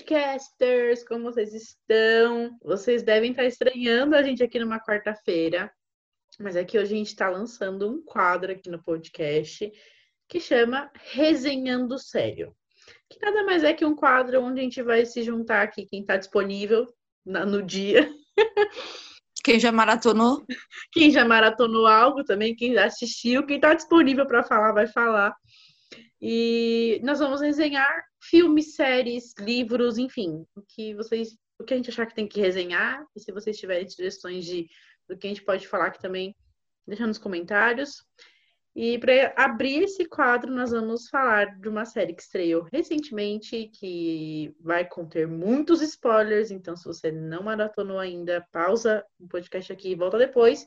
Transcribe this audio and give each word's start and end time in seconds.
podcasters! 0.00 1.06
Como 1.06 1.24
vocês 1.24 1.52
estão? 1.52 2.58
Vocês 2.62 3.02
devem 3.02 3.32
estar 3.32 3.44
estranhando 3.44 4.16
a 4.16 4.22
gente 4.22 4.42
aqui 4.42 4.58
numa 4.58 4.80
quarta-feira, 4.80 5.70
mas 6.38 6.56
é 6.56 6.64
que 6.64 6.78
hoje 6.78 6.94
a 6.94 6.96
gente 6.96 7.08
está 7.08 7.28
lançando 7.28 7.88
um 7.90 8.02
quadro 8.02 8.52
aqui 8.52 8.70
no 8.70 8.82
podcast 8.82 9.70
que 10.26 10.40
chama 10.40 10.90
Resenhando 11.12 11.98
Sério. 11.98 12.54
Que 13.10 13.20
nada 13.20 13.44
mais 13.44 13.62
é 13.62 13.74
que 13.74 13.84
um 13.84 13.94
quadro 13.94 14.40
onde 14.42 14.60
a 14.60 14.62
gente 14.64 14.82
vai 14.82 15.04
se 15.04 15.22
juntar 15.22 15.62
aqui, 15.62 15.84
quem 15.84 16.00
está 16.00 16.16
disponível 16.16 16.86
no 17.24 17.62
dia. 17.62 18.10
Quem 19.42 19.58
já 19.58 19.72
maratonou? 19.72 20.44
Quem 20.92 21.10
já 21.10 21.24
maratonou 21.24 21.86
algo 21.86 22.22
também, 22.22 22.54
quem 22.54 22.74
já 22.74 22.84
assistiu, 22.84 23.46
quem 23.46 23.56
está 23.56 23.72
disponível 23.72 24.26
para 24.26 24.42
falar, 24.42 24.72
vai 24.72 24.86
falar. 24.86 25.34
E 26.20 27.00
nós 27.02 27.20
vamos 27.20 27.40
resenhar 27.40 28.04
filmes, 28.20 28.74
séries, 28.74 29.34
livros, 29.38 29.98
enfim, 29.98 30.44
o 30.54 30.62
que 30.62 30.94
vocês, 30.94 31.36
o 31.58 31.64
que 31.64 31.74
a 31.74 31.76
gente 31.76 31.90
achar 31.90 32.06
que 32.06 32.14
tem 32.14 32.28
que 32.28 32.40
resenhar. 32.40 33.04
E 33.16 33.20
se 33.20 33.32
vocês 33.32 33.58
tiverem 33.58 33.88
sugestões 33.88 34.44
de 34.44 34.68
do 35.08 35.16
que 35.16 35.26
a 35.26 35.30
gente 35.30 35.42
pode 35.42 35.66
falar 35.66 35.86
aqui 35.86 36.00
também, 36.00 36.36
deixa 36.86 37.06
nos 37.06 37.18
comentários. 37.18 38.04
E 38.74 38.96
para 38.98 39.34
abrir 39.36 39.82
esse 39.82 40.04
quadro, 40.04 40.52
nós 40.52 40.70
vamos 40.70 41.08
falar 41.08 41.58
de 41.58 41.68
uma 41.68 41.84
série 41.84 42.14
que 42.14 42.22
estreou 42.22 42.68
recentemente, 42.72 43.68
que 43.74 44.54
vai 44.60 44.86
conter 44.86 45.26
muitos 45.26 45.82
spoilers. 45.82 46.52
Então, 46.52 46.76
se 46.76 46.84
você 46.84 47.10
não 47.10 47.42
maratonou 47.42 47.98
ainda, 47.98 48.46
pausa 48.52 49.04
o 49.18 49.26
podcast 49.26 49.72
aqui 49.72 49.90
e 49.90 49.96
volta 49.96 50.16
depois 50.16 50.64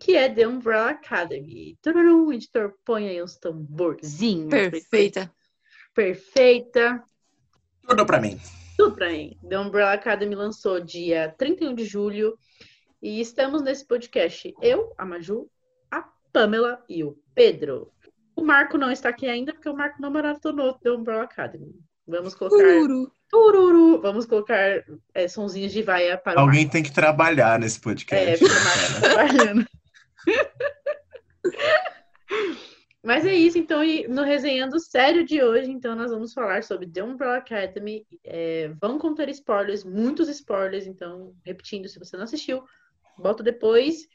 que 0.00 0.14
é 0.16 0.32
The 0.32 0.46
Umbrella 0.46 0.90
Academy. 0.90 1.76
Tururum, 1.82 2.32
editor, 2.32 2.74
põe 2.84 3.08
aí 3.08 3.22
uns 3.22 3.36
tamborzinhos. 3.36 4.50
Perfeita. 4.50 5.32
Perfeita. 5.98 7.02
Tudo 7.82 8.06
pra 8.06 8.20
mim. 8.20 8.38
Tudo 8.76 8.94
pra 8.94 9.10
mim. 9.10 9.36
The 9.48 9.58
Umbrella 9.58 9.94
Academy 9.94 10.32
lançou 10.32 10.78
dia 10.78 11.34
31 11.36 11.74
de 11.74 11.84
julho. 11.84 12.38
E 13.02 13.20
estamos 13.20 13.62
nesse 13.62 13.84
podcast. 13.84 14.54
Eu, 14.62 14.94
a 14.96 15.04
Maju, 15.04 15.50
a 15.90 16.04
Pamela 16.32 16.80
e 16.88 17.02
o 17.02 17.18
Pedro. 17.34 17.90
O 18.36 18.44
Marco 18.44 18.78
não 18.78 18.92
está 18.92 19.08
aqui 19.08 19.26
ainda, 19.26 19.52
porque 19.52 19.68
o 19.68 19.74
Marco 19.74 20.00
não 20.00 20.08
maratonou 20.08 20.74
The 20.74 20.92
Umbrella 20.92 21.24
Academy. 21.24 21.74
Vamos 22.06 22.36
colocar. 22.36 22.56
Tururu. 22.56 23.12
Tururu. 23.28 24.00
Vamos 24.00 24.24
colocar 24.24 24.84
é, 25.12 25.26
sonzinhos 25.26 25.72
de 25.72 25.82
vaia 25.82 26.16
para 26.16 26.40
Alguém 26.40 26.68
tem 26.68 26.84
que 26.84 26.92
trabalhar 26.92 27.58
nesse 27.58 27.80
podcast. 27.80 28.24
É, 28.24 28.38
porque 28.38 28.54
o 28.54 28.64
Marco 28.64 28.84
está 28.84 29.00
trabalhando. 29.00 29.66
Mas 33.02 33.24
é 33.24 33.32
isso, 33.32 33.56
então, 33.56 33.80
no 34.08 34.22
resenhando 34.22 34.78
sério 34.80 35.24
de 35.24 35.40
hoje, 35.40 35.70
então, 35.70 35.94
nós 35.94 36.10
vamos 36.10 36.32
falar 36.32 36.64
sobre 36.64 36.90
The 36.90 37.02
Umbrella 37.02 37.36
Academy. 37.36 38.04
É, 38.24 38.68
vão 38.80 38.98
conter 38.98 39.28
spoilers, 39.28 39.84
muitos 39.84 40.28
spoilers, 40.28 40.86
então, 40.86 41.34
repetindo, 41.44 41.88
se 41.88 41.98
você 41.98 42.16
não 42.16 42.24
assistiu, 42.24 42.64
volta 43.16 43.42
depois. 43.42 44.06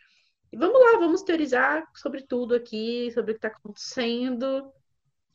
E 0.52 0.58
vamos 0.58 0.80
lá, 0.80 1.00
vamos 1.00 1.23
teorizar 1.23 1.84
sobre 1.95 2.22
tudo 2.23 2.53
aqui, 2.53 3.09
sobre 3.14 3.31
o 3.31 3.34
que 3.36 3.45
está 3.45 3.48
acontecendo. 3.48 4.72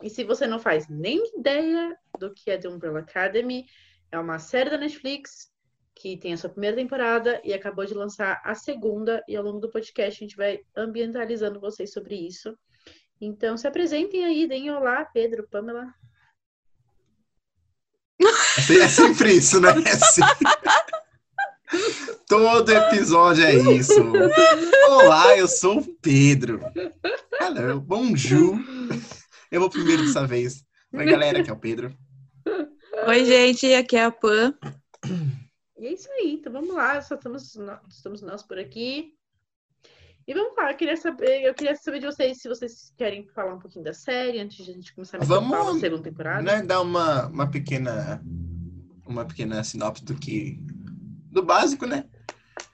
E 0.03 0.11
se 0.11 0.23
você 0.25 0.47
não 0.47 0.61
faz 0.61 0.87
nem 0.89 1.21
ideia 1.37 1.97
do 2.19 2.33
que 2.33 2.51
é 2.51 2.59
The 2.59 2.69
Umbrella 2.69 3.01
Academy, 3.01 3.67
é 4.12 4.19
uma 4.19 4.39
série 4.39 4.71
da 4.71 4.79
Netflix 4.79 5.51
que 5.95 6.17
tem 6.17 6.33
a 6.33 6.37
sua 6.37 6.51
primeira 6.51 6.77
temporada 6.77 7.41
e 7.43 7.53
acabou 7.53 7.85
de 7.85 7.95
lançar 7.95 8.41
a 8.45 8.55
segunda, 8.55 9.25
e 9.27 9.35
ao 9.35 9.43
longo 9.43 9.59
do 9.59 9.71
podcast 9.71 10.23
a 10.23 10.25
gente 10.25 10.37
vai 10.37 10.61
ambientalizando 10.77 11.59
vocês 11.59 11.93
sobre 11.93 12.15
isso. 12.15 12.57
Então 13.21 13.57
se 13.57 13.67
apresentem 13.67 14.25
aí, 14.25 14.47
deem 14.47 14.71
olá, 14.71 15.05
Pedro, 15.05 15.49
Pamela. 15.49 15.93
É 18.21 18.89
sempre 18.89 19.34
isso, 19.34 19.61
né? 19.61 19.71
É 19.84 19.97
sempre... 19.97 20.47
Todo 22.27 22.71
episódio 22.71 23.45
é 23.45 23.55
isso. 23.75 24.01
Olá, 24.89 25.37
eu 25.37 25.49
sou 25.49 25.81
o 25.81 25.95
Pedro. 25.97 26.61
Hello, 27.41 27.81
bonjour. 27.81 28.57
Eu 29.51 29.61
vou 29.61 29.71
primeiro 29.71 30.05
dessa 30.05 30.27
vez. 30.27 30.65
Oi, 30.93 31.05
galera, 31.05 31.41
aqui 31.41 31.51
é 31.51 31.53
o 31.53 31.59
Pedro. 31.59 31.97
Oi, 33.07 33.25
gente, 33.25 33.75
aqui 33.75 33.97
é 33.97 34.05
a 34.05 34.11
Pan. 34.12 34.55
E 35.77 35.87
é 35.87 35.93
isso 35.93 36.09
aí, 36.12 36.34
então 36.34 36.53
vamos 36.53 36.75
lá, 36.75 37.01
só 37.03 37.15
estamos, 37.15 37.57
estamos 37.89 38.23
nós 38.23 38.43
por 38.43 38.59
aqui. 38.59 39.18
E 40.28 40.34
vamos 40.34 40.53
lá, 40.59 40.71
eu 40.71 40.77
queria 40.77 40.94
saber, 40.94 41.41
eu 41.41 41.55
queria 41.55 41.75
saber 41.75 42.00
de 42.00 42.06
vocês 42.06 42.43
se 42.43 42.47
vocês 42.50 42.93
querem 42.99 43.27
falar 43.28 43.55
um 43.55 43.59
pouquinho 43.59 43.83
da 43.83 43.94
série 43.94 44.39
antes 44.39 44.62
de 44.62 44.71
a 44.71 44.75
gente 44.75 44.94
começar 44.94 45.16
a 45.16 45.25
vamos, 45.25 45.77
a 45.77 45.81
segunda 45.81 46.03
temporada. 46.03 46.43
Né, 46.43 46.62
dar 46.62 46.83
uma, 46.83 47.28
uma 47.28 47.50
pequena 47.50 48.22
uma 49.06 49.25
pequena 49.25 49.65
sinopse 49.65 50.05
do 50.05 50.15
que 50.15 50.61
do 51.33 51.43
básico, 51.43 51.87
né? 51.87 52.05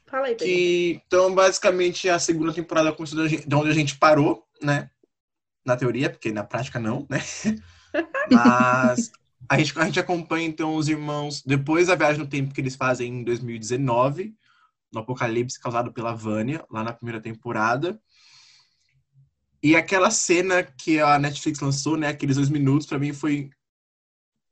Fala 0.05 0.27
aí, 0.27 0.35
que, 0.35 1.01
Então, 1.07 1.33
basicamente, 1.33 2.09
a 2.09 2.19
segunda 2.19 2.53
temporada 2.53 2.93
começou 2.93 3.25
de 3.25 3.55
onde 3.55 3.71
a 3.71 3.75
gente 3.75 3.97
parou, 3.99 4.45
né? 4.61 4.91
Na 5.65 5.77
teoria, 5.77 6.11
porque 6.11 6.33
na 6.33 6.43
prática 6.43 6.81
não, 6.81 7.07
né? 7.09 7.21
Mas 8.33 9.13
a 9.49 9.57
gente, 9.57 9.79
a 9.79 9.85
gente 9.85 10.01
acompanha, 10.01 10.45
então, 10.45 10.75
os 10.75 10.89
irmãos 10.89 11.41
depois 11.47 11.87
da 11.87 11.95
viagem 11.95 12.19
no 12.19 12.27
tempo 12.27 12.53
que 12.53 12.61
eles 12.61 12.75
fazem 12.75 13.21
em 13.21 13.23
2019, 13.23 14.35
no 14.95 15.01
apocalipse 15.01 15.61
causado 15.61 15.93
pela 15.93 16.15
Vânia, 16.15 16.65
lá 16.71 16.83
na 16.83 16.93
primeira 16.93 17.21
temporada. 17.21 18.01
E 19.63 19.75
aquela 19.75 20.11
cena 20.11 20.63
que 20.63 21.01
a 21.01 21.19
Netflix 21.19 21.59
lançou, 21.61 21.97
né, 21.97 22.09
aqueles 22.09 22.37
dois 22.37 22.51
minutos, 22.51 22.87
para 22.87 22.99
mim 22.99 23.13
foi 23.13 23.51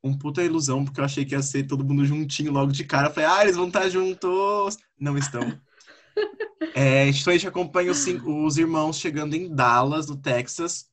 um 0.03 0.17
puta 0.17 0.43
ilusão, 0.43 0.83
porque 0.83 0.99
eu 0.99 1.05
achei 1.05 1.23
que 1.23 1.33
ia 1.33 1.41
ser 1.41 1.63
todo 1.63 1.85
mundo 1.85 2.05
juntinho 2.05 2.51
logo 2.51 2.71
de 2.71 2.83
cara. 2.83 3.07
Eu 3.07 3.13
falei, 3.13 3.29
ah, 3.29 3.43
eles 3.43 3.55
vão 3.55 3.67
estar 3.67 3.87
juntos. 3.89 4.77
Não 4.99 5.17
estão. 5.17 5.41
é, 6.75 7.07
então 7.07 7.31
a 7.31 7.37
gente 7.37 7.47
acompanha 7.47 7.91
os, 7.91 8.05
os 8.05 8.57
irmãos 8.57 8.97
chegando 8.97 9.35
em 9.35 9.53
Dallas, 9.53 10.07
no 10.07 10.17
Texas, 10.17 10.87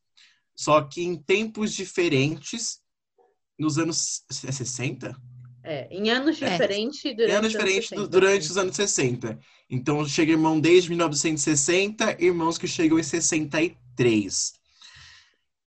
só 0.54 0.82
que 0.82 1.02
em 1.02 1.16
tempos 1.16 1.72
diferentes 1.72 2.80
nos 3.58 3.78
anos 3.78 4.24
60? 4.30 5.14
É, 5.70 5.86
em 5.88 6.10
anos 6.10 6.42
é. 6.42 6.50
diferentes 6.50 7.00
durante, 7.00 7.30
em 7.30 7.36
anos 7.36 7.52
diferentes 7.52 7.92
anos 7.92 8.08
durante 8.08 8.50
os 8.50 8.56
anos 8.56 8.74
60. 8.74 9.38
Então, 9.70 10.04
chega 10.04 10.32
irmão 10.32 10.58
desde 10.58 10.88
1960, 10.88 12.16
irmãos 12.18 12.58
que 12.58 12.66
chegam 12.66 12.98
em 12.98 13.04
63. 13.04 14.52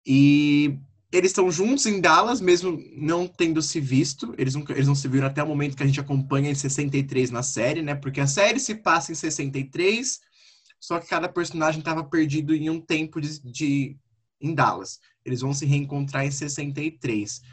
E 0.03 0.75
eles 1.11 1.29
estão 1.29 1.51
juntos 1.51 1.85
em 1.85 2.01
Dallas, 2.01 2.41
mesmo 2.41 2.83
não 2.97 3.27
tendo 3.27 3.61
se 3.61 3.79
visto. 3.79 4.33
Eles 4.35 4.55
não, 4.55 4.65
eles 4.69 4.87
não 4.87 4.95
se 4.95 5.07
viram 5.07 5.27
até 5.27 5.43
o 5.43 5.47
momento 5.47 5.77
que 5.77 5.83
a 5.83 5.85
gente 5.85 5.99
acompanha 5.99 6.49
em 6.49 6.55
63 6.55 7.29
na 7.29 7.43
série, 7.43 7.83
né? 7.83 7.93
Porque 7.93 8.19
a 8.19 8.25
série 8.25 8.59
se 8.59 8.73
passa 8.73 9.11
em 9.11 9.15
63, 9.15 10.19
só 10.79 10.99
que 10.99 11.07
cada 11.07 11.29
personagem 11.29 11.81
estava 11.81 12.03
perdido 12.03 12.55
em 12.55 12.67
um 12.67 12.81
tempo 12.81 13.21
de, 13.21 13.39
de, 13.43 13.95
em 14.41 14.55
Dallas. 14.55 14.99
Eles 15.23 15.41
vão 15.41 15.53
se 15.53 15.67
reencontrar 15.67 16.25
em 16.25 16.31
63. 16.31 17.43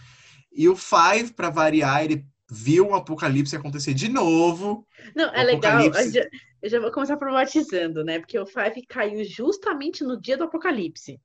E 0.52 0.68
o 0.68 0.76
Five, 0.76 1.32
para 1.32 1.50
variar, 1.50 2.04
ele 2.04 2.26
viu 2.50 2.88
um 2.88 2.94
apocalipse 2.94 3.54
acontecer 3.54 3.94
de 3.94 4.08
novo. 4.08 4.86
Não, 5.14 5.32
é 5.32 5.42
legal. 5.42 5.80
Eu 5.80 6.12
já, 6.12 6.26
eu 6.62 6.70
já 6.70 6.80
vou 6.80 6.90
começar 6.90 7.16
problematizando, 7.16 8.04
né? 8.04 8.18
Porque 8.18 8.38
o 8.38 8.46
Five 8.46 8.84
caiu 8.88 9.24
justamente 9.24 10.02
no 10.02 10.20
dia 10.20 10.36
do 10.36 10.44
apocalipse. 10.44 11.20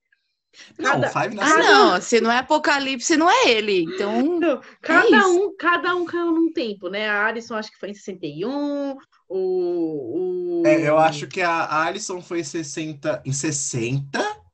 Cada... 0.78 1.00
Não, 1.00 1.08
o 1.08 1.12
Five 1.12 1.36
nasceu. 1.36 1.58
Ah, 1.58 1.64
não, 1.64 2.02
se 2.02 2.22
não 2.22 2.32
é 2.32 2.38
Apocalipse, 2.38 3.18
não 3.18 3.30
é 3.30 3.50
ele. 3.50 3.84
Então. 3.84 4.40
Não, 4.40 4.62
cada, 4.82 5.18
é 5.18 5.26
um, 5.26 5.56
cada 5.58 5.96
um 5.96 6.06
caiu 6.06 6.32
num 6.32 6.52
tempo, 6.54 6.88
né? 6.88 7.10
A 7.10 7.26
Alison 7.26 7.56
acho 7.56 7.72
que 7.72 7.78
foi 7.78 7.90
em 7.90 7.94
61, 7.94 8.98
o. 9.28 10.62
o... 10.62 10.64
É, 10.66 10.88
eu 10.88 10.98
acho 10.98 11.28
que 11.28 11.42
a 11.42 11.84
Alison 11.84 12.22
foi 12.22 12.40
em 12.40 12.44
60, 12.44 13.22
em 13.26 13.34
60 13.34 14.45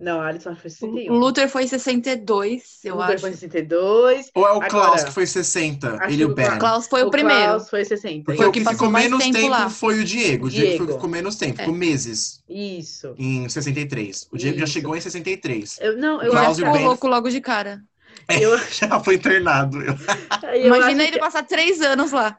não, 0.00 0.20
Alisson 0.20 0.54
foi 0.54 0.70
61. 0.70 1.12
O 1.12 1.18
Luther 1.18 1.48
foi 1.48 1.66
62, 1.66 2.80
eu 2.84 2.94
Luther 2.94 3.14
acho. 3.14 3.20
foi 3.20 3.32
62. 3.32 4.30
Ou 4.32 4.46
é 4.46 4.52
o 4.52 4.60
Klaus 4.60 4.86
Agora, 4.86 5.04
que 5.04 5.12
foi 5.12 5.26
60? 5.26 5.98
Ele 6.08 6.22
e 6.22 6.24
o 6.24 6.34
Ben. 6.34 6.48
O 6.48 6.58
Klaus 6.58 6.86
foi 6.86 7.02
o, 7.02 7.08
o 7.08 7.10
primeiro. 7.10 7.44
Klaus 7.44 7.68
foi 7.68 7.84
60. 7.84 8.24
Porque 8.24 8.44
o 8.44 8.52
que, 8.52 8.60
que 8.60 8.70
ficou 8.70 8.90
menos 8.90 9.22
tempo, 9.22 9.38
tempo 9.38 9.70
foi 9.70 10.00
o 10.00 10.04
Diego. 10.04 10.46
O 10.46 10.50
Diego, 10.50 10.66
Diego 10.66 10.76
foi 10.76 10.84
o 10.84 10.88
que 10.88 10.94
ficou 10.94 11.10
menos 11.10 11.36
tempo, 11.36 11.60
é. 11.60 11.64
ficou 11.64 11.74
meses. 11.74 12.42
Isso. 12.48 13.14
Em 13.18 13.48
63. 13.48 14.28
O 14.30 14.36
Diego 14.36 14.56
Isso. 14.56 14.66
já 14.66 14.72
chegou 14.72 14.96
em 14.96 15.00
63. 15.00 15.78
Eu, 15.80 15.96
não, 15.96 16.22
eu 16.22 16.30
Klaus 16.30 16.60
acho 16.60 16.72
que 16.72 16.78
louco 16.78 17.08
logo 17.08 17.28
de 17.28 17.40
cara. 17.40 17.80
É, 18.28 18.38
eu... 18.38 18.56
já 18.70 19.00
foi 19.00 19.16
internado. 19.16 19.78
Imagina 20.64 21.02
ele 21.02 21.12
que... 21.12 21.18
passar 21.18 21.42
três 21.42 21.80
anos 21.80 22.12
lá. 22.12 22.38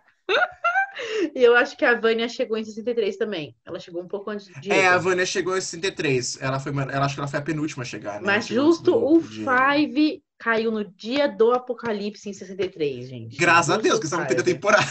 E 1.36 1.44
eu 1.44 1.56
acho 1.56 1.78
que 1.78 1.86
a 1.86 2.00
Vânia 2.00 2.28
chegou 2.28 2.58
em 2.58 2.64
63 2.64 3.18
também. 3.18 3.56
Ela 3.66 3.80
chegou 3.80 4.02
um 4.02 4.08
pouco 4.08 4.30
antes 4.30 4.48
de. 4.62 4.72
É, 4.72 4.88
a 4.88 4.98
Vânia 4.98 5.26
chegou 5.26 5.58
em 5.58 5.62
63. 5.62 6.40
Ela 6.42 6.60
foi, 6.60 6.72
ela 6.72 7.06
acho 7.06 7.16
que 7.16 7.20
ela 7.20 7.28
foi 7.28 7.40
a 7.40 7.44
penúltima 7.44 7.84
a 7.84 7.86
chegar. 7.86 8.16
Né? 8.16 8.26
Mas 8.26 8.48
justo 8.48 8.96
o 8.96 9.22
Five 9.22 10.24
caiu 10.38 10.72
no 10.72 10.86
dia 10.86 11.28
do 11.28 11.52
apocalipse 11.52 12.30
em 12.30 12.34
63, 12.34 13.08
gente. 13.08 13.38
Graças 13.38 13.68
justo 13.68 13.80
a 13.80 13.82
Deus, 13.82 14.00
que 14.00 14.06
estão 14.06 14.26
tendo 14.26 14.44
temporada. 14.44 14.88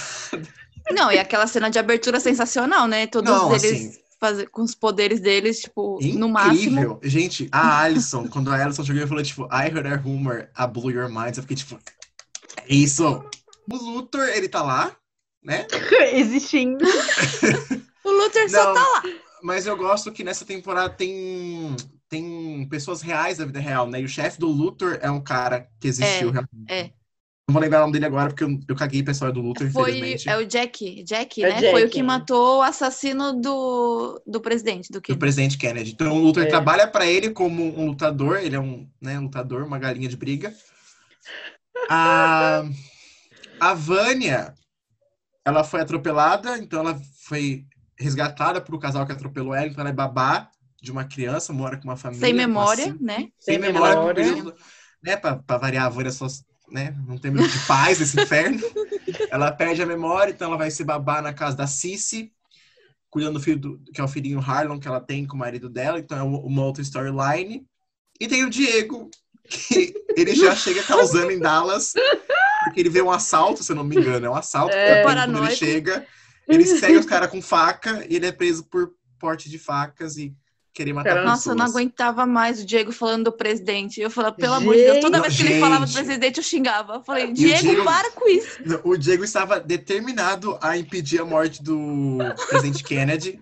Não, 0.90 1.10
e 1.10 1.18
aquela 1.18 1.46
cena 1.46 1.70
de 1.70 1.78
abertura 1.78 2.20
sensacional, 2.20 2.86
né? 2.86 3.06
Todos 3.06 3.30
Não, 3.30 3.50
eles. 3.50 3.64
Assim... 3.64 4.08
Fazer, 4.20 4.48
com 4.48 4.62
os 4.62 4.74
poderes 4.74 5.20
deles, 5.20 5.60
tipo, 5.60 5.94
Incrível. 5.98 6.18
no 6.18 6.28
máximo. 6.28 6.98
Gente, 7.04 7.48
a 7.52 7.82
Alison, 7.82 8.26
quando 8.28 8.50
a 8.50 8.60
Alison 8.60 8.84
chegou 8.84 9.00
e 9.00 9.06
falou, 9.06 9.22
tipo, 9.22 9.44
I 9.44 9.68
heard 9.68 9.86
a 9.86 9.94
rumor, 9.94 10.48
I 10.58 10.66
blew 10.66 10.90
your 10.90 11.08
minds, 11.08 11.38
eu 11.38 11.42
fiquei, 11.42 11.56
tipo, 11.56 11.78
é 12.56 12.74
isso, 12.74 13.24
O 13.70 13.76
Luthor, 13.76 14.26
ele 14.30 14.48
tá 14.48 14.60
lá, 14.60 14.96
né? 15.42 15.66
Existindo. 16.14 16.84
o 18.04 18.10
Luthor 18.10 18.48
só 18.48 18.72
tá 18.74 18.80
lá. 18.82 19.02
Mas 19.42 19.66
eu 19.66 19.76
gosto 19.76 20.12
que 20.12 20.24
nessa 20.24 20.44
temporada 20.44 20.90
tem, 20.90 21.76
tem 22.08 22.66
pessoas 22.68 23.00
reais 23.02 23.38
da 23.38 23.44
vida 23.46 23.60
real, 23.60 23.88
né? 23.88 24.00
E 24.00 24.04
o 24.04 24.08
chefe 24.08 24.38
do 24.38 24.48
Luthor 24.48 24.98
é 25.00 25.10
um 25.10 25.20
cara 25.20 25.68
que 25.80 25.86
existiu 25.88 26.30
é, 26.30 26.32
realmente. 26.32 26.64
É. 26.68 26.90
Não 27.48 27.54
vou 27.54 27.62
lembrar 27.62 27.78
o 27.78 27.80
nome 27.82 27.94
dele 27.94 28.04
agora, 28.04 28.28
porque 28.28 28.44
eu, 28.44 28.60
eu 28.68 28.76
caguei 28.76 29.02
pra 29.02 29.12
história 29.12 29.32
do 29.32 29.40
Luthor, 29.40 29.70
Foi, 29.70 29.90
infelizmente. 29.92 30.28
É 30.28 30.36
o 30.36 30.44
Jack, 30.44 31.02
Jack, 31.02 31.42
É 31.42 31.48
né? 31.48 31.60
Jack, 31.60 31.70
Foi 31.72 31.84
o 31.84 31.88
que 31.88 32.00
é. 32.00 32.02
matou 32.02 32.58
o 32.58 32.62
assassino 32.62 33.32
do, 33.40 34.20
do 34.26 34.38
presidente, 34.40 34.90
do 34.90 34.98
Do 34.98 35.00
Kennedy. 35.00 35.18
presidente 35.18 35.56
Kennedy. 35.56 35.92
Então 35.92 36.14
o 36.14 36.18
Luthor 36.20 36.42
É. 36.42 36.46
trabalha 36.46 36.86
pra 36.86 37.06
ele 37.06 37.30
como 37.30 37.64
um 37.80 37.86
lutador, 37.86 38.38
ele 38.42 38.54
é 38.56 38.60
um, 38.60 38.86
né, 39.00 39.18
lutador, 39.18 39.62
uma 39.64 39.78
galinha 39.78 40.08
de 40.10 40.16
briga. 40.16 40.52
A, 41.88 42.64
a 43.60 43.72
Vânia, 43.72 44.54
ela 45.48 45.64
foi 45.64 45.80
atropelada, 45.80 46.58
então 46.58 46.80
ela 46.80 47.00
foi 47.24 47.64
resgatada 47.98 48.60
por 48.60 48.74
o 48.74 48.78
casal 48.78 49.04
que 49.06 49.12
atropelou 49.12 49.54
ela, 49.54 49.66
então 49.66 49.80
ela 49.80 49.90
é 49.90 49.92
babá 49.92 50.50
de 50.80 50.92
uma 50.92 51.04
criança, 51.04 51.52
mora 51.52 51.76
com 51.76 51.84
uma 51.84 51.96
família. 51.96 52.24
Sem 52.24 52.32
memória, 52.34 52.84
cinco- 52.84 53.04
né? 53.04 53.16
sem 53.38 53.54
Sem 53.54 53.58
memória, 53.58 53.96
memória. 53.96 54.54
né, 55.02 55.16
pra, 55.16 55.36
pra 55.36 55.58
variar 55.58 55.86
a 55.86 55.88
Vânia 55.88 56.12
só, 56.12 56.26
né, 56.70 56.94
não 57.06 57.18
tem 57.18 57.30
muito 57.32 57.48
de 57.50 57.66
paz 57.66 57.98
nesse 57.98 58.18
inferno. 58.22 58.60
Ela 59.30 59.50
perde 59.50 59.82
a 59.82 59.86
memória, 59.86 60.30
então 60.30 60.48
ela 60.48 60.56
vai 60.56 60.70
ser 60.70 60.84
babá 60.84 61.20
na 61.20 61.32
casa 61.34 61.56
da 61.56 61.66
Cici, 61.66 62.32
cuidando 63.10 63.34
do 63.34 63.40
filho, 63.40 63.58
do, 63.58 63.78
que 63.92 64.00
é 64.00 64.04
o 64.04 64.08
filhinho 64.08 64.38
Harlon 64.38 64.78
que 64.78 64.86
ela 64.86 65.00
tem 65.00 65.26
com 65.26 65.34
o 65.34 65.38
marido 65.38 65.68
dela, 65.68 65.98
então 65.98 66.16
é 66.18 66.22
uma 66.22 66.64
outra 66.64 66.82
storyline. 66.82 67.66
E 68.20 68.28
tem 68.28 68.44
o 68.44 68.50
Diego, 68.50 69.10
que 69.48 69.94
ele 70.16 70.34
já 70.34 70.54
chega 70.54 70.82
causando 70.82 71.30
em 71.30 71.38
Dallas, 71.38 71.92
porque 72.64 72.80
ele 72.80 72.88
vê 72.90 73.00
um 73.02 73.10
assalto, 73.10 73.62
se 73.64 73.72
eu 73.72 73.76
não 73.76 73.84
me 73.84 73.96
engano, 73.96 74.26
é 74.26 74.30
um 74.30 74.34
assalto, 74.34 74.74
É. 74.74 74.96
que 74.96 75.02
quando 75.02 75.38
ele 75.44 75.50
chega, 75.54 76.06
ele 76.46 76.64
segue 76.66 76.96
os 76.98 77.06
caras 77.06 77.30
com 77.30 77.40
faca 77.42 78.04
e 78.08 78.16
ele 78.16 78.26
é 78.26 78.32
preso 78.32 78.64
por 78.64 78.90
porte 79.18 79.48
de 79.50 79.58
facas 79.58 80.16
e 80.16 80.32
querer 80.72 80.92
matar 80.92 81.10
Caramba. 81.10 81.32
pessoas. 81.32 81.46
Nossa, 81.46 81.50
eu 81.50 81.54
não 81.56 81.64
aguentava 81.80 82.24
mais 82.24 82.60
o 82.60 82.64
Diego 82.64 82.92
falando 82.92 83.24
do 83.24 83.32
presidente. 83.32 84.00
Eu 84.00 84.08
falava, 84.10 84.36
pelo 84.36 84.54
amor 84.54 84.76
de 84.76 84.82
Deus, 84.84 85.00
toda 85.00 85.16
Gente. 85.18 85.26
vez 85.26 85.36
que 85.36 85.42
ele 85.52 85.60
falava 85.60 85.84
do 85.84 85.90
Gente. 85.90 86.04
presidente, 86.04 86.36
eu 86.38 86.44
xingava. 86.44 86.94
Eu 86.94 87.02
falei, 87.02 87.24
o 87.30 87.32
Diego, 87.34 87.60
Diego- 87.62 87.84
para 87.84 88.10
com 88.12 88.28
isso. 88.28 88.48
O 88.84 88.96
Diego 88.96 89.24
estava 89.24 89.58
determinado 89.58 90.56
a 90.60 90.76
impedir 90.78 91.20
a 91.20 91.24
morte 91.24 91.60
do 91.62 92.18
presidente 92.48 92.84
Kennedy, 92.84 93.40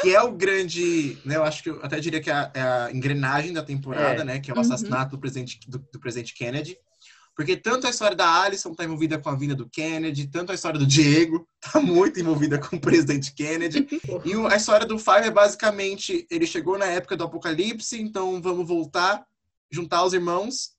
que 0.00 0.14
é 0.14 0.22
o 0.22 0.32
grande, 0.32 1.18
né, 1.24 1.36
eu 1.36 1.44
acho 1.44 1.62
que 1.62 1.70
eu 1.70 1.80
até 1.82 2.00
diria 2.00 2.20
que 2.20 2.30
é 2.30 2.32
a, 2.32 2.50
é 2.54 2.62
a 2.62 2.90
engrenagem 2.92 3.52
da 3.52 3.62
temporada, 3.62 4.22
É. 4.22 4.24
né, 4.24 4.38
que 4.40 4.50
é 4.50 4.54
o 4.54 4.56
Uhum. 4.56 4.62
assassinato 4.62 5.12
do 5.16 5.20
presidente, 5.20 5.60
do, 5.68 5.78
do 5.92 6.00
presidente 6.00 6.34
Kennedy. 6.34 6.76
Porque 7.34 7.56
tanto 7.56 7.86
a 7.86 7.90
história 7.90 8.14
da 8.16 8.42
Alison 8.42 8.72
está 8.72 8.84
envolvida 8.84 9.18
com 9.18 9.30
a 9.30 9.34
vinda 9.34 9.54
do 9.54 9.66
Kennedy, 9.68 10.26
tanto 10.26 10.52
a 10.52 10.54
história 10.54 10.78
do 10.78 10.86
Diego 10.86 11.46
está 11.64 11.80
muito 11.80 12.20
envolvida 12.20 12.58
com 12.58 12.76
o 12.76 12.80
presidente 12.80 13.32
Kennedy. 13.34 13.86
E 14.24 14.36
o- 14.36 14.46
a 14.46 14.56
história 14.56 14.86
do 14.86 14.98
Five 14.98 15.26
é 15.28 15.30
basicamente, 15.30 16.26
ele 16.30 16.46
chegou 16.46 16.76
na 16.78 16.86
época 16.86 17.16
do 17.16 17.24
apocalipse, 17.24 18.00
então 18.00 18.40
vamos 18.42 18.66
voltar, 18.68 19.24
juntar 19.70 20.04
os 20.04 20.12
irmãos, 20.12 20.72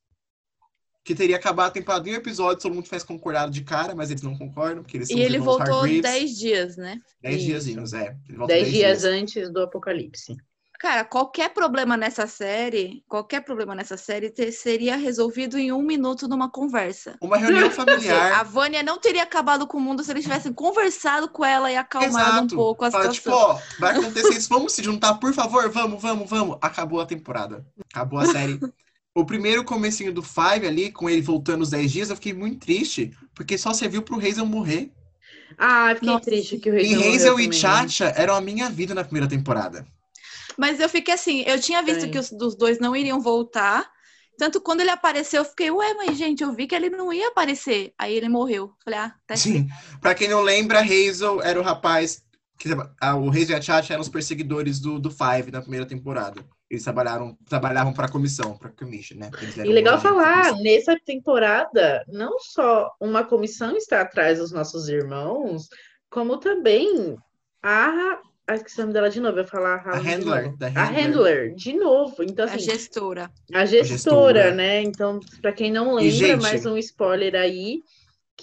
que 1.04 1.14
teria 1.14 1.36
acabado 1.36 1.68
a 1.68 1.72
temporada 1.72 2.08
em 2.10 2.14
um 2.14 2.16
episódio, 2.16 2.62
todo 2.62 2.74
mundo 2.74 2.86
tivesse 2.86 3.06
concordado 3.06 3.52
de 3.52 3.62
cara, 3.64 3.94
mas 3.94 4.10
eles 4.10 4.24
não 4.24 4.38
concordam, 4.38 4.84
porque 4.84 4.98
eles 4.98 5.10
são 5.10 5.18
E 5.18 5.22
os 5.22 5.26
ele 5.26 5.36
irmãos 5.36 5.58
voltou 5.58 5.76
Hargreaves. 5.82 6.02
10 6.02 6.38
dias, 6.38 6.78
né? 6.78 7.00
Dez 7.22 7.36
Isso. 7.38 7.46
diazinhos, 7.48 7.94
é. 7.94 8.16
Ele 8.28 8.38
volta 8.38 8.54
Dez 8.54 8.64
dez 8.64 8.74
dias 8.76 9.04
antes 9.04 9.52
do 9.52 9.62
apocalipse. 9.62 10.36
Cara, 10.80 11.06
qualquer 11.06 11.54
problema 11.54 11.96
nessa 11.96 12.28
série, 12.28 13.04
qualquer 13.08 13.40
problema 13.42 13.74
nessa 13.74 13.96
série 13.96 14.30
te- 14.30 14.52
seria 14.52 14.98
resolvido 14.98 15.58
em 15.58 15.72
um 15.72 15.82
minuto 15.82 16.28
numa 16.28 16.50
conversa. 16.52 17.18
Uma 17.22 17.38
reunião 17.38 17.68
A 17.72 17.72
familiar. 17.72 18.44
Vânia 18.44 18.84
não 18.84 18.98
teria 19.00 19.24
acabado 19.24 19.66
com 19.66 19.78
o 19.78 19.82
mundo 19.82 20.04
se 20.04 20.12
eles 20.12 20.24
tivessem 20.24 20.52
conversado 20.52 21.30
com 21.30 21.46
ela 21.46 21.72
e 21.72 21.78
acalmado 21.78 22.44
um 22.44 22.48
pouco 22.58 22.84
a 22.84 22.92
Fala, 22.92 23.14
situação. 23.14 23.56
tipo, 23.58 23.64
ó, 23.74 23.78
vai 23.80 23.96
acontecer 23.98 24.34
isso, 24.38 24.50
vamos 24.50 24.74
se 24.74 24.84
juntar, 24.84 25.14
por 25.16 25.34
favor, 25.34 25.70
vamos, 25.70 26.02
vamos, 26.02 26.30
vamos. 26.30 26.58
Acabou 26.62 27.00
a 27.00 27.06
temporada. 27.06 27.66
Acabou 27.94 28.20
a 28.20 28.26
série. 28.26 28.60
O 29.16 29.26
primeiro 29.26 29.64
comecinho 29.64 30.12
do 30.12 30.24
Five 30.24 30.66
ali, 30.68 30.92
com 30.92 31.10
ele 31.10 31.22
voltando 31.22 31.62
os 31.62 31.70
10 31.70 31.92
dias, 31.92 32.10
eu 32.10 32.16
fiquei 32.16 32.34
muito 32.34 32.60
triste, 32.66 33.12
porque 33.36 33.58
só 33.58 33.74
serviu 33.74 34.02
pro 34.02 34.18
Hazel 34.18 34.46
morrer. 34.46 34.92
Ah, 35.58 35.92
eu 35.92 35.96
fiquei 35.96 36.10
Nossa. 36.10 36.26
triste 36.26 36.58
que 36.58 36.70
o 36.70 36.78
E 36.80 36.94
Rei 36.94 36.96
morreu 36.96 37.14
Hazel 37.14 37.40
e 37.40 37.44
também. 37.44 37.60
Chacha 37.60 38.06
eram 38.16 38.36
a 38.36 38.42
minha 38.42 38.70
vida 38.70 38.96
na 38.96 39.04
primeira 39.04 39.28
temporada. 39.28 39.86
Mas 40.58 40.80
eu 40.80 40.90
fiquei 40.90 41.14
assim, 41.14 41.44
eu 41.46 41.60
tinha 41.60 41.82
visto 41.82 42.02
Sim. 42.02 42.12
que 42.12 42.20
os 42.20 42.32
dos 42.32 42.56
dois 42.56 42.80
não 42.80 42.96
iriam 42.96 43.20
voltar. 43.22 43.92
Tanto 44.38 44.60
quando 44.60 44.82
ele 44.82 44.90
apareceu, 44.90 45.42
eu 45.42 45.46
fiquei, 45.46 45.70
ué, 45.70 45.94
mas 45.94 46.18
gente, 46.18 46.42
eu 46.42 46.54
vi 46.54 46.66
que 46.66 46.74
ele 46.74 46.90
não 46.90 47.14
ia 47.14 47.28
aparecer. 47.28 47.94
Aí 47.98 48.16
ele 48.16 48.30
morreu. 48.30 48.74
Falei, 48.84 49.00
ah, 49.00 49.14
tá 49.28 49.36
Sim. 49.36 49.68
Pra 50.02 50.16
quem 50.16 50.28
não 50.28 50.42
lembra, 50.42 50.80
Hazel 50.80 51.42
era 51.42 51.60
o 51.60 51.64
rapaz. 51.64 52.24
Que, 52.58 52.70
ah, 53.00 53.16
o 53.16 53.30
Hazel 53.30 53.50
e 53.50 53.54
a 53.56 53.62
Chacha 53.62 53.94
eram 53.94 54.02
os 54.02 54.10
perseguidores 54.10 54.80
do, 54.80 55.00
do 55.00 55.12
Five 55.12 55.52
na 55.52 55.62
primeira 55.62 55.86
temporada. 55.86 56.44
Eles 56.74 56.84
trabalharam, 56.84 57.38
trabalhavam 57.48 57.94
pra 57.94 58.10
comissão, 58.10 58.58
pra 58.58 58.68
commission, 58.70 59.16
né? 59.16 59.30
E 59.64 59.72
legal 59.72 60.02
falar, 60.02 60.54
nessa 60.60 60.98
temporada, 61.06 62.04
não 62.08 62.40
só 62.40 62.92
uma 63.00 63.24
comissão 63.24 63.78
está 63.78 64.02
atrás 64.02 64.40
dos 64.40 64.52
nossos 64.52 64.90
irmãos, 64.90 65.70
como 66.10 66.38
também 66.38 67.16
a. 67.62 68.20
Acho 68.48 68.66
que 68.66 68.74
o 68.76 68.82
nome 68.82 68.92
dela 68.94 69.10
de 69.10 69.22
novo, 69.22 69.38
eu 69.40 69.46
falar 69.48 69.76
a, 69.76 69.78
A 69.78 69.84
House 69.94 70.02
de 70.02 70.10
Handler, 70.10 70.54
A 70.76 70.84
Handler. 70.84 70.94
Handler, 70.94 71.56
de 71.56 71.74
novo. 71.74 72.24
Então, 72.24 72.46
A 72.46 72.50
assim, 72.50 72.60
gestora. 72.60 73.32
a 73.54 73.66
gestora, 73.66 73.86
gestora. 73.86 74.52
né? 74.52 74.82
Então, 74.82 75.20
para 75.42 75.54
quem 75.54 75.72
não 75.72 76.00
E, 76.00 76.10
lembra, 76.10 76.28
gente, 76.28 76.42
mais 76.42 76.66
um 76.66 76.76
spoiler 76.78 77.36
aí, 77.36 77.82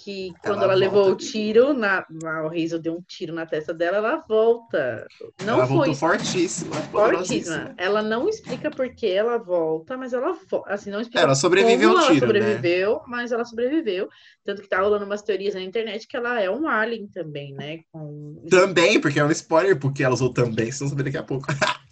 que 0.03 0.33
quando 0.43 0.63
ela 0.63 0.73
ela, 0.73 0.75
levou 0.75 1.11
o 1.11 1.15
tiro, 1.15 1.73
na, 1.73 2.05
na, 2.09 2.43
o 2.43 2.47
Hazel 2.47 2.79
deu 2.79 2.93
um 2.95 3.01
tiro 3.01 3.33
na 3.33 3.45
testa 3.45 3.73
dela, 3.73 3.97
ela 3.97 4.25
volta. 4.27 5.05
Não 5.45 5.55
ela 5.55 5.67
foi 5.67 5.93
fortíssima, 5.93 6.75
fortíssima. 6.75 7.73
Ela 7.77 8.01
não 8.01 8.27
explica 8.27 8.71
por 8.71 8.89
que 8.95 9.07
ela 9.07 9.37
volta, 9.37 9.95
mas 9.97 10.13
ela 10.13 10.35
assim 10.67 10.89
não 10.89 11.01
explica 11.01 11.21
Ela 11.21 11.35
sobreviveu 11.35 11.89
como 11.89 12.01
ao 12.01 12.05
ela 12.05 12.13
tiro, 12.13 12.27
né? 12.27 12.39
sobreviveu, 12.39 13.01
mas 13.07 13.31
ela 13.31 13.45
sobreviveu. 13.45 14.09
Tanto 14.43 14.61
que 14.61 14.69
tá 14.69 14.81
rolando 14.81 15.05
umas 15.05 15.21
teorias 15.21 15.53
na 15.53 15.61
internet 15.61 16.07
que 16.07 16.17
ela 16.17 16.41
é 16.41 16.49
um 16.49 16.67
alien 16.67 17.07
também, 17.07 17.53
né? 17.53 17.81
Com... 17.91 18.43
Também, 18.49 18.99
porque 18.99 19.19
é 19.19 19.25
um 19.25 19.31
spoiler, 19.31 19.79
porque 19.79 20.03
ela 20.03 20.15
usou 20.15 20.33
também, 20.33 20.65
vocês 20.65 20.79
vão 20.79 20.89
saber 20.89 21.03
daqui 21.03 21.17
a 21.17 21.23
pouco. 21.23 21.45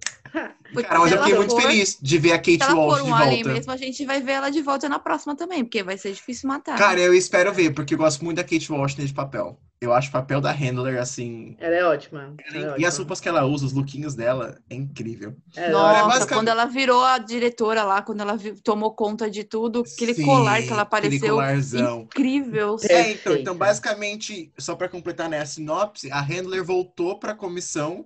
Porque 0.74 0.88
Cara, 0.88 1.00
mas 1.00 1.10
se 1.10 1.16
eu 1.16 1.22
fiquei 1.24 1.36
muito 1.38 1.52
for- 1.52 1.62
feliz 1.64 1.98
de 2.00 2.18
ver 2.20 2.32
a 2.34 2.38
Kate 2.38 2.58
Se 2.58 2.64
ela 2.64 2.76
Walsh 2.76 2.98
for 3.00 3.04
de 3.06 3.10
um 3.12 3.16
alien 3.16 3.44
volta. 3.44 3.54
mesmo, 3.58 3.72
a 3.72 3.78
gente 3.78 4.06
vai 4.06 4.22
ver 4.22 4.34
ela 4.34 4.50
de 4.52 4.62
volta 4.62 4.88
na 4.88 5.00
próxima 5.00 5.36
também, 5.36 5.64
porque 5.64 5.82
vai 5.82 5.98
ser 5.98 6.12
difícil 6.14 6.48
matar. 6.48 6.78
Cara, 6.78 7.00
eu 7.00 7.14
espero 7.14 7.52
ver, 7.52 7.72
porque 7.74 7.96
eu 7.96 7.98
gosto 7.98 8.24
muito 8.24 8.38
da 8.38 8.44
Kate 8.44 8.72
Walsh 8.72 8.96
nesse 8.96 9.14
papel. 9.14 9.60
Eu 9.82 9.94
acho 9.94 10.10
o 10.10 10.12
papel 10.12 10.42
da 10.42 10.52
Handler, 10.52 11.00
assim... 11.00 11.56
Ela 11.58 11.76
é 11.76 11.84
ótima. 11.86 12.34
ela 12.54 12.58
é 12.76 12.80
E 12.82 12.86
as 12.86 12.94
ótima. 12.96 12.98
roupas 12.98 13.22
que 13.22 13.30
ela 13.30 13.46
usa, 13.46 13.66
os 13.66 13.72
lookinhos 13.72 14.14
dela, 14.14 14.60
é 14.70 14.76
incrível. 14.76 15.36
Ela 15.56 15.68
é 15.68 15.72
Nossa, 15.72 15.90
é 16.00 16.04
basicamente- 16.04 16.34
quando 16.38 16.48
ela 16.50 16.66
virou 16.66 17.02
a 17.04 17.18
diretora 17.18 17.84
lá, 17.84 18.02
quando 18.02 18.20
ela 18.22 18.36
vi- 18.36 18.62
tomou 18.62 18.94
conta 18.94 19.30
de 19.32 19.44
tudo, 19.46 19.84
aquele 19.96 20.14
Sim, 20.14 20.26
colar 20.26 20.62
que 20.62 20.70
ela 20.72 20.82
apareceu, 20.82 21.36
colarzão. 21.36 22.02
incrível. 22.02 22.76
É. 22.84 22.94
É, 22.94 23.12
então, 23.14 23.34
então, 23.36 23.56
basicamente, 23.56 24.52
só 24.58 24.76
para 24.76 24.90
completar 24.90 25.30
né, 25.30 25.40
a 25.40 25.46
sinopse, 25.46 26.12
a 26.12 26.20
Handler 26.22 26.64
voltou 26.64 27.18
para 27.18 27.32
a 27.32 27.36
comissão. 27.36 28.06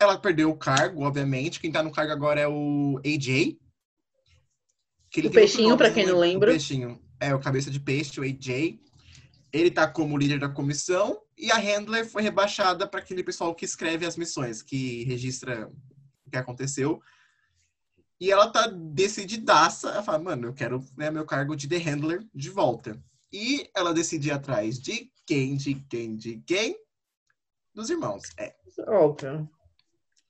Ela 0.00 0.18
perdeu 0.18 0.50
o 0.50 0.56
cargo, 0.56 1.02
obviamente. 1.04 1.60
Quem 1.60 1.70
tá 1.70 1.82
no 1.82 1.92
cargo 1.92 2.10
agora 2.10 2.40
é 2.40 2.48
o 2.48 2.98
AJ. 3.04 3.58
Que 5.10 5.26
O 5.26 5.30
peixinho, 5.30 5.70
eu 5.70 5.76
quem 5.76 5.88
lembro. 5.88 6.12
não 6.12 6.20
lembra. 6.20 6.50
O 6.50 6.52
peixinho. 6.52 7.00
É, 7.20 7.34
o 7.34 7.40
cabeça 7.40 7.70
de 7.70 7.78
peixe, 7.78 8.18
o 8.18 8.22
AJ. 8.22 8.80
Ele 9.52 9.70
tá 9.70 9.86
como 9.86 10.16
líder 10.16 10.38
da 10.38 10.48
comissão. 10.48 11.20
E 11.36 11.50
a 11.52 11.58
Handler 11.58 12.08
foi 12.08 12.22
rebaixada 12.22 12.86
para 12.86 13.00
aquele 13.00 13.22
pessoal 13.22 13.54
que 13.54 13.64
escreve 13.64 14.06
as 14.06 14.16
missões, 14.16 14.62
que 14.62 15.04
registra 15.04 15.70
o 16.26 16.30
que 16.30 16.36
aconteceu. 16.36 17.02
E 18.18 18.30
ela 18.30 18.50
tá 18.50 18.68
decididaça. 18.68 19.90
Ela 19.90 20.02
fala, 20.02 20.18
mano, 20.18 20.48
eu 20.48 20.54
quero 20.54 20.82
né, 20.96 21.10
meu 21.10 21.26
cargo 21.26 21.54
de 21.54 21.68
The 21.68 21.76
Handler 21.76 22.26
de 22.34 22.48
volta. 22.48 22.98
E 23.30 23.68
ela 23.76 23.92
decide 23.92 24.28
ir 24.28 24.32
atrás 24.32 24.78
de 24.78 25.10
quem, 25.26 25.56
de 25.56 25.74
quem, 25.74 26.16
de 26.16 26.42
quem? 26.46 26.76
Dos 27.74 27.90
irmãos. 27.90 28.22
É. 28.38 28.54
óbvio. 28.88 29.48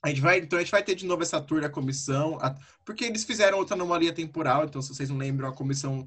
A 0.03 0.09
gente 0.09 0.21
vai, 0.21 0.39
então 0.39 0.59
a 0.59 0.63
gente 0.63 0.71
vai 0.71 0.83
ter 0.83 0.95
de 0.95 1.05
novo 1.05 1.23
essa 1.23 1.41
tour 1.41 1.61
da 1.61 1.69
comissão, 1.69 2.39
a- 2.41 2.55
porque 2.85 3.05
eles 3.05 3.25
fizeram 3.25 3.59
outra 3.59 3.75
anomalia 3.75 4.13
temporal, 4.13 4.65
então 4.65 4.81
se 4.81 4.95
vocês 4.95 5.11
não 5.11 5.17
lembram, 5.19 5.49
a 5.49 5.53
comissão, 5.53 6.07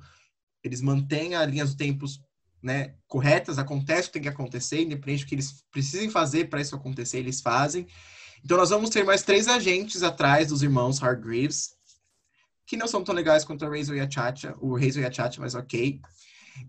eles 0.63 0.81
mantêm 0.81 1.35
as 1.35 1.47
linhas 1.49 1.71
do 1.71 1.77
tempos 1.77 2.19
né, 2.61 2.95
corretas, 3.07 3.59
acontece 3.59 4.03
o 4.03 4.05
que 4.05 4.13
tem 4.13 4.21
que 4.21 4.29
acontecer, 4.29 4.81
independente 4.81 5.25
do 5.25 5.27
que 5.27 5.35
eles 5.35 5.63
precisem 5.69 6.09
fazer 6.09 6.49
para 6.49 6.61
isso 6.61 6.73
acontecer, 6.73 7.19
eles 7.19 7.41
fazem. 7.41 7.85
Então 8.43 8.57
nós 8.57 8.69
vamos 8.69 8.89
ter 8.89 9.03
mais 9.03 9.21
três 9.21 9.47
agentes 9.49 10.01
atrás 10.01 10.47
dos 10.47 10.63
irmãos 10.63 11.03
Hargreaves, 11.03 11.75
que 12.65 12.77
não 12.77 12.87
são 12.87 13.03
tão 13.03 13.13
legais 13.13 13.43
quanto 13.43 13.65
a 13.65 13.69
Razor 13.69 13.95
e 13.97 13.99
a 13.99 14.09
Chacha, 14.09 14.55
o 14.59 14.75
Razor 14.77 15.03
e 15.03 15.05
a 15.05 15.11
Chacha, 15.11 15.41
mas 15.41 15.55
ok. 15.55 15.99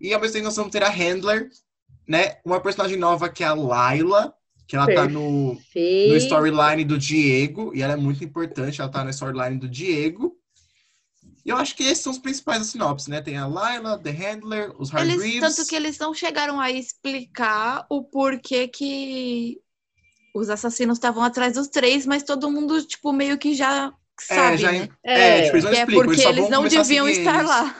E 0.01 0.13
ao 0.13 0.19
mesmo 0.19 0.33
tempo 0.33 0.45
nós 0.45 0.55
vamos 0.57 0.71
ter 0.71 0.83
a 0.83 0.89
Handler, 0.89 1.49
né, 2.07 2.39
uma 2.45 2.59
personagem 2.59 2.97
nova 2.97 3.29
que 3.29 3.43
é 3.43 3.47
a 3.47 3.53
Layla, 3.53 4.33
que 4.67 4.75
ela 4.75 4.93
tá 4.93 5.07
no, 5.07 5.53
no 5.53 5.55
Perfeito. 5.55 6.17
storyline 6.17 6.83
do 6.83 6.97
Diego, 6.97 7.71
e 7.75 7.81
ela 7.81 7.93
é 7.93 7.97
muito 7.97 8.23
importante, 8.23 8.81
ela 8.81 8.89
tá 8.89 9.03
na 9.03 9.11
storyline 9.11 9.57
do 9.57 9.67
Diego. 9.69 10.35
E 11.45 11.49
eu 11.49 11.57
acho 11.57 11.75
que 11.75 11.83
esses 11.83 12.03
são 12.03 12.11
os 12.11 12.17
principais 12.17 12.59
da 12.59 12.65
sinopse, 12.65 13.09
né? 13.09 13.21
Tem 13.21 13.37
a 13.37 13.47
Lila, 13.47 13.99
The 13.99 14.09
Handler, 14.09 14.73
os 14.79 14.93
Hargreaves. 14.93 15.39
Tanto 15.39 15.67
que 15.67 15.75
eles 15.75 15.99
não 15.99 16.11
chegaram 16.13 16.59
a 16.59 16.71
explicar 16.71 17.85
o 17.87 18.03
porquê 18.03 18.67
que 18.67 19.61
os 20.33 20.49
assassinos 20.49 20.97
estavam 20.97 21.23
atrás 21.23 21.53
dos 21.53 21.67
três, 21.67 22.05
mas 22.05 22.23
todo 22.23 22.49
mundo, 22.49 22.83
tipo, 22.83 23.13
meio 23.13 23.37
que 23.37 23.53
já 23.53 23.93
sabe, 24.23 24.55
é, 24.55 24.57
já, 24.57 24.71
né? 24.71 24.89
É, 25.03 25.13
é, 25.13 25.41
tipo, 25.43 25.55
eles 25.55 25.63
não 25.63 25.71
é 25.71 25.73
explicam, 25.79 26.05
porque 26.05 26.21
eles, 26.21 26.37
eles 26.37 26.49
não 26.49 26.67
deviam 26.67 27.09
estar 27.09 27.35
eles. 27.35 27.49
lá. 27.49 27.75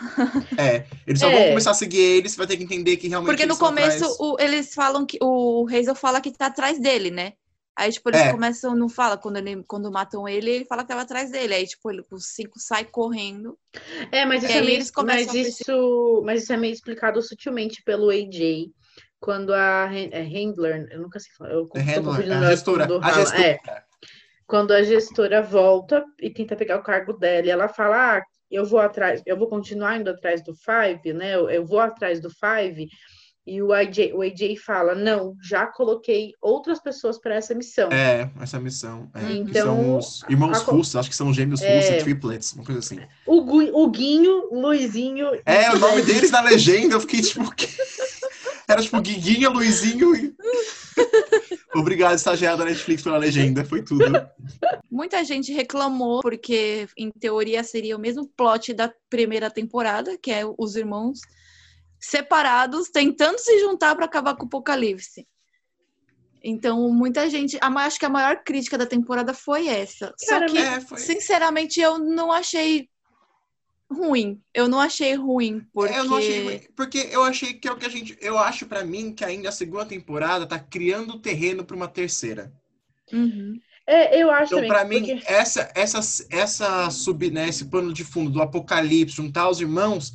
É, 0.57 0.85
eles 1.07 1.19
só 1.19 1.29
é. 1.29 1.35
vão 1.35 1.49
começar 1.49 1.71
a 1.71 1.75
seguir 1.75 1.99
eles, 1.99 2.31
você 2.31 2.37
vai 2.37 2.47
ter 2.47 2.57
que 2.57 2.63
entender 2.63 2.97
que 2.97 3.07
realmente 3.07 3.29
Porque 3.29 3.45
no 3.45 3.57
começo 3.57 4.05
o, 4.19 4.37
eles 4.39 4.73
falam 4.73 5.05
que 5.05 5.17
o 5.21 5.67
Hazel 5.67 5.95
fala 5.95 6.21
que 6.21 6.31
tá 6.31 6.47
atrás 6.47 6.79
dele, 6.79 7.11
né? 7.11 7.33
Aí, 7.77 7.91
tipo, 7.91 8.09
eles 8.09 8.21
é. 8.21 8.31
começam, 8.31 8.73
não 8.73 8.87
fala, 8.87 9.17
quando, 9.17 9.35
ele, 9.35 9.61
quando 9.63 9.91
matam 9.91 10.25
ele, 10.27 10.49
ele 10.49 10.65
fala 10.65 10.83
que 10.83 10.87
tava 10.87 11.01
atrás 11.01 11.29
dele. 11.29 11.55
Aí, 11.55 11.67
tipo, 11.67 11.91
ele, 11.91 12.03
os 12.09 12.27
cinco 12.27 12.57
sai 12.57 12.85
correndo. 12.85 13.57
É, 14.13 14.25
mas 14.25 14.43
isso, 14.43 14.53
é 14.53 14.61
meio, 14.61 14.83
mas, 15.03 15.33
isso, 15.33 16.21
mas 16.25 16.43
isso 16.43 16.53
é 16.53 16.57
meio 16.57 16.73
explicado 16.73 17.21
sutilmente 17.21 17.83
pelo 17.83 18.09
AJ. 18.09 18.69
Quando 19.19 19.53
a 19.53 19.89
é, 19.91 20.21
Handler, 20.21 20.87
eu 20.89 21.01
nunca 21.01 21.19
sei 21.19 21.33
falar, 21.37 21.51
eu 21.51 21.65
tô 21.65 21.73
confundindo 21.73 22.33
a 22.33 22.49
gestora, 22.51 22.87
do, 22.87 23.03
a 23.03 23.11
gestora. 23.11 23.43
É, 23.43 23.59
quando 24.47 24.71
a 24.71 24.83
gestora 24.83 25.41
volta 25.41 26.03
e 26.21 26.29
tenta 26.29 26.55
pegar 26.55 26.77
o 26.77 26.83
cargo 26.83 27.13
dela, 27.13 27.47
e 27.47 27.49
ela 27.49 27.67
fala, 27.67 28.17
ah, 28.17 28.21
eu 28.49 28.65
vou 28.65 28.79
atrás, 28.79 29.21
eu 29.25 29.37
vou 29.37 29.47
continuar 29.47 29.99
indo 29.99 30.09
atrás 30.09 30.43
do 30.43 30.53
Five, 30.55 31.13
né? 31.13 31.35
Eu, 31.35 31.49
eu 31.49 31.65
vou 31.65 31.79
atrás 31.79 32.19
do 32.19 32.29
Five 32.29 32.87
e 33.47 33.61
o 33.61 33.71
AJ, 33.71 34.11
o 34.15 34.23
AJ 34.23 34.57
fala: 34.57 34.95
Não, 34.95 35.35
já 35.39 35.67
coloquei 35.67 36.33
outras 36.41 36.79
pessoas 36.79 37.19
para 37.19 37.35
essa 37.35 37.53
missão. 37.53 37.89
É, 37.91 38.31
essa 38.41 38.59
missão. 38.59 39.07
É, 39.13 39.33
então, 39.33 39.67
são 39.67 39.97
os 39.97 40.23
irmãos 40.27 40.57
a... 40.57 40.63
russos, 40.63 40.95
acho 40.95 41.09
que 41.11 41.15
são 41.15 41.31
gêmeos 41.31 41.61
é... 41.61 41.75
russos, 41.75 42.03
triplets, 42.03 42.53
uma 42.53 42.63
coisa 42.63 42.79
assim. 42.79 42.99
O, 43.23 43.43
Gu, 43.43 43.69
o 43.71 43.87
Guinho, 43.91 44.49
Luizinho. 44.51 45.27
É, 45.45 45.71
o 45.71 45.77
nome 45.77 46.01
deles 46.01 46.31
na 46.31 46.41
legenda, 46.41 46.95
eu 46.95 46.99
fiquei 47.01 47.21
tipo. 47.21 47.43
Era 48.67 48.81
tipo 48.81 49.01
Guiguinha, 49.01 49.49
Luizinho 49.49 50.15
e. 50.15 50.35
Obrigado, 51.75 52.15
estagiário 52.15 52.57
da 52.57 52.65
Netflix, 52.65 53.03
pela 53.03 53.17
legenda, 53.17 53.65
foi 53.65 53.83
tudo. 53.83 54.05
Muita 54.89 55.23
gente 55.23 55.51
reclamou, 55.51 56.21
porque 56.21 56.87
em 56.97 57.11
teoria 57.11 57.63
seria 57.63 57.95
o 57.95 57.99
mesmo 57.99 58.27
plot 58.27 58.73
da 58.73 58.91
primeira 59.09 59.51
temporada, 59.51 60.17
que 60.17 60.31
é 60.31 60.43
os 60.57 60.75
irmãos 60.75 61.19
separados, 61.99 62.89
tentando 62.89 63.37
se 63.39 63.59
juntar 63.59 63.95
para 63.95 64.05
acabar 64.05 64.35
com 64.35 64.43
o 64.43 64.47
apocalipse. 64.47 65.27
Então, 66.43 66.89
muita 66.91 67.27
gente. 67.29 67.57
A, 67.59 67.67
acho 67.67 67.99
que 67.99 68.05
a 68.05 68.09
maior 68.09 68.43
crítica 68.43 68.77
da 68.77 68.85
temporada 68.85 69.33
foi 69.33 69.67
essa. 69.67 70.13
Só 70.17 70.45
que, 70.45 70.57
é, 70.57 70.79
foi... 70.79 70.99
sinceramente, 70.99 71.81
eu 71.81 71.97
não 71.97 72.31
achei 72.31 72.87
ruim. 73.91 74.41
Eu 74.53 74.67
não 74.67 74.79
achei 74.79 75.13
ruim, 75.15 75.65
porque. 75.73 75.93
É, 75.93 75.99
eu 75.99 76.05
não 76.05 76.17
achei 76.17 76.43
ruim, 76.43 76.61
porque 76.75 77.09
eu 77.11 77.23
achei 77.23 77.53
que 77.53 77.67
é 77.67 77.71
o 77.71 77.77
que 77.77 77.85
a 77.85 77.89
gente. 77.89 78.17
Eu 78.21 78.37
acho 78.37 78.65
para 78.65 78.83
mim 78.83 79.13
que 79.13 79.23
ainda 79.23 79.49
a 79.49 79.51
segunda 79.51 79.85
temporada 79.85 80.45
tá 80.45 80.59
criando 80.59 81.19
terreno 81.19 81.63
para 81.63 81.75
uma 81.75 81.87
terceira. 81.87 82.51
Uhum. 83.11 83.59
É, 83.87 84.19
eu 84.19 84.31
acho 84.31 84.55
então, 84.55 84.67
para 84.67 84.83
mim, 84.83 85.05
porque... 85.05 85.31
essa, 85.31 85.71
essa, 85.75 85.99
essa 86.31 86.89
sub, 86.89 87.29
né, 87.29 87.47
esse 87.47 87.65
pano 87.65 87.93
de 87.93 88.03
fundo 88.03 88.31
do 88.31 88.41
apocalipse, 88.41 89.15
juntar 89.15 89.47
os 89.47 89.61
irmãos, 89.61 90.11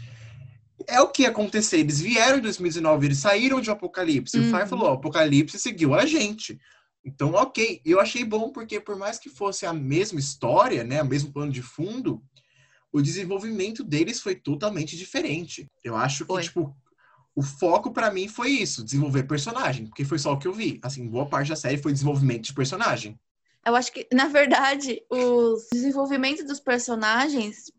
é 0.89 1.01
o 1.01 1.09
que 1.09 1.23
ia 1.23 1.29
acontecer. 1.29 1.79
Eles 1.79 2.01
vieram 2.01 2.39
em 2.39 2.43
2019, 2.43 3.07
eles 3.07 3.19
saíram 3.19 3.61
de 3.61 3.71
um 3.71 3.73
Apocalipse. 3.73 4.39
Uhum. 4.39 4.49
O 4.49 4.51
Fire 4.51 4.69
falou: 4.69 4.91
o 4.91 4.95
Apocalipse 4.95 5.59
seguiu 5.59 5.95
a 5.95 6.07
gente. 6.07 6.59
Então, 7.05 7.33
ok. 7.33 7.81
Eu 7.85 8.01
achei 8.01 8.25
bom 8.25 8.51
porque, 8.51 8.81
por 8.81 8.97
mais 8.97 9.19
que 9.19 9.29
fosse 9.29 9.65
a 9.65 9.73
mesma 9.73 10.21
história, 10.21 10.85
né, 10.85 11.03
o 11.03 11.07
mesmo 11.07 11.33
plano 11.33 11.51
de 11.51 11.63
fundo, 11.63 12.23
o 12.93 13.01
desenvolvimento 13.01 13.85
deles 13.85 14.21
foi 14.21 14.35
totalmente 14.35 14.97
diferente. 14.97 15.67
Eu 15.83 15.97
acho 15.97 16.25
que, 16.25 16.33
foi. 16.33 16.43
tipo, 16.43 16.77
o 17.35 17.43
foco 17.43 17.93
para 17.93 18.11
mim 18.11 18.29
foi 18.29 18.51
isso: 18.51 18.85
desenvolver 18.85 19.25
personagem, 19.25 19.87
porque 19.87 20.05
foi 20.05 20.19
só 20.19 20.33
o 20.33 20.39
que 20.39 20.49
eu 20.49 20.53
vi. 20.53 20.81
Assim, 20.83 21.09
boa 21.09 21.27
parte 21.27 21.49
da 21.49 21.57
série 21.57 21.79
foi 21.79 21.93
desenvolvimento 21.93 22.45
de 22.45 22.55
personagem. 22.55 23.19
Eu 23.65 23.77
acho 23.77 23.93
que, 23.93 24.09
na 24.13 24.27
verdade, 24.27 25.03
o 25.11 25.57
desenvolvimento 25.73 26.45
dos 26.47 26.61
personagens 26.61 27.71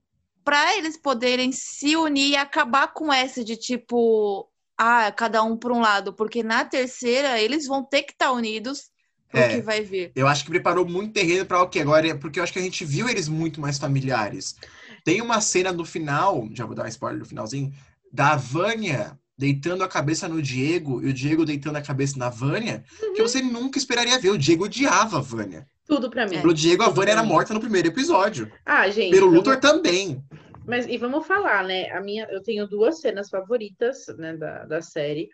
para 0.43 0.77
eles 0.77 0.97
poderem 0.97 1.51
se 1.51 1.95
unir 1.95 2.31
e 2.31 2.35
acabar 2.35 2.87
com 2.93 3.11
essa 3.11 3.43
de 3.43 3.55
tipo, 3.55 4.49
ah, 4.77 5.11
cada 5.11 5.43
um 5.43 5.57
por 5.57 5.71
um 5.71 5.79
lado, 5.79 6.13
porque 6.13 6.43
na 6.43 6.65
terceira 6.65 7.39
eles 7.39 7.67
vão 7.67 7.83
ter 7.83 8.03
que 8.03 8.13
estar 8.13 8.27
tá 8.27 8.31
unidos 8.31 8.89
pro 9.29 9.39
é, 9.39 9.55
que 9.55 9.61
vai 9.61 9.81
vir. 9.81 10.11
Eu 10.15 10.27
acho 10.27 10.43
que 10.43 10.49
preparou 10.49 10.85
muito 10.85 11.13
terreno 11.13 11.45
para 11.45 11.61
o 11.61 11.69
que 11.69 11.79
agora, 11.79 12.15
porque 12.17 12.39
eu 12.39 12.43
acho 12.43 12.53
que 12.53 12.59
a 12.59 12.63
gente 12.63 12.83
viu 12.83 13.07
eles 13.07 13.27
muito 13.27 13.61
mais 13.61 13.77
familiares. 13.77 14.55
Tem 15.03 15.21
uma 15.21 15.41
cena 15.41 15.71
no 15.71 15.85
final, 15.85 16.47
já 16.53 16.65
vou 16.65 16.75
dar 16.75 16.85
um 16.85 16.87
spoiler 16.87 17.19
no 17.19 17.25
finalzinho, 17.25 17.73
da 18.11 18.35
Vânia 18.35 19.17
deitando 19.37 19.83
a 19.83 19.87
cabeça 19.87 20.29
no 20.29 20.41
Diego 20.41 21.01
e 21.01 21.07
o 21.07 21.13
Diego 21.13 21.45
deitando 21.45 21.75
a 21.75 21.81
cabeça 21.81 22.17
na 22.17 22.29
Vânia, 22.29 22.83
uhum. 23.01 23.13
que 23.13 23.21
você 23.21 23.41
nunca 23.41 23.79
esperaria 23.79 24.19
ver. 24.19 24.29
O 24.29 24.37
Diego 24.37 24.65
odiava 24.65 25.17
a 25.17 25.21
Vânia. 25.21 25.65
Tudo 25.87 26.09
pra 26.09 26.27
mim. 26.27 26.39
Pelo 26.39 26.53
Diego, 26.53 26.83
a 26.83 26.89
Vânia 26.89 27.13
era 27.13 27.23
morta 27.23 27.53
no 27.53 27.59
primeiro 27.59 27.87
episódio. 27.87 28.51
Ah, 28.65 28.87
gente. 28.89 29.11
Pelo 29.11 29.27
Luthor 29.27 29.59
também. 29.59 30.23
Mas 30.65 30.85
e 30.85 30.95
vamos 30.97 31.25
falar, 31.25 31.63
né? 31.63 31.89
A 31.89 31.99
minha, 32.01 32.27
eu 32.29 32.41
tenho 32.43 32.67
duas 32.67 33.01
cenas 33.01 33.29
favoritas 33.29 34.05
né, 34.17 34.37
da, 34.37 34.63
da 34.65 34.81
série, 34.81 35.27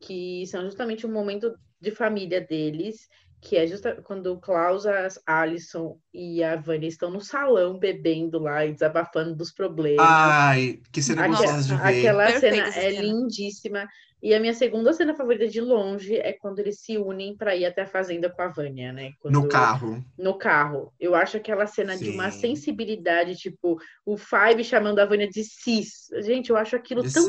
que 0.00 0.46
são 0.46 0.64
justamente 0.64 1.04
o 1.04 1.08
um 1.08 1.12
momento 1.12 1.54
de 1.80 1.90
família 1.90 2.40
deles, 2.40 3.08
que 3.42 3.56
é 3.56 3.66
justa 3.66 4.00
quando 4.04 4.32
o 4.32 4.40
Klaus, 4.40 4.86
a 4.86 5.08
Alison 5.26 5.98
e 6.14 6.44
a 6.44 6.54
Vânia 6.54 6.86
estão 6.86 7.10
no 7.10 7.20
salão 7.20 7.76
bebendo 7.76 8.38
lá 8.38 8.64
e 8.64 8.72
desabafando 8.72 9.34
dos 9.34 9.52
problemas. 9.52 10.06
Ai, 10.08 10.78
que 10.92 11.02
cena 11.02 11.26
gostosa 11.26 11.62
de 11.62 11.74
ver. 11.74 11.98
Aquela 11.98 12.30
cena 12.38 12.68
é 12.76 12.90
lindíssima. 12.90 13.88
E 14.22 14.32
a 14.32 14.38
minha 14.38 14.54
segunda 14.54 14.92
cena 14.92 15.16
favorita 15.16 15.48
de 15.48 15.60
longe 15.60 16.14
é 16.16 16.32
quando 16.32 16.60
eles 16.60 16.78
se 16.78 16.96
unem 16.96 17.36
para 17.36 17.56
ir 17.56 17.66
até 17.66 17.82
a 17.82 17.86
fazenda 17.86 18.30
com 18.30 18.40
a 18.40 18.46
Vânia, 18.46 18.92
né? 18.92 19.10
Quando... 19.18 19.34
No 19.34 19.48
carro. 19.48 20.04
No 20.16 20.38
carro. 20.38 20.92
Eu 21.00 21.16
acho 21.16 21.36
aquela 21.36 21.66
cena 21.66 21.96
Sim. 21.96 22.04
de 22.04 22.10
uma 22.10 22.30
sensibilidade, 22.30 23.34
tipo, 23.34 23.76
o 24.06 24.16
Five 24.16 24.62
chamando 24.62 25.00
a 25.00 25.04
Vânia 25.04 25.28
de 25.28 25.42
cis. 25.42 26.06
Gente, 26.20 26.50
eu 26.50 26.56
acho 26.56 26.76
aquilo 26.76 27.02
tão, 27.02 27.26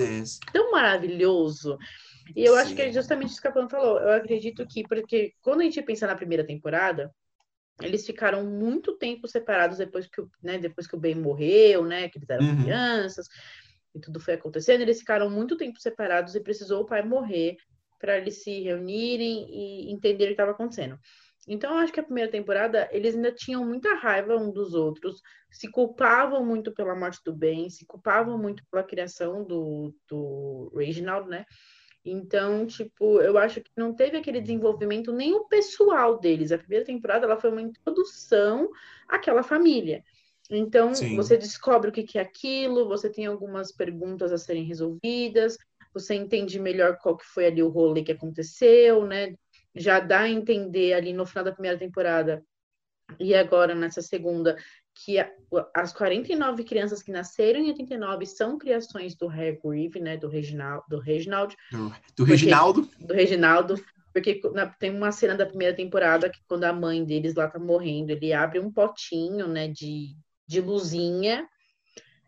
tão 0.53 0.71
maravilhoso. 0.71 1.79
E 2.35 2.45
eu 2.45 2.53
Sim. 2.53 2.59
acho 2.59 2.75
que 2.75 2.81
é 2.81 2.91
justamente 2.91 3.31
isso 3.31 3.41
que 3.41 3.47
a 3.47 3.51
Pan 3.51 3.67
falou. 3.67 3.99
Eu 3.99 4.13
acredito 4.13 4.65
que, 4.67 4.83
porque 4.83 5.33
quando 5.41 5.61
a 5.61 5.63
gente 5.63 5.81
pensa 5.81 6.07
na 6.07 6.15
primeira 6.15 6.45
temporada, 6.45 7.13
eles 7.81 8.05
ficaram 8.05 8.45
muito 8.45 8.97
tempo 8.97 9.27
separados 9.27 9.77
depois 9.77 10.07
que, 10.07 10.21
o, 10.21 10.29
né, 10.41 10.57
depois 10.57 10.87
que 10.87 10.95
o 10.95 10.99
Ben 10.99 11.15
morreu, 11.15 11.83
né? 11.85 12.07
Que 12.09 12.17
eles 12.17 12.29
eram 12.29 12.45
uhum. 12.45 12.63
crianças 12.63 13.27
e 13.95 13.99
tudo 13.99 14.19
foi 14.19 14.33
acontecendo, 14.33 14.81
eles 14.81 14.99
ficaram 14.99 15.29
muito 15.29 15.55
tempo 15.55 15.79
separados 15.79 16.35
e 16.35 16.41
precisou 16.41 16.81
o 16.81 16.85
pai 16.85 17.03
morrer 17.03 17.57
para 17.99 18.17
eles 18.17 18.43
se 18.43 18.61
reunirem 18.61 19.47
e 19.49 19.91
entender 19.91 20.25
o 20.25 20.27
que 20.27 20.33
estava 20.33 20.51
acontecendo. 20.51 20.99
Então, 21.47 21.71
eu 21.71 21.77
acho 21.77 21.91
que 21.91 21.99
a 21.99 22.03
primeira 22.03 22.31
temporada, 22.31 22.89
eles 22.91 23.15
ainda 23.15 23.31
tinham 23.31 23.65
muita 23.65 23.93
raiva 23.95 24.35
um 24.37 24.51
dos 24.51 24.73
outros, 24.73 25.21
se 25.51 25.69
culpavam 25.69 26.45
muito 26.45 26.73
pela 26.73 26.95
morte 26.95 27.19
do 27.23 27.33
Ben, 27.33 27.69
se 27.69 27.85
culpavam 27.85 28.37
muito 28.37 28.63
pela 28.71 28.83
criação 28.83 29.43
do, 29.43 29.93
do 30.07 30.71
Reginald, 30.75 31.29
né? 31.29 31.45
Então, 32.05 32.65
tipo, 32.65 33.21
eu 33.21 33.37
acho 33.37 33.61
que 33.61 33.71
não 33.77 33.93
teve 33.93 34.17
aquele 34.17 34.41
desenvolvimento 34.41 35.11
nem 35.13 35.33
o 35.33 35.45
pessoal 35.45 36.19
deles. 36.19 36.51
A 36.51 36.57
primeira 36.57 36.85
temporada, 36.85 37.25
ela 37.25 37.39
foi 37.39 37.49
uma 37.49 37.61
introdução 37.61 38.69
àquela 39.07 39.41
família. 39.41 40.03
Então, 40.49 40.93
Sim. 40.93 41.15
você 41.15 41.37
descobre 41.37 41.89
o 41.89 41.93
que 41.93 42.17
é 42.17 42.21
aquilo, 42.21 42.87
você 42.87 43.09
tem 43.09 43.25
algumas 43.25 43.71
perguntas 43.71 44.33
a 44.33 44.37
serem 44.37 44.65
resolvidas, 44.65 45.57
você 45.93 46.15
entende 46.15 46.59
melhor 46.59 46.97
qual 46.97 47.15
que 47.15 47.25
foi 47.25 47.45
ali 47.45 47.63
o 47.63 47.69
rolê 47.69 48.03
que 48.03 48.11
aconteceu, 48.11 49.05
né? 49.05 49.35
Já 49.73 49.99
dá 49.99 50.21
a 50.21 50.29
entender 50.29 50.93
ali 50.93 51.13
no 51.13 51.25
final 51.25 51.45
da 51.45 51.51
primeira 51.51 51.77
temporada 51.77 52.43
e 53.19 53.33
agora 53.35 53.75
nessa 53.75 54.01
segunda 54.01 54.57
que 54.95 55.17
as 55.73 55.91
49 55.91 56.63
crianças 56.63 57.01
que 57.01 57.11
nasceram 57.11 57.59
em 57.59 57.69
89 57.69 58.25
são 58.25 58.57
criações 58.57 59.15
do 59.15 59.27
Hargreave, 59.27 59.99
né, 59.99 60.17
do 60.17 60.27
Reginald, 60.27 60.83
do 60.87 60.99
Reginald, 60.99 61.55
do, 61.71 61.91
do 62.17 62.23
Reginaldo, 62.23 62.87
do 62.99 63.13
Reginaldo, 63.13 63.83
porque 64.13 64.39
na, 64.53 64.67
tem 64.67 64.91
uma 64.91 65.11
cena 65.11 65.35
da 65.35 65.45
primeira 65.45 65.75
temporada 65.75 66.29
que 66.29 66.39
quando 66.47 66.63
a 66.65 66.73
mãe 66.73 67.03
deles 67.03 67.33
lá 67.35 67.47
tá 67.47 67.57
morrendo, 67.59 68.11
ele 68.11 68.31
abre 68.31 68.59
um 68.59 68.71
potinho, 68.71 69.47
né, 69.47 69.67
de 69.67 70.15
de 70.47 70.61
luzinha. 70.61 71.47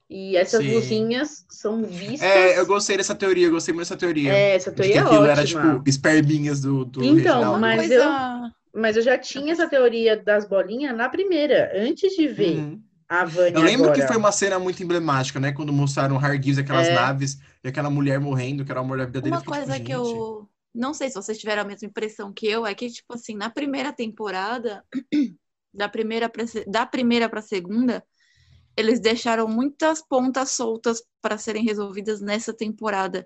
E 0.08 0.38
essas 0.38 0.64
Sim. 0.64 0.74
luzinhas 0.74 1.46
são 1.50 1.84
vistas. 1.84 2.22
É, 2.30 2.60
eu 2.60 2.66
gostei 2.66 2.96
dessa 2.96 3.16
teoria, 3.16 3.48
eu 3.48 3.52
gostei 3.52 3.74
muito 3.74 3.88
dessa 3.88 3.98
teoria. 3.98 4.32
É, 4.32 4.56
essa 4.56 4.72
teoria 4.72 4.94
de 4.94 5.00
que 5.00 5.00
é 5.00 5.02
aquilo 5.08 5.28
ótima. 5.28 5.62
era 5.62 5.76
tipo 5.76 5.90
esperminhas 5.90 6.62
do, 6.62 6.86
do 6.86 7.04
Então, 7.04 7.16
Reginaldo. 7.16 7.60
mas 7.60 7.90
eu, 7.90 8.04
mas 8.76 8.98
eu 8.98 9.02
já 9.02 9.18
tinha 9.18 9.54
essa 9.54 9.70
teoria 9.70 10.22
das 10.22 10.48
bolinhas 10.48 10.96
na 10.96 11.08
primeira, 11.08 11.72
antes 11.76 12.16
de 12.16 12.28
ver. 12.28 12.58
Uhum. 12.58 12.82
A 13.08 13.24
Vânia 13.24 13.60
eu 13.60 13.62
lembro 13.62 13.86
agora. 13.86 14.02
que 14.02 14.08
foi 14.08 14.18
uma 14.18 14.32
cena 14.32 14.58
muito 14.58 14.82
emblemática, 14.84 15.40
né? 15.40 15.52
Quando 15.52 15.72
mostraram 15.72 16.16
o 16.16 16.20
Hargives, 16.20 16.58
aquelas 16.58 16.88
é. 16.88 16.94
naves, 16.94 17.40
e 17.64 17.68
aquela 17.68 17.90
mulher 17.90 18.20
morrendo, 18.20 18.66
que 18.66 18.72
era 18.72 18.82
o 18.82 18.84
amor 18.84 18.98
da 18.98 19.06
vida 19.06 19.22
dele. 19.22 19.36
Uma 19.36 19.44
coisa 19.44 19.74
tipo, 19.74 19.86
que 19.86 19.92
eu 19.92 20.50
não 20.74 20.94
sei 20.94 21.10
se 21.10 21.16
vocês 21.16 21.38
tiveram 21.38 21.62
a 21.62 21.66
mesma 21.66 21.88
impressão 21.88 22.34
que 22.34 22.48
eu, 22.48 22.66
é 22.66 22.74
que, 22.74 22.90
tipo 22.90 23.14
assim, 23.14 23.36
na 23.36 23.50
primeira 23.50 23.94
temporada, 23.94 24.84
da 25.74 25.88
primeira 25.88 26.28
pra, 26.28 26.44
da 26.68 26.86
primeira 26.86 27.30
pra 27.30 27.42
segunda, 27.42 28.04
eles 28.76 29.00
deixaram 29.00 29.48
muitas 29.48 30.02
pontas 30.02 30.52
soltas 30.52 31.02
para 31.22 31.38
serem 31.38 31.64
resolvidas 31.64 32.20
nessa 32.20 32.54
temporada. 32.54 33.26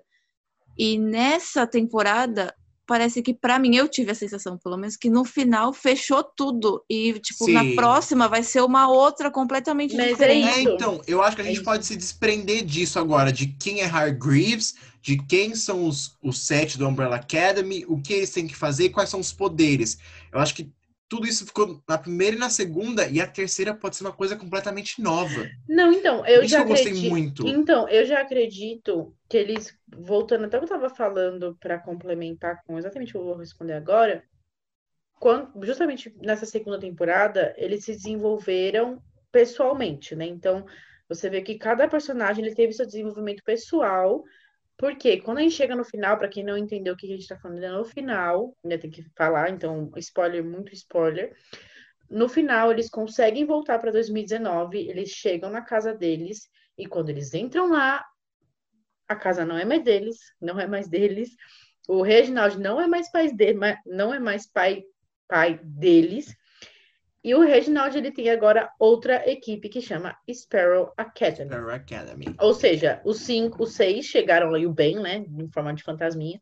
E 0.78 0.98
nessa 0.98 1.66
temporada, 1.66 2.54
parece 2.90 3.22
que 3.22 3.32
para 3.32 3.56
mim 3.56 3.76
eu 3.76 3.86
tive 3.86 4.10
a 4.10 4.14
sensação, 4.16 4.58
pelo 4.58 4.76
menos, 4.76 4.96
que 4.96 5.08
no 5.08 5.24
final 5.24 5.72
fechou 5.72 6.24
tudo 6.24 6.84
e 6.90 7.12
tipo 7.20 7.44
Sim. 7.44 7.52
na 7.52 7.64
próxima 7.76 8.26
vai 8.26 8.42
ser 8.42 8.62
uma 8.62 8.88
outra 8.88 9.30
completamente 9.30 9.94
Mas 9.94 10.06
é 10.06 10.08
diferente. 10.08 10.48
É, 10.48 10.62
isso. 10.62 10.70
então, 10.70 11.00
eu 11.06 11.22
acho 11.22 11.36
que 11.36 11.42
a 11.42 11.44
gente 11.44 11.60
É 11.60 11.62
pode 11.62 11.86
se 11.86 11.94
desprender 11.94 12.64
disso 12.64 12.98
agora, 12.98 13.32
de 13.32 13.46
quem 13.46 13.80
é 13.80 13.84
Hargreaves, 13.84 14.74
de 15.00 15.16
quem 15.16 15.54
são 15.54 15.86
os, 15.86 16.18
os 16.20 16.44
sete 16.44 16.76
do 16.76 16.88
Umbrella 16.88 17.14
Academy, 17.14 17.84
o 17.86 18.02
que 18.02 18.12
eles 18.12 18.30
têm 18.30 18.48
que 18.48 18.56
fazer 18.56 18.86
e 18.86 18.90
quais 18.90 19.08
são 19.08 19.20
os 19.20 19.32
poderes. 19.32 19.96
Eu 20.32 20.40
acho 20.40 20.52
que 20.52 20.68
tudo 21.10 21.26
isso 21.26 21.44
ficou 21.44 21.82
na 21.88 21.98
primeira 21.98 22.36
e 22.36 22.38
na 22.38 22.48
segunda, 22.48 23.08
e 23.08 23.20
a 23.20 23.26
terceira 23.26 23.74
pode 23.74 23.96
ser 23.96 24.04
uma 24.04 24.12
coisa 24.12 24.36
completamente 24.36 25.02
nova. 25.02 25.44
Não, 25.68 25.92
então, 25.92 26.24
eu 26.24 26.42
isso 26.42 26.52
já 26.52 26.60
eu 26.60 26.66
gostei 26.66 26.92
acredito. 26.92 27.10
muito. 27.10 27.48
Então, 27.48 27.88
eu 27.88 28.06
já 28.06 28.20
acredito 28.20 29.12
que 29.28 29.36
eles, 29.36 29.76
voltando 29.88 30.44
até 30.44 30.56
o 30.56 30.60
que 30.60 30.72
eu 30.72 30.76
estava 30.76 30.94
falando 30.94 31.56
para 31.60 31.80
complementar 31.80 32.62
com 32.64 32.78
exatamente 32.78 33.10
o 33.10 33.12
que 33.12 33.18
eu 33.18 33.24
vou 33.24 33.36
responder 33.36 33.72
agora, 33.72 34.22
quando, 35.18 35.50
justamente 35.66 36.14
nessa 36.22 36.46
segunda 36.46 36.78
temporada, 36.78 37.52
eles 37.58 37.84
se 37.84 37.92
desenvolveram 37.92 39.02
pessoalmente, 39.32 40.14
né? 40.14 40.26
Então, 40.26 40.64
você 41.08 41.28
vê 41.28 41.42
que 41.42 41.58
cada 41.58 41.88
personagem 41.88 42.44
ele 42.44 42.54
teve 42.54 42.72
seu 42.72 42.86
desenvolvimento 42.86 43.42
pessoal, 43.42 44.22
porque 44.80 45.20
quando 45.20 45.38
a 45.38 45.40
gente 45.42 45.54
chega 45.54 45.76
no 45.76 45.84
final, 45.84 46.16
para 46.16 46.26
quem 46.26 46.42
não 46.42 46.56
entendeu 46.56 46.94
o 46.94 46.96
que 46.96 47.04
a 47.04 47.10
gente 47.10 47.20
está 47.20 47.36
falando, 47.36 47.62
é 47.62 47.70
no 47.70 47.84
final, 47.84 48.56
ainda 48.64 48.78
tem 48.78 48.90
que 48.90 49.04
falar, 49.14 49.50
então, 49.50 49.92
spoiler, 49.98 50.42
muito 50.42 50.72
spoiler. 50.72 51.36
No 52.08 52.30
final, 52.30 52.72
eles 52.72 52.88
conseguem 52.88 53.44
voltar 53.44 53.78
para 53.78 53.92
2019, 53.92 54.88
eles 54.88 55.10
chegam 55.10 55.50
na 55.50 55.60
casa 55.60 55.92
deles, 55.92 56.48
e 56.78 56.86
quando 56.86 57.10
eles 57.10 57.34
entram 57.34 57.68
lá, 57.70 58.02
a 59.06 59.14
casa 59.14 59.44
não 59.44 59.58
é 59.58 59.66
mais 59.66 59.84
deles, 59.84 60.16
não 60.40 60.58
é 60.58 60.66
mais 60.66 60.88
deles. 60.88 61.28
O 61.86 62.00
Reginald 62.00 62.58
não 62.58 62.80
é 62.80 62.86
mais 62.86 63.12
pai 63.12 63.30
dele, 63.30 63.58
não 63.84 64.14
é 64.14 64.18
mais 64.18 64.50
pai 64.50 64.82
pai 65.28 65.60
deles. 65.62 66.34
E 67.22 67.34
o 67.34 67.40
Reginald 67.40 67.96
ele 67.96 68.10
tem 68.10 68.30
agora 68.30 68.70
outra 68.78 69.30
equipe 69.30 69.68
que 69.68 69.82
chama 69.82 70.16
Sparrow 70.32 70.92
Academy. 70.96 71.50
Sparrow 71.50 71.74
Academy. 71.74 72.34
Ou 72.40 72.54
seja, 72.54 73.00
os 73.04 73.18
cinco, 73.18 73.62
os 73.62 73.74
seis 73.74 74.06
chegaram 74.06 74.50
lá 74.50 74.58
e 74.58 74.66
o 74.66 74.72
Ben, 74.72 74.98
né, 74.98 75.24
em 75.38 75.50
forma 75.50 75.74
de 75.74 75.82
fantasminha. 75.82 76.40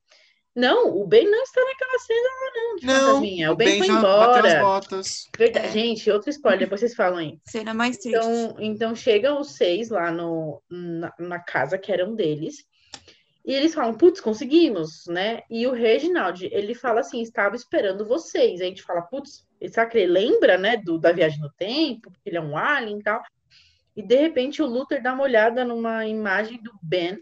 Não, 0.54 0.96
o 0.96 1.06
Ben 1.06 1.30
não 1.30 1.42
está 1.42 1.60
naquela 1.64 1.98
cena 2.00 2.28
lá, 2.28 2.52
não, 2.54 2.76
de 2.76 2.86
Não, 2.86 2.94
fantasminha. 3.06 3.52
O 3.52 3.56
Ben, 3.56 3.78
foi 3.78 3.86
já 3.86 4.00
bateu 4.00 4.10
as 4.10 4.54
embora. 4.54 5.02
Verdade. 5.36 5.66
É. 5.66 5.70
Gente, 5.70 6.10
outro 6.10 6.30
spoiler, 6.30 6.60
depois 6.60 6.80
vocês 6.80 6.94
falam 6.94 7.18
aí. 7.18 7.38
Cena 7.44 7.74
mais 7.74 7.98
triste. 7.98 8.16
Então, 8.16 8.56
então 8.58 8.94
chegam 8.94 9.40
os 9.40 9.56
seis 9.56 9.88
lá 9.88 10.10
no, 10.10 10.60
na, 10.68 11.12
na 11.18 11.38
casa 11.38 11.78
que 11.78 11.92
era 11.92 12.04
um 12.04 12.14
deles. 12.14 12.56
E 13.48 13.54
eles 13.54 13.74
falam, 13.74 13.94
putz, 13.94 14.20
conseguimos, 14.20 15.06
né? 15.06 15.40
E 15.48 15.66
o 15.66 15.72
Reginald, 15.72 16.46
ele 16.52 16.74
fala 16.74 17.00
assim, 17.00 17.22
estava 17.22 17.56
esperando 17.56 18.06
vocês. 18.06 18.60
Aí 18.60 18.66
a 18.66 18.68
gente 18.68 18.82
fala, 18.82 19.00
putz, 19.00 19.48
será 19.70 19.86
que 19.86 19.96
ele 19.96 20.12
lembra, 20.12 20.58
né, 20.58 20.76
do, 20.76 20.98
da 20.98 21.12
viagem 21.12 21.40
no 21.40 21.50
tempo? 21.52 22.10
Porque 22.10 22.28
ele 22.28 22.36
é 22.36 22.42
um 22.42 22.58
alien 22.58 22.98
e 22.98 23.02
tal. 23.02 23.22
E 23.96 24.02
de 24.02 24.16
repente 24.16 24.60
o 24.60 24.66
Luther 24.66 25.02
dá 25.02 25.14
uma 25.14 25.22
olhada 25.22 25.64
numa 25.64 26.04
imagem 26.06 26.62
do 26.62 26.72
Ben 26.82 27.18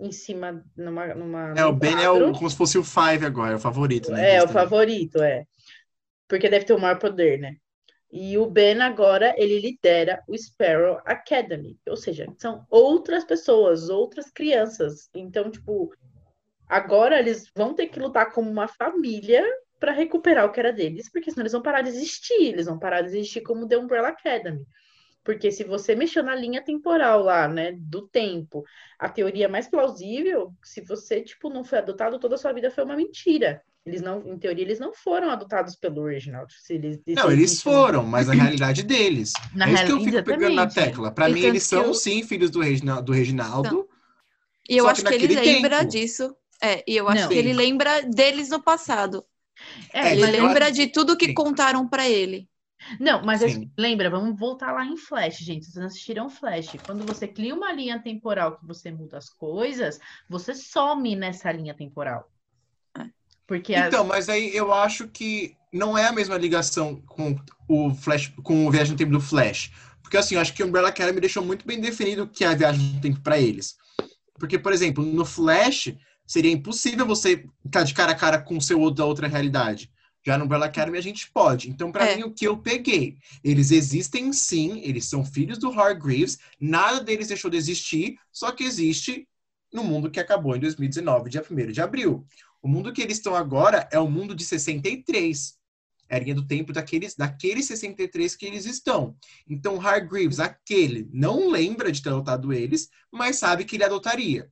em 0.00 0.10
cima, 0.10 0.64
numa, 0.74 1.14
numa 1.14 1.52
É, 1.54 1.66
o 1.66 1.72
Ben 1.74 2.00
é 2.00 2.08
quadro. 2.08 2.30
o, 2.30 2.32
como 2.32 2.48
se 2.48 2.56
fosse 2.56 2.78
o 2.78 2.82
Five 2.82 3.26
agora, 3.26 3.52
é 3.52 3.56
o 3.56 3.60
favorito, 3.60 4.10
né? 4.10 4.36
É, 4.36 4.42
o 4.42 4.48
favorito, 4.48 5.22
é. 5.22 5.44
Porque 6.26 6.48
deve 6.48 6.64
ter 6.64 6.72
o 6.72 6.80
maior 6.80 6.98
poder, 6.98 7.38
né? 7.38 7.56
E 8.10 8.38
o 8.38 8.46
Ben 8.46 8.80
agora, 8.80 9.34
ele 9.36 9.60
lidera 9.60 10.22
o 10.26 10.36
Sparrow 10.36 11.00
Academy. 11.04 11.78
Ou 11.86 11.96
seja, 11.96 12.26
são 12.38 12.66
outras 12.70 13.24
pessoas, 13.24 13.90
outras 13.90 14.30
crianças. 14.30 15.10
Então, 15.14 15.50
tipo, 15.50 15.92
agora 16.66 17.18
eles 17.18 17.50
vão 17.54 17.74
ter 17.74 17.88
que 17.88 18.00
lutar 18.00 18.32
como 18.32 18.50
uma 18.50 18.66
família 18.66 19.44
para 19.78 19.92
recuperar 19.92 20.46
o 20.46 20.52
que 20.52 20.58
era 20.58 20.72
deles, 20.72 21.10
porque 21.10 21.30
senão 21.30 21.42
eles 21.42 21.52
vão 21.52 21.62
parar 21.62 21.82
de 21.82 21.90
existir. 21.90 22.52
Eles 22.52 22.66
vão 22.66 22.78
parar 22.78 23.02
de 23.02 23.08
existir 23.08 23.42
como 23.42 23.68
The 23.68 23.76
Umbrella 23.76 24.08
Academy. 24.08 24.66
Porque 25.22 25.50
se 25.50 25.62
você 25.62 25.94
mexeu 25.94 26.22
na 26.22 26.34
linha 26.34 26.64
temporal 26.64 27.22
lá, 27.22 27.46
né, 27.46 27.72
do 27.72 28.08
tempo, 28.08 28.64
a 28.98 29.10
teoria 29.10 29.46
mais 29.46 29.68
plausível, 29.68 30.54
se 30.64 30.80
você, 30.80 31.20
tipo, 31.20 31.50
não 31.50 31.62
foi 31.62 31.78
adotado, 31.78 32.18
toda 32.18 32.36
a 32.36 32.38
sua 32.38 32.52
vida 32.54 32.70
foi 32.70 32.84
uma 32.84 32.96
mentira. 32.96 33.62
Eles 33.88 34.02
não, 34.02 34.20
em 34.26 34.38
teoria, 34.38 34.64
eles 34.64 34.78
não 34.78 34.92
foram 34.92 35.30
adotados 35.30 35.74
pelo 35.74 36.06
Reginald. 36.06 36.52
Se 36.52 36.74
eles, 36.74 36.96
se 37.04 37.14
Não, 37.14 37.30
eles 37.30 37.62
foram, 37.62 38.04
mas 38.04 38.26
na 38.28 38.34
realidade 38.34 38.82
deles. 38.82 39.32
Na 39.54 39.68
é 39.68 39.72
isso 39.72 39.86
que 39.86 39.92
eu 39.92 40.00
fico 40.00 40.22
pegando 40.24 40.54
na 40.54 40.62
exatamente. 40.64 40.74
tecla. 40.74 41.10
Pra 41.10 41.28
E 41.30 41.32
mim, 41.32 41.40
eles 41.40 41.62
são, 41.64 41.84
eu- 41.84 41.94
sim, 41.94 42.22
filhos 42.22 42.50
do, 42.50 42.60
Regina- 42.60 43.00
do 43.00 43.12
Reginaldo. 43.12 43.88
E 44.68 44.76
eu 44.76 44.86
acho 44.88 45.02
que 45.02 45.08
que 45.08 45.14
ele 45.14 45.34
naquele 45.34 45.54
lembra 45.54 45.78
tempo. 45.78 45.90
disso. 45.90 46.36
É, 46.62 46.84
e 46.86 46.96
eu 46.96 47.08
acho 47.08 47.22
Não. 47.22 47.28
que 47.28 47.34
ele 47.34 47.52
lembra 47.52 48.02
deles 48.02 48.50
no 48.50 48.62
passado. 48.62 49.24
É, 49.92 50.08
É, 50.08 50.12
Ele 50.12 50.20
mas- 50.20 50.34
eu 50.34 50.42
lembra 50.46 50.64
acho- 50.66 50.74
de 50.74 50.86
tudo 50.88 51.16
que 51.16 51.26
Sim. 51.26 51.34
contaram 51.34 51.88
pra 51.88 52.08
ele. 52.08 52.48
Não, 53.00 53.24
mas 53.24 53.42
é- 53.42 53.48
Sim. 53.48 53.70
lembra, 53.76 54.08
vamos 54.08 54.38
voltar 54.38 54.70
lá 54.72 54.84
em 54.84 54.96
Flash, 54.96 55.38
gente. 55.38 55.64
Vocês 55.64 55.74
não 55.76 55.86
assistiram 55.86 56.28
Flash. 56.30 56.76
Quando 56.86 57.04
você 57.04 57.26
cria 57.26 57.54
uma 57.54 57.72
linha 57.72 57.98
temporal 58.00 58.56
que 58.56 58.64
você 58.66 58.90
muda 58.90 59.18
as 59.18 59.28
coisas, 59.30 59.98
você 60.28 60.54
some 60.54 61.16
nessa 61.16 61.50
linha 61.50 61.74
temporal. 61.74 62.30
Porque 63.48 63.74
as- 63.74 63.88
Então, 63.88 64.04
mas 64.04 64.28
aí 64.28 64.54
eu 64.54 64.72
acho 64.72 65.08
que 65.08 65.56
não 65.72 65.98
é 65.98 66.06
a 66.06 66.12
mesma 66.12 66.36
ligação 66.36 67.02
com 67.06 67.34
o 67.66 67.92
Flash, 67.94 68.32
com 68.44 68.66
o 68.66 68.70
Viagem 68.70 68.92
no 68.92 68.98
Tempo 68.98 69.12
do 69.12 69.20
Flash. 69.20 69.72
Porque 70.02 70.16
assim, 70.16 70.36
eu 70.36 70.40
acho 70.40 70.54
que 70.54 70.62
o 70.62 70.66
Umbrella 70.66 70.88
Academy 70.90 71.20
deixou 71.20 71.44
muito 71.44 71.66
bem 71.66 71.80
definido 71.80 72.22
o 72.22 72.28
que 72.28 72.44
é 72.44 72.48
a 72.48 72.54
viagem 72.54 72.94
no 72.94 73.00
tempo 73.00 73.20
pra 73.20 73.40
eles. 73.40 73.76
Porque, 74.38 74.58
por 74.58 74.72
exemplo, 74.72 75.04
no 75.04 75.24
Flash, 75.24 75.94
seria 76.26 76.52
impossível 76.52 77.04
você 77.06 77.44
estar 77.64 77.82
de 77.82 77.92
cara 77.94 78.12
a 78.12 78.14
cara 78.14 78.38
com 78.38 78.56
o 78.56 78.60
seu 78.62 78.78
outro 78.80 78.96
da 78.98 79.04
outra 79.06 79.26
realidade. 79.26 79.90
Já 80.24 80.36
no 80.36 80.44
Umbrella 80.44 80.66
Academy 80.66 80.98
a 80.98 81.02
gente 81.02 81.30
pode. 81.30 81.70
Então, 81.70 81.90
pra 81.90 82.06
É. 82.06 82.16
mim, 82.16 82.24
o 82.24 82.30
que 82.32 82.46
eu 82.46 82.56
peguei? 82.58 83.16
Eles 83.42 83.70
existem 83.70 84.30
sim, 84.32 84.80
eles 84.84 85.06
são 85.06 85.24
filhos 85.24 85.58
do 85.58 85.70
Hargreaves, 85.70 86.38
nada 86.60 87.00
deles 87.00 87.28
deixou 87.28 87.50
de 87.50 87.56
existir, 87.56 88.18
só 88.30 88.52
que 88.52 88.64
existe 88.64 89.26
no 89.72 89.84
mundo 89.84 90.10
que 90.10 90.20
acabou 90.20 90.54
em 90.56 90.60
2019, 90.60 91.30
dia 91.30 91.42
1 91.42 91.72
de 91.72 91.80
abril. 91.80 92.26
O 92.62 92.68
mundo 92.68 92.92
que 92.92 93.02
eles 93.02 93.18
estão 93.18 93.34
agora 93.34 93.88
é 93.92 93.98
o 93.98 94.10
mundo 94.10 94.34
de 94.34 94.44
63. 94.44 95.56
É 96.08 96.16
a 96.16 96.18
linha 96.18 96.34
do 96.34 96.46
tempo 96.46 96.72
daqueles, 96.72 97.14
daqueles 97.14 97.66
63 97.66 98.34
que 98.34 98.46
eles 98.46 98.64
estão. 98.64 99.14
Então, 99.46 99.80
Hargreaves, 99.80 100.40
aquele, 100.40 101.08
não 101.12 101.50
lembra 101.50 101.92
de 101.92 102.02
ter 102.02 102.08
adotado 102.08 102.52
eles, 102.52 102.88
mas 103.12 103.36
sabe 103.36 103.64
que 103.64 103.76
ele 103.76 103.84
adotaria. 103.84 104.50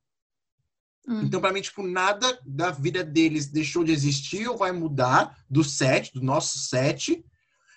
Hum. 1.09 1.23
Então, 1.23 1.41
pra 1.41 1.53
mim, 1.53 1.61
tipo, 1.61 1.83
nada 1.83 2.39
da 2.45 2.71
vida 2.71 3.03
deles 3.03 3.47
deixou 3.47 3.85
de 3.85 3.93
existir 3.93 4.47
ou 4.49 4.57
vai 4.57 4.73
mudar 4.73 5.37
do 5.49 5.65
set, 5.65 6.13
do 6.13 6.23
nosso 6.23 6.59
set. 6.59 7.25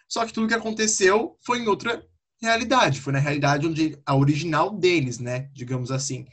Só 0.08 0.26
que 0.26 0.34
tudo 0.34 0.48
que 0.48 0.54
aconteceu 0.54 1.38
foi 1.42 1.60
em 1.60 1.68
outra 1.68 2.04
realidade. 2.42 3.00
Foi 3.00 3.13
na 3.13 3.20
realidade 3.20 3.68
onde 3.68 3.98
a 4.06 4.15
original 4.15 4.76
deles, 4.76 5.20
né? 5.20 5.50
Digamos 5.54 5.92
assim. 5.92 6.26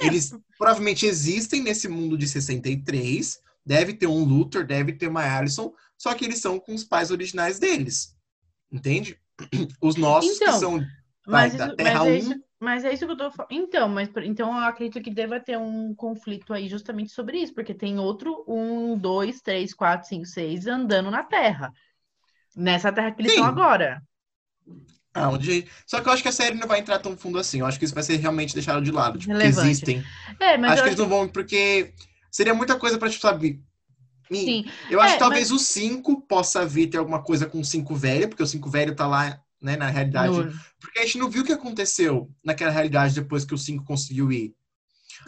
Eles 0.00 0.34
provavelmente 0.56 1.06
existem 1.06 1.62
nesse 1.62 1.88
mundo 1.88 2.16
de 2.16 2.26
63. 2.26 3.40
Deve 3.64 3.94
ter 3.94 4.06
um 4.06 4.24
Luthor, 4.24 4.64
deve 4.64 4.92
ter 4.92 5.08
uma 5.08 5.22
Allison. 5.22 5.72
Só 5.96 6.14
que 6.14 6.24
eles 6.24 6.40
são 6.40 6.58
com 6.60 6.74
os 6.74 6.84
pais 6.84 7.10
originais 7.10 7.58
deles. 7.58 8.16
Entende? 8.70 9.18
Os 9.80 9.96
nossos 9.96 10.36
Então, 10.36 10.52
que 10.52 10.58
são 10.58 10.86
Mas, 11.26 11.54
Vai, 11.54 11.56
da 11.56 11.68
isso, 11.68 11.76
Terra 11.76 11.98
é 12.00 12.02
1. 12.02 12.14
isso, 12.14 12.44
mas 12.60 12.84
é 12.84 12.92
isso 12.92 13.06
que 13.06 13.12
eu 13.12 13.16
tô 13.16 13.30
falando. 13.30 13.52
Então, 13.52 13.88
mas 13.88 14.10
então 14.24 14.52
eu 14.52 14.64
acredito 14.64 15.02
que 15.02 15.10
deva 15.10 15.40
ter 15.40 15.58
um 15.58 15.94
conflito 15.94 16.52
aí 16.52 16.68
justamente 16.68 17.12
sobre 17.12 17.38
isso, 17.38 17.54
porque 17.54 17.74
tem 17.74 17.98
outro 17.98 18.44
um, 18.46 18.96
dois, 18.98 19.40
três, 19.40 19.72
quatro, 19.74 20.08
cinco, 20.08 20.26
seis 20.26 20.66
andando 20.66 21.10
na 21.10 21.22
Terra. 21.22 21.72
Nessa 22.56 22.92
Terra 22.92 23.10
que 23.12 23.22
eles 23.22 23.32
Sim. 23.32 23.38
estão 23.38 23.50
agora. 23.50 24.02
Ah, 25.12 25.30
onde... 25.30 25.66
Só 25.86 26.00
que 26.00 26.08
eu 26.08 26.12
acho 26.12 26.22
que 26.22 26.28
a 26.28 26.32
série 26.32 26.56
não 26.56 26.66
vai 26.66 26.80
entrar 26.80 26.98
tão 26.98 27.16
fundo 27.16 27.38
assim. 27.38 27.60
Eu 27.60 27.66
acho 27.66 27.78
que 27.78 27.84
isso 27.84 27.94
vai 27.94 28.02
ser 28.02 28.16
realmente 28.16 28.54
deixado 28.54 28.82
de 28.82 28.90
lado. 28.90 29.18
Tipo, 29.18 29.32
existem. 29.36 30.02
É, 30.40 30.58
mas 30.58 30.72
acho 30.72 30.82
que 30.82 30.88
eles 30.88 30.98
não 30.98 31.08
vão, 31.08 31.28
porque 31.28 31.94
seria 32.34 32.52
muita 32.54 32.76
coisa 32.76 32.98
pra, 32.98 33.08
tipo, 33.08 33.22
sabe? 33.22 33.62
Sim. 34.32 34.64
Eu 34.90 35.00
acho 35.00 35.10
É, 35.10 35.16
que 35.16 35.20
talvez 35.20 35.52
o 35.52 35.58
5 35.58 36.22
possa 36.22 36.66
vir 36.66 36.88
ter 36.88 36.98
alguma 36.98 37.22
coisa 37.22 37.46
com 37.46 37.60
o 37.60 37.64
5 37.64 37.94
velho, 37.94 38.28
porque 38.28 38.42
o 38.42 38.46
5 38.46 38.68
velho 38.68 38.94
tá 38.96 39.06
lá, 39.06 39.40
né, 39.62 39.76
na 39.76 39.88
realidade. 39.88 40.36
no- 40.36 40.52
Porque 40.80 40.98
a 40.98 41.02
gente 41.02 41.18
não 41.18 41.30
viu 41.30 41.42
o 41.42 41.44
que 41.44 41.52
aconteceu 41.52 42.28
naquela 42.44 42.72
realidade 42.72 43.14
depois 43.14 43.44
que 43.44 43.54
o 43.54 43.58
5 43.58 43.84
conseguiu 43.84 44.32
ir. 44.32 44.54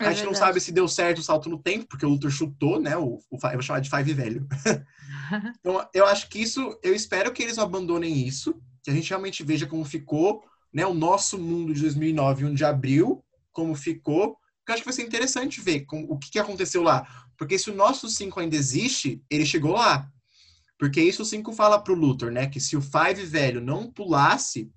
É 0.00 0.06
a 0.06 0.10
gente 0.12 0.24
não 0.24 0.32
verdade. 0.32 0.38
sabe 0.38 0.60
se 0.60 0.72
deu 0.72 0.88
certo 0.88 1.18
o 1.18 1.22
salto 1.22 1.48
no 1.48 1.58
tempo, 1.62 1.86
porque 1.88 2.04
o 2.04 2.08
Luthor 2.08 2.30
chutou, 2.30 2.80
né? 2.80 2.96
O, 2.96 3.20
o, 3.30 3.36
eu 3.44 3.52
vou 3.52 3.62
chamar 3.62 3.80
de 3.80 3.88
Five 3.90 4.12
velho. 4.12 4.46
então, 5.60 5.88
eu 5.94 6.06
acho 6.06 6.28
que 6.28 6.40
isso, 6.40 6.78
eu 6.82 6.94
espero 6.94 7.32
que 7.32 7.42
eles 7.42 7.58
abandonem 7.58 8.26
isso, 8.26 8.54
que 8.82 8.90
a 8.90 8.94
gente 8.94 9.08
realmente 9.10 9.42
veja 9.44 9.66
como 9.66 9.84
ficou, 9.84 10.42
né? 10.72 10.84
O 10.86 10.94
nosso 10.94 11.38
mundo 11.38 11.72
de 11.72 11.80
2009, 11.82 12.44
1 12.46 12.54
de 12.54 12.64
abril, 12.64 13.22
como 13.52 13.74
ficou. 13.74 14.36
Porque 14.66 14.72
eu 14.72 14.74
acho 14.74 14.82
que 14.82 14.88
vai 14.88 14.94
ser 14.94 15.04
interessante 15.04 15.60
ver 15.60 15.82
como, 15.84 16.12
o 16.12 16.18
que, 16.18 16.28
que 16.28 16.40
aconteceu 16.40 16.82
lá. 16.82 17.06
Porque 17.38 17.56
se 17.56 17.70
o 17.70 17.74
nosso 17.74 18.08
5 18.08 18.40
ainda 18.40 18.56
existe, 18.56 19.22
ele 19.30 19.46
chegou 19.46 19.74
lá. 19.74 20.10
Porque 20.76 21.00
isso 21.00 21.22
o 21.22 21.24
5 21.24 21.52
fala 21.52 21.78
pro 21.78 21.94
Luthor, 21.94 22.32
né? 22.32 22.48
Que 22.48 22.58
se 22.58 22.76
o 22.76 22.82
Five 22.82 23.24
velho 23.24 23.60
não 23.60 23.88
pulasse, 23.88 24.68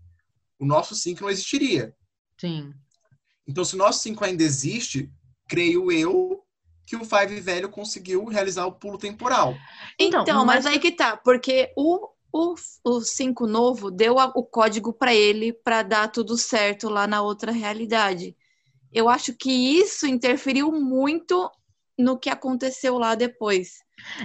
o 0.60 0.66
nosso 0.66 0.96
5 0.96 1.24
não 1.24 1.30
existiria. 1.32 1.96
Sim. 2.40 2.72
Então, 3.48 3.66
se 3.66 3.74
o 3.74 3.80
nosso 3.80 4.04
5 4.04 4.24
ainda 4.24 4.44
existe, 4.44 5.12
creio 5.48 5.92
eu 5.92 6.44
que 6.86 6.96
o 6.96 7.04
Five 7.04 7.40
velho 7.40 7.68
conseguiu 7.70 8.26
realizar 8.26 8.68
o 8.68 8.74
pulo 8.74 8.98
temporal. 9.00 9.56
Então, 10.00 10.22
Então, 10.22 10.46
mas... 10.46 10.66
mas- 10.66 10.66
aí 10.68 10.80
que 10.80 10.92
tá, 10.92 11.18
porque 11.18 11.74
o, 11.76 12.10
o, 12.32 12.54
o 12.84 13.02
5 13.02 13.48
novo 13.48 13.90
deu 13.90 14.20
a- 14.20 14.32
o 14.36 14.44
código 14.44 14.94
pra 14.94 15.16
ele 15.16 15.52
pra 15.52 15.82
dar 15.82 16.08
tudo 16.10 16.38
certo 16.38 16.90
lá 16.90 17.08
na 17.08 17.24
outra 17.24 17.52
realidade. 17.52 18.36
Eu 18.94 19.10
acho 19.10 19.34
que 19.34 19.52
isso 19.52 20.08
interferiu 20.08 20.72
muito 20.72 21.50
no 21.98 22.18
que 22.18 22.30
aconteceu 22.30 22.98
lá 22.98 23.16
depois. 23.16 23.80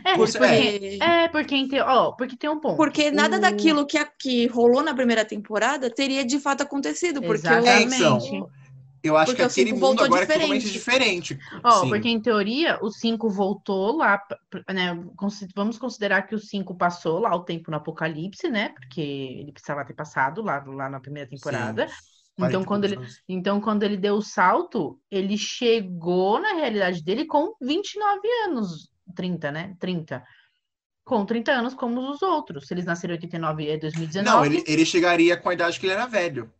É, 0.04 0.16
Você- 0.16 0.38
porque, 0.38 0.38
Porque, 0.38 0.98
é, 1.02 1.28
porque, 1.28 1.80
ó, 1.80 2.12
porque 2.12 2.36
tem 2.36 2.48
um 2.50 2.60
ponto. 2.60 2.76
porque 2.76 3.10
nada 3.10 3.36
O- 3.36 3.40
daquilo 3.40 3.86
que, 3.86 3.98
que 4.18 4.46
rolou 4.46 4.82
na 4.82 4.94
primeira 4.94 5.24
temporada 5.24 5.90
teria 5.90 6.24
de 6.24 6.38
fato 6.38 6.62
acontecido. 6.62 7.20
Porque 7.20 7.46
o- 7.46 7.66
É, 7.66 7.82
então, 7.82 8.16
Exatamente. 8.18 8.52
eu 9.02 9.16
acho 9.16 9.32
Porque 9.32 9.42
que 9.42 9.42
o 9.42 9.46
aquele 9.46 9.72
mundo 9.72 9.80
voltou 9.80 10.04
agora 10.06 10.24
é 10.24 10.26
totalmente 10.26 10.70
diferente. 10.70 11.34
diferente. 11.34 11.38
Ó, 11.64 11.70
Sim. 11.70 11.88
porque 11.88 12.08
em 12.08 12.20
teoria 12.20 12.78
o 12.82 12.90
5 12.90 13.28
voltou 13.28 13.96
lá, 13.96 14.20
né? 14.72 14.94
Vamos 15.54 15.78
considerar 15.78 16.22
que 16.22 16.34
o 16.34 16.38
5 16.38 16.74
passou 16.76 17.18
lá 17.20 17.34
o 17.34 17.44
tempo 17.44 17.70
no 17.70 17.76
Apocalipse, 17.76 18.48
né? 18.48 18.70
Porque 18.70 19.00
ele 19.00 19.52
precisava 19.52 19.84
ter 19.84 19.94
passado 19.94 20.42
lá, 20.42 20.62
lá 20.66 20.88
na 20.88 21.00
primeira 21.00 21.28
temporada. 21.28 21.86
Sim, 21.88 21.94
Então, 22.36 22.64
40 22.64 22.66
quando 22.66 22.84
ele, 22.84 22.96
anos. 22.96 23.22
então, 23.28 23.60
quando 23.60 23.82
ele 23.84 23.96
deu 23.96 24.16
o 24.16 24.22
salto, 24.22 25.00
ele 25.10 25.38
chegou 25.38 26.40
na 26.40 26.54
realidade 26.54 27.02
dele 27.02 27.26
com 27.26 27.54
29 27.62 28.20
anos, 28.46 28.90
30, 29.14 29.52
né? 29.52 29.76
30. 29.78 30.24
Com 31.04 31.24
30 31.24 31.52
anos, 31.52 31.74
como 31.74 32.10
os 32.10 32.22
outros. 32.22 32.66
Se 32.66 32.74
eles 32.74 32.84
nasceram 32.86 33.14
em 33.14 33.18
89 33.18 33.62
e 33.70 33.78
2019. 33.78 34.24
Não, 34.36 34.44
ele, 34.44 34.64
ele 34.66 34.84
chegaria 34.84 35.36
com 35.36 35.48
a 35.48 35.54
idade 35.54 35.78
que 35.78 35.86
ele 35.86 35.92
era 35.92 36.06
velho. 36.06 36.52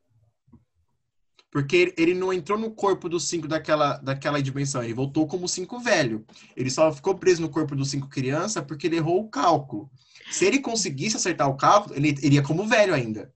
Porque 1.50 1.76
ele- 1.76 1.94
ele 1.96 2.14
não 2.14 2.32
entrou 2.32 2.58
no 2.58 2.70
corpo 2.70 3.08
do 3.08 3.18
5 3.20 3.46
daquela, 3.46 3.96
daquela 3.98 4.42
dimensão, 4.42 4.82
ele 4.82 4.92
voltou 4.92 5.26
como 5.26 5.48
5 5.48 5.78
velho. 5.78 6.24
Ele 6.56 6.68
só 6.70 6.92
ficou 6.92 7.16
preso 7.16 7.40
no 7.40 7.48
corpo 7.48 7.76
do 7.76 7.84
5 7.84 8.08
criança 8.08 8.60
porque 8.62 8.87
ele 8.88 8.96
errou 8.96 9.20
o 9.20 9.28
cálculo. 9.28 9.90
Se 10.30 10.44
ele 10.44 10.58
conseguisse 10.58 11.16
acertar 11.16 11.48
o 11.48 11.56
cálculo, 11.56 11.94
ele 11.96 12.08
iria 12.22 12.42
como 12.42 12.66
velho 12.66 12.92
ainda. 12.92 13.32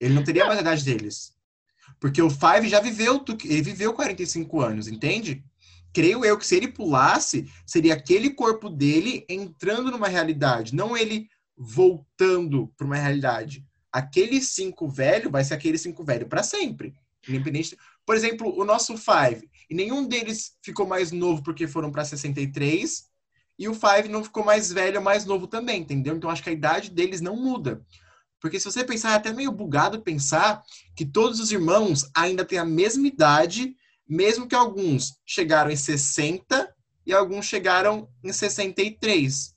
Ele 0.00 0.14
não 0.14 0.24
teria 0.24 0.46
mais 0.46 0.58
a 0.58 0.62
idade 0.62 0.84
deles. 0.84 1.36
Porque 2.00 2.22
o 2.22 2.30
Five 2.30 2.68
já 2.68 2.80
viveu, 2.80 3.24
ele 3.44 3.62
viveu 3.62 3.92
45 3.92 4.60
anos, 4.60 4.88
entende? 4.88 5.44
Creio 5.92 6.24
eu 6.24 6.38
que 6.38 6.46
se 6.46 6.56
ele 6.56 6.68
pulasse, 6.68 7.50
seria 7.66 7.94
aquele 7.94 8.30
corpo 8.30 8.68
dele 8.68 9.24
entrando 9.28 9.90
numa 9.90 10.08
realidade, 10.08 10.74
não 10.74 10.96
ele 10.96 11.28
voltando 11.56 12.72
para 12.76 12.86
uma 12.86 12.96
realidade. 12.96 13.64
Aquele 13.92 14.40
5 14.40 14.88
velho 14.88 15.30
vai 15.30 15.42
ser 15.42 15.54
aquele 15.54 15.78
5 15.78 16.04
velho 16.04 16.28
para 16.28 16.42
sempre. 16.42 16.94
Independente. 17.28 17.76
Por 18.06 18.14
exemplo, 18.14 18.56
o 18.56 18.64
nosso 18.64 18.96
Five. 18.96 19.48
E 19.68 19.74
nenhum 19.74 20.06
deles 20.06 20.52
ficou 20.62 20.86
mais 20.86 21.10
novo 21.10 21.42
porque 21.42 21.66
foram 21.66 21.90
para 21.90 22.04
63. 22.04 23.04
E 23.58 23.68
o 23.68 23.74
Five 23.74 24.08
não 24.08 24.22
ficou 24.22 24.44
mais 24.44 24.72
velho 24.72 25.02
mais 25.02 25.24
novo 25.24 25.46
também, 25.46 25.80
entendeu? 25.80 26.14
Então 26.14 26.30
acho 26.30 26.42
que 26.42 26.50
a 26.50 26.52
idade 26.52 26.90
deles 26.90 27.20
não 27.20 27.34
muda. 27.34 27.82
Porque 28.40 28.58
se 28.58 28.64
você 28.70 28.84
pensar, 28.84 29.12
é 29.12 29.14
até 29.16 29.32
meio 29.32 29.52
bugado 29.52 30.00
pensar 30.00 30.62
que 30.94 31.04
todos 31.04 31.40
os 31.40 31.50
irmãos 31.50 32.08
ainda 32.14 32.44
têm 32.44 32.58
a 32.58 32.64
mesma 32.64 33.06
idade, 33.06 33.76
mesmo 34.08 34.46
que 34.46 34.54
alguns 34.54 35.18
chegaram 35.26 35.70
em 35.70 35.76
60 35.76 36.72
e 37.04 37.12
alguns 37.12 37.46
chegaram 37.46 38.08
em 38.22 38.32
63. 38.32 39.54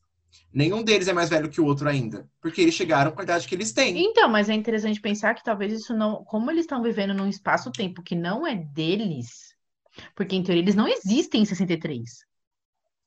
Nenhum 0.53 0.83
deles 0.83 1.07
é 1.07 1.13
mais 1.13 1.29
velho 1.29 1.49
que 1.49 1.61
o 1.61 1.65
outro 1.65 1.87
ainda, 1.87 2.29
porque 2.41 2.61
eles 2.61 2.73
chegaram 2.73 3.11
com 3.11 3.21
a 3.21 3.23
idade 3.23 3.47
que 3.47 3.55
eles 3.55 3.71
têm. 3.71 3.97
Então, 4.03 4.27
mas 4.27 4.49
é 4.49 4.53
interessante 4.53 4.99
pensar 4.99 5.33
que 5.33 5.43
talvez 5.43 5.71
isso 5.71 5.93
não. 5.95 6.25
Como 6.25 6.51
eles 6.51 6.61
estão 6.61 6.83
vivendo 6.83 7.13
num 7.13 7.27
espaço-tempo 7.27 8.03
que 8.03 8.15
não 8.15 8.45
é 8.45 8.55
deles, 8.55 9.55
porque 10.13 10.35
em 10.35 10.43
teoria 10.43 10.61
eles 10.61 10.75
não 10.75 10.87
existem 10.87 11.43
em 11.43 11.45
63. 11.45 12.25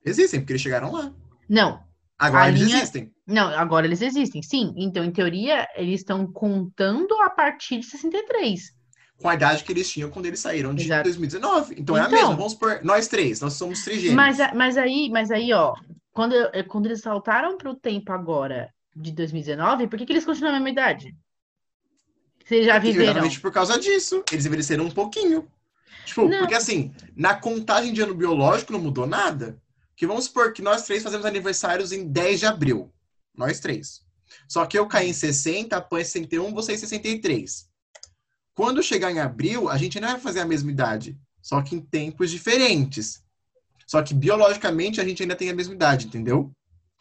Existem, 0.07 0.41
porque 0.41 0.53
eles 0.53 0.63
chegaram 0.63 0.93
lá. 0.93 1.13
Não, 1.49 1.83
Agora 2.27 2.45
A 2.45 2.49
eles 2.49 2.61
linha- 2.63 2.77
existem. 2.79 3.13
não, 3.27 3.49
agora 3.49 3.87
eles 3.87 4.01
existem, 4.03 4.43
sim. 4.43 4.73
Então, 4.77 5.05
em 5.05 5.11
teoria, 5.11 5.67
eles 5.77 6.01
estão 6.01 6.27
contando 6.27 7.15
a 7.23 7.31
partir 7.31 7.79
de 7.79 7.87
63. 7.87 8.73
Com 9.21 9.29
a 9.29 9.35
idade 9.35 9.63
que 9.65 9.73
eles 9.73 9.91
tinham 9.91 10.11
quando 10.11 10.27
eles 10.27 10.41
saíram 10.41 10.75
de 10.75 10.85
Exato. 10.85 11.05
2019. 11.05 11.75
Então, 11.79 11.97
é 11.97 12.01
a 12.01 12.07
Então- 12.07 12.19
mesma. 12.19 12.35
Vamos 12.37 12.53
supor, 12.53 12.81
nós 12.83 13.07
três, 13.09 13.41
nós 13.41 13.55
somos 13.55 13.83
trigêmeos. 13.85 14.15
Mas, 14.17 14.39
mas 14.55 14.77
aí, 14.77 15.09
mas 15.11 15.31
aí, 15.31 15.53
ó, 15.53 15.75
quando, 16.13 16.35
eh, 16.35 16.63
quando 16.63 16.87
eles 16.87 17.01
saltaram 17.01 17.57
para 17.57 17.71
o 17.71 17.75
tempo 17.77 18.13
agora 18.13 18.73
de 18.95 19.13
2019, 19.13 19.87
por 19.89 19.99
que, 19.99 20.07
que 20.07 20.13
eles 20.13 20.25
continuam 20.25 20.53
na 20.53 20.59
mesma 20.61 20.71
idade? 20.71 21.15
Vocês 22.45 22.67
já 22.67 22.79
viveram? 22.79 23.05
Exatamente 23.05 23.41
por 23.41 23.53
causa 23.53 23.79
disso. 23.79 24.23
Eles 24.31 24.45
envelheceram 24.47 24.85
um 24.85 24.91
pouquinho. 24.91 25.49
Tipo, 26.05 26.29
Não. 26.29 26.41
porque 26.41 26.55
assim, 26.55 26.93
na 27.17 27.35
contagem 27.35 27.93
de 27.93 28.03
ano 28.03 28.15
biológico 28.15 28.73
não 28.73 28.81
mudou 28.81 29.07
nada. 29.07 29.57
Que 29.97 30.07
vamos 30.07 30.25
supor 30.25 30.53
que 30.53 30.63
nós 30.63 30.83
três 30.83 31.03
fazemos 31.03 31.27
aniversários 31.27 31.93
em 31.93 32.07
10 32.07 32.41
de 32.41 32.47
abril. 32.47 32.93
Nós 33.37 33.61
três. 33.61 34.03
Só 34.49 34.67
que 34.67 34.79
eu 34.79 34.87
caí 34.87 35.11
em 35.11 35.13
60, 35.13 35.77
a 35.77 35.81
Pan 35.81 36.01
em 36.01 36.05
61, 36.05 36.53
você 36.53 36.75
em 36.75 36.79
63. 36.79 37.69
Quando 38.55 38.83
chegar 38.83 39.11
em 39.11 39.21
abril, 39.21 39.69
a 39.69 39.77
gente 39.77 39.99
não 40.01 40.09
vai 40.09 40.21
fazer 40.21 40.41
a 40.41 40.47
mesma 40.47 40.71
idade. 40.71 41.19
Só 41.43 41.61
que 41.63 41.75
em 41.75 41.81
tempos 41.81 42.31
diferentes. 42.31 43.23
Só 43.87 44.03
que 44.03 44.15
biologicamente 44.15 45.01
a 45.01 45.05
gente 45.05 45.23
ainda 45.23 45.37
tem 45.37 45.51
a 45.51 45.55
mesma 45.55 45.75
idade, 45.75 46.07
entendeu? 46.07 46.51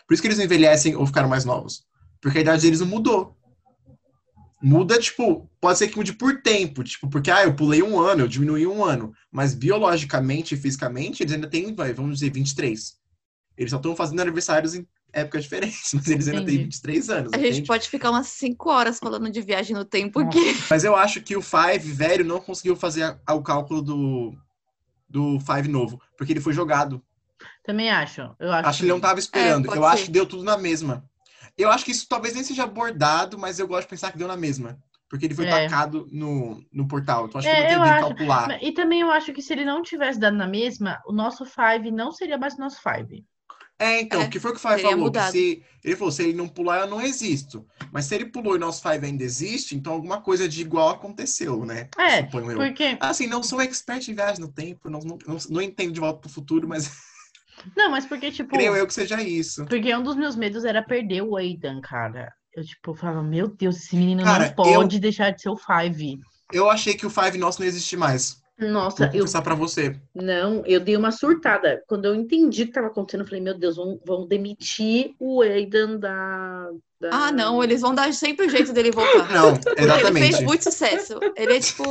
Por 0.08 0.14
isso 0.14 0.22
que 0.22 0.28
eles 0.28 0.40
envelhecem 0.40 0.96
ou 0.96 1.06
ficaram 1.06 1.30
mais 1.30 1.46
novos. 1.46 1.86
Porque 2.20 2.40
a 2.40 2.42
idade 2.42 2.62
deles 2.64 2.80
não 2.80 2.88
mudou. 2.88 3.38
Muda, 4.66 4.98
tipo, 4.98 5.50
pode 5.60 5.78
ser 5.78 5.90
que 5.90 5.98
mude 5.98 6.14
por 6.14 6.42
tempo, 6.42 6.84
tipo, 6.86 7.10
porque, 7.10 7.30
ah, 7.30 7.44
eu 7.44 7.54
pulei 7.54 7.84
um 7.84 8.00
ano, 8.00 8.22
eu 8.22 8.28
diminuí 8.30 8.66
um 8.66 8.84
ano. 8.86 9.14
Mas 9.30 9.54
biologicamente 9.54 10.56
e 10.56 10.58
fisicamente, 10.58 11.22
eles 11.22 11.34
ainda 11.34 11.50
têm, 11.50 11.76
vamos 11.94 12.20
dizer, 12.20 12.32
23. 12.32 12.98
Eles 13.58 13.70
só 13.72 13.76
estão 13.78 13.94
fazendo 13.94 14.22
aniversários 14.22 14.74
em 14.74 14.88
épocas 15.12 15.44
diferentes, 15.44 15.92
mas 15.94 16.08
eles 16.08 16.28
ainda 16.30 16.46
têm 16.46 16.56
Entendi. 16.56 16.64
23 16.64 17.10
anos, 17.10 17.34
a 17.34 17.38
gente 17.38 17.48
entende? 17.50 17.68
pode 17.68 17.90
ficar 17.90 18.10
umas 18.10 18.28
5 18.28 18.70
horas 18.70 19.00
falando 19.00 19.30
de 19.30 19.42
viagem 19.42 19.76
no 19.76 19.84
tempo 19.86 20.22
Nossa. 20.22 20.40
aqui. 20.40 20.58
Mas 20.72 20.84
eu 20.86 20.96
acho 20.96 21.22
que 21.22 21.36
o 21.36 21.42
Five 21.42 21.92
velho 21.92 22.24
não 22.26 22.40
conseguiu 22.40 22.76
fazer 22.76 23.04
a- 23.04 23.20
a- 23.28 23.34
o 23.36 23.44
cálculo 23.44 23.82
do, 23.82 24.34
do 25.10 25.40
Five 25.42 25.68
novo, 25.68 26.02
porque 26.18 26.32
ele 26.34 26.40
foi 26.42 26.54
jogado. 26.54 27.04
Também 27.64 27.90
acho. 27.92 28.22
Eu 28.40 28.52
acho. 28.52 28.70
Acho 28.70 28.80
que 28.80 28.86
ele 28.86 28.92
não 28.94 29.00
tava 29.02 29.20
esperando. 29.20 29.66
pode 29.66 29.78
eu 29.78 29.86
acho 29.86 29.98
ser. 30.00 30.06
que 30.06 30.12
deu 30.12 30.26
tudo 30.26 30.44
na 30.44 30.58
mesma. 30.58 31.04
Eu 31.58 31.70
acho 31.72 31.86
que 31.86 31.92
isso 31.92 32.08
talvez 32.08 32.34
nem 32.34 32.44
seja 32.44 32.64
abordado, 32.64 33.38
mas 33.38 33.60
eu 33.60 33.68
gosto 33.68 33.84
de 33.84 33.90
pensar 33.90 34.12
que 34.12 34.18
deu 34.18 34.28
na 34.28 34.38
mesma. 34.38 34.78
Porque 35.10 35.26
ele 35.26 35.36
foi 35.36 35.46
É. 35.46 35.68
tacado 35.68 36.08
no, 36.12 36.66
no 36.72 36.88
portal. 36.88 37.26
Então 37.28 37.38
acho 37.40 37.48
que 37.48 37.54
É, 37.56 37.60
não 37.62 37.68
tem 37.68 37.78
eu 37.78 37.84
acho. 37.84 38.08
calcular. 38.08 38.64
E 38.64 38.72
também 38.74 39.02
eu 39.02 39.12
acho 39.12 39.32
que 39.32 39.42
se 39.44 39.54
ele 39.54 39.64
não 39.64 39.84
tivesse 39.84 40.20
dado 40.20 40.36
na 40.36 40.48
mesma, 40.48 41.00
o 41.06 41.14
nosso 41.14 41.46
Five 41.46 41.92
não 41.92 42.12
seria 42.12 42.38
mais 42.38 42.56
o 42.56 42.60
nosso 42.60 42.82
Five. 42.82 43.24
É, 43.78 44.02
então, 44.02 44.22
É, 44.22 44.26
o 44.26 44.30
que 44.30 44.40
foi 44.40 44.52
que 44.52 44.58
o 44.58 44.60
Five 44.60 44.82
falou? 44.82 45.12
Que 45.12 45.22
se, 45.32 45.64
ele 45.84 45.96
falou, 45.96 46.12
se 46.12 46.24
ele 46.24 46.34
não 46.34 46.48
pular, 46.48 46.82
eu 46.82 46.88
não 46.88 47.02
existo. 47.02 47.66
Mas 47.92 48.06
se 48.06 48.16
ele 48.16 48.26
pulou 48.26 48.56
e 48.56 48.60
nosso 48.60 48.82
Five 48.82 49.06
ainda 49.06 49.24
existe, 49.24 49.76
então 49.76 49.94
alguma 49.94 50.22
coisa 50.22 50.48
de 50.48 50.62
igual 50.62 50.90
aconteceu, 50.90 51.66
né? 51.66 51.90
É, 52.00 52.24
Suponho 52.24 52.52
eu. 52.52 52.58
Porque. 52.58 52.98
Assim, 53.00 53.28
não 53.28 53.44
sou 53.44 53.62
expert 53.62 54.08
em 54.08 54.16
viagem 54.16 54.40
no 54.42 54.48
tempo, 54.52 54.90
não, 54.90 55.00
não, 55.00 55.18
não, 55.28 55.38
não 55.50 55.62
entendo 55.62 55.92
de 55.92 56.00
volta 56.00 56.22
pro 56.22 56.30
futuro, 56.30 56.68
mas 56.68 56.90
Não, 57.76 57.90
mas 57.90 58.06
porque, 58.06 58.32
tipo. 58.32 58.56
creio 58.56 58.76
eu 58.76 58.88
que 58.88 58.94
seja 58.94 59.22
isso. 59.22 59.66
Porque 59.66 59.96
um 59.96 60.04
dos 60.04 60.16
meus 60.16 60.36
medos 60.36 60.66
era 60.66 60.82
perder 60.82 61.22
o 61.22 61.36
Aidan, 61.36 61.82
cara. 61.82 62.32
Eu, 62.56 62.64
tipo, 62.64 62.94
falava, 62.94 63.24
meu 63.24 63.48
Deus, 63.48 63.78
esse 63.78 63.96
menino 63.96 64.24
Cara, 64.24 64.48
não 64.48 64.54
pode 64.54 65.00
deixar 65.00 65.32
de 65.32 65.42
ser 65.42 65.50
o 65.50 65.58
Five. 65.58 66.20
Eu 66.52 66.70
achei 66.70 66.94
que 66.94 67.06
o 67.06 67.10
Five 67.10 67.38
nosso 67.38 67.60
não 67.60 67.68
existe 67.68 67.98
mais. 67.98 68.43
Nossa, 68.60 69.08
Vou 69.10 69.16
eu 69.26 69.42
pra 69.42 69.56
você. 69.56 70.00
não, 70.14 70.64
eu 70.66 70.80
dei 70.80 70.96
uma 70.96 71.12
surtada. 71.12 71.84
Quando 71.88 72.06
eu 72.06 72.14
entendi 72.14 72.62
o 72.62 72.66
que 72.66 72.70
estava 72.72 72.88
acontecendo, 72.88 73.22
eu 73.22 73.26
falei, 73.28 73.42
meu 73.42 73.58
Deus, 73.58 73.76
vão, 73.78 74.00
vão 74.06 74.28
demitir 74.28 75.16
o 75.20 75.42
Aidan 75.42 75.98
da, 75.98 76.70
da- 77.02 77.10
Ah, 77.12 77.32
não, 77.32 77.64
eles 77.64 77.82
vão 77.82 77.96
dar 77.96 78.14
sempre 78.14 78.46
o 78.46 78.50
jeito 78.50 78.72
dele 78.72 78.92
voltar. 78.92 79.28
Não, 79.34 79.56
Porque 79.56 79.82
Ele 79.82 79.92
exatamente. 79.92 80.32
fez 80.36 80.44
muito 80.46 80.64
sucesso. 80.64 81.20
Ele, 81.36 81.60
tipo, 81.60 81.84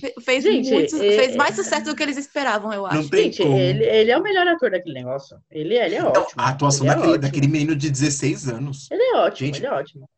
fe- 0.00 0.14
fez, 0.20 0.44
Gente, 0.44 0.70
muito, 0.70 0.96
é- 0.96 0.98
fez 1.16 1.34
mais 1.36 1.56
sucesso 1.56 1.86
do 1.86 1.96
que 1.96 2.02
eles 2.02 2.18
esperavam, 2.18 2.72
eu 2.74 2.84
acho. 2.84 2.96
Não 3.02 3.08
tem 3.08 3.32
Gente, 3.32 3.42
ele, 3.42 3.84
ele 3.84 4.10
é 4.10 4.18
o 4.18 4.22
melhor 4.22 4.46
ator 4.48 4.70
daquele 4.70 4.94
negócio. 4.94 5.38
Ele, 5.50 5.76
ele 5.76 5.94
é 5.94 6.04
ótimo. 6.04 6.26
a 6.36 6.48
atuação 6.50 6.86
é 6.86 6.90
daquele, 6.90 7.08
ótimo. 7.08 7.22
daquele 7.22 7.48
menino 7.48 7.74
de 7.74 7.90
16 7.90 8.48
anos. 8.48 8.86
Ele 8.90 9.02
é 9.02 9.16
ótimo, 9.16 9.46
Gente. 9.46 9.58
ele 9.60 9.66
é 9.66 9.72
ótimo. 9.72 10.08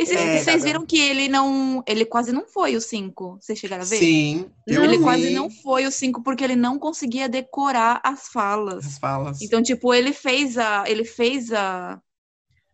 E 0.00 0.06
vocês, 0.06 0.20
É, 0.20 0.38
vocês 0.38 0.64
viram 0.64 0.86
que 0.86 0.98
ele 0.98 1.28
não. 1.28 1.82
Ele 1.86 2.06
quase 2.06 2.32
não 2.32 2.46
foi 2.46 2.74
o 2.74 2.80
5. 2.80 3.38
Vocês 3.40 3.58
chegaram 3.58 3.82
a 3.82 3.86
ver? 3.86 3.98
Sim, 3.98 4.50
Ele 4.66 4.96
vi 4.96 5.02
quase 5.02 5.30
não 5.30 5.50
foi 5.50 5.86
o 5.86 5.92
5 5.92 6.22
porque 6.22 6.42
ele 6.42 6.56
não 6.56 6.78
conseguia 6.78 7.28
decorar 7.28 8.00
as 8.02 8.28
falas. 8.28 8.86
as 8.86 8.98
falas. 8.98 9.42
Então, 9.42 9.62
tipo, 9.62 9.92
ele 9.92 10.12
fez 10.12 10.56
a. 10.56 10.84
Ele 10.88 11.04
fez 11.04 11.52
a. 11.52 12.00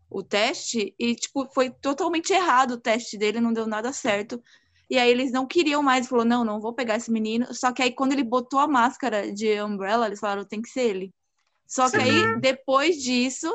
O 0.08 0.22
teste 0.22 0.94
e, 0.96 1.16
tipo, 1.16 1.48
foi 1.52 1.68
totalmente 1.68 2.32
errado 2.32 2.72
o 2.72 2.80
teste 2.80 3.18
dele, 3.18 3.40
não 3.40 3.52
deu 3.52 3.66
nada 3.66 3.92
certo. 3.92 4.40
E 4.88 4.96
aí 4.96 5.10
eles 5.10 5.32
não 5.32 5.44
queriam 5.44 5.82
mais, 5.82 6.06
falou, 6.06 6.24
não, 6.24 6.44
não 6.44 6.60
vou 6.60 6.72
pegar 6.72 6.94
esse 6.94 7.10
menino. 7.10 7.52
Só 7.52 7.72
que 7.72 7.82
aí 7.82 7.90
quando 7.90 8.12
ele 8.12 8.22
botou 8.22 8.60
a 8.60 8.68
máscara 8.68 9.32
de 9.32 9.60
Umbrella, 9.60 10.06
eles 10.06 10.20
falaram, 10.20 10.44
tem 10.44 10.62
que 10.62 10.68
ser 10.68 10.82
ele. 10.82 11.12
Só 11.66 11.90
que 11.90 11.96
aí, 11.96 12.40
depois 12.40 13.02
disso, 13.02 13.52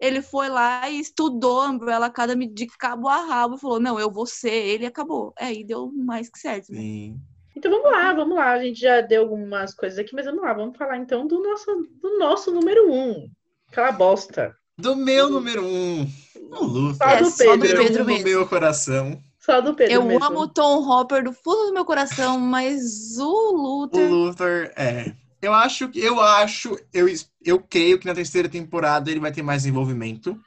ele 0.00 0.20
foi 0.22 0.48
lá 0.48 0.88
e 0.90 0.98
estudou 1.00 1.60
a 1.62 1.68
Umbrella 1.70 2.06
Academy 2.06 2.46
de 2.46 2.66
cabo 2.66 3.08
a 3.08 3.24
rabo 3.24 3.54
e 3.56 3.60
falou, 3.60 3.80
não, 3.80 3.98
eu 3.98 4.10
vou 4.10 4.26
ser 4.26 4.52
ele 4.52 4.84
e 4.84 4.86
acabou. 4.86 5.32
É, 5.38 5.46
Aí 5.46 5.64
deu 5.64 5.90
mais 5.92 6.28
que 6.28 6.38
certo. 6.38 6.72
né? 6.72 6.78
Sim. 6.80 7.20
Então 7.56 7.70
vamos 7.70 7.90
lá, 7.90 8.12
vamos 8.12 8.36
lá. 8.36 8.50
A 8.52 8.58
gente 8.62 8.80
já 8.80 9.00
deu 9.00 9.22
algumas 9.22 9.72
coisas 9.74 9.98
aqui, 9.98 10.14
mas 10.14 10.26
vamos 10.26 10.42
lá, 10.42 10.52
vamos 10.52 10.76
falar 10.76 10.98
então 10.98 11.26
do 11.26 11.40
nosso, 11.42 11.66
do 12.02 12.18
nosso 12.18 12.50
número 12.52 12.90
um. 12.92 13.30
Aquela 13.70 13.92
bosta. 13.92 14.56
Do 14.76 14.96
meu 14.96 15.30
número 15.30 15.64
um, 15.64 16.02
o 16.50 16.64
Luther. 16.64 16.96
Só 17.08 17.16
do 17.16 17.26
É, 17.26 17.30
só 17.30 17.44
do 17.44 17.58
número 17.58 17.78
Pedro 17.84 18.02
um 18.02 18.06
mesmo. 18.06 18.24
meu 18.24 18.48
coração. 18.48 19.22
Só 19.38 19.60
do 19.60 19.72
Pedro 19.74 19.94
Eu 19.94 20.02
mesmo. 20.04 20.24
amo 20.24 20.40
o 20.40 20.48
Tom 20.48 20.82
Hopper 20.88 21.22
do 21.22 21.32
fundo 21.32 21.66
do 21.66 21.72
meu 21.74 21.84
coração, 21.84 22.40
mas 22.40 23.16
o 23.18 23.24
O 23.24 23.56
Luther. 23.56 24.10
Luther, 24.10 24.72
é. 24.76 25.14
Eu 25.40 25.52
acho, 25.52 25.88
que- 25.90 26.00
eu 26.00 26.18
acho, 26.18 26.76
eu, 26.92 27.06
es- 27.06 27.30
eu 27.44 27.60
creio 27.60 27.98
que 27.98 28.06
na 28.06 28.14
terceira 28.14 28.48
temporada 28.48 29.10
ele 29.10 29.20
vai 29.20 29.32
ter 29.32 29.42
mais 29.42 29.66
envolvimento. 29.66 30.40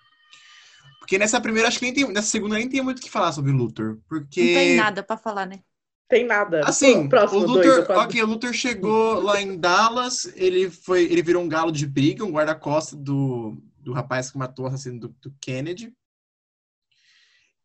Porque 1.00 1.18
nessa 1.18 1.40
primeira, 1.40 1.68
acho 1.68 1.80
que 1.80 1.86
nem 1.86 1.94
tem, 1.94 2.12
nessa 2.12 2.28
segunda 2.28 2.56
nem 2.56 2.68
tem 2.68 2.82
muito 2.82 3.00
o 3.00 3.02
que 3.02 3.10
falar 3.10 3.32
sobre 3.32 3.52
o 3.52 3.56
Luther. 3.56 3.98
Porque. 4.10 4.42
Não 4.42 4.54
tem 4.54 4.76
nada 4.76 5.04
pra 5.04 5.16
falar, 5.16 5.46
né? 5.46 5.62
Tem 6.10 6.26
nada. 6.26 6.62
Assim, 6.66 7.08
Próximo 7.10 7.42
o 7.42 7.46
dois, 7.46 7.66
eu 7.66 7.86
falo. 7.86 8.02
ok, 8.02 8.24
o 8.24 8.26
Luther 8.26 8.54
chegou 8.54 9.22
lá 9.22 9.42
em 9.42 9.58
Dallas, 9.58 10.32
ele 10.36 10.70
foi, 10.70 11.04
ele 11.04 11.22
virou 11.22 11.44
um 11.44 11.50
galo 11.50 11.72
de 11.72 11.86
briga, 11.86 12.24
um 12.24 12.32
guarda-costas 12.32 12.98
do, 12.98 13.62
do 13.80 13.92
rapaz 13.92 14.32
que 14.32 14.38
matou 14.38 14.66
o 14.66 14.68
assassino 14.70 15.00
do, 15.00 15.10
do 15.22 15.34
Kennedy. 15.42 15.94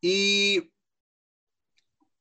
E 0.03 0.69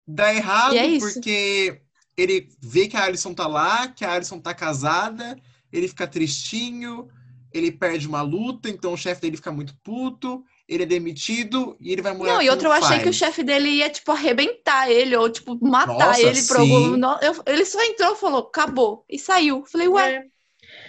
dá 0.08 0.34
errado 0.34 0.76
é 0.76 1.00
porque 1.00 1.82
ele 2.15 2.50
vê 2.62 2.88
que 2.88 2.97
a 2.97 3.06
Alison 3.06 3.34
tá 3.34 3.47
lá, 3.47 3.88
que 3.88 4.06
a 4.06 4.13
Alison 4.13 4.39
tá 4.39 4.54
casada, 4.54 5.36
ele 5.72 5.88
fica 5.88 6.08
tristinho, 6.08 7.08
ele 7.54 7.72
perde 7.72 8.08
uma 8.08 8.22
luta, 8.22 8.70
então 8.70 8.94
o 8.94 8.98
chefe 8.98 9.22
dele 9.22 9.38
fica 9.38 9.52
muito 9.52 9.76
puto, 9.84 10.44
ele 10.68 10.84
é 10.84 10.86
demitido 10.86 11.76
e 11.82 11.92
ele 11.92 12.02
vai 12.02 12.14
morar 12.14 12.34
Não, 12.34 12.42
e 12.42 12.46
com 12.46 12.52
outra, 12.54 12.68
eu 12.70 12.72
achei 12.72 13.00
que 13.00 13.10
o 13.10 13.14
chefe 13.14 13.44
dele 13.44 13.70
ia, 13.70 13.90
tipo, 13.90 14.12
arrebentar 14.12 14.90
ele, 14.90 15.16
ou, 15.18 15.30
tipo, 15.30 15.58
matar 15.62 15.94
Nossa, 15.94 16.22
ele 16.22 16.42
por 16.44 16.58
algum. 16.58 16.96
Eu- 17.22 17.44
Ele 17.46 17.66
só 17.66 17.84
entrou, 17.84 18.16
falou, 18.16 18.40
acabou, 18.40 19.06
e 19.10 19.20
saiu. 19.20 19.66
Falei, 19.66 19.88
ué, 19.88 20.14
É, 20.16 20.32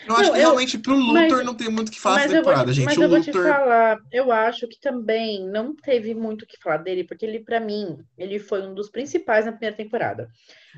Eu 0.07 0.14
acho 0.16 0.25
Não, 0.25 0.33
que 0.35 0.38
eu- 0.38 0.42
realmente 0.42 0.79
pro 0.79 0.95
Luthor 0.97 1.38
mas- 1.38 1.45
não 1.47 1.55
tem 1.55 1.68
muito 1.68 1.88
o 1.88 1.92
que 1.92 2.01
falar 2.01 2.16
mas 2.16 2.25
dessa 2.31 2.37
eu 2.37 2.42
vou, 2.45 2.53
temporada, 2.53 2.73
te, 2.73 2.77
gente. 2.77 2.85
mas 2.87 2.99
o 2.99 3.03
eu 3.03 3.09
vou 3.09 3.21
te 3.21 3.33
Luthor. 3.33 3.49
falar, 3.53 3.99
eu 4.12 4.33
acho 4.33 4.68
que 4.68 4.81
também 4.81 5.49
não 5.49 5.75
teve 5.75 6.14
muito 6.14 6.42
o 6.42 6.47
que 6.47 6.57
falar 6.61 6.79
dele, 6.79 7.05
porque 7.05 7.25
ele, 7.25 7.40
pra 7.40 7.59
mim, 7.61 7.99
ele 8.18 8.38
foi 8.38 8.62
um 8.62 8.75
dos 8.75 8.88
principais 8.90 9.45
na 9.47 9.53
primeira 9.53 9.77
temporada. 9.77 10.29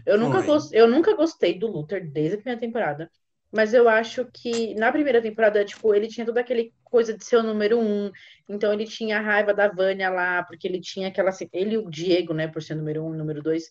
Eu 0.06 0.18
nunca, 0.18 0.44
eu 0.72 0.86
nunca 0.88 1.14
gostei 1.14 1.58
do 1.58 1.66
Luther 1.66 2.10
desde 2.10 2.34
a 2.34 2.38
primeira 2.38 2.60
temporada, 2.60 3.10
mas 3.54 3.72
eu 3.72 3.88
acho 3.88 4.26
que 4.32 4.74
na 4.74 4.90
primeira 4.90 5.22
temporada, 5.22 5.64
tipo, 5.64 5.94
ele 5.94 6.08
tinha 6.08 6.26
toda 6.26 6.40
aquele 6.40 6.72
coisa 6.82 7.16
de 7.16 7.24
ser 7.24 7.36
o 7.36 7.42
número 7.42 7.78
um, 7.78 8.10
então 8.48 8.72
ele 8.72 8.84
tinha 8.84 9.18
a 9.18 9.22
raiva 9.22 9.54
da 9.54 9.68
Vânia 9.68 10.10
lá, 10.10 10.42
porque 10.42 10.66
ele 10.66 10.80
tinha 10.80 11.08
aquela. 11.08 11.30
Ele 11.52 11.74
e 11.74 11.78
o 11.78 11.88
Diego, 11.90 12.34
né, 12.34 12.48
por 12.48 12.62
ser 12.62 12.74
número 12.74 13.04
um, 13.04 13.12
número 13.12 13.42
dois. 13.42 13.64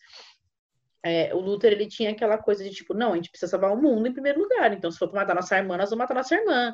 é, 1.05 1.35
o 1.35 1.39
Luther, 1.39 1.73
ele 1.73 1.85
tinha 1.87 2.11
aquela 2.11 2.37
coisa 2.37 2.63
de 2.63 2.69
tipo, 2.69 2.93
não, 2.93 3.11
a 3.11 3.15
gente 3.17 3.29
precisa 3.29 3.49
salvar 3.51 3.73
o 3.73 3.81
mundo 3.81 4.07
em 4.07 4.13
primeiro 4.13 4.39
lugar, 4.39 4.71
então 4.71 4.89
se 4.89 4.97
for 4.97 5.09
pra 5.09 5.19
matar 5.21 5.35
nossa 5.35 5.57
irmã, 5.57 5.75
nós 5.75 5.89
vamos 5.89 6.01
matar 6.03 6.13
nossa 6.13 6.33
irmã. 6.33 6.73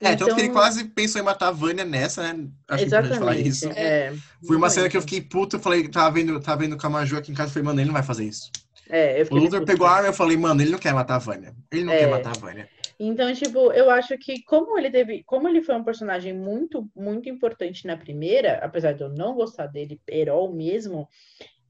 É, 0.00 0.14
tanto 0.14 0.34
que 0.34 0.40
ele 0.42 0.48
Então- 0.48 0.54
quase 0.60 0.84
pensou 0.90 1.18
em 1.18 1.24
matar 1.24 1.48
a 1.48 1.50
Vânia 1.50 1.82
nessa, 1.82 2.22
né? 2.30 2.46
Acho 2.68 2.78
que 2.78 2.84
é 2.84 2.86
importante 2.98 3.18
falar 3.18 3.36
Exatamente. 3.38 3.48
isso. 3.48 3.68
É, 3.70 4.12
Foi 4.46 4.56
uma 4.56 4.68
cena 4.68 4.88
que 4.90 4.96
eu 4.98 5.00
fiquei 5.00 5.22
puto, 5.22 5.56
eu 5.56 5.60
falei, 5.60 5.88
tava 5.88 6.10
vendo, 6.10 6.38
tava 6.40 6.60
vendo 6.60 6.76
com 6.76 6.86
a 6.86 6.90
Maju 6.90 7.16
aqui 7.16 7.32
em 7.32 7.34
casa, 7.34 7.50
falei, 7.52 7.64
mano, 7.64 7.80
ele 7.80 7.86
não 7.86 7.94
vai 7.94 8.02
fazer 8.02 8.24
isso. 8.26 8.50
É, 8.90 9.20
eu 9.20 9.26
O 9.30 9.36
Luther 9.36 9.64
pegou 9.64 9.86
a 9.86 9.90
arma 9.92 10.08
e 10.08 10.10
eu 10.10 10.14
falei, 10.14 10.36
mano, 10.36 10.60
ele 10.60 10.70
não 10.70 10.78
quer 10.78 10.92
matar 10.92 11.16
a 11.16 11.18
Vânia. 11.18 11.54
Ele 11.72 11.84
não 11.84 11.92
É. 11.92 11.98
quer 11.98 12.10
matar 12.10 12.30
a 12.30 12.38
Vânia. 12.38 12.68
Então, 12.98 13.32
tipo, 13.34 13.72
eu 13.72 13.90
acho 13.90 14.16
que 14.18 14.42
como 14.44 14.78
ele 14.78 14.90
teve, 14.90 15.24
como 15.24 15.48
ele 15.48 15.62
foi 15.62 15.74
um 15.74 15.82
personagem 15.84 16.32
muito, 16.32 16.88
muito 16.94 17.28
importante 17.28 17.86
na 17.86 17.96
primeira, 17.96 18.58
apesar 18.62 18.92
de 18.92 19.02
eu 19.02 19.08
não 19.08 19.34
gostar 19.34 19.66
dele, 19.66 20.00
Perol 20.06 20.52
mesmo, 20.52 21.08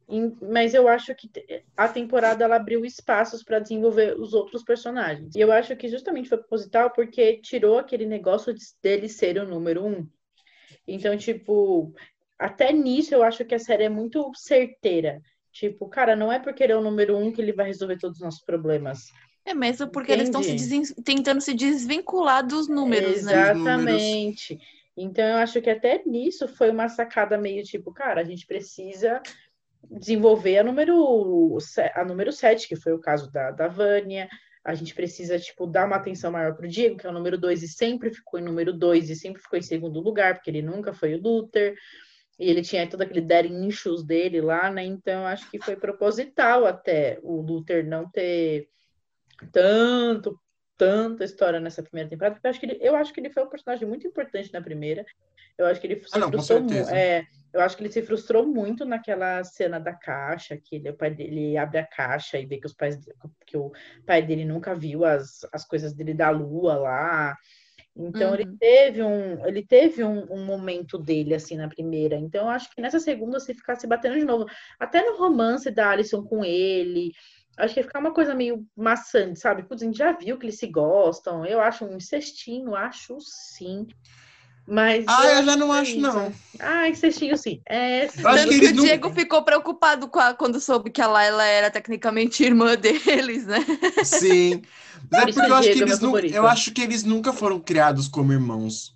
em- 0.09 0.37
mas 0.43 0.75
eu 0.75 0.87
acho 0.87 1.15
que 1.15 1.31
a 1.77 1.89
temporada 1.89 2.45
ela 2.45 2.57
abriu 2.57 2.85
espaços 2.85 3.43
para 3.43 3.59
desenvolver 3.59 4.21
os 4.21 4.35
outros 4.35 4.63
personagens. 4.63 5.35
E 5.35 5.41
eu 5.41 5.51
acho 5.51 5.75
que 5.77 5.89
justamente 5.89 6.29
foi 6.29 6.39
proposital 6.39 6.91
porque 6.91 7.39
tirou 7.39 7.79
aquele 7.79 8.07
negócio 8.07 8.53
de- 8.53 8.65
dele 8.83 9.09
ser 9.09 9.39
o 9.39 9.49
número 9.49 9.85
um. 9.85 10.07
Então, 10.87 11.17
tipo, 11.17 11.93
até 12.39 12.73
nisso 12.73 13.15
eu 13.15 13.23
acho 13.23 13.45
que 13.45 13.55
a 13.55 13.59
série 13.59 13.85
é 13.85 13.89
muito 13.89 14.31
certeira. 14.35 15.21
Tipo, 15.55 15.89
cara, 15.89 16.17
não 16.17 16.33
é 16.33 16.41
porque 16.41 16.65
ele 16.65 16.73
é 16.73 16.77
o 16.77 16.83
número 16.83 17.17
um 17.17 17.31
que 17.31 17.41
ele 17.41 17.53
vai 17.53 17.67
resolver 17.67 17.97
todos 17.97 18.19
os 18.19 18.25
nossos 18.25 18.43
problemas. 18.43 19.13
é 19.47 19.55
mesmo 19.55 19.89
porque 19.89 20.11
eles 20.11 20.25
estão 20.25 20.43
se 20.43 20.51
Entendi. 20.51 20.95
tentando 21.05 21.41
se 21.41 21.55
desvincular 21.55 22.45
dos 22.45 22.69
números, 22.69 23.23
né? 23.23 23.53
Exatamente. 23.53 24.59
Então, 24.97 25.25
eu 25.25 25.37
acho 25.37 25.63
que 25.63 25.71
até 25.71 26.03
nisso 26.05 26.49
foi 26.49 26.71
uma 26.71 26.89
sacada 26.89 27.39
meio 27.39 27.63
tipo, 27.63 27.93
cara, 27.93 28.21
a 28.21 28.25
gente 28.25 28.47
precisa 28.47 29.23
desenvolver 29.89 30.59
a 30.59 30.65
número, 30.65 31.57
a 31.95 32.05
número 32.05 32.33
7, 32.33 32.67
que 32.67 32.75
foi 32.75 32.93
o 32.93 33.01
caso 33.01 33.31
da, 33.31 33.53
da 33.53 33.69
Vânia. 33.69 34.29
A 34.65 34.75
gente 34.75 34.93
precisa, 34.93 35.39
tipo, 35.39 35.69
dar 35.69 35.87
uma 35.87 35.97
atenção 35.97 36.33
maior 36.33 36.57
pro 36.57 36.67
Diego, 36.67 36.97
que 36.97 37.07
é 37.07 37.11
o 37.11 37.13
número 37.13 37.39
2 37.39 37.63
e 37.63 37.69
sempre 37.69 38.11
ficou 38.11 38.41
em 38.41 38.45
número 38.45 38.73
2 38.73 39.09
e 39.11 39.15
sempre 39.15 39.41
ficou 39.41 39.59
em 39.59 39.63
segundo 39.63 40.01
lugar, 40.01 40.35
porque 40.35 40.51
ele 40.51 40.63
nunca 40.63 40.93
foi 40.93 41.15
o 41.15 41.21
Luther. 41.21 41.77
E 42.39 42.51
ele 42.51 42.63
tinha 42.63 42.89
todo 42.89 43.03
aquele 43.03 43.21
daddy 43.21 43.49
issues 43.69 44.05
dele 44.05 44.41
lá, 44.41 44.71
né? 44.71 44.85
Então, 44.85 45.27
acho 45.27 45.49
que 45.51 45.59
foi 45.61 45.77
proposital 45.77 46.67
até 46.67 47.19
o 47.23 47.41
Luther 47.41 47.87
não 47.87 48.11
ter 48.11 48.69
tanto 49.53 50.39
tanta 50.77 51.25
história 51.25 51.61
nessa 51.61 51.85
primeira 51.85 52.11
temporada, 52.11 52.35
porque 52.35 52.47
eu 52.47 52.51
acho 52.51 52.59
que 52.61 52.67
ele, 52.67 52.79
eu 52.81 52.97
acho 52.97 53.13
que 53.13 53.21
ele 53.21 53.31
foi 53.31 53.45
um 53.45 53.49
personagem 53.49 53.87
muito 53.87 54.07
importante 54.09 54.53
na 54.53 54.61
primeira. 54.61 55.05
Eu 55.57 55.67
acho 55.67 55.81
que 55.81 55.87
ele 55.87 56.01
se 56.01 56.09
Ah, 56.13 56.19
não, 56.19 56.29
frustrou 56.31 56.61
mu- 56.61 56.67
certeza. 56.69 56.97
é, 56.97 57.23
eu 57.53 57.61
acho 57.61 57.77
que 57.77 57.83
ele 57.85 57.93
se 57.93 58.03
frustrou 58.03 58.45
muito 58.45 58.85
naquela 58.85 59.45
cena 59.45 59.79
da 59.79 59.95
caixa, 59.95 60.57
que 60.57 60.75
ele, 60.75 60.91
o 60.91 60.97
pai 60.97 61.15
dele 61.15 61.57
abre 61.57 61.79
a 61.79 61.87
caixa 61.87 62.41
e 62.41 62.47
vê 62.47 62.59
que 62.59 62.67
os 62.67 62.75
pais 62.75 62.99
que 63.47 63.57
o 63.57 63.71
pai 64.05 64.21
dele 64.21 64.45
nunca 64.45 64.75
viu 64.75 65.05
as, 65.05 65.47
as 65.53 65.65
coisas 65.65 65.95
dele 65.95 66.13
da 66.13 66.31
lua 66.31 66.75
lá. 66.75 67.37
Então 67.97 68.35
ele 68.35 68.45
Uhum. 68.45 68.57
teve 68.59 69.03
um 69.03 69.47
ele 69.47 69.65
teve 69.65 70.03
um, 70.05 70.27
um 70.33 70.45
momento 70.45 70.99
dele 70.99 71.35
assim 71.35 71.57
na 71.57 71.69
primeira. 71.69 72.17
Então 72.17 72.43
eu 72.45 72.51
acho 72.51 72.71
que 72.75 72.81
nessa 72.83 72.99
segunda 73.01 73.39
se 73.41 73.55
ficasse 73.55 73.87
batendo 73.87 74.19
de 74.19 74.25
novo, 74.25 74.47
até 74.81 75.03
no 75.05 75.17
romance 75.17 75.71
da 75.71 75.91
Alison 75.91 76.25
com 76.25 76.45
ele, 76.45 77.13
acho 77.57 77.75
que 77.75 77.81
ia 77.81 77.85
ficar 77.85 78.01
uma 78.01 78.13
coisa 78.15 78.35
meio 78.35 78.67
maçante, 78.77 79.39
sabe? 79.41 79.63
Putz, 79.65 79.83
a 79.83 79.87
gente 79.87 79.99
já 79.99 80.13
viu 80.13 80.39
que 80.39 80.47
eles 80.47 80.59
se 80.59 80.67
gostam. 80.67 81.45
Eu 81.47 81.61
acho 81.61 81.85
um 81.85 82.01
cestinho, 82.01 82.75
acho 82.75 83.17
sim. 83.21 83.87
Mas 84.67 85.05
Ah, 85.07 85.27
eu 85.27 85.45
já 85.45 85.57
não 85.57 85.67
que 85.69 85.73
é 85.77 85.81
acho, 85.81 85.91
isso. 85.93 86.01
não. 86.01 86.33
Ah, 86.59 86.95
cestinho 86.95 87.37
sim. 87.37 87.61
É, 87.69 88.09
sim. 88.09 88.23
Eu 88.23 88.29
acho 88.29 88.39
Tanto 88.45 88.49
que 88.55 88.61
que, 88.61 88.67
o 88.67 88.75
não- 88.75 88.85
Diego 88.85 89.11
ficou 89.11 89.43
preocupado 89.43 90.09
com 90.09 90.19
a- 90.19 90.33
quando 90.35 90.59
soube 90.61 90.91
que 90.91 91.03
a 91.03 91.07
Laila 91.07 91.45
era 91.45 91.71
tecnicamente 91.71 92.43
irmã 92.45 92.75
deles, 92.77 93.47
né? 93.47 93.59
Sim. 94.03 94.63
Mas 95.11 95.23
é 95.23 95.33
porque 95.33 95.51
eu 95.51 95.55
acho 95.55 95.69
que 95.71 95.79
é 95.79 95.83
eles 95.83 95.99
favorito. 96.01 96.35
eu 96.35 96.47
acho 96.47 96.73
que 96.73 96.81
eles 96.81 97.05
nunca 97.05 97.33
foram 97.33 97.61
criados 97.61 98.09
como 98.09 98.33
irmãos. 98.33 98.95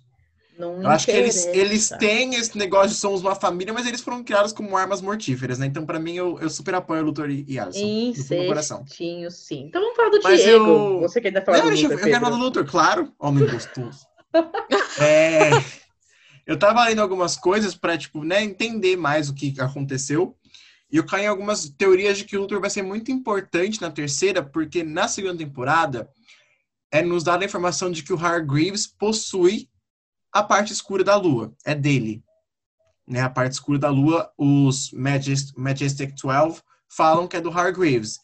Não 0.57 0.81
Eu 0.83 0.89
acho 0.89 1.05
que 1.05 1.11
eles, 1.11 1.45
eles 1.45 1.87
têm 1.99 2.35
esse 2.35 2.57
negócio 2.57 2.89
de 2.89 2.95
somos 2.95 3.21
uma 3.21 3.33
família, 3.33 3.73
mas 3.73 3.85
eles 3.87 4.01
foram 4.01 4.21
criados 4.21 4.51
como 4.51 4.75
armas 4.75 5.01
mortíferas, 5.01 5.57
né? 5.57 5.65
Então, 5.67 5.85
pra 5.85 5.97
mim, 5.99 6.15
eu, 6.15 6.37
eu 6.41 6.49
super 6.49 6.75
apoio 6.75 7.01
o 7.01 7.05
Luthor 7.05 7.29
e, 7.29 7.45
Alison. 7.57 7.79
Em 7.79 8.11
do 8.11 8.47
coração. 8.47 8.83
sim. 9.31 9.65
Então 9.67 9.79
vamos 9.81 9.95
falar 9.95 10.09
do 10.09 10.19
Mas 10.21 10.41
Diego. 10.41 10.65
eu- 10.65 10.99
Você 11.01 11.21
quer 11.21 11.29
ainda 11.29 11.41
falar 11.43 11.59
Não, 11.59 11.63
do 11.65 11.69
deixa 11.69 11.85
eu, 11.85 11.91
eu 11.91 11.97
quero 11.97 12.19
falar 12.19 12.31
do 12.31 12.43
Luthor, 12.43 12.65
claro. 12.65 13.13
Homem 13.19 13.47
gostoso. 13.47 13.99
É, 15.01 15.51
eu 16.45 16.57
tava 16.57 16.83
lendo 16.85 17.01
algumas 17.01 17.35
coisas 17.37 17.73
pra, 17.75 17.97
tipo, 17.97 18.23
né, 18.23 18.43
entender 18.43 18.97
mais 18.97 19.29
o 19.29 19.33
que 19.33 19.53
aconteceu. 19.59 20.35
E 20.91 20.97
eu 20.97 21.05
caí 21.05 21.23
em 21.23 21.27
algumas 21.27 21.69
teorias 21.69 22.17
de 22.17 22.25
que 22.25 22.35
o 22.35 22.41
Luthor 22.41 22.59
vai 22.59 22.69
ser 22.69 22.81
muito 22.81 23.11
importante 23.11 23.81
na 23.81 23.91
terceira, 23.91 24.43
porque 24.43 24.83
na 24.83 25.07
segunda 25.07 25.37
temporada 25.37 26.09
é 26.91 27.01
nos 27.01 27.23
dada 27.23 27.43
a 27.43 27.45
informação 27.45 27.91
de 27.91 28.01
que 28.03 28.11
o 28.11 28.17
Hargreaves 28.17 28.87
possui 28.87 29.69
a 30.33 30.41
parte 30.43 30.73
escura 30.73 31.03
da 31.03 31.15
Lua. 31.15 31.53
É 31.63 31.75
dele. 31.75 32.23
Né, 33.07 33.21
a 33.21 33.29
parte 33.29 33.53
escura 33.53 33.79
da 33.79 33.89
Lua, 33.89 34.31
os 34.37 34.91
Magis- 34.91 35.53
Majestic 35.53 36.13
12 36.15 36.61
falam 36.89 37.27
que 37.27 37.37
é 37.37 37.41
do 37.41 37.51
Hargreaves. 37.51 38.19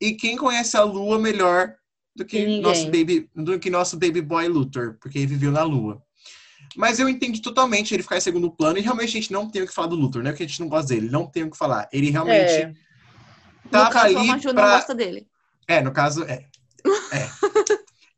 E 0.00 0.12
quem 0.12 0.36
conhece 0.36 0.76
a 0.76 0.82
Lua 0.82 1.18
melhor 1.18 1.74
do 2.14 2.24
que 2.24 2.38
ninguém. 2.40 2.62
nosso 2.62 2.84
baby, 2.86 3.30
do 3.34 3.58
que 3.58 3.70
nosso 3.70 3.96
baby 3.98 4.20
boy 4.20 4.48
Luthor, 4.48 4.96
porque 5.00 5.18
ele 5.18 5.26
viveu 5.26 5.52
na 5.52 5.62
Lua. 5.62 6.02
Mas 6.76 6.98
eu 7.00 7.08
entendi 7.08 7.40
totalmente 7.42 7.92
ele 7.92 8.02
ficar 8.02 8.16
em 8.18 8.20
segundo 8.20 8.50
plano 8.50 8.78
e 8.78 8.80
realmente 8.80 9.08
a 9.08 9.20
gente 9.20 9.32
não 9.32 9.48
tem 9.50 9.62
o 9.62 9.66
que 9.66 9.74
falar 9.74 9.88
do 9.88 9.96
Luthor, 9.96 10.22
né? 10.22 10.30
Porque 10.30 10.44
a 10.44 10.46
gente 10.46 10.60
não 10.60 10.68
gosta 10.68 10.94
dele, 10.94 11.10
não 11.10 11.26
tem 11.26 11.42
o 11.42 11.50
que 11.50 11.56
falar. 11.56 11.88
Ele 11.92 12.10
realmente 12.10 12.52
É, 12.52 12.72
tava 13.70 13.90
caso, 13.90 14.16
a 14.16 14.20
ali 14.20 14.28
Maju 14.28 14.48
não 14.48 14.54
pra... 14.54 14.76
gosta 14.76 14.94
dele. 14.94 15.26
É, 15.66 15.80
no 15.82 15.92
caso, 15.92 16.22
é. 16.24 16.46
É. 17.12 17.28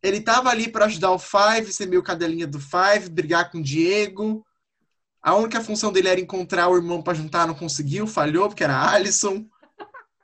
ele 0.02 0.20
tava 0.20 0.50
ali 0.50 0.68
pra 0.68 0.85
ajudar 0.87 1.11
o 1.12 1.18
Five, 1.18 1.72
ser 1.72 1.87
meio 1.87 2.02
cadelinha 2.02 2.46
do 2.46 2.61
Five, 2.61 3.09
brigar 3.11 3.50
com 3.50 3.59
o 3.59 3.62
Diego. 3.62 4.44
A 5.22 5.35
única 5.37 5.61
função 5.61 5.92
dele 5.92 6.09
era 6.09 6.20
encontrar 6.20 6.68
o 6.68 6.76
irmão 6.76 7.00
pra 7.02 7.14
juntar, 7.14 7.46
não 7.46 7.55
conseguiu, 7.55 8.07
falhou, 8.07 8.48
porque 8.48 8.64
era 8.64 8.74
a 8.76 8.92
Alison. 8.92 9.46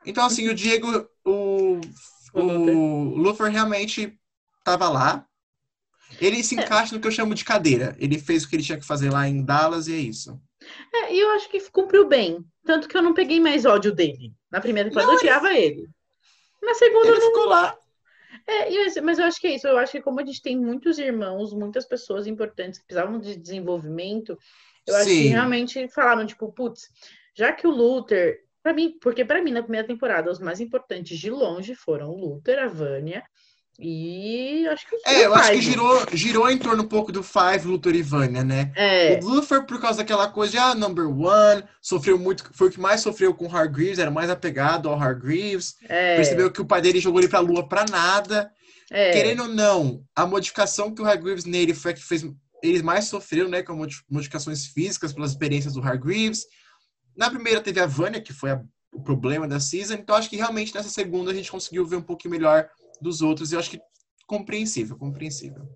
Então, 0.04 0.24
assim, 0.26 0.48
o 0.48 0.54
Diego, 0.54 1.08
o, 1.24 1.80
O 2.42 3.14
Luthor 3.16 3.48
realmente 3.50 4.18
tava 4.64 4.88
lá. 4.88 5.26
Ele 6.20 6.42
se 6.42 6.58
É. 6.58 6.62
encaixa 6.62 6.94
no 6.94 7.00
que 7.00 7.06
eu 7.06 7.12
chamo 7.12 7.34
de 7.34 7.44
cadeira. 7.44 7.94
Ele 7.98 8.18
fez 8.18 8.44
o 8.44 8.48
que 8.48 8.56
ele 8.56 8.62
tinha 8.62 8.78
que 8.78 8.86
fazer 8.86 9.10
lá 9.10 9.28
em 9.28 9.44
Dallas 9.44 9.88
e 9.88 9.94
é 9.94 9.98
isso. 9.98 10.40
é, 10.92 11.14
e 11.14 11.20
eu 11.20 11.30
acho 11.30 11.48
que 11.48 11.60
cumpriu 11.70 12.06
bem. 12.06 12.44
Tanto 12.64 12.88
que 12.88 12.96
eu 12.96 13.02
não 13.02 13.14
peguei 13.14 13.40
mais 13.40 13.64
ódio 13.64 13.92
dele. 13.94 14.32
Na 14.50 14.60
primeira 14.60 14.88
temporada 14.88 15.12
eu 15.12 15.16
odiava 15.18 15.52
ele. 15.54 15.88
Na 16.62 16.74
segunda 16.74 17.08
Ele 17.08 17.18
não. 17.18 17.26
ficou 17.28 17.44
lá. 17.46 17.76
É, 18.46 19.00
mas- 19.00 19.18
eu 19.18 19.24
acho 19.26 19.40
que 19.40 19.46
é 19.46 19.54
isso. 19.54 19.66
Eu 19.66 19.78
acho 19.78 19.92
que 19.92 20.00
como 20.02 20.20
a 20.20 20.24
gente 20.24 20.42
tem 20.42 20.56
muitos 20.58 20.98
irmãos, 20.98 21.52
muitas 21.54 21.86
pessoas 21.86 22.26
importantes 22.26 22.78
que 22.78 22.86
precisavam 22.86 23.18
de 23.20 23.36
desenvolvimento, 23.36 24.36
eu 24.86 24.96
acho 24.96 25.06
que 25.06 25.10
Sim. 25.22 25.28
realmente 25.28 25.88
falaram, 25.88 26.26
tipo, 26.26 26.50
putz, 26.52 26.88
já 27.34 27.52
que 27.52 27.66
o 27.66 27.70
Luther, 27.70 28.40
pra 28.68 28.74
mim, 28.74 28.94
porque 29.00 29.24
pra 29.24 29.42
mim, 29.42 29.50
na 29.50 29.62
primeira 29.62 29.86
temporada, 29.86 30.30
os 30.30 30.38
mais 30.38 30.60
importantes 30.60 31.18
de 31.18 31.30
longe 31.30 31.74
foram 31.74 32.10
o 32.10 32.16
Luther, 32.20 32.58
a 32.58 32.66
Vânia 32.68 33.22
e 33.80 34.66
acho 34.68 34.86
que 34.88 34.96
É, 35.06 35.24
eu 35.24 35.34
acho 35.34 35.52
que 35.52 35.60
girou, 35.60 36.06
girou 36.12 36.50
em 36.50 36.58
torno 36.58 36.82
um 36.82 36.88
pouco 36.88 37.12
do 37.12 37.22
Five, 37.22 37.66
Luthor 37.66 37.94
e 37.94 38.02
Vânia, 38.02 38.42
né? 38.44 38.72
É, 38.76 39.18
O 39.22 39.26
Luthor, 39.26 39.64
por 39.64 39.80
causa 39.80 39.98
daquela 39.98 40.28
coisa 40.28 40.50
de, 40.52 40.58
ah, 40.58 40.74
number 40.74 41.08
one, 41.08 41.62
sofreu 41.80 42.18
muito, 42.18 42.44
foi 42.52 42.68
o 42.68 42.70
que 42.70 42.80
mais 42.80 43.00
sofreu 43.00 43.32
com 43.32 43.46
o 43.46 43.56
Hargreaves, 43.56 43.98
era 44.00 44.10
mais 44.10 44.28
apegado 44.30 44.88
ao 44.88 45.00
Hargreaves, 45.00 45.76
é, 45.88 46.16
percebeu 46.16 46.50
que 46.50 46.60
o 46.60 46.66
pai 46.66 46.80
dele 46.82 46.98
jogou 47.00 47.20
ele 47.20 47.28
pra 47.28 47.38
lua 47.40 47.66
pra 47.68 47.84
nada. 47.88 48.50
é. 48.90 49.12
Querendo 49.12 49.42
ou 49.44 49.48
não, 49.48 50.02
a 50.14 50.26
modificação 50.26 50.92
que 50.94 51.00
o 51.00 51.06
Hargreaves 51.06 51.44
nele 51.44 51.72
foi 51.72 51.92
a 51.92 51.94
que 51.94 52.02
fez 52.02 52.26
eles 52.60 52.82
mais 52.82 53.04
sofreram, 53.04 53.48
né, 53.48 53.62
com 53.62 53.74
modi- 53.74 54.02
modificações 54.10 54.66
físicas 54.66 55.12
pelas 55.12 55.30
experiências 55.30 55.74
do 55.74 55.80
Hargreaves. 55.80 56.44
Na 57.18 57.28
primeira 57.28 57.60
teve 57.60 57.80
a 57.80 57.86
Vânia, 57.86 58.20
que 58.22 58.32
foi 58.32 58.52
a- 58.52 58.62
o 58.92 59.02
problema 59.02 59.48
da 59.48 59.58
season, 59.58 59.94
então 59.94 60.14
acho 60.14 60.30
que 60.30 60.36
realmente 60.36 60.72
nessa 60.72 60.88
segunda 60.88 61.32
a 61.32 61.34
gente 61.34 61.50
conseguiu 61.50 61.84
ver 61.84 61.96
um 61.96 62.02
pouquinho 62.02 62.30
melhor 62.30 62.70
dos 63.00 63.20
outros, 63.20 63.50
e 63.50 63.56
eu 63.56 63.58
acho 63.58 63.70
que 63.70 63.80
compreensível, 64.26 64.96
compreensível. 64.96 65.68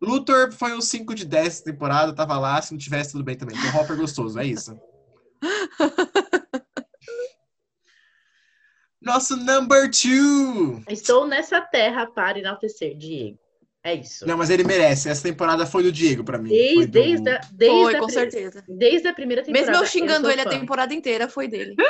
Luthor 0.00 0.52
foi 0.52 0.74
um 0.76 0.80
5 0.82 1.14
de 1.14 1.24
10 1.24 1.46
essa 1.46 1.64
temporada, 1.64 2.14
tava 2.14 2.38
lá, 2.38 2.60
se 2.60 2.72
não 2.72 2.78
tivesse 2.78 3.12
tudo 3.12 3.24
bem 3.24 3.36
também. 3.36 3.56
Então 3.56 3.80
Hopper 3.80 3.96
gostoso, 3.96 4.38
é 4.38 4.44
isso. 4.46 4.78
Nosso 9.00 9.34
number 9.36 9.90
two. 9.90 10.82
Estou 10.88 11.26
nessa 11.26 11.60
terra 11.60 12.06
para 12.06 12.38
enaltecer 12.38 12.96
Diego. 12.96 13.38
É 13.84 13.94
isso. 13.94 14.24
Não, 14.26 14.36
mas 14.36 14.48
ele 14.48 14.62
merece. 14.62 15.08
Essa 15.08 15.24
temporada 15.24 15.66
foi 15.66 15.82
do 15.82 15.90
Diego 15.90 16.22
pra 16.22 16.38
mim. 16.38 16.50
Desde, 16.50 16.74
Foi 16.76 16.86
do- 16.86 16.92
desde, 16.92 17.28
a, 17.30 17.40
desde, 17.52 17.82
Foi, 17.82 17.94
a 17.96 17.98
com 17.98 18.08
certeza. 18.08 18.64
desde 18.68 19.08
a 19.08 19.12
primeira 19.12 19.42
temporada. 19.42 19.70
Mesmo 19.70 19.84
eu 19.84 19.88
xingando 19.90 20.20
sou 20.22 20.30
ele 20.30 20.40
a 20.40 20.44
fã. 20.44 20.50
temporada 20.50 20.94
inteira, 20.94 21.28
foi 21.28 21.48
dele. 21.48 21.74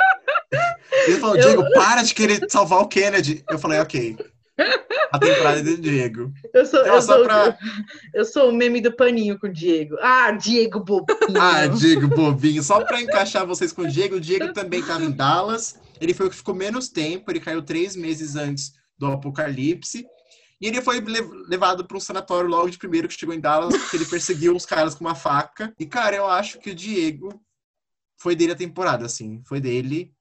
Ele 1.07 1.17
falou, 1.19 1.35
Eu- 1.35 1.41
Diego, 1.43 1.73
para 1.73 2.03
de 2.03 2.13
querer 2.13 2.45
salvar 2.49 2.79
o 2.81 2.87
Kennedy. 2.87 3.43
Eu 3.49 3.57
falei, 3.59 3.79
ok. 3.79 4.15
A 5.11 5.17
temporada 5.19 5.59
é 5.59 5.63
do 5.63 5.77
Diego. 5.77 6.31
Eu 6.53 6.65
sou, 6.65 6.83
Não, 6.85 6.93
eu, 6.95 7.01
sou, 7.01 7.23
pra- 7.23 7.57
eu 8.13 8.23
sou 8.25 8.49
o 8.49 8.53
meme 8.53 8.79
do 8.79 8.91
paninho 8.95 9.37
com 9.39 9.47
o 9.47 9.51
Diego. 9.51 9.95
Ah, 10.01 10.31
Diego 10.31 10.79
bobinho. 10.79 11.17
Ah, 11.41 11.65
Diego 11.67 12.07
bobinho. 12.07 12.61
Só 12.61 12.83
pra 12.85 13.01
encaixar 13.01 13.45
vocês 13.47 13.71
com 13.73 13.81
o 13.83 13.87
Diego, 13.87 14.15
o 14.17 14.21
Diego 14.21 14.53
também 14.53 14.79
estava 14.81 15.03
em 15.03 15.11
Dallas. 15.11 15.79
Ele 15.99 16.13
foi 16.13 16.27
o 16.27 16.29
que 16.29 16.35
ficou 16.35 16.53
menos 16.55 16.87
tempo. 16.89 17.31
Ele 17.31 17.39
caiu 17.39 17.61
três 17.63 17.95
meses 17.95 18.35
antes 18.35 18.73
do 18.97 19.07
apocalipse. 19.07 20.05
E 20.63 20.67
ele 20.67 20.81
foi 20.81 21.01
le- 21.01 21.19
levado 21.49 21.83
para 21.85 21.97
um 21.97 21.99
sanatório 21.99 22.49
logo 22.49 22.69
de 22.69 22.77
primeiro 22.77 23.09
que 23.09 23.13
chegou 23.19 23.35
em 23.35 23.39
Dallas, 23.41 23.75
porque 23.77 23.97
ele 23.97 24.05
perseguiu 24.05 24.55
uns 24.55 24.65
caras 24.65 24.95
com 24.95 25.03
uma 25.03 25.13
faca. 25.13 25.73
E, 25.77 25.85
cara, 25.85 26.15
eu 26.15 26.25
acho 26.25 26.57
que 26.59 26.69
o 26.69 26.75
Diego 26.75 27.37
foi 28.17 28.33
dele 28.33 28.53
a 28.53 28.55
temporada, 28.55 29.05
assim. 29.05 29.43
Foi 29.45 29.59
dele. 29.59 30.13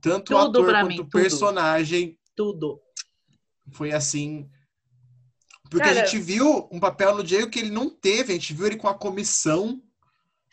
Tanto 0.00 0.32
o 0.32 0.38
ator 0.38 0.64
quanto 0.64 0.86
mim, 0.86 1.00
o 1.00 1.08
personagem 1.10 2.16
Tudo. 2.36 2.80
foi 3.72 3.90
assim. 3.90 4.48
Porque 5.68 5.84
Cara- 5.88 6.02
a 6.02 6.04
gente 6.04 6.20
viu 6.20 6.68
um 6.70 6.78
papel 6.78 7.16
no 7.16 7.24
Diego 7.24 7.50
que 7.50 7.58
ele 7.58 7.70
não 7.70 7.90
teve, 7.90 8.32
a 8.32 8.36
gente 8.36 8.54
viu 8.54 8.64
ele 8.66 8.76
com 8.76 8.86
a 8.86 8.94
comissão. 8.94 9.82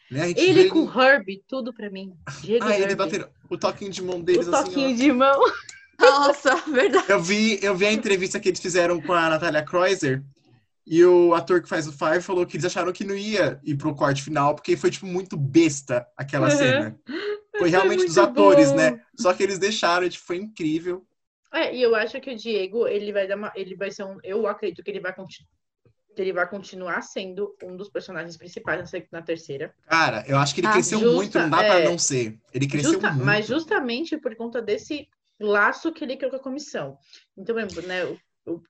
Né? 0.09 0.33
Viu 0.33 0.43
Ele 0.43 0.67
com 0.69 0.83
o 0.83 1.01
Herbie, 1.01 1.43
tudo 1.47 1.71
pra 1.71 1.91
mim. 1.91 2.15
Diego 2.41 2.65
Ah, 2.65 2.75
e 2.77 2.81
ele 2.81 2.95
batendo 2.95 3.29
o 3.49 3.55
toquinho 3.57 3.91
de 3.91 4.01
mão 4.03 4.19
deles 4.19 4.47
O 4.47 4.55
assim. 4.55 4.65
toquinho 4.65 4.95
de 4.97 5.11
mão. 5.11 5.39
Nossa, 6.09 6.55
verdade. 6.71 7.05
Eu 7.09 7.19
vi, 7.21 7.59
eu 7.61 7.75
vi 7.75 7.85
a 7.85 7.91
entrevista 7.93 8.39
que 8.39 8.49
eles 8.49 8.59
fizeram 8.59 9.01
com 9.01 9.13
a 9.13 9.29
Natália 9.29 9.63
Kreuzer 9.63 10.23
e 10.85 11.03
o 11.03 11.33
ator 11.33 11.61
que 11.61 11.69
faz 11.69 11.87
o 11.87 11.91
Five 11.91 12.21
falou 12.21 12.45
que 12.45 12.55
eles 12.57 12.65
acharam 12.65 12.91
que 12.93 13.03
não 13.03 13.15
ia 13.15 13.59
ir 13.63 13.75
pro 13.75 13.95
corte 13.95 14.21
final 14.21 14.53
porque 14.55 14.77
foi 14.77 14.91
tipo 14.91 15.05
muito 15.05 15.35
besta 15.37 16.05
aquela 16.15 16.49
Uhum. 16.49 16.57
cena. 16.57 16.99
Foi 17.05 17.15
Foi 17.59 17.69
realmente 17.69 18.05
dos 18.05 18.17
muito 18.17 18.29
atores, 18.29 18.69
bom. 18.71 18.75
né? 18.75 19.01
Só 19.17 19.33
que 19.33 19.41
eles 19.41 19.57
deixaram, 19.57 20.05
e, 20.05 20.09
tipo, 20.09 20.25
foi 20.25 20.35
incrível. 20.35 21.05
É, 21.53 21.73
e 21.73 21.81
eu 21.81 21.95
acho 21.95 22.19
que 22.19 22.29
o 22.31 22.35
Diego, 22.35 22.85
ele 22.85 23.13
vai 23.13 23.25
dar 23.27 23.37
uma. 23.37 23.49
Ele 23.55 23.75
vai 23.77 23.89
ser 23.89 24.03
um. 24.03 24.17
Eu 24.25 24.45
acredito 24.45 24.83
que 24.83 24.91
ele 24.91 24.99
vai 24.99 25.15
continuar. 25.15 25.47
Ele 26.17 26.33
vai 26.33 26.49
continuar 26.49 27.01
sendo 27.01 27.55
um 27.63 27.77
dos 27.77 27.89
personagens 27.89 28.35
principais 28.35 28.91
na 29.11 29.21
terceira. 29.21 29.73
Cara, 29.87 30.25
eu 30.27 30.37
acho 30.37 30.53
que 30.53 30.59
ele 30.61 30.67
Ah, 30.67 30.73
cresceu 30.73 30.99
justa- 30.99 31.15
muito, 31.15 31.39
não 31.39 31.49
dá 31.49 31.57
pra 31.57 31.79
é. 31.79 31.85
não 31.89 31.97
ser. 31.97 32.37
Ele 32.53 32.67
cresceu 32.67 32.91
Justa- 32.93 33.11
muito. 33.11 33.25
mas 33.25 33.47
justamente 33.47 34.17
por 34.17 34.35
conta 34.35 34.61
desse 34.61 35.07
laço 35.39 35.91
que 35.91 36.03
ele 36.03 36.15
criou 36.17 36.31
com 36.31 36.37
a 36.37 36.43
comissão. 36.43 36.97
Então, 37.37 37.55
né, 37.55 38.05
o, 38.05 38.17
o- 38.45 38.63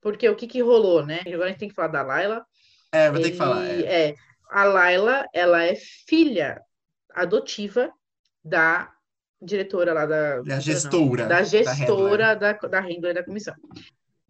porque 0.00 0.28
o 0.28 0.36
que 0.36 0.46
que 0.46 0.60
rolou, 0.60 1.04
né? 1.06 1.20
Agora 1.26 1.44
a 1.46 1.48
gente 1.48 1.58
tem 1.60 1.68
que 1.68 1.74
falar 1.74 1.88
da 1.88 2.02
Laila. 2.02 2.44
É, 2.92 3.10
vou 3.10 3.20
ter 3.20 3.30
que 3.30 3.36
falar. 3.36 3.64
Ele- 3.64 3.86
é. 3.86 4.10
é, 4.10 4.14
a 4.50 4.64
Laila, 4.64 5.26
ela 5.32 5.62
é 5.64 5.74
filha 5.74 6.60
adotiva 7.14 7.90
da 8.44 8.92
diretora 9.40 9.92
lá 9.92 10.06
da... 10.06 10.40
Da 10.42 10.60
gestora. 10.60 11.26
Da 11.26 11.38
da 11.38 11.42
gestora 11.44 12.34
da, 12.36 12.52
da 12.52 12.80
Handler 12.80 13.14
da 13.14 13.24
comissão. 13.24 13.54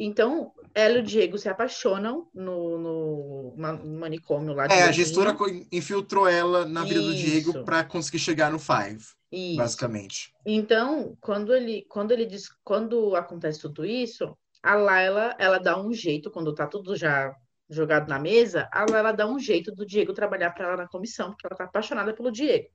Então, 0.04 0.52
ela 0.74 0.96
e 0.96 1.00
o 1.00 1.02
Diego 1.02 1.38
se 1.38 1.48
apaixonam 1.48 2.28
no, 2.34 2.78
no 2.78 3.54
ma- 3.56 3.74
manicômio 3.74 4.52
lá 4.52 4.66
de 4.66 4.74
É, 4.74 4.82
a 4.82 4.92
gestora 4.92 5.36
infiltrou 5.70 6.26
ela 6.26 6.66
na 6.66 6.82
vida 6.82 7.00
do 7.00 7.12
Isso. 7.12 7.22
Diego 7.24 7.64
pra 7.64 7.84
conseguir 7.84 8.18
chegar 8.18 8.50
no 8.50 8.58
Five, 8.58 9.04
Isso. 9.30 9.56
basicamente. 9.56 10.32
Então, 10.44 11.16
quando 11.20 11.54
ele, 11.54 11.86
quando 11.88 12.10
ele 12.10 12.26
diz, 12.26 12.48
quando 12.64 13.14
acontece 13.14 13.60
tudo 13.60 13.84
isso, 13.84 14.36
a 14.60 14.74
Laila, 14.74 15.36
ela 15.38 15.58
dá 15.58 15.80
um 15.80 15.92
jeito, 15.92 16.30
quando 16.32 16.52
tá 16.52 16.66
tudo 16.66 16.96
já 16.96 17.32
jogado 17.70 18.08
na 18.08 18.18
mesa, 18.18 18.68
a 18.72 18.84
Laila 18.84 19.12
dá 19.12 19.26
um 19.26 19.38
jeito 19.38 19.72
do 19.72 19.86
Diego 19.86 20.12
trabalhar 20.12 20.50
para 20.50 20.66
ela 20.66 20.76
na 20.78 20.88
comissão, 20.88 21.30
porque 21.30 21.46
ela 21.46 21.56
tá 21.56 21.64
apaixonada 21.64 22.12
pelo 22.12 22.30
Diego. 22.32 22.68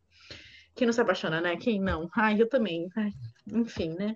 Quem 0.77 0.85
não 0.85 0.93
se 0.93 1.01
apaixona, 1.01 1.41
né? 1.41 1.57
Quem 1.57 1.81
não? 1.81 2.07
Ai, 2.15 2.39
eu 2.41 2.47
também. 2.47 2.87
Ai, 2.95 3.11
enfim, 3.51 3.95
né? 3.97 4.15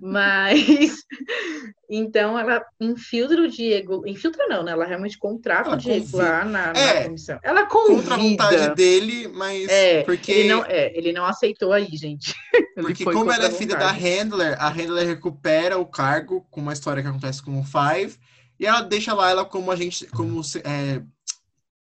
Mas 0.00 1.04
então 1.88 2.38
ela 2.38 2.64
infiltra 2.80 3.42
o 3.42 3.48
Diego, 3.48 4.02
infiltra 4.06 4.46
não, 4.48 4.62
né? 4.62 4.72
Ela 4.72 4.84
realmente 4.86 5.18
contrata 5.18 5.68
Ela 5.68 5.76
o 5.76 5.78
Diego 5.78 6.04
convida. 6.06 6.22
lá 6.22 6.44
na, 6.44 6.72
na 6.72 6.78
É, 6.78 7.04
comissão. 7.04 7.38
Ela 7.42 7.66
Contra 7.66 8.14
a 8.14 8.18
vontade 8.18 8.56
convida. 8.56 8.74
dele, 8.74 9.28
mas 9.28 9.68
É, 9.68 10.02
porque, 10.04 10.32
Ele 10.32 10.48
não, 10.48 10.64
é, 10.64 10.96
ele 10.96 11.12
não 11.12 11.24
aceitou 11.24 11.72
aí, 11.72 11.88
gente. 11.96 12.34
Porque 12.74 13.04
como 13.04 13.30
ela 13.30 13.46
é 13.46 13.50
filha 13.50 13.76
da. 13.76 13.90
Handler, 13.92 14.56
a 14.60 14.68
Handler 14.70 15.06
recupera 15.06 15.78
o 15.78 15.84
cargo 15.86 16.46
com 16.50 16.60
uma 16.60 16.72
história 16.72 17.02
que 17.02 17.08
acontece 17.08 17.42
com 17.42 17.60
o 17.60 17.64
Five, 17.64 18.16
e 18.58 18.66
ela 18.66 18.80
deixa 18.80 19.12
lá 19.12 19.30
ela 19.30 19.44
como 19.44 19.70
agente, 19.70 20.06
como 20.06 20.40
é, 20.64 21.02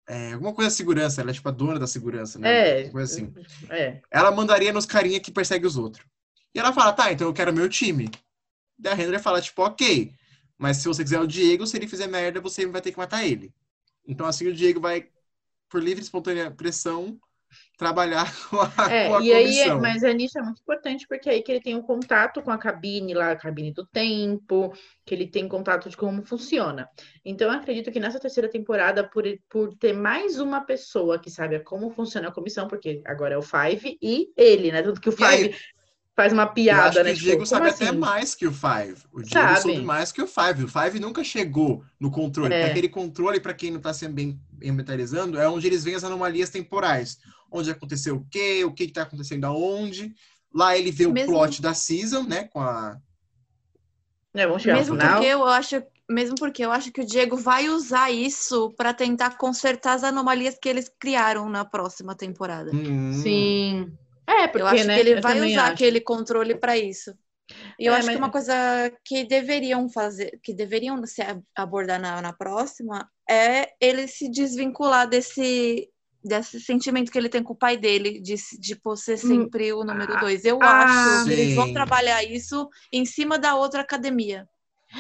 é, 0.08 0.34
alguma 0.34 0.54
coisa 0.54 0.70
de 0.70 0.76
segurança, 0.78 1.22
ela 1.22 1.32
é 1.32 1.34
tipo 1.34 1.48
a 1.50 1.52
dona 1.52 1.80
da 1.80 1.88
segurança, 1.88 2.40
né? 2.40 2.82
É, 2.82 2.84
Uma 2.86 2.92
coisa 2.92 3.14
assim. 3.14 3.34
é. 3.70 4.02
Ela 4.12 4.32
mandaria 4.32 4.72
nos 4.72 4.86
carinha 4.86 5.20
que 5.20 5.32
persegue 5.32 5.66
os 5.68 5.78
outros. 5.78 6.06
E 6.56 6.60
ela 6.60 6.74
fala, 6.74 6.94
tá, 6.94 7.12
então 7.12 7.28
eu 7.28 7.34
quero 7.34 7.54
meu 7.54 7.68
time. 7.70 8.10
Daí 8.78 8.94
a 8.94 8.96
Handler 8.96 9.22
fala, 9.22 9.42
tipo, 9.42 9.62
ok, 9.64 10.14
mas 10.58 10.78
se 10.78 10.88
você 10.88 11.04
quiser 11.04 11.20
o 11.20 11.28
Diego, 11.28 11.68
se 11.68 11.78
ele 11.78 11.88
fizer 11.88 12.08
merda, 12.08 12.40
você 12.42 12.66
vai 12.66 12.82
ter 12.82 12.92
que 12.92 12.98
matar 12.98 13.26
ele. 13.26 13.54
Então 14.08 14.26
assim 14.26 14.48
o 14.48 14.54
Diego 14.54 14.80
vai, 14.80 15.10
por 15.70 15.82
livre 15.84 16.02
e 16.02 16.04
espontânea 16.04 16.50
pressão, 16.52 17.20
trabalhar 17.78 18.32
com 18.50 18.58
a, 18.62 18.72
É, 18.86 19.08
com 19.08 19.16
a 19.16 19.22
e 19.22 19.32
aí, 19.34 19.60
é- 19.60 19.76
comissão. 19.76 19.80
mas 19.80 20.04
a 20.04 20.14
nisso 20.14 20.38
é 20.40 20.42
muito 20.42 20.62
importante, 20.62 21.06
porque 21.08 21.30
aí 21.30 21.42
que 21.42 21.52
ele 21.52 21.62
tem 21.62 21.76
um 21.76 21.82
contato 21.82 22.42
com 22.42 22.52
a 22.52 22.58
cabine 22.58 23.14
lá, 23.14 23.32
a 23.32 23.36
cabine 23.36 23.72
do 23.74 23.86
tempo, 23.86 24.74
que 25.06 25.14
ele 25.16 25.28
tem 25.28 25.48
contato 25.48 25.90
de 25.90 25.98
como 25.98 26.24
funciona. 26.26 26.88
Então, 27.26 27.52
eu 27.52 27.58
acredito 27.60 27.92
que 27.92 28.00
nessa 28.00 28.20
terceira 28.20 28.50
temporada, 28.50 29.08
por, 29.10 29.24
por 29.50 29.76
ter 29.78 29.94
mais 29.94 30.40
uma 30.40 30.62
pessoa 30.62 31.20
que 31.20 31.30
sabe 31.30 31.60
como 31.62 31.92
funciona 31.92 32.30
a 32.30 32.32
comissão, 32.34 32.68
porque 32.68 33.02
agora 33.06 33.36
é 33.36 33.38
o 33.38 33.42
Five 33.42 33.98
e 34.02 34.32
ele, 34.38 34.72
né? 34.72 34.82
Tanto 34.82 35.02
que 35.02 35.10
o 35.10 35.16
aí, 35.20 35.50
Five 35.50 35.56
faz 36.16 36.34
uma 36.34 36.52
Eu 36.70 36.82
acho 36.82 36.94
piada, 36.94 37.04
que 37.04 37.04
né? 37.04 37.12
o 37.12 37.16
Diego 37.16 37.44
tipo, 37.44 37.46
sabe 37.46 37.70
como 37.70 37.70
até 37.70 37.86
assim? 37.86 37.98
mais 37.98 38.36
que 38.36 38.48
o 38.48 38.52
Five. 38.52 39.04
O 39.14 39.22
Diego 39.22 39.56
Sabe. 39.58 39.82
mais 39.82 40.12
que 40.12 40.22
o 40.22 40.28
Five. 40.28 40.64
O 40.64 40.68
Five 40.68 41.00
nunca 41.00 41.24
chegou 41.24 41.84
no 42.00 42.10
controle. 42.12 42.54
É. 42.54 42.66
Aquele 42.66 42.90
controle, 42.90 43.40
para 43.40 43.54
quem 43.54 43.70
não 43.72 43.78
está 43.78 43.94
se 43.94 44.08
mentalizando, 44.62 45.40
é 45.40 45.48
onde 45.48 45.68
eles 45.68 45.84
veem 45.84 45.96
as 45.96 46.04
anomalias 46.04 46.50
temporais. 46.50 47.20
Onde 47.52 47.72
aconteceu 47.72 48.16
o 48.18 48.26
quê, 48.30 48.64
o 48.66 48.74
que 48.74 48.84
está 48.84 49.04
acontecendo 49.04 49.46
aonde. 49.46 50.14
Lá 50.54 50.78
ele 50.78 50.92
vê 50.92 51.06
o 51.06 51.12
Mesmo- 51.12 51.34
plot 51.34 51.62
da 51.62 51.74
season, 51.74 52.24
né? 52.24 52.46
Com 52.46 52.60
a. 52.62 52.98
É, 54.34 54.46
vamos 54.46 54.62
chegar 54.62 54.76
Mesmo 54.78 54.96
final. 54.96 55.14
porque 55.14 55.26
eu 55.28 55.46
acho, 55.46 55.84
mesmo 56.10 56.36
porque 56.36 56.64
eu 56.66 56.72
acho 56.72 56.92
que 56.92 57.02
o 57.02 57.06
Diego 57.06 57.38
vai 57.38 57.70
usar 57.70 58.12
isso 58.12 58.72
para 58.78 58.94
tentar 58.94 59.38
consertar 59.38 59.94
as 59.94 60.04
anomalias 60.04 60.58
que 60.62 60.70
eles 60.70 60.90
criaram 61.00 61.50
na 61.50 61.66
próxima 61.66 62.16
temporada. 62.16 62.72
Hum, 62.74 63.14
Sim. 63.14 63.92
É, 64.28 64.48
porque, 64.48 64.62
eu 64.62 64.68
acho 64.68 64.86
né? 64.86 64.94
que 64.96 65.00
ele 65.00 65.18
eu 65.18 65.22
vai 65.22 65.40
usar 65.52 65.64
acho. 65.64 65.74
aquele 65.74 66.02
controle 66.02 66.56
para 66.56 66.78
isso. 66.78 67.14
E 67.80 67.86
eu 67.86 67.94
É, 67.94 67.98
acho 67.98 68.08
mas- 68.08 68.16
que 68.16 68.22
uma 68.22 68.30
coisa 68.32 68.54
que 69.06 69.24
deveriam 69.24 69.90
fazer, 69.90 70.38
que 70.44 70.54
deveriam 70.54 71.04
se 71.06 71.22
ab- 71.22 71.42
abordar 71.56 72.00
na, 72.00 72.22
na 72.22 72.34
próxima, 72.34 73.10
é 73.30 73.70
ele 73.80 74.06
se 74.08 74.30
desvincular 74.30 75.08
desse 75.08 75.90
desse 76.24 76.60
sentimento 76.60 77.12
que 77.12 77.18
ele 77.18 77.30
tem 77.30 77.44
com 77.44 77.54
o 77.54 77.56
pai 77.56 77.78
dele, 77.78 78.20
de, 78.22 78.36
de 78.60 78.76
por 78.76 78.98
ser 78.98 79.18
Hum. 79.24 79.28
sempre 79.28 79.74
o 79.74 79.84
número 79.84 80.18
dois. 80.18 80.46
Eu 80.46 80.66
Ah, 80.66 80.68
acho 80.68 81.22
que 81.24 81.34
eles 81.34 81.54
vão 81.54 81.68
sim. 81.68 81.72
trabalhar 81.72 82.24
isso 82.24 82.70
em 82.92 83.06
cima 83.06 83.40
da 83.40 83.56
outra 83.56 83.82
academia. 83.82 84.48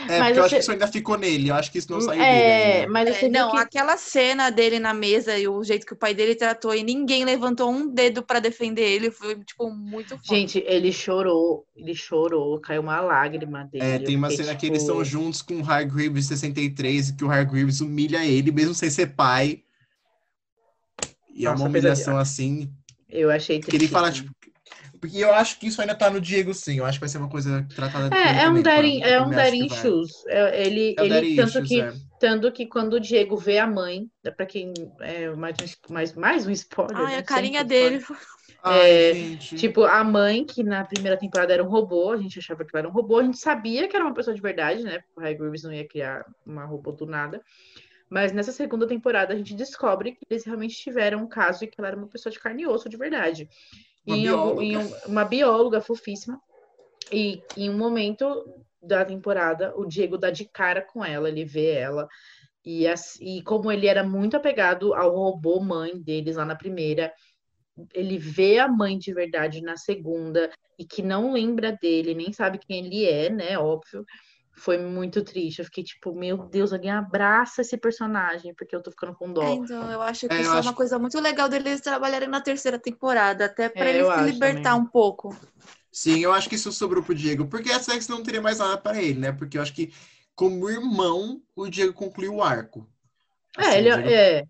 É, 0.07 0.23
Mas 0.23 0.23
porque 0.23 0.39
eu 0.39 0.43
acho 0.43 0.55
que 0.55 0.61
isso 0.61 0.71
ainda 0.71 0.87
ficou 0.87 1.17
nele. 1.17 1.49
Eu 1.49 1.55
acho 1.55 1.71
que 1.71 1.77
isso 1.79 1.91
não 1.91 2.01
saiu 2.01 2.25
dele 2.25 2.51
É, 2.51 2.51
ainda. 2.51 2.87
mas 2.87 3.21
É, 3.21 3.27
não, 3.29 3.49
que... 3.49 3.57
aquela 3.57 3.97
cena 3.97 4.49
dele 4.49 4.79
na 4.79 4.93
mesa 4.93 5.37
e 5.37 5.47
o 5.47 5.63
jeito 5.63 5.85
que 5.85 5.93
o 5.93 5.97
pai 5.97 6.13
dele 6.13 6.35
tratou 6.35 6.73
e 6.75 6.83
ninguém 6.83 7.25
levantou 7.25 7.71
um 7.71 7.87
dedo 7.91 8.23
pra 8.23 8.39
defender 8.39 8.83
ele 8.87 9.09
foi, 9.11 9.35
tipo, 9.43 9.69
muito 9.71 10.17
foda. 10.19 10.41
Gente, 10.41 10.59
ele 10.59 10.91
chorou, 10.91 11.65
ele 11.75 11.95
chorou, 11.95 12.59
caiu 12.59 12.81
uma 12.81 12.99
lágrima 13.01 13.63
dele. 13.65 13.79
É, 13.79 13.99
tem 13.99 14.15
uma 14.15 14.31
cena 14.31 14.55
que 14.55 14.65
tipo, 14.65 14.71
eles 14.71 14.81
estão 14.81 15.03
juntos 15.03 15.41
com 15.41 15.61
o 15.61 15.65
Hargreaves 15.71 16.25
63 16.27 17.09
e 17.09 17.15
que 17.15 17.23
o 17.23 17.29
Hargreaves 17.29 17.79
humilha 17.79 18.25
ele, 18.25 18.51
mesmo 18.51 18.73
sem 18.73 18.89
ser 18.89 19.15
pai. 19.15 19.63
E 21.37 21.45
é 21.45 21.49
Nossa, 21.49 21.61
uma 21.63 21.69
humilhação 21.69 22.17
assim, 22.17 22.69
Eu 23.09 23.29
achei 23.31 23.59
que 23.59 23.75
ele 23.75 23.87
fala, 23.87 24.07
tristíssimo. 24.07 24.35
tipo. 24.35 24.57
Porque 24.99 25.17
eu 25.19 25.31
acho 25.31 25.59
que 25.59 25.67
isso 25.67 25.79
ainda 25.79 25.93
tá 25.93 26.09
no 26.09 26.19
Diego, 26.19 26.53
sim. 26.53 26.79
Eu 26.79 26.85
acho 26.85 26.97
que 26.97 27.01
vai 27.01 27.09
ser 27.09 27.19
uma 27.19 27.29
coisa 27.29 27.65
tratada 27.75 28.15
É, 28.15 28.43
é 28.43 28.49
um 28.49 28.61
claro. 28.63 28.87
é 29.03 29.21
um 29.21 29.29
vai. 29.29 29.51
shoes. 29.69 30.11
É, 30.27 30.65
Ele, 30.65 30.95
É 30.97 31.05
ele 31.05 31.35
tanto 31.35 31.49
issues, 31.49 31.67
que 31.69 31.81
é. 31.81 31.93
tanto 32.19 32.51
que 32.51 32.65
quando 32.65 32.93
o 32.93 32.99
Diego 32.99 33.37
vê 33.37 33.59
a 33.59 33.67
mãe, 33.67 34.09
para 34.35 34.45
quem 34.45 34.73
é 34.99 35.29
mais 35.35 35.55
um, 35.61 35.93
mais, 35.93 36.13
mais 36.15 36.47
um 36.47 36.51
spoiler, 36.51 36.97
Ai, 36.97 37.05
né? 37.13 37.17
a 37.17 37.23
carinha 37.23 37.59
Sempre 37.59 37.75
dele. 37.77 38.05
Ai, 38.63 38.89
É, 38.89 39.13
gente. 39.13 39.55
Tipo, 39.55 39.83
a 39.83 40.03
mãe, 40.03 40.43
que 40.43 40.63
na 40.63 40.83
primeira 40.83 41.15
temporada 41.17 41.53
era 41.53 41.63
um 41.63 41.69
robô, 41.69 42.11
a 42.11 42.17
gente 42.17 42.39
achava 42.39 42.65
que 42.65 42.71
ela 42.73 42.81
era 42.81 42.89
um 42.89 42.91
robô, 42.91 43.19
a 43.19 43.23
gente 43.23 43.37
sabia 43.37 43.87
que 43.87 43.95
era 43.95 44.03
uma 44.03 44.13
pessoa 44.13 44.35
de 44.35 44.41
verdade, 44.41 44.83
né? 44.83 44.99
Porque 44.99 45.19
o 45.19 45.23
High 45.23 45.35
Grooves 45.35 45.63
não 45.63 45.71
ia 45.73 45.87
criar 45.87 46.25
uma 46.45 46.65
robô 46.65 46.91
do 46.91 47.05
nada. 47.05 47.41
Mas 48.09 48.31
nessa 48.31 48.51
segunda 48.51 48.87
temporada 48.87 49.33
a 49.33 49.37
gente 49.37 49.53
descobre 49.53 50.13
que 50.13 50.19
eles 50.29 50.45
realmente 50.45 50.75
tiveram 50.75 51.23
um 51.23 51.27
caso 51.27 51.63
e 51.63 51.67
que 51.67 51.75
ela 51.79 51.89
era 51.89 51.97
uma 51.97 52.07
pessoa 52.07 52.31
de 52.31 52.39
carne 52.39 52.63
e 52.63 52.67
osso 52.67 52.89
de 52.89 52.97
verdade. 52.97 53.49
Uma 54.05 54.15
E 54.15 54.21
bióloga. 54.21 54.63
em 54.63 54.77
um- 54.77 54.91
uma 55.07 55.25
bióloga 55.25 55.81
fofíssima. 55.81 56.39
E 57.11 57.41
em 57.55 57.69
um 57.69 57.77
momento 57.77 58.45
da 58.81 59.03
temporada, 59.03 59.73
o 59.75 59.85
Diego 59.85 60.17
dá 60.17 60.29
de 60.29 60.45
cara 60.45 60.81
com 60.81 61.03
ela, 61.03 61.29
ele 61.29 61.43
vê 61.45 61.71
ela. 61.71 62.07
E, 62.65 62.85
e 63.21 63.41
como 63.43 63.71
ele 63.71 63.87
era 63.87 64.03
muito 64.03 64.35
apegado 64.35 64.93
ao 64.93 65.15
robô 65.15 65.59
mãe 65.59 65.97
deles 66.01 66.35
lá 66.35 66.45
na 66.45 66.55
primeira, 66.55 67.13
ele 67.93 68.17
vê 68.17 68.59
a 68.59 68.67
mãe 68.67 68.97
de 68.97 69.13
verdade 69.13 69.61
na 69.61 69.77
segunda 69.77 70.49
e 70.77 70.85
que 70.85 71.01
não 71.01 71.33
lembra 71.33 71.71
dele, 71.71 72.13
nem 72.13 72.33
sabe 72.33 72.59
quem 72.59 72.85
ele 72.85 73.05
é, 73.05 73.29
né? 73.29 73.57
Óbvio. 73.57 74.05
Foi 74.57 74.77
muito 74.77 75.23
triste. 75.23 75.59
Eu 75.59 75.65
fiquei 75.65 75.83
tipo, 75.83 76.13
meu 76.15 76.37
Deus, 76.37 76.73
alguém 76.73 76.89
abraça 76.91 77.61
esse 77.61 77.77
personagem, 77.77 78.53
porque 78.55 78.75
eu 78.75 78.81
tô 78.81 78.91
ficando 78.91 79.13
com 79.15 79.31
dó. 79.31 79.43
É, 79.43 79.53
então, 79.53 79.91
eu 79.91 80.01
acho 80.01 80.27
que 80.27 80.33
É, 80.33 80.41
isso 80.41 80.49
é 80.55 80.59
acho- 80.59 80.67
uma 80.69 80.73
coisa 80.75 80.97
muito 80.99 81.19
legal 81.19 81.47
deles 81.47 81.79
trabalharem 81.81 82.27
na 82.27 82.41
terceira 82.41 82.79
temporada, 82.79 83.45
até 83.45 83.69
pra 83.69 83.85
É, 83.85 83.89
ele 83.89 84.01
eu 84.01 84.11
se 84.11 84.19
libertar 84.19 84.71
também. 84.71 84.81
um 84.81 84.85
pouco. 84.85 85.29
Sim, 85.91 86.19
eu 86.19 86.31
acho 86.31 86.47
que 86.49 86.55
isso 86.55 86.71
sobrou 86.71 87.03
pro 87.03 87.15
Diego, 87.15 87.47
porque 87.47 87.71
a 87.71 87.79
Sex 87.79 88.07
não 88.07 88.21
teria 88.23 88.41
mais 88.41 88.59
nada 88.59 88.77
para 88.77 89.01
ele, 89.01 89.19
né? 89.19 89.31
Porque 89.31 89.57
eu 89.57 89.61
acho 89.61 89.73
que, 89.73 89.91
como 90.35 90.69
irmão, 90.69 91.41
o 91.55 91.67
Diego 91.69 91.93
concluiu 91.93 92.35
o 92.35 92.43
arco. 92.43 92.87
É, 93.57 93.69
Assim, 93.69 93.79
ele, 93.79 93.89
o 93.89 93.91
Diego- 93.91 94.09
é, 94.09 94.43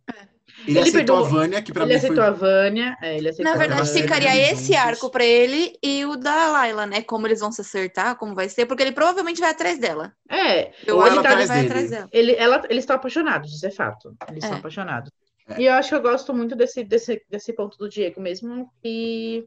ele 0.65 0.71
ele 0.71 0.79
aceitou 0.79 0.97
perdoou- 1.17 1.25
a 1.25 1.29
Vânia, 1.29 1.61
que 1.61 1.71
pra 1.73 1.83
ele 1.83 1.91
mim 1.93 1.97
aceitou 1.97 2.17
foi. 2.17 2.25
a 2.25 2.31
Vânia, 2.31 2.97
é, 3.01 3.17
ele 3.17 3.29
aceitou 3.29 3.45
Na 3.45 3.51
a 3.55 3.57
verdade, 3.59 3.87
Vânia, 3.87 4.01
ficaria 4.03 4.51
esse 4.51 4.67
juntos. 4.73 4.75
arco 4.75 5.09
pra 5.09 5.25
ele 5.25 5.73
e 5.83 6.05
o 6.05 6.15
da 6.15 6.51
Layla, 6.51 6.85
né? 6.85 7.01
Como 7.01 7.27
eles 7.27 7.39
vão 7.39 7.51
se 7.51 7.61
acertar, 7.61 8.15
como 8.15 8.33
vai 8.33 8.49
ser, 8.49 8.65
porque 8.65 8.81
ele 8.83 8.91
provavelmente 8.91 9.39
vai 9.39 9.51
atrás 9.51 9.77
dela. 9.79 10.11
É, 10.29 10.71
Eu 10.85 11.01
acho 11.01 11.13
que 11.13 11.19
ele 11.19 11.27
atrás 11.27 11.47
vai 11.47 11.57
dele. 11.57 11.67
atrás 11.69 11.89
dela. 11.89 12.09
ele, 12.11 12.35
ela, 12.35 12.63
eles 12.69 12.83
estão 12.83 12.95
apaixonados, 12.95 13.53
isso 13.53 13.65
é 13.65 13.71
fato. 13.71 14.15
Eles 14.29 14.43
É. 14.43 14.47
estão 14.47 14.59
apaixonados. 14.59 15.11
É. 15.49 15.61
E 15.61 15.65
eu 15.65 15.73
acho 15.73 15.89
que 15.89 15.95
eu 15.95 16.01
gosto 16.01 16.33
muito 16.33 16.55
desse, 16.55 16.83
desse, 16.83 17.21
desse 17.29 17.53
ponto 17.53 17.77
do 17.77 17.87
Diego 17.87 18.19
mesmo. 18.19 18.69
E 18.83 19.45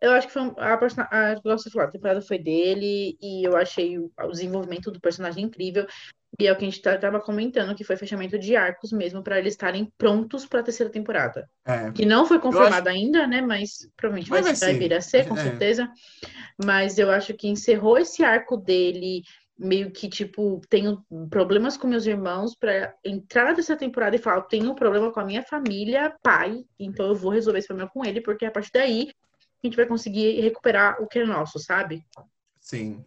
eu 0.00 0.12
acho 0.12 0.26
que 0.28 0.32
foi 0.32 0.42
a, 0.58 0.76
persona- 0.76 1.08
a, 1.10 1.32
igual 1.32 1.58
você 1.58 1.70
falou, 1.70 1.88
a 1.88 1.90
temporada 1.90 2.20
foi 2.22 2.38
dele, 2.38 3.16
e 3.20 3.46
eu 3.46 3.56
achei 3.56 3.98
o, 3.98 4.10
o 4.20 4.28
desenvolvimento 4.30 4.90
do 4.90 5.00
personagem 5.00 5.44
incrível. 5.44 5.86
E 6.38 6.46
é 6.46 6.52
o 6.52 6.56
que 6.56 6.64
a 6.64 6.68
gente 6.68 6.82
tá- 6.82 6.96
tava 6.98 7.18
comentando, 7.20 7.74
que 7.74 7.82
foi 7.82 7.96
fechamento 7.96 8.38
de 8.38 8.54
arcos 8.54 8.92
mesmo, 8.92 9.22
para 9.22 9.38
eles 9.38 9.54
estarem 9.54 9.90
prontos 9.96 10.46
para 10.46 10.60
a 10.60 10.62
terceira 10.62 10.92
temporada. 10.92 11.48
É. 11.66 11.90
Que 11.90 12.04
não 12.04 12.26
foi 12.26 12.38
confirmado 12.38 12.88
ainda, 12.88 13.26
né? 13.26 13.40
Mas 13.40 13.88
provavelmente 13.96 14.28
vai, 14.30 14.40
Mas 14.42 14.60
vai 14.60 14.68
vai 14.68 14.74
ser. 14.74 14.78
vir 14.78 14.94
a 14.94 15.00
ser, 15.00 15.26
com 15.26 15.36
É. 15.36 15.42
certeza. 15.42 15.90
Mas 16.62 16.98
eu 16.98 17.10
acho 17.10 17.34
que 17.34 17.48
encerrou 17.48 17.98
esse 17.98 18.22
arco 18.24 18.56
dele, 18.56 19.22
meio 19.58 19.90
que, 19.90 20.08
tipo, 20.08 20.60
tenho 20.68 21.02
problemas 21.30 21.76
com 21.76 21.88
meus 21.88 22.06
irmãos 22.06 22.54
para 22.54 22.94
entrar 23.04 23.56
nessa 23.56 23.74
temporada 23.74 24.14
e 24.14 24.18
falar, 24.20 24.42
tenho 24.42 24.70
um 24.70 24.74
problema 24.74 25.10
com 25.10 25.18
a 25.20 25.24
minha 25.24 25.42
família, 25.42 26.14
pai, 26.22 26.62
então 26.78 27.06
eu 27.06 27.14
vou 27.14 27.32
resolver 27.32 27.58
esse 27.58 27.68
problema 27.68 27.90
com 27.90 28.04
ele, 28.04 28.20
porque 28.20 28.44
a 28.44 28.50
partir 28.50 28.70
daí 28.72 29.08
a 29.62 29.66
gente 29.66 29.76
vai 29.76 29.86
conseguir 29.86 30.40
recuperar 30.40 31.02
o 31.02 31.06
que 31.06 31.18
é 31.18 31.24
nosso, 31.24 31.58
sabe? 31.58 32.04
Sim. 32.60 33.04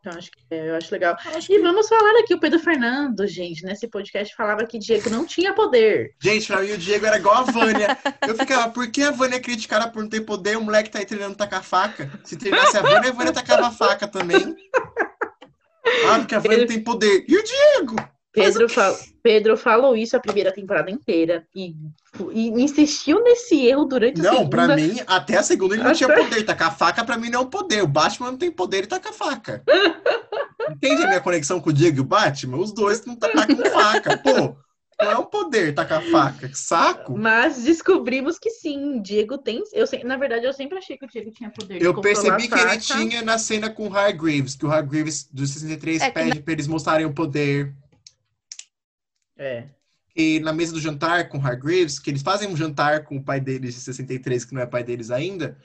Então, 0.00 0.12
acho 0.16 0.30
que, 0.30 0.38
é, 0.50 0.70
eu 0.70 0.76
acho 0.76 0.92
legal. 0.92 1.16
E 1.48 1.58
vamos 1.58 1.88
falar 1.88 2.20
aqui, 2.20 2.32
o 2.32 2.40
Pedro 2.40 2.58
Fernando, 2.58 3.26
gente, 3.26 3.64
nesse 3.64 3.88
podcast 3.88 4.34
falava 4.34 4.64
que 4.64 4.78
Diego 4.78 5.10
não 5.10 5.26
tinha 5.26 5.52
poder. 5.52 6.14
Gente, 6.22 6.46
pra 6.46 6.62
mim 6.62 6.72
o 6.72 6.78
Diego 6.78 7.04
era 7.04 7.18
igual 7.18 7.36
a 7.36 7.42
Vânia. 7.42 7.98
Eu 8.26 8.36
ficava, 8.36 8.70
por 8.70 8.90
que 8.90 9.02
a 9.02 9.10
Vânia 9.10 9.36
é 9.36 9.40
criticada 9.40 9.90
por 9.90 10.02
não 10.02 10.08
ter 10.08 10.20
poder? 10.20 10.56
O 10.56 10.62
moleque 10.62 10.90
tá 10.90 11.00
aí 11.00 11.06
treinando 11.06 11.36
tacar 11.36 11.64
faca. 11.64 12.10
Se 12.24 12.36
treinasse 12.36 12.76
a 12.76 12.82
Vânia, 12.82 13.10
a 13.10 13.12
Vânia 13.12 13.32
tacava 13.32 13.66
a 13.66 13.72
faca 13.72 14.06
também. 14.06 14.56
Ah, 16.08 16.18
porque 16.18 16.34
a 16.34 16.38
Vânia 16.38 16.58
não 16.58 16.66
tem 16.66 16.82
poder. 16.82 17.24
E 17.28 17.36
o 17.36 17.42
Diego? 17.42 17.96
Pedro, 18.32 18.68
fal- 18.68 18.96
Pedro 19.22 19.56
falou 19.56 19.96
isso 19.96 20.16
a 20.16 20.20
primeira 20.20 20.52
temporada 20.52 20.90
inteira 20.90 21.46
e, 21.54 21.74
e 22.32 22.48
insistiu 22.62 23.22
nesse 23.24 23.66
erro 23.66 23.84
durante 23.86 24.20
a 24.20 24.24
Não, 24.24 24.32
segunda. 24.38 24.50
pra 24.50 24.76
mim, 24.76 25.00
até 25.06 25.36
a 25.38 25.42
segunda 25.42 25.74
ele 25.74 25.82
não 25.82 25.92
tinha 25.94 26.14
poder. 26.14 26.44
Tacar 26.44 26.76
faca 26.76 27.04
pra 27.04 27.16
mim 27.16 27.30
não 27.30 27.40
é 27.40 27.42
um 27.44 27.50
poder. 27.50 27.82
O 27.82 27.88
Batman 27.88 28.30
não 28.32 28.38
tem 28.38 28.50
poder 28.50 28.84
e 28.84 28.86
taca 28.86 29.12
faca. 29.12 29.62
Entende 30.70 31.02
a 31.02 31.06
minha 31.08 31.20
conexão 31.20 31.60
com 31.60 31.70
o 31.70 31.72
Diego 31.72 31.96
e 31.98 32.00
o 32.00 32.04
Batman? 32.04 32.58
Os 32.58 32.72
dois 32.72 33.04
não 33.04 33.16
tacam 33.16 33.56
faca. 33.72 34.18
Pô, 34.18 34.56
não 35.00 35.10
é 35.10 35.16
um 35.16 35.24
poder 35.24 35.74
tacar 35.74 36.02
faca. 36.02 36.48
Que 36.48 36.58
saco. 36.58 37.16
Mas 37.16 37.62
descobrimos 37.62 38.38
que 38.38 38.50
sim, 38.50 39.00
Diego 39.00 39.38
tem. 39.38 39.62
Eu, 39.72 39.86
se- 39.86 40.04
na 40.04 40.16
verdade, 40.16 40.44
eu 40.44 40.52
sempre 40.52 40.76
achei 40.78 40.98
que 40.98 41.04
o 41.06 41.08
Diego 41.08 41.30
tinha 41.30 41.50
poder 41.50 41.78
de 41.78 41.84
Eu 41.84 41.98
percebi 42.00 42.44
a 42.44 42.48
que 42.48 42.54
ele 42.60 42.78
tinha 42.78 43.22
na 43.22 43.38
cena 43.38 43.70
com 43.70 43.88
o 43.88 43.96
Hargreaves, 43.96 44.54
que 44.54 44.66
o 44.66 44.70
Hargreaves 44.70 45.26
dos 45.32 45.50
63 45.50 46.02
É 46.02 46.10
pede 46.10 46.40
pra 46.42 46.52
eles 46.52 46.66
mostrarem 46.66 47.06
o 47.06 47.12
poder. 47.14 47.72
É. 49.38 49.64
E 50.16 50.40
na 50.40 50.52
mesa 50.52 50.72
do 50.72 50.80
jantar 50.80 51.28
com 51.28 51.38
o 51.38 51.40
Hargreaves, 51.40 51.98
que 51.98 52.10
eles 52.10 52.22
fazem 52.22 52.48
um 52.48 52.56
jantar 52.56 53.04
com 53.04 53.16
o 53.16 53.22
pai 53.22 53.40
deles 53.40 53.74
de 53.74 53.80
63, 53.80 54.44
que 54.44 54.54
não 54.54 54.60
é 54.60 54.66
pai 54.66 54.82
deles 54.82 55.10
ainda, 55.10 55.56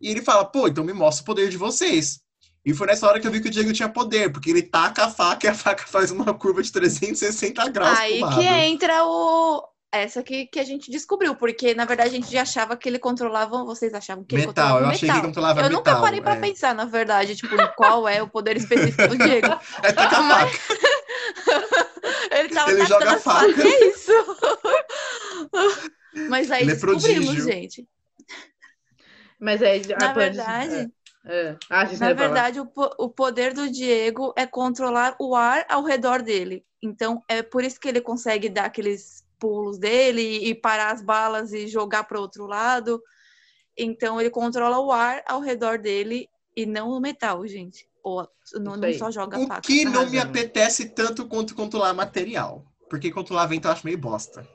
e 0.00 0.08
ele 0.08 0.22
fala, 0.22 0.44
pô, 0.44 0.68
então 0.68 0.84
me 0.84 0.92
mostra 0.92 1.22
o 1.22 1.26
poder 1.26 1.48
de 1.50 1.56
vocês. 1.56 2.20
E 2.64 2.74
foi 2.74 2.86
nessa 2.86 3.06
hora 3.06 3.18
que 3.18 3.26
eu 3.26 3.30
vi 3.30 3.40
que 3.40 3.48
o 3.48 3.50
Diego 3.50 3.72
tinha 3.72 3.88
poder, 3.88 4.30
porque 4.30 4.50
ele 4.50 4.62
taca 4.62 5.04
a 5.04 5.10
faca 5.10 5.46
e 5.46 5.50
a 5.50 5.54
faca 5.54 5.84
faz 5.88 6.10
uma 6.10 6.32
curva 6.34 6.62
de 6.62 6.70
360 6.70 7.68
graus 7.70 7.98
Aí 7.98 8.18
pro 8.18 8.28
lado. 8.28 8.40
que 8.40 8.46
entra 8.46 9.04
o. 9.04 9.64
Essa 9.92 10.22
que, 10.22 10.46
que 10.46 10.60
a 10.60 10.64
gente 10.64 10.88
descobriu, 10.88 11.34
porque 11.34 11.74
na 11.74 11.84
verdade 11.84 12.10
a 12.10 12.12
gente 12.12 12.30
já 12.30 12.42
achava 12.42 12.76
que 12.76 12.88
ele 12.88 12.98
controlava. 12.98 13.64
Vocês 13.64 13.92
achavam 13.92 14.22
que 14.24 14.36
ele 14.36 14.46
Metal, 14.46 14.64
controlava 14.64 14.84
eu 14.86 14.88
achei 14.90 14.98
que 15.00 15.04
ele 15.06 15.12
metal. 15.14 15.28
controlava 15.28 15.60
Eu 15.60 15.64
metal. 15.64 15.78
nunca 15.78 16.00
parei 16.00 16.20
pra 16.20 16.36
é. 16.36 16.40
pensar, 16.40 16.74
na 16.74 16.84
verdade, 16.84 17.34
tipo, 17.34 17.56
qual 17.76 18.06
é 18.08 18.22
o 18.22 18.28
poder 18.28 18.56
específico 18.56 19.08
do 19.08 19.18
Diego. 19.18 19.48
É 19.82 19.92
tacar 19.92 20.28
faca. 20.28 20.58
Ele 22.30 22.48
tava 22.50 22.70
Ele 22.70 22.86
joga 22.86 23.14
as 23.14 23.22
facas, 23.22 23.50
faca. 23.56 23.62
que 23.62 23.68
isso? 23.86 24.12
Mas 26.28 26.50
aí 26.50 26.62
Ele 26.62 26.70
é 26.70 26.74
descobrimos, 26.74 27.26
prodígio. 27.26 27.44
gente. 27.44 27.88
Mas 29.40 29.62
é. 29.62 29.78
Na 29.78 30.10
ah, 30.10 30.14
pode- 30.14 30.14
verdade, 30.36 30.92
É. 31.26 31.48
é. 31.48 31.56
Ah, 31.68 31.84
na 31.98 32.12
verdade, 32.12 32.60
o, 32.60 32.66
po- 32.66 32.94
o 32.98 33.08
poder 33.08 33.52
do 33.54 33.70
Diego 33.70 34.32
é 34.36 34.46
controlar 34.46 35.16
o 35.20 35.34
ar 35.34 35.64
ao 35.68 35.82
redor 35.82 36.22
dele. 36.22 36.64
Então, 36.82 37.22
é 37.28 37.42
por 37.42 37.62
isso 37.64 37.78
que 37.80 37.88
ele 37.88 38.00
consegue 38.00 38.48
dar 38.48 38.66
aqueles 38.66 39.24
pulos 39.40 39.78
dele 39.78 40.20
e 40.48 40.54
parar 40.54 40.92
as 40.92 41.02
balas 41.02 41.52
e 41.52 41.66
jogar 41.66 42.04
para 42.04 42.20
outro 42.20 42.46
lado. 42.46 43.02
Então, 43.76 44.20
ele 44.20 44.30
controla 44.30 44.78
o 44.78 44.92
ar 44.92 45.22
ao 45.26 45.40
redor 45.40 45.78
dele 45.78 46.28
e 46.56 46.66
não 46.66 46.90
o 46.90 47.00
metal, 47.00 47.46
gente. 47.46 47.86
Ou 48.02 48.26
não, 48.54 48.76
não 48.76 48.92
só 48.94 49.10
joga 49.10 49.38
O 49.38 49.46
faca. 49.46 49.60
que 49.62 49.84
não 49.84 50.08
me 50.08 50.18
apetece 50.18 50.90
tanto 50.90 51.26
quanto 51.26 51.54
controlar 51.54 51.92
material. 51.94 52.64
Porque 52.88 53.10
controlar 53.10 53.46
vento 53.46 53.66
eu 53.68 53.72
acho 53.72 53.84
meio 53.86 53.98
bosta. 53.98 54.46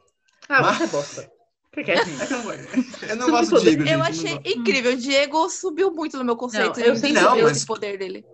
Ah, 0.48 0.62
Mas- 0.62 0.78
você 0.78 0.84
é 0.84 0.88
bosta. 0.88 1.32
Quietinho. 1.74 2.22
É 2.22 2.26
que 2.28 2.34
eu 3.12 3.16
não, 3.18 3.30
gosto 3.30 3.56
do. 3.56 3.62
Diego, 3.62 3.82
gente. 3.84 3.92
Eu 3.94 4.02
achei 4.02 4.40
incrível. 4.46 4.94
O 4.94 4.98
Diego 4.98 5.50
subiu 5.50 5.92
muito 5.92 6.18
no 6.18 6.24
meu 6.24 6.38
conceito 6.38 6.80
Não, 6.80 6.86
eu 6.86 6.96
sempre- 6.96 7.22
Não, 7.22 7.36
esse 7.36 7.44
mas- 7.44 7.66
poder 7.66 7.98
dele. 7.98 8.26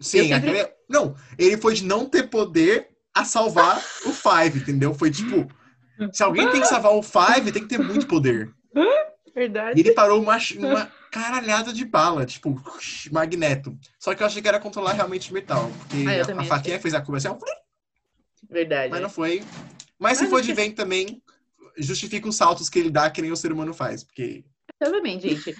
Sim, 0.00 0.28
sempre- 0.28 0.60
aquele- 0.60 0.74
não, 0.88 1.14
ele 1.38 1.56
foi 1.58 1.74
de 1.74 1.84
não 1.84 2.06
ter 2.06 2.28
poder 2.30 2.88
a 3.14 3.24
salvar 3.24 3.78
o 4.04 4.12
Five, 4.12 4.58
entendeu? 4.60 4.92
Foi 4.94 5.10
tipo, 5.10 5.46
se 6.12 6.22
alguém 6.22 6.50
tem 6.50 6.60
que 6.60 6.66
salvar 6.66 6.92
o 6.92 7.02
Five, 7.02 7.52
tem 7.52 7.62
que 7.62 7.68
ter 7.68 7.78
muito 7.78 8.06
poder. 8.06 8.52
E 8.74 9.32
Verdade. 9.34 9.78
ele 9.80 9.92
parou 9.92 10.20
uma, 10.22 10.38
uma 10.58 10.86
caralhada 11.10 11.72
de 11.72 11.84
bala, 11.84 12.24
tipo, 12.24 12.60
magneto. 13.12 13.76
Só 13.98 14.14
que 14.14 14.22
eu 14.22 14.26
achei 14.26 14.40
que 14.40 14.48
era 14.48 14.60
controlar 14.60 14.92
realmente 14.92 15.32
metal, 15.32 15.70
porque 15.80 16.04
Ah, 16.08 16.22
a, 16.22 16.26
também 16.26 16.46
a 16.46 16.48
faquinha 16.48 16.80
fez 16.80 16.94
a 16.94 17.00
curva 17.00 17.18
assim, 17.18 17.28
Verdade. 18.48 18.90
mas 18.90 19.00
não 19.00 19.10
foi. 19.10 19.42
Mas 19.98 20.18
se 20.18 20.26
for 20.26 20.42
de 20.42 20.52
vento 20.52 20.76
também, 20.76 21.22
justifica 21.76 22.28
os 22.28 22.36
saltos 22.36 22.68
que 22.68 22.78
ele 22.78 22.90
dá 22.90 23.10
que 23.10 23.20
nem 23.22 23.32
o 23.32 23.36
ser 23.36 23.52
humano 23.52 23.72
faz, 23.74 24.04
porque 24.04 24.44
Exatamente, 24.80 25.28
gente. 25.28 25.56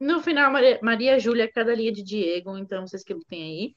No 0.00 0.20
final, 0.20 0.50
Maria, 0.50 0.78
Maria 0.82 1.18
Júlia, 1.18 1.50
cada 1.50 1.74
linha 1.74 1.92
de 1.92 2.02
Diego, 2.02 2.58
então 2.58 2.86
vocês 2.86 3.04
que 3.04 3.14
tem 3.28 3.42
aí. 3.42 3.74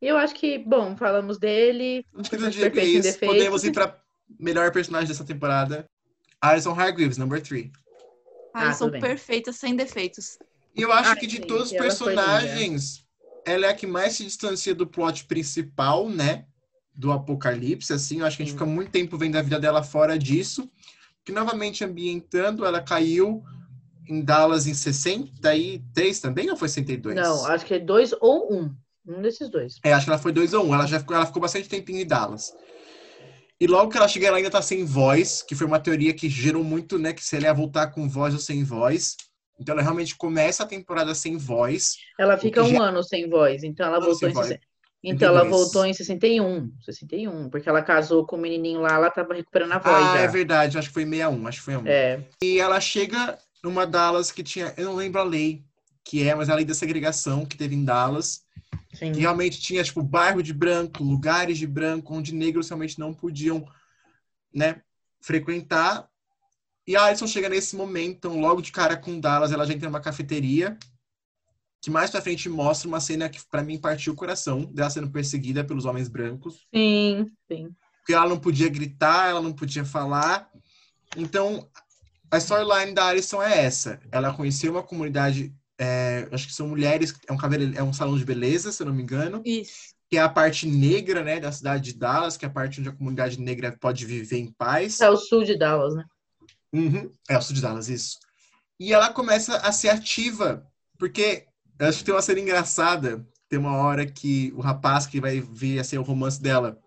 Eu 0.00 0.16
acho 0.16 0.34
que, 0.34 0.58
bom, 0.58 0.96
falamos 0.96 1.38
dele. 1.38 2.04
Acho 2.14 2.30
que 2.30 2.36
do 2.36 2.50
Diego 2.50 2.78
é 2.78 2.84
isso. 2.84 3.18
Podemos 3.18 3.64
ir 3.64 3.72
pra 3.72 3.98
melhor 4.38 4.72
personagem 4.72 5.08
dessa 5.08 5.24
temporada. 5.24 5.86
Alison 6.40 6.72
Hargreaves, 6.72 7.18
number 7.18 7.40
3. 7.40 7.70
Alison 8.54 8.88
ah, 8.88 9.00
perfeita, 9.00 9.52
sem 9.52 9.76
defeitos. 9.76 10.38
E 10.74 10.82
eu 10.82 10.92
acho 10.92 11.16
que 11.16 11.26
de 11.26 11.36
sim, 11.36 11.42
todos 11.42 11.72
os 11.72 11.76
personagens, 11.76 13.04
ela 13.44 13.66
é 13.66 13.70
a 13.70 13.74
que 13.74 13.86
mais 13.86 14.14
se 14.14 14.24
distancia 14.24 14.74
do 14.74 14.86
plot 14.86 15.24
principal, 15.24 16.08
né? 16.08 16.44
Do 16.94 17.12
Apocalipse, 17.12 17.92
assim. 17.92 18.20
Eu 18.20 18.26
acho 18.26 18.36
que 18.36 18.42
a 18.42 18.46
gente 18.46 18.54
fica 18.54 18.66
muito 18.66 18.90
tempo 18.90 19.16
vendo 19.16 19.36
a 19.36 19.42
vida 19.42 19.58
dela 19.58 19.82
fora 19.82 20.18
disso. 20.18 20.70
Que 21.24 21.32
novamente 21.32 21.84
ambientando, 21.84 22.64
ela 22.64 22.80
caiu 22.80 23.44
em 24.08 24.22
Dallas 24.22 24.66
em 24.66 24.74
63 24.74 26.20
também 26.20 26.50
ou 26.50 26.56
foi 26.56 26.68
62? 26.68 27.14
Não, 27.14 27.46
acho 27.46 27.66
que 27.66 27.74
é 27.74 27.78
2 27.78 28.14
ou 28.20 28.52
1. 28.52 28.56
Um. 28.56 28.76
um 29.06 29.22
desses 29.22 29.48
dois. 29.50 29.78
É, 29.84 29.92
acho 29.92 30.06
que 30.06 30.10
ela 30.10 30.18
foi 30.18 30.32
2 30.32 30.54
ou 30.54 30.64
1. 30.64 30.68
Um. 30.68 30.74
Ela 30.74 30.86
já 30.86 30.98
ficou, 30.98 31.14
ela 31.14 31.26
ficou 31.26 31.42
bastante 31.42 31.68
tempinho 31.68 32.00
em 32.00 32.06
Dallas. 32.06 32.52
E 33.60 33.66
logo 33.66 33.90
que 33.90 33.96
ela 33.96 34.06
chega, 34.06 34.28
ela 34.28 34.36
ainda 34.36 34.50
tá 34.50 34.62
sem 34.62 34.84
voz, 34.84 35.42
que 35.42 35.54
foi 35.54 35.66
uma 35.66 35.80
teoria 35.80 36.14
que 36.14 36.28
gerou 36.28 36.62
muito, 36.62 36.98
né? 36.98 37.12
Que 37.12 37.24
se 37.24 37.36
ela 37.36 37.46
ia 37.46 37.54
voltar 37.54 37.88
com 37.88 38.08
voz 38.08 38.32
ou 38.32 38.40
sem 38.40 38.62
voz. 38.62 39.16
Então 39.58 39.72
ela 39.72 39.82
realmente 39.82 40.16
começa 40.16 40.62
a 40.62 40.66
temporada 40.66 41.14
sem 41.14 41.36
voz. 41.36 41.96
Ela 42.18 42.36
fica 42.36 42.62
um 42.62 42.70
já... 42.70 42.82
ano 42.82 43.02
sem 43.02 43.28
voz, 43.28 43.64
então 43.64 43.86
ela 43.86 44.00
voltou 44.00 44.28
em 44.28 44.32
voz. 44.32 44.56
Então 45.02 45.28
ela 45.28 45.44
voltou 45.44 45.84
em 45.84 45.94
61, 45.94 46.72
61, 46.84 47.50
porque 47.50 47.68
ela 47.68 47.82
casou 47.82 48.26
com 48.26 48.36
o 48.36 48.38
menininho 48.38 48.80
lá, 48.80 48.94
ela 48.94 49.10
tava 49.10 49.34
recuperando 49.34 49.72
a 49.72 49.78
voz. 49.78 49.94
Ah, 49.94 50.16
já. 50.16 50.22
é 50.22 50.28
verdade, 50.28 50.78
acho 50.78 50.88
que 50.88 50.94
foi 50.94 51.04
61, 51.04 51.46
acho 51.46 51.58
que 51.58 51.64
foi 51.64 51.76
1. 51.76 51.86
É. 51.86 52.24
E 52.42 52.58
ela 52.58 52.80
chega 52.80 53.38
numa 53.62 53.86
Dallas 53.86 54.32
que 54.32 54.42
tinha, 54.42 54.72
eu 54.76 54.86
não 54.86 54.96
lembro 54.96 55.20
a 55.20 55.24
lei 55.24 55.64
que 56.04 56.26
é, 56.26 56.34
mas 56.34 56.48
a 56.48 56.54
lei 56.54 56.64
da 56.64 56.74
segregação 56.74 57.44
que 57.44 57.56
teve 57.56 57.74
em 57.74 57.84
Dallas. 57.84 58.42
Sim. 58.94 59.12
Realmente 59.12 59.60
tinha, 59.60 59.84
tipo, 59.84 60.02
bairro 60.02 60.42
de 60.42 60.52
branco, 60.52 61.04
lugares 61.04 61.58
de 61.58 61.66
branco, 61.66 62.14
onde 62.14 62.34
negros 62.34 62.68
realmente 62.68 62.98
não 62.98 63.14
podiam, 63.14 63.66
né, 64.52 64.82
frequentar. 65.20 66.08
E 66.86 66.96
a 66.96 67.04
Alison 67.04 67.26
chega 67.26 67.48
nesse 67.48 67.76
momento, 67.76 68.16
então, 68.16 68.40
logo 68.40 68.62
de 68.62 68.72
cara 68.72 68.96
com 68.96 69.20
Dallas, 69.20 69.52
ela 69.52 69.66
já 69.66 69.74
entra 69.74 69.88
numa 69.88 70.00
cafeteria, 70.00 70.76
que 71.80 71.90
mais 71.90 72.10
pra 72.10 72.22
frente 72.22 72.48
mostra 72.48 72.88
uma 72.88 73.00
cena 73.00 73.28
que 73.28 73.40
para 73.50 73.62
mim 73.62 73.78
partiu 73.78 74.12
o 74.12 74.16
coração, 74.16 74.64
dela 74.64 74.90
sendo 74.90 75.10
perseguida 75.10 75.62
pelos 75.62 75.84
homens 75.84 76.08
brancos. 76.08 76.66
Sim, 76.74 77.30
sim. 77.46 77.74
Porque 77.98 78.14
ela 78.14 78.28
não 78.28 78.38
podia 78.38 78.68
gritar, 78.68 79.28
ela 79.28 79.42
não 79.42 79.52
podia 79.52 79.84
falar. 79.84 80.50
Então, 81.16 81.68
a 82.30 82.38
storyline 82.38 82.94
da 82.94 83.06
Alison 83.06 83.42
é 83.42 83.64
essa. 83.64 84.00
Ela 84.10 84.32
conheceu 84.32 84.72
uma 84.72 84.82
comunidade, 84.82 85.54
é, 85.78 86.28
acho 86.32 86.46
que 86.46 86.54
são 86.54 86.68
mulheres, 86.68 87.14
é 87.28 87.32
um, 87.32 87.36
cabelo, 87.36 87.72
é 87.76 87.82
um 87.82 87.92
salão 87.92 88.18
de 88.18 88.24
beleza, 88.24 88.72
se 88.72 88.82
eu 88.82 88.86
não 88.86 88.94
me 88.94 89.02
engano. 89.02 89.40
Isso. 89.44 89.94
Que 90.10 90.16
é 90.16 90.20
a 90.20 90.28
parte 90.28 90.66
negra, 90.66 91.22
né, 91.22 91.38
da 91.38 91.52
cidade 91.52 91.92
de 91.92 91.98
Dallas, 91.98 92.36
que 92.36 92.44
é 92.44 92.48
a 92.48 92.50
parte 92.50 92.80
onde 92.80 92.88
a 92.88 92.94
comunidade 92.94 93.40
negra 93.40 93.76
pode 93.78 94.04
viver 94.04 94.38
em 94.38 94.52
paz. 94.52 95.00
É 95.00 95.08
o 95.08 95.16
sul 95.16 95.44
de 95.44 95.56
Dallas, 95.56 95.94
né? 95.94 96.04
Uhum, 96.72 97.10
é 97.28 97.38
o 97.38 97.42
sul 97.42 97.54
de 97.54 97.62
Dallas, 97.62 97.88
isso. 97.88 98.18
E 98.80 98.92
ela 98.92 99.12
começa 99.12 99.56
a 99.58 99.70
ser 99.70 99.88
ativa, 99.88 100.66
porque 100.98 101.46
acho 101.78 101.98
que 101.98 102.04
tem 102.04 102.14
uma 102.14 102.22
cena 102.22 102.40
engraçada. 102.40 103.24
Tem 103.48 103.58
uma 103.58 103.76
hora 103.76 104.04
que 104.04 104.52
o 104.54 104.60
rapaz 104.60 105.06
que 105.06 105.20
vai 105.20 105.40
vir 105.40 105.78
a 105.78 105.84
ser 105.84 105.98
o 105.98 106.02
romance 106.02 106.40
dela 106.40 106.78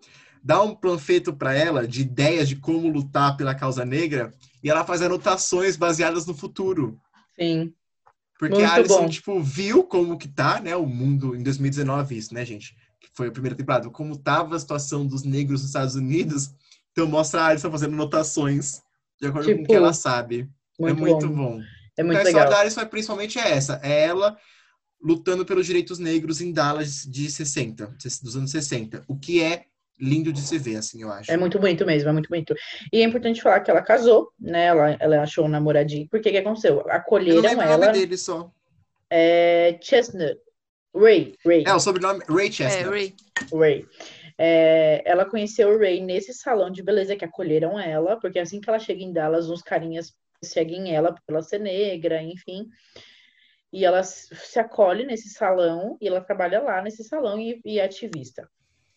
dá 0.44 0.62
um 0.62 0.76
panfleto 0.76 1.34
para 1.34 1.54
ela 1.54 1.88
de 1.88 2.02
ideias 2.02 2.50
de 2.50 2.56
como 2.56 2.90
lutar 2.90 3.38
pela 3.38 3.54
causa 3.54 3.86
negra 3.86 4.34
e 4.64 4.70
ela 4.70 4.84
faz 4.84 5.02
anotações 5.02 5.76
baseadas 5.76 6.26
no 6.26 6.34
futuro. 6.34 7.00
Sim. 7.40 7.74
Porque 8.42 8.56
Muito 8.56 8.72
a 8.72 8.74
Alison, 8.74 9.02
bom. 9.04 9.08
tipo, 9.08 9.40
viu 9.40 9.84
como 9.84 10.18
que 10.18 10.28
tá, 10.28 10.60
né, 10.60 10.76
o 10.76 10.84
mundo 10.84 11.36
em 11.36 11.44
2019, 11.44 12.18
isso, 12.18 12.34
né, 12.34 12.44
gente? 12.44 12.76
Que 13.00 13.08
foi 13.14 13.28
a 13.28 13.32
primeira 13.32 13.56
temporada. 13.56 13.88
Como 13.92 14.18
tava 14.18 14.56
a 14.56 14.60
situação 14.60 15.06
dos 15.06 15.22
negros 15.22 15.62
nos 15.62 15.70
Estados 15.70 15.94
Unidos. 15.94 16.50
Então 16.92 17.06
mostra 17.06 17.42
a 17.42 17.46
Alison 17.50 17.70
fazendo 17.70 17.94
anotações 17.94 18.82
de 19.22 19.28
acordo 19.28 19.46
tipo, 19.46 19.60
com 19.60 19.64
o 19.66 19.68
que 19.68 19.76
ela 19.76 19.94
sabe. 19.94 20.50
É 20.80 20.82
muito 20.82 20.98
é 20.98 21.00
muito 21.00 21.28
bom. 21.28 21.36
bom. 21.36 21.62
É 21.96 22.02
muito 22.02 22.18
então, 22.18 22.26
a 22.26 22.30
história 22.30 22.50
da 22.50 22.60
Alison 22.62 22.82
é 22.82 22.86
principalmente 22.86 23.38
essa. 23.38 23.80
É 23.84 24.06
ela 24.06 24.36
lutando 25.00 25.46
pelos 25.46 25.68
direitos 25.68 26.00
negros 26.00 26.42
em 26.42 26.52
Dallas 26.52 27.04
de 27.04 27.30
60, 27.30 27.96
dos 28.24 28.36
anos 28.36 28.50
60. 28.50 29.04
O 29.08 29.20
que 29.20 29.40
é 29.40 29.66
lindo 30.00 30.34
de 30.34 30.42
se 30.42 30.58
ver, 30.58 30.78
assim, 30.78 31.02
eu 31.02 31.12
acho. 31.12 31.32
É 31.32 31.38
muito 31.38 31.60
bonito 31.60 31.86
mesmo, 31.86 32.10
é 32.10 32.14
muito 32.14 32.30
bonito. 32.30 32.56
E 32.92 33.02
é 33.02 33.04
importante 33.04 33.42
falar 33.42 33.60
que 33.60 33.70
ela 33.70 33.82
casou, 33.82 34.32
né? 34.40 34.66
Ela, 34.66 34.98
ela 35.00 35.22
achou 35.22 35.46
um 35.46 35.50
namoradinho. 35.50 36.08
Por 36.10 36.20
que 36.20 36.32
que 36.32 36.38
aconteceu? 36.38 36.84
Acolheram 36.90 37.38
eu 37.38 37.56
não 37.56 37.62
ela. 37.62 37.76
O 37.76 37.80
nome 37.80 38.00
dele 38.00 38.18
só. 38.18 38.52
É 39.10 39.78
Chestnut. 39.82 40.40
Ray, 40.96 41.36
Ray. 41.46 41.64
É, 41.66 41.74
o 41.74 41.80
sobrenome 41.80 42.22
Ray 42.28 42.52
Chestnut. 42.52 42.88
É, 42.88 42.90
Ray. 42.90 43.16
Ray. 43.54 43.86
É, 44.38 45.04
ela 45.06 45.26
conheceu 45.26 45.70
o 45.70 45.78
Ray 45.78 46.02
nesse 46.02 46.34
salão 46.34 46.72
de 46.72 46.82
beleza 46.82 47.16
que 47.16 47.24
acolheram 47.24 47.80
ela, 47.80 48.20
porque 48.20 48.40
assim 48.40 48.60
que 48.60 48.70
ela 48.70 48.80
chega 48.80 49.02
em 49.02 49.14
Dallas, 49.14 49.50
uns 49.50 49.62
carinhas 49.62 50.14
seguem 50.44 50.94
ela 50.94 51.16
pela 51.28 51.42
ser 51.42 51.60
negra, 51.60 52.22
enfim. 52.22 52.68
E 53.72 53.86
ela 53.86 54.04
se 54.04 54.60
acolhe 54.60 55.06
nesse 55.06 55.30
salão 55.30 55.98
e 56.02 56.08
ela 56.08 56.22
trabalha 56.22 56.62
lá 56.62 56.82
nesse 56.82 57.04
salão 57.04 57.40
e, 57.40 57.62
e 57.64 57.80
é 57.80 57.84
ativista. 57.86 58.50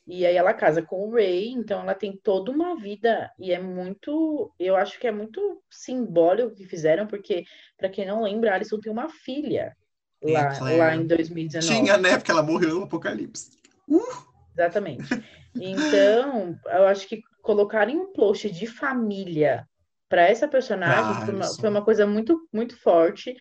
E 0.06 0.26
aí 0.26 0.36
ela 0.36 0.52
casa 0.52 0.82
com 0.82 1.08
o 1.08 1.14
Ray, 1.14 1.48
então 1.48 1.80
ela 1.80 1.94
tem 1.94 2.14
toda 2.22 2.50
uma 2.50 2.76
vida 2.76 3.30
e 3.38 3.52
é 3.52 3.58
muito, 3.58 4.52
eu 4.58 4.76
acho 4.76 4.98
que 5.00 5.06
é 5.06 5.12
muito 5.12 5.62
simbólico 5.70 6.48
o 6.48 6.54
que 6.54 6.66
fizeram, 6.66 7.06
porque 7.06 7.44
para 7.78 7.88
quem 7.88 8.06
não 8.06 8.22
lembra, 8.22 8.50
a 8.50 8.54
Alison 8.54 8.78
tem 8.78 8.92
uma 8.92 9.08
filha 9.08 9.74
lá, 10.22 10.58
lá 10.60 10.96
em 10.96 11.06
2019. 11.06 11.80
Tinha, 11.80 11.96
né? 11.96 12.16
Porque 12.18 12.30
ela 12.30 12.42
morreu 12.42 12.80
no 12.80 12.84
Apocalipse. 12.84 13.50
Uh! 13.88 14.34
Exatamente. 14.54 15.08
Então, 15.56 16.58
eu 16.66 16.86
acho 16.86 17.08
que 17.08 17.22
colocarem 17.42 17.96
um 17.96 18.12
post 18.12 18.50
de 18.50 18.66
família 18.66 19.68
para 20.08 20.22
essa 20.22 20.46
personagem 20.46 21.10
ah, 21.10 21.24
foi, 21.24 21.34
uma, 21.34 21.46
foi, 21.46 21.68
uma, 21.70 21.84
coisa 21.84 22.06
muito, 22.06 22.48
muito 22.52 22.76
forte. 22.80 23.34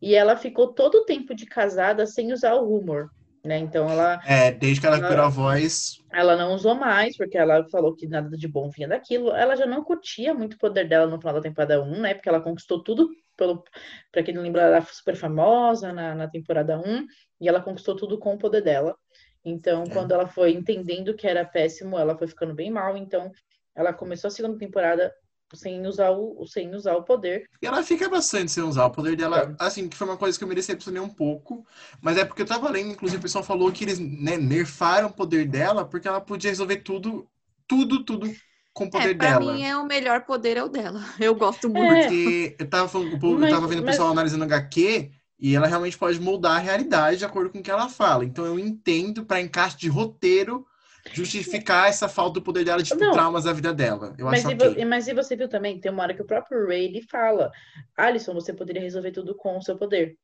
E 0.00 0.14
ela 0.14 0.36
ficou 0.36 0.72
todo 0.72 0.96
o 0.96 1.04
tempo 1.04 1.34
de 1.34 1.46
casada 1.46 2.06
sem 2.06 2.32
usar 2.32 2.54
o 2.54 2.66
rumor. 2.66 3.10
Né? 3.44 3.58
Então 3.58 3.90
ela. 3.90 4.22
É, 4.26 4.50
desde 4.50 4.80
que 4.80 4.86
ela 4.86 4.96
recuperou 4.96 5.26
a 5.26 5.28
voz. 5.28 6.02
Ela 6.10 6.34
não 6.34 6.54
usou 6.54 6.74
mais, 6.74 7.14
porque 7.14 7.36
ela 7.36 7.68
falou 7.68 7.94
que 7.94 8.06
nada 8.06 8.34
de 8.36 8.48
bom 8.48 8.70
vinha 8.70 8.88
daquilo. 8.88 9.32
Ela 9.32 9.54
já 9.54 9.66
não 9.66 9.84
curtia 9.84 10.32
muito 10.32 10.54
o 10.54 10.58
poder 10.58 10.88
dela 10.88 11.06
no 11.06 11.18
final 11.18 11.34
da 11.34 11.42
temporada 11.42 11.82
1, 11.82 12.00
né? 12.00 12.14
Porque 12.14 12.28
ela 12.28 12.40
conquistou 12.40 12.82
tudo 12.82 13.10
pelo. 13.36 13.62
Pra 14.10 14.22
quem 14.22 14.32
não 14.32 14.42
lembra, 14.42 14.62
ela 14.62 14.76
era 14.76 14.86
super 14.86 15.14
famosa 15.14 15.92
na, 15.92 16.14
na 16.14 16.26
temporada 16.26 16.78
1, 16.78 17.06
e 17.40 17.46
ela 17.46 17.60
conquistou 17.60 17.94
tudo 17.94 18.18
com 18.18 18.32
o 18.32 18.38
poder 18.38 18.62
dela. 18.62 18.96
Então, 19.44 19.82
é. 19.82 19.90
quando 19.90 20.12
ela 20.12 20.26
foi 20.26 20.52
entendendo 20.52 21.14
que 21.14 21.26
era 21.26 21.44
péssimo, 21.44 21.98
ela 21.98 22.16
foi 22.16 22.26
ficando 22.26 22.54
bem 22.54 22.70
mal. 22.70 22.96
Então, 22.96 23.30
ela 23.74 23.92
começou 23.92 24.28
a 24.28 24.30
segunda 24.30 24.56
temporada 24.56 25.12
sem 25.54 25.86
usar 25.86 26.10
o, 26.10 26.46
sem 26.46 26.74
usar 26.74 26.94
o 26.94 27.02
poder. 27.02 27.48
E 27.60 27.66
ela 27.66 27.82
fica 27.82 28.08
bastante 28.08 28.50
sem 28.50 28.62
usar 28.62 28.86
o 28.86 28.90
poder 28.90 29.16
dela, 29.16 29.56
é. 29.58 29.64
assim, 29.64 29.88
que 29.88 29.96
foi 29.96 30.06
uma 30.06 30.16
coisa 30.16 30.36
que 30.36 30.44
eu 30.44 30.48
me 30.48 30.54
decepcionei 30.54 31.00
um 31.00 31.08
pouco, 31.08 31.64
mas 32.00 32.16
é 32.16 32.24
porque 32.24 32.42
eu 32.42 32.46
tava 32.46 32.70
lendo, 32.70 32.92
inclusive 32.92 33.18
o 33.18 33.22
pessoal 33.22 33.44
falou 33.44 33.70
que 33.72 33.84
eles 33.84 33.98
né, 33.98 34.36
nerfaram 34.36 35.08
o 35.08 35.12
poder 35.12 35.46
dela 35.46 35.84
porque 35.84 36.08
ela 36.08 36.20
podia 36.20 36.50
resolver 36.50 36.78
tudo, 36.78 37.28
tudo, 37.66 38.04
tudo 38.04 38.30
com 38.74 38.84
o 38.84 38.90
poder 38.90 39.10
é, 39.10 39.14
pra 39.14 39.28
dela. 39.30 39.44
Pra 39.44 39.54
mim 39.54 39.64
é 39.64 39.76
o 39.76 39.86
melhor 39.86 40.22
poder 40.22 40.56
é 40.56 40.64
o 40.64 40.68
dela. 40.68 41.00
Eu 41.18 41.34
gosto 41.34 41.68
muito. 41.68 41.88
Porque 41.88 42.56
eu 42.58 42.68
tava, 42.68 42.88
falando, 42.88 43.44
eu 43.44 43.50
tava 43.50 43.66
vendo 43.68 43.82
o 43.82 43.86
pessoal 43.86 44.08
mas... 44.08 44.18
analisando 44.18 44.44
HQ 44.44 45.10
e 45.38 45.54
ela 45.54 45.66
realmente 45.66 45.96
pode 45.96 46.20
moldar 46.20 46.56
a 46.56 46.60
realidade 46.60 47.18
de 47.18 47.24
acordo 47.24 47.50
com 47.50 47.58
o 47.58 47.62
que 47.62 47.70
ela 47.70 47.88
fala. 47.88 48.24
Então 48.24 48.44
eu 48.44 48.58
entendo 48.58 49.24
para 49.24 49.40
encaixe 49.40 49.76
de 49.76 49.88
roteiro 49.88 50.66
justificar 51.12 51.88
essa 51.88 52.08
falta 52.08 52.34
do 52.34 52.42
poder 52.42 52.64
dela, 52.64 52.82
tipo, 52.82 53.00
não, 53.00 53.12
traumas 53.12 53.44
da 53.44 53.52
vida 53.52 53.72
dela. 53.72 54.14
Eu 54.16 54.26
mas, 54.26 54.44
acho 54.44 54.54
e, 54.54 54.68
okay. 54.68 54.84
mas 54.84 55.06
e 55.06 55.14
você 55.14 55.36
viu 55.36 55.48
também, 55.48 55.78
tem 55.78 55.92
uma 55.92 56.02
hora 56.02 56.14
que 56.14 56.22
o 56.22 56.26
próprio 56.26 56.66
Ray 56.66 56.86
ele 56.86 57.02
fala, 57.02 57.52
Alison, 57.96 58.32
você 58.32 58.52
poderia 58.52 58.82
resolver 58.82 59.10
tudo 59.10 59.34
com 59.34 59.58
o 59.58 59.62
seu 59.62 59.76
poder. 59.76 60.16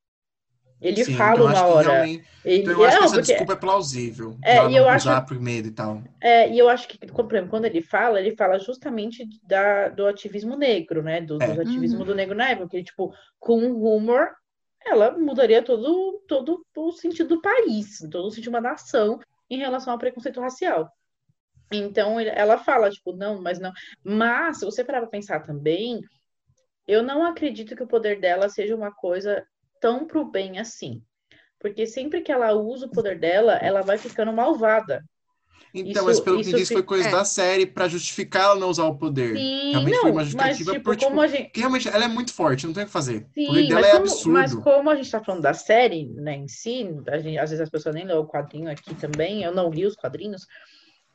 Ele 0.80 1.04
Sim, 1.04 1.14
fala 1.14 1.44
uma 1.44 1.66
hora. 1.66 2.08
Ele... 2.08 2.22
Então 2.44 2.72
eu 2.72 2.84
acho 2.84 2.94
não, 2.94 3.00
que 3.00 3.04
essa 3.04 3.14
porque... 3.16 3.32
desculpa 3.32 3.52
é 3.52 3.56
plausível. 3.56 4.38
É, 4.42 4.66
e 4.66 4.76
eu 4.76 4.88
acho 4.88 5.26
por 5.26 5.38
medo 5.38 5.68
e 5.68 5.72
tal. 5.72 6.02
É, 6.18 6.50
e 6.50 6.58
eu 6.58 6.70
acho 6.70 6.88
que 6.88 6.98
quando 7.08 7.66
ele 7.66 7.82
fala, 7.82 8.18
ele 8.18 8.34
fala 8.34 8.58
justamente 8.58 9.28
da, 9.42 9.90
do 9.90 10.06
ativismo 10.06 10.56
negro, 10.56 11.02
né? 11.02 11.20
Do, 11.20 11.40
é. 11.42 11.52
do 11.52 11.60
ativismo 11.60 12.00
uhum. 12.00 12.06
do 12.06 12.14
negro 12.14 12.34
na 12.34 12.48
época, 12.48 12.68
que 12.68 12.82
tipo, 12.82 13.12
com 13.38 13.72
o 13.72 13.94
humor, 13.94 14.30
ela 14.86 15.10
mudaria 15.10 15.62
todo, 15.62 16.22
todo 16.26 16.64
o 16.74 16.92
sentido 16.92 17.36
do 17.36 17.42
país, 17.42 17.98
todo 18.10 18.26
o 18.26 18.30
sentido 18.30 18.44
de 18.44 18.48
uma 18.48 18.60
nação 18.62 19.20
em 19.51 19.59
relação 19.59 19.92
ao 19.92 19.98
preconceito 19.98 20.40
racial. 20.40 20.90
Então 21.72 22.18
ela 22.18 22.59
fala, 22.59 22.90
tipo, 22.90 23.12
não, 23.12 23.40
mas 23.40 23.59
não. 23.59 23.72
Mas, 24.03 24.59
se 24.59 24.64
você 24.64 24.84
parar 24.84 25.01
pra 25.01 25.11
pensar 25.11 25.40
também, 25.40 26.01
eu 26.86 27.03
não 27.03 27.24
acredito 27.24 27.76
que 27.76 27.82
o 27.82 27.88
poder 27.88 28.20
dela 28.20 28.48
seja 28.48 28.74
uma 28.74 28.92
coisa 28.92 29.46
tão 29.80 30.07
pro 30.07 30.24
bem 30.24 30.59
assim. 30.59 31.03
Porque 31.59 31.86
sempre 31.86 32.22
que 32.22 32.32
ela 32.32 32.53
usa 32.53 32.86
o 32.86 32.90
poder 32.90 33.18
dela, 33.18 33.55
ela 33.55 33.82
vai 33.82 33.98
ficando 33.98 34.32
malvada. 34.32 35.05
Então, 35.72 35.92
Isso- 35.92 36.04
mas 36.04 36.20
pelo 36.20 36.42
que 36.42 36.52
diz, 36.52 36.68
foi 36.68 36.82
coisa 36.82 37.08
é. 37.08 37.12
da 37.12 37.24
série 37.24 37.64
pra 37.66 37.88
justificar 37.88 38.42
ela 38.42 38.56
não 38.56 38.68
usar 38.70 38.84
o 38.84 38.96
poder. 38.96 39.36
Sim, 39.36 39.70
Realmente 39.70 39.94
não, 39.94 40.02
foi 40.02 40.11
uma 40.11 40.20
mas 40.20 40.26
justificativa 40.26 40.72
tipo, 40.72 40.84
por, 40.84 40.96
tipo, 40.96 41.08
como 41.08 41.20
a 41.20 41.26
gente. 41.28 41.44
Porque 41.44 41.61
realmente 41.61 41.88
ela 41.88 42.04
é 42.04 42.08
muito 42.08 42.34
forte, 42.34 42.66
não 42.66 42.72
tem 42.74 42.82
o 42.82 42.86
que 42.86 42.92
fazer. 42.92 43.18
o 43.22 43.34
Sim, 43.34 43.46
poder 43.46 43.68
dela 43.68 43.80
mas 43.80 43.86
é 43.86 43.90
como, 43.92 44.02
absurdo. 44.02 44.32
mas 44.32 44.54
como 44.54 44.90
a 44.90 44.96
gente 44.96 45.11
tá 45.11 45.22
falando 45.22 45.42
da 45.42 45.54
série, 45.54 46.06
né, 46.06 46.34
em 46.36 46.48
si, 46.48 46.88
gente, 47.22 47.38
às 47.38 47.50
vezes 47.50 47.61
as 47.61 47.70
pessoas 47.70 47.94
nem 47.94 48.04
lêem 48.04 48.18
o 48.18 48.26
quadrinho 48.26 48.70
aqui 48.70 48.94
também, 48.96 49.42
eu 49.44 49.54
não 49.54 49.70
li 49.70 49.86
os 49.86 49.94
quadrinhos. 49.94 50.44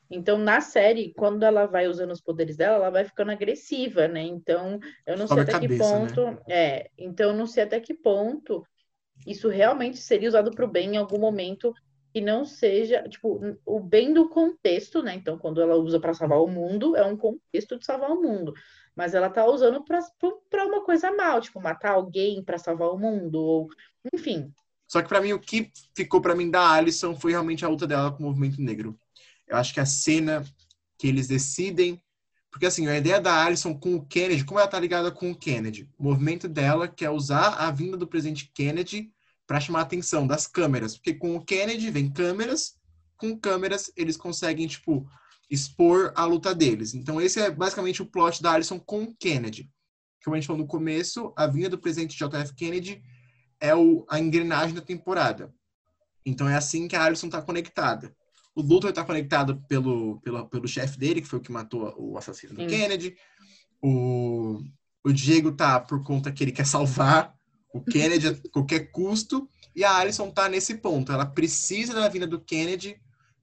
Então, 0.09 0.37
na 0.37 0.61
série, 0.61 1.13
quando 1.17 1.43
ela 1.43 1.65
vai 1.65 1.87
usando 1.87 2.11
os 2.11 2.21
poderes 2.21 2.55
dela, 2.55 2.75
ela 2.75 2.89
vai 2.91 3.03
ficando 3.05 3.31
agressiva, 3.31 4.07
né? 4.07 4.21
Então, 4.21 4.79
eu 5.05 5.17
não 5.17 5.27
sei 5.27 5.37
Sobe 5.37 5.41
até 5.41 5.51
que 5.53 5.59
cabeça, 5.61 5.99
né? 5.99 6.07
ponto. 6.07 6.39
É, 6.47 6.89
então, 6.97 7.31
eu 7.31 7.35
não 7.35 7.47
sei 7.47 7.63
até 7.63 7.79
que 7.79 7.93
ponto 7.93 8.63
isso 9.25 9.49
realmente 9.49 9.97
seria 9.97 10.29
usado 10.29 10.51
para 10.51 10.65
o 10.65 10.67
bem 10.67 10.93
em 10.93 10.97
algum 10.97 11.17
momento 11.17 11.73
que 12.15 12.21
não 12.21 12.45
seja, 12.45 13.03
tipo, 13.09 13.41
o 13.65 13.77
bem 13.77 14.13
do 14.13 14.29
contexto, 14.29 15.03
né? 15.03 15.15
Então, 15.15 15.37
quando 15.37 15.59
ela 15.59 15.75
usa 15.75 15.99
para 15.99 16.13
salvar 16.13 16.39
o 16.39 16.47
mundo, 16.47 16.95
é 16.95 17.05
um 17.05 17.17
contexto 17.17 17.77
de 17.77 17.85
salvar 17.85 18.09
o 18.09 18.21
mundo. 18.21 18.53
Mas 18.95 19.13
ela 19.13 19.29
tá 19.29 19.45
usando 19.45 19.83
para 19.83 20.65
uma 20.65 20.81
coisa 20.85 21.11
mal, 21.11 21.41
tipo, 21.41 21.59
matar 21.59 21.91
alguém 21.91 22.41
para 22.41 22.57
salvar 22.57 22.87
o 22.91 22.97
mundo, 22.97 23.35
ou 23.35 23.67
enfim. 24.13 24.49
Só 24.87 25.01
que 25.01 25.09
pra 25.09 25.19
mim, 25.19 25.33
o 25.33 25.39
que 25.41 25.69
ficou 25.93 26.21
pra 26.21 26.33
mim 26.33 26.49
da 26.49 26.71
Alison 26.71 27.19
foi 27.19 27.31
realmente 27.31 27.65
a 27.65 27.67
luta 27.67 27.85
dela 27.85 28.09
com 28.09 28.23
o 28.23 28.27
movimento 28.27 28.61
negro. 28.61 28.97
Eu 29.45 29.57
acho 29.57 29.73
que 29.73 29.81
a 29.81 29.85
cena 29.85 30.41
que 30.97 31.09
eles 31.09 31.27
decidem. 31.27 32.01
Porque 32.49 32.65
assim, 32.65 32.87
a 32.87 32.97
ideia 32.97 33.19
da 33.19 33.43
Alison 33.43 33.77
com 33.77 33.93
o 33.95 34.05
Kennedy, 34.05 34.45
como 34.45 34.61
ela 34.61 34.69
tá 34.69 34.79
ligada 34.79 35.11
com 35.11 35.31
o 35.31 35.37
Kennedy? 35.37 35.89
O 35.99 36.03
movimento 36.05 36.47
dela 36.47 36.87
quer 36.87 37.09
usar 37.09 37.55
a 37.55 37.69
vinda 37.71 37.97
do 37.97 38.07
presidente 38.07 38.49
Kennedy 38.53 39.13
para 39.47 39.59
chamar 39.59 39.79
a 39.79 39.83
atenção 39.83 40.25
das 40.25 40.47
câmeras. 40.47 40.95
Porque 40.95 41.13
com 41.13 41.35
o 41.35 41.43
Kennedy 41.43 41.89
vem 41.91 42.11
câmeras, 42.11 42.75
com 43.17 43.37
câmeras 43.37 43.91
eles 43.95 44.17
conseguem, 44.17 44.67
tipo, 44.67 45.07
expor 45.49 46.11
a 46.15 46.25
luta 46.25 46.53
deles. 46.53 46.93
Então, 46.93 47.21
esse 47.21 47.39
é 47.39 47.51
basicamente 47.51 48.01
o 48.01 48.05
plot 48.05 48.41
da 48.41 48.51
Alison 48.51 48.79
com 48.79 49.03
o 49.03 49.15
Kennedy. 49.15 49.69
Como 50.23 50.35
a 50.35 50.39
gente 50.39 50.47
falou 50.47 50.63
no 50.63 50.67
começo, 50.67 51.31
a 51.37 51.45
vinda 51.45 51.69
do 51.69 51.77
presidente 51.77 52.17
JF 52.17 52.53
Kennedy 52.55 53.01
é 53.59 53.75
o, 53.75 54.05
a 54.09 54.19
engrenagem 54.19 54.73
da 54.73 54.81
temporada. 54.81 55.53
Então 56.25 56.49
é 56.49 56.55
assim 56.55 56.87
que 56.87 56.95
a 56.95 57.03
Alison 57.03 57.29
tá 57.29 57.41
conectada. 57.41 58.15
O 58.55 58.61
Luthor 58.61 58.91
tá 58.91 59.03
conectado 59.03 59.61
pelo, 59.67 60.19
pelo, 60.21 60.47
pelo 60.47 60.67
chefe 60.67 60.97
dele, 60.97 61.21
que 61.21 61.27
foi 61.27 61.39
o 61.39 61.41
que 61.41 61.51
matou 61.51 61.93
o 61.97 62.17
assassino 62.17 62.55
do 62.55 62.61
Sim. 62.61 62.67
Kennedy. 62.67 63.15
O, 63.81 64.63
o 65.03 65.13
Diego 65.13 65.51
tá 65.51 65.79
por 65.79 66.03
conta 66.03 66.31
que 66.31 66.43
ele 66.43 66.51
quer 66.51 66.65
salvar 66.65 67.35
o 67.75 67.81
Kennedy 67.81 68.27
a 68.27 68.35
qualquer 68.51 68.91
custo. 68.91 69.49
E 69.75 69.83
a 69.83 69.97
Alison 69.97 70.31
tá 70.31 70.47
nesse 70.47 70.75
ponto. 70.75 71.11
Ela 71.11 71.25
precisa 71.25 71.93
da 71.93 72.07
vinda 72.07 72.25
do 72.25 72.39
Kennedy 72.39 72.97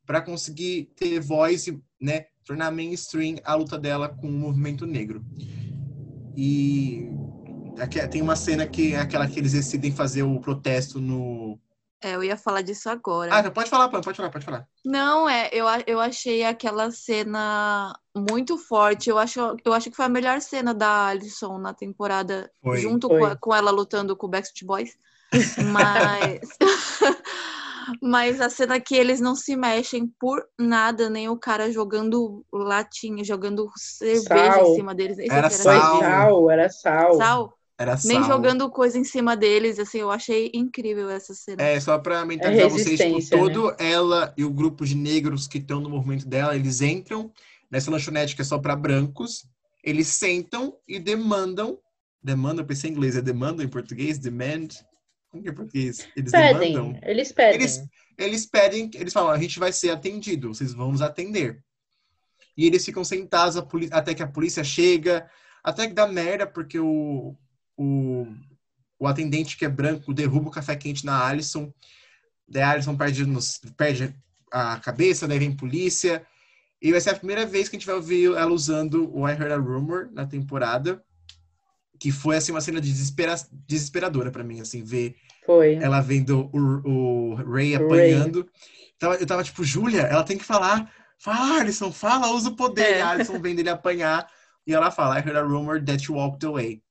para 0.06 0.22
conseguir 0.22 0.90
ter 0.96 1.20
voz 1.20 1.66
e 1.66 1.78
né, 2.00 2.26
tornar 2.44 2.70
mainstream 2.70 3.36
a 3.44 3.54
luta 3.54 3.78
dela 3.78 4.08
com 4.08 4.26
o 4.28 4.32
movimento 4.32 4.86
negro. 4.86 5.22
E 6.34 7.10
tem 8.10 8.22
uma 8.22 8.34
cena 8.34 8.66
que 8.66 8.94
é 8.94 9.00
aquela 9.00 9.28
que 9.28 9.38
eles 9.38 9.52
decidem 9.52 9.92
fazer 9.92 10.22
o 10.22 10.40
protesto 10.40 11.00
no. 11.00 11.58
É, 12.02 12.14
eu 12.16 12.24
ia 12.24 12.36
falar 12.36 12.62
disso 12.62 12.90
agora. 12.90 13.32
Ah, 13.32 13.40
então 13.40 13.52
pode 13.52 13.70
falar, 13.70 13.88
pode 13.88 14.16
falar, 14.16 14.30
pode 14.30 14.44
falar. 14.44 14.66
Não, 14.84 15.28
é, 15.28 15.48
eu, 15.52 15.66
eu 15.86 16.00
achei 16.00 16.42
aquela 16.44 16.90
cena 16.90 17.94
muito 18.14 18.58
forte. 18.58 19.08
Eu 19.08 19.18
acho, 19.18 19.38
eu 19.64 19.72
acho 19.72 19.88
que 19.88 19.96
foi 19.96 20.06
a 20.06 20.08
melhor 20.08 20.40
cena 20.40 20.74
da 20.74 21.06
Alison 21.06 21.58
na 21.58 21.72
temporada, 21.72 22.50
Foi. 22.60 22.78
junto 22.78 23.06
Foi. 23.08 23.18
Com, 23.20 23.24
a- 23.26 23.36
com 23.36 23.54
ela 23.54 23.70
lutando 23.70 24.16
com 24.16 24.26
o 24.26 24.30
Backstreet 24.30 24.66
Boys. 24.66 24.96
Mas, 25.72 26.40
mas 28.02 28.40
a 28.40 28.50
cena 28.50 28.80
que 28.80 28.94
eles 28.94 29.20
não 29.20 29.34
se 29.34 29.56
mexem 29.56 30.06
por 30.18 30.44
nada, 30.58 31.08
nem 31.08 31.28
o 31.28 31.36
cara 31.38 31.70
jogando 31.70 32.44
latinha, 32.52 33.24
jogando 33.24 33.70
cerveja 33.76 34.54
Sal. 34.54 34.72
em 34.72 34.74
cima 34.74 34.94
deles. 34.94 35.18
Era 35.18 35.48
Foi 35.48 35.58
Sal. 35.58 36.00
sal, 36.00 36.50
era 36.50 36.68
sal. 36.68 37.14
Sal. 37.14 37.58
Era 37.82 37.98
Nem 38.04 38.20
sal. 38.20 38.24
jogando 38.24 38.70
coisa 38.70 38.96
em 38.98 39.04
cima 39.04 39.36
deles, 39.36 39.78
assim, 39.78 39.98
eu 39.98 40.10
achei 40.10 40.50
incrível 40.54 41.10
essa 41.10 41.34
cena. 41.34 41.60
É, 41.62 41.78
só 41.80 41.98
pra 41.98 42.24
mentalizar 42.24 42.70
vocês, 42.70 42.98
tipo, 42.98 43.14
resistência, 43.14 43.36
né? 43.36 43.42
todo 43.52 43.74
ela 43.78 44.32
e 44.36 44.44
o 44.44 44.50
grupo 44.50 44.84
de 44.86 44.94
negros 44.94 45.46
que 45.48 45.58
estão 45.58 45.80
no 45.80 45.90
movimento 45.90 46.26
dela, 46.28 46.54
eles 46.54 46.80
entram 46.80 47.32
nessa 47.70 47.90
lanchonete 47.90 48.36
que 48.36 48.42
é 48.42 48.44
só 48.44 48.58
pra 48.58 48.76
brancos, 48.76 49.44
eles 49.82 50.06
sentam 50.08 50.76
e 50.86 50.98
demandam, 50.98 51.78
demandam, 52.22 52.62
eu 52.62 52.66
pensei 52.66 52.88
em 52.88 52.92
inglês, 52.92 53.16
é 53.16 53.20
demandam 53.20 53.64
em 53.64 53.68
português? 53.68 54.18
Demand? 54.18 54.68
Como 55.30 55.42
que 55.42 55.48
é 55.48 55.52
em 55.52 55.54
português? 55.54 56.06
Eles 56.16 56.30
Pedem, 56.30 56.72
demandam. 56.74 57.00
eles 57.02 57.32
pedem. 57.32 57.54
Eles- 57.60 57.82
Eles 58.18 58.46
pedem, 58.46 58.90
eles 58.94 59.12
falam, 59.12 59.30
a 59.30 59.38
gente 59.38 59.58
vai 59.58 59.72
ser 59.72 59.90
atendido, 59.90 60.54
vocês 60.54 60.72
vão 60.74 60.92
nos 60.92 61.02
atender. 61.02 61.64
E 62.56 62.66
eles 62.66 62.84
ficam 62.84 63.02
sentados 63.02 63.56
até 63.90 64.14
que 64.14 64.22
a 64.22 64.26
polícia 64.26 64.62
chega, 64.62 65.28
até 65.64 65.88
que 65.88 65.94
dá 65.94 66.06
merda, 66.06 66.46
porque 66.46 66.78
o, 66.78 67.34
o, 67.82 68.26
o 68.98 69.06
atendente 69.06 69.56
que 69.56 69.64
é 69.64 69.68
branco 69.68 70.14
derruba 70.14 70.48
o 70.48 70.52
café 70.52 70.76
quente 70.76 71.04
na 71.04 71.26
Alison. 71.26 71.72
Daí 72.48 72.62
a 72.62 72.70
Alison 72.70 72.96
perde, 72.96 73.24
nos- 73.26 73.60
perde 73.76 74.14
a 74.52 74.78
cabeça, 74.78 75.26
daí 75.26 75.38
vem 75.38 75.56
polícia. 75.56 76.24
E 76.80 76.90
vai 76.90 77.00
ser 77.00 77.10
a 77.10 77.14
primeira 77.16 77.46
vez 77.46 77.68
que 77.68 77.76
a 77.76 77.78
gente 77.78 77.86
vai 77.86 77.94
ouvir 77.94 78.26
ela 78.34 78.52
usando 78.52 79.10
o 79.16 79.28
I 79.28 79.32
Heard 79.32 79.52
a 79.52 79.56
Rumor 79.56 80.08
na 80.12 80.26
temporada. 80.26 81.02
Que 81.98 82.10
foi, 82.10 82.36
assim, 82.36 82.50
uma 82.50 82.60
cena 82.60 82.80
desespera 82.80 83.36
desesperadora 83.66 84.30
pra 84.32 84.42
mim, 84.42 84.60
assim, 84.60 84.82
ver 84.82 85.14
Foi. 85.46 85.74
ela 85.74 86.00
vendo 86.00 86.50
o, 86.52 86.88
o 86.90 87.34
Ray 87.36 87.74
Ray. 87.74 87.76
apanhando. 87.76 88.48
Então, 88.96 89.14
eu 89.14 89.26
tava 89.26 89.44
tipo, 89.44 89.62
Júlia, 89.62 90.02
ela 90.02 90.24
tem 90.24 90.36
que 90.36 90.44
falar. 90.44 90.90
Fala, 91.18 91.60
Alison, 91.60 91.92
fala, 91.92 92.32
usa 92.32 92.48
o 92.48 92.56
poder. 92.56 92.82
É. 92.82 92.98
E 92.98 93.00
a 93.00 93.10
Alison 93.10 93.40
vendo 93.40 93.60
ele 93.60 93.68
apanhar. 93.68 94.28
E 94.66 94.74
ela 94.74 94.90
fala, 94.90 95.18
I 95.18 95.22
heard 95.22 95.36
a 95.36 95.42
rumor 95.42 95.80
that 95.84 96.04
you 96.04 96.16
walked 96.16 96.44
away. 96.44 96.82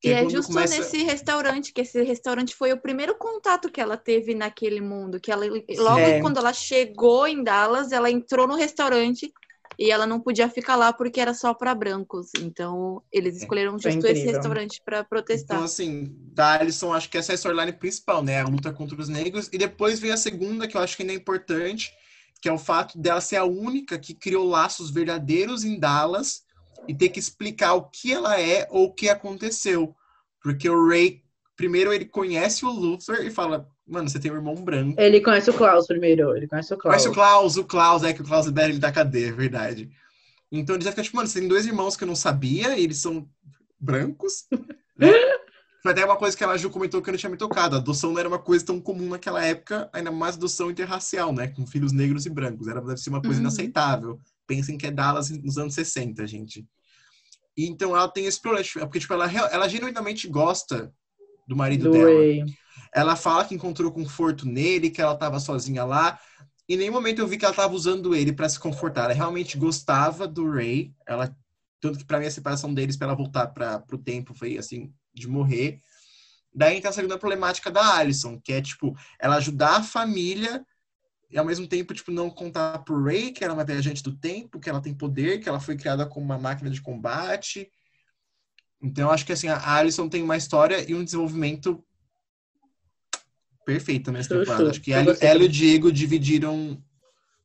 Que 0.00 0.08
E 0.08 0.12
é 0.12 0.28
justo 0.28 0.52
começa- 0.52 0.78
nesse 0.78 1.02
restaurante, 1.02 1.72
que 1.74 1.82
esse 1.82 2.02
restaurante 2.02 2.54
foi 2.54 2.72
o 2.72 2.80
primeiro 2.80 3.14
contato 3.16 3.70
que 3.70 3.80
ela 3.80 3.98
teve 3.98 4.34
naquele 4.34 4.80
mundo. 4.80 5.20
Que 5.20 5.30
ela, 5.30 5.44
logo 5.76 5.98
É. 6.00 6.20
quando 6.20 6.38
ela 6.38 6.52
chegou 6.54 7.26
em 7.26 7.42
Dallas, 7.44 7.92
ela 7.92 8.10
entrou 8.10 8.48
no 8.48 8.54
restaurante 8.56 9.30
e 9.78 9.90
ela 9.90 10.06
não 10.06 10.18
podia 10.18 10.48
ficar 10.48 10.76
lá 10.76 10.90
porque 10.90 11.20
era 11.20 11.34
só 11.34 11.52
para 11.52 11.74
brancos. 11.74 12.30
Então, 12.40 13.02
eles 13.12 13.36
escolheram 13.36 13.78
Foi 13.78 13.92
justo 13.92 14.06
esse 14.06 14.24
restaurante 14.24 14.80
para 14.82 15.04
protestar. 15.04 15.56
Então, 15.58 15.64
assim, 15.66 16.14
da 16.32 16.52
Alison, 16.58 16.94
acho 16.94 17.10
que 17.10 17.18
essa 17.18 17.32
é 17.32 17.34
a 17.34 17.36
storyline 17.36 17.72
principal, 17.72 18.22
né? 18.22 18.40
A 18.40 18.46
luta 18.48 18.72
contra 18.72 18.98
os 18.98 19.08
negros. 19.08 19.50
E 19.52 19.58
depois 19.58 19.98
vem 19.98 20.12
a 20.12 20.16
segunda, 20.16 20.66
que 20.66 20.78
eu 20.78 20.80
acho 20.80 20.96
que 20.96 21.02
ainda 21.02 21.12
é 21.12 21.16
importante, 21.16 21.92
que 22.40 22.48
é 22.48 22.52
o 22.52 22.58
fato 22.58 22.98
dela 22.98 23.20
ser 23.20 23.36
a 23.36 23.44
única 23.44 23.98
que 23.98 24.14
criou 24.14 24.46
laços 24.46 24.90
verdadeiros 24.90 25.62
em 25.62 25.78
Dallas 25.78 26.42
e 26.88 26.94
ter 26.94 27.08
que 27.10 27.18
explicar 27.18 27.74
o 27.74 27.82
que 27.88 28.12
ela 28.12 28.40
é 28.40 28.66
ou 28.70 28.86
o 28.86 28.92
que 28.92 29.08
aconteceu. 29.08 29.94
Porque 30.42 30.68
o 30.68 30.88
Ray, 30.88 31.22
primeiro 31.56 31.92
ele 31.92 32.04
conhece 32.04 32.64
o 32.64 32.70
Luthor 32.70 33.16
e 33.22 33.30
fala, 33.30 33.68
mano, 33.86 34.08
você 34.08 34.18
tem 34.18 34.30
um 34.30 34.36
irmão 34.36 34.54
branco. 34.56 35.00
Ele 35.00 35.20
conhece 35.20 35.50
o 35.50 35.54
Klaus 35.54 35.86
primeiro. 35.86 36.36
Ele 36.36 36.48
conhece 36.48 36.72
o 36.72 36.76
Klaus. 36.78 36.96
Conhece 36.96 37.08
o 37.08 37.12
Klaus, 37.12 37.56
o 37.56 37.64
Klaus, 37.64 38.02
é 38.02 38.12
que 38.12 38.22
o 38.22 38.24
Klaus 38.24 38.46
libera 38.46 38.68
ele 38.70 38.78
da 38.78 38.90
cadeia, 38.92 39.28
é 39.28 39.32
verdade. 39.32 39.90
Então 40.50 40.74
ele 40.74 40.84
já 40.84 40.90
fica 40.90 41.02
tipo, 41.02 41.16
mano, 41.16 41.28
você 41.28 41.38
tem 41.38 41.48
dois 41.48 41.66
irmãos 41.66 41.96
que 41.96 42.02
eu 42.04 42.08
não 42.08 42.16
sabia, 42.16 42.76
e 42.76 42.82
eles 42.84 42.98
são 42.98 43.28
brancos, 43.78 44.46
né? 44.98 45.12
Foi 45.82 45.92
até 45.92 46.04
uma 46.04 46.16
coisa 46.16 46.36
que 46.36 46.44
a 46.44 46.56
Ju 46.58 46.68
comentou 46.68 47.00
que 47.00 47.08
eu 47.08 47.12
não 47.12 47.18
tinha 47.18 47.30
me 47.30 47.38
tocado. 47.38 47.74
A 47.74 47.78
adoção 47.78 48.12
não 48.12 48.18
era 48.18 48.28
uma 48.28 48.38
coisa 48.38 48.66
tão 48.66 48.78
comum 48.80 49.08
naquela 49.08 49.42
época, 49.42 49.88
ainda 49.94 50.10
mais 50.10 50.36
adoção 50.36 50.70
interracial, 50.70 51.32
né? 51.32 51.48
Com 51.48 51.66
filhos 51.66 51.90
negros 51.90 52.26
e 52.26 52.30
brancos. 52.30 52.68
Era, 52.68 52.82
deve 52.82 52.98
ser 52.98 53.08
uma 53.08 53.22
coisa 53.22 53.36
Uhum. 53.36 53.46
inaceitável. 53.46 54.20
Pensem 54.50 54.76
que 54.76 54.84
é 54.84 54.90
Dallas 54.90 55.30
nos 55.30 55.56
anos 55.56 55.74
60, 55.74 56.26
gente. 56.26 56.66
E 57.56 57.68
então 57.68 57.96
ela 57.96 58.08
tem 58.08 58.26
esse 58.26 58.42
problema, 58.42 58.64
tipo, 58.64 58.80
porque 58.80 58.98
tipo, 58.98 59.14
ela, 59.14 59.26
real- 59.26 59.48
ela 59.52 59.68
genuinamente 59.68 60.26
gosta 60.26 60.92
do 61.46 61.54
marido 61.54 61.84
do 61.84 61.92
dela. 61.92 62.10
Ray. 62.10 62.44
Ela 62.92 63.14
fala 63.14 63.44
que 63.44 63.54
encontrou 63.54 63.92
conforto 63.92 64.44
nele, 64.48 64.90
que 64.90 65.00
ela 65.00 65.14
estava 65.14 65.38
sozinha 65.38 65.84
lá. 65.84 66.18
Em 66.68 66.76
nenhum 66.76 66.92
momento 66.92 67.20
eu 67.20 67.28
vi 67.28 67.38
que 67.38 67.44
ela 67.44 67.52
estava 67.52 67.72
usando 67.72 68.12
ele 68.12 68.32
para 68.32 68.48
se 68.48 68.58
confortar. 68.58 69.04
Ela 69.04 69.12
realmente 69.14 69.56
gostava 69.56 70.26
do 70.26 70.50
Ray. 70.50 70.92
Ela 71.06 71.32
tanto 71.80 71.98
que 71.98 72.04
para 72.04 72.18
mim 72.18 72.26
a 72.26 72.30
separação 72.32 72.74
deles 72.74 72.96
para 72.96 73.06
ela 73.06 73.16
voltar 73.16 73.46
para 73.46 73.84
o 73.92 73.98
tempo 73.98 74.34
foi 74.34 74.58
assim 74.58 74.92
de 75.14 75.28
morrer. 75.28 75.80
Daí 76.52 76.76
entra 76.76 76.90
a 76.90 76.92
segunda 76.92 77.16
problemática 77.16 77.70
da 77.70 77.94
Alison, 77.98 78.40
que 78.42 78.52
é 78.52 78.60
tipo 78.60 78.96
ela 79.20 79.36
ajudar 79.36 79.76
a 79.76 79.82
família 79.84 80.66
e 81.30 81.38
ao 81.38 81.44
mesmo 81.44 81.66
tempo 81.66 81.94
tipo 81.94 82.10
não 82.10 82.28
contar 82.28 82.78
pro 82.80 83.02
Ray 83.02 83.30
que 83.30 83.44
ela 83.44 83.52
é 83.52 83.56
uma 83.56 83.64
viajante 83.64 84.02
do 84.02 84.16
tempo, 84.16 84.58
que 84.58 84.68
ela 84.68 84.80
tem 84.80 84.94
poder, 84.94 85.38
que 85.38 85.48
ela 85.48 85.60
foi 85.60 85.76
criada 85.76 86.06
como 86.06 86.26
uma 86.26 86.38
máquina 86.38 86.68
de 86.70 86.82
combate. 86.82 87.70
Então 88.82 89.10
acho 89.10 89.24
que 89.24 89.32
assim 89.32 89.48
a 89.48 89.74
Alison 89.76 90.08
tem 90.08 90.22
uma 90.22 90.36
história 90.36 90.84
e 90.90 90.94
um 90.94 91.04
desenvolvimento 91.04 91.84
perfeito 93.64 94.10
nessa 94.10 94.36
temporada. 94.36 94.70
Acho 94.70 94.80
que 94.80 94.92
ela, 94.92 95.16
ela 95.20 95.42
e 95.42 95.46
o. 95.46 95.48
Diego 95.48 95.92
dividiram 95.92 96.72
o 96.72 96.82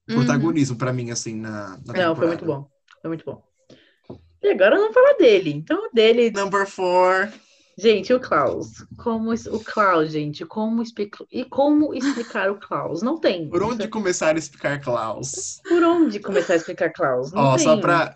Uhum. 0.07 0.17
protagonismo 0.17 0.77
pra 0.77 0.93
mim 0.93 1.09
assim 1.09 1.35
na, 1.35 1.69
na 1.69 1.77
temporada. 1.77 2.07
Não, 2.07 2.15
foi 2.15 2.27
muito 2.27 2.45
bom. 2.45 2.69
Foi 3.01 3.07
muito 3.09 3.25
bom. 3.25 3.43
E 4.41 4.49
agora 4.49 4.77
vamos 4.77 4.93
falar 4.93 5.13
dele. 5.13 5.51
Então, 5.51 5.89
dele. 5.91 6.29
Number 6.29 6.67
four. 6.67 7.31
Gente, 7.77 8.13
o 8.13 8.19
Klaus. 8.19 8.85
Como 8.97 9.33
o 9.33 9.59
Klaus, 9.63 10.11
gente, 10.11 10.45
como 10.45 10.81
explicar 10.81 11.25
e 11.31 11.43
como 11.43 11.93
explicar 11.93 12.49
o 12.49 12.55
Klaus? 12.59 13.01
Não 13.01 13.17
tem. 13.19 13.49
Por 13.49 13.61
onde 13.63 13.87
começar 13.89 14.35
a 14.35 14.39
explicar 14.39 14.79
Klaus? 14.79 15.59
Por 15.67 15.83
onde 15.83 16.19
começar 16.19 16.53
a 16.53 16.55
explicar 16.55 16.91
Klaus? 16.93 17.31
Não 17.33 17.41
Ó, 17.43 17.55
tem. 17.57 17.65
só 17.65 17.77
pra, 17.77 18.15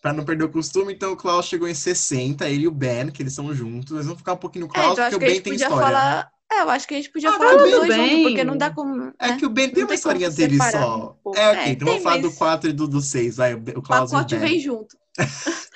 pra 0.00 0.12
não 0.12 0.24
perder 0.24 0.44
o 0.44 0.48
costume, 0.48 0.92
então 0.94 1.12
o 1.12 1.16
Klaus 1.16 1.46
chegou 1.46 1.68
em 1.68 1.74
60, 1.74 2.48
ele 2.48 2.64
e 2.64 2.68
o 2.68 2.72
Ben, 2.72 3.08
que 3.10 3.22
eles 3.22 3.34
são 3.34 3.54
juntos. 3.54 3.92
Eles 3.92 4.06
vão 4.06 4.16
ficar 4.16 4.32
um 4.32 4.36
pouquinho 4.38 4.66
no 4.66 4.72
É, 4.72 4.74
Klaus, 4.74 4.92
então 4.94 5.04
acho 5.06 5.18
porque 5.18 5.26
que 5.26 5.30
o 5.32 5.34
Ben 5.34 5.42
tem 5.42 5.54
história. 5.54 5.76
falar. 5.86 6.28
É, 6.50 6.60
eu 6.62 6.68
acho 6.70 6.86
que 6.88 6.94
a 6.94 6.96
gente 6.98 7.10
podia 7.10 7.30
Ah, 7.30 7.38
falar 7.38 7.54
dos 7.56 7.70
dois 7.70 7.88
bem. 7.88 8.10
juntos, 8.10 8.22
porque 8.24 8.44
não 8.44 8.56
dá 8.58 8.70
como. 8.70 9.12
É 9.18 9.28
né? 9.28 9.36
que 9.38 9.46
o 9.46 9.48
Ben 9.48 9.70
tem 9.70 9.84
uma 9.84 9.94
historinha 9.94 10.28
dele 10.28 10.58
só. 10.58 11.16
um. 11.24 11.34
É, 11.34 11.48
ok, 11.50 11.60
É, 11.62 11.68
então 11.70 11.86
vamos 11.88 12.02
falar 12.02 12.16
do 12.18 12.26
mas- 12.28 12.36
4 12.36 12.68
e 12.68 12.72
do, 12.72 12.88
do 12.88 13.00
6. 13.00 13.36
Vai, 13.36 13.54
o 13.54 13.58
Ben- 13.58 13.74
o 13.76 13.78
O 13.78 13.82
Klaus 13.82 14.10
e 14.10 14.14
o 14.14 14.18
pacote 14.18 14.36
Ben. 14.36 14.48
vem 14.48 14.58
junto. 14.60 14.96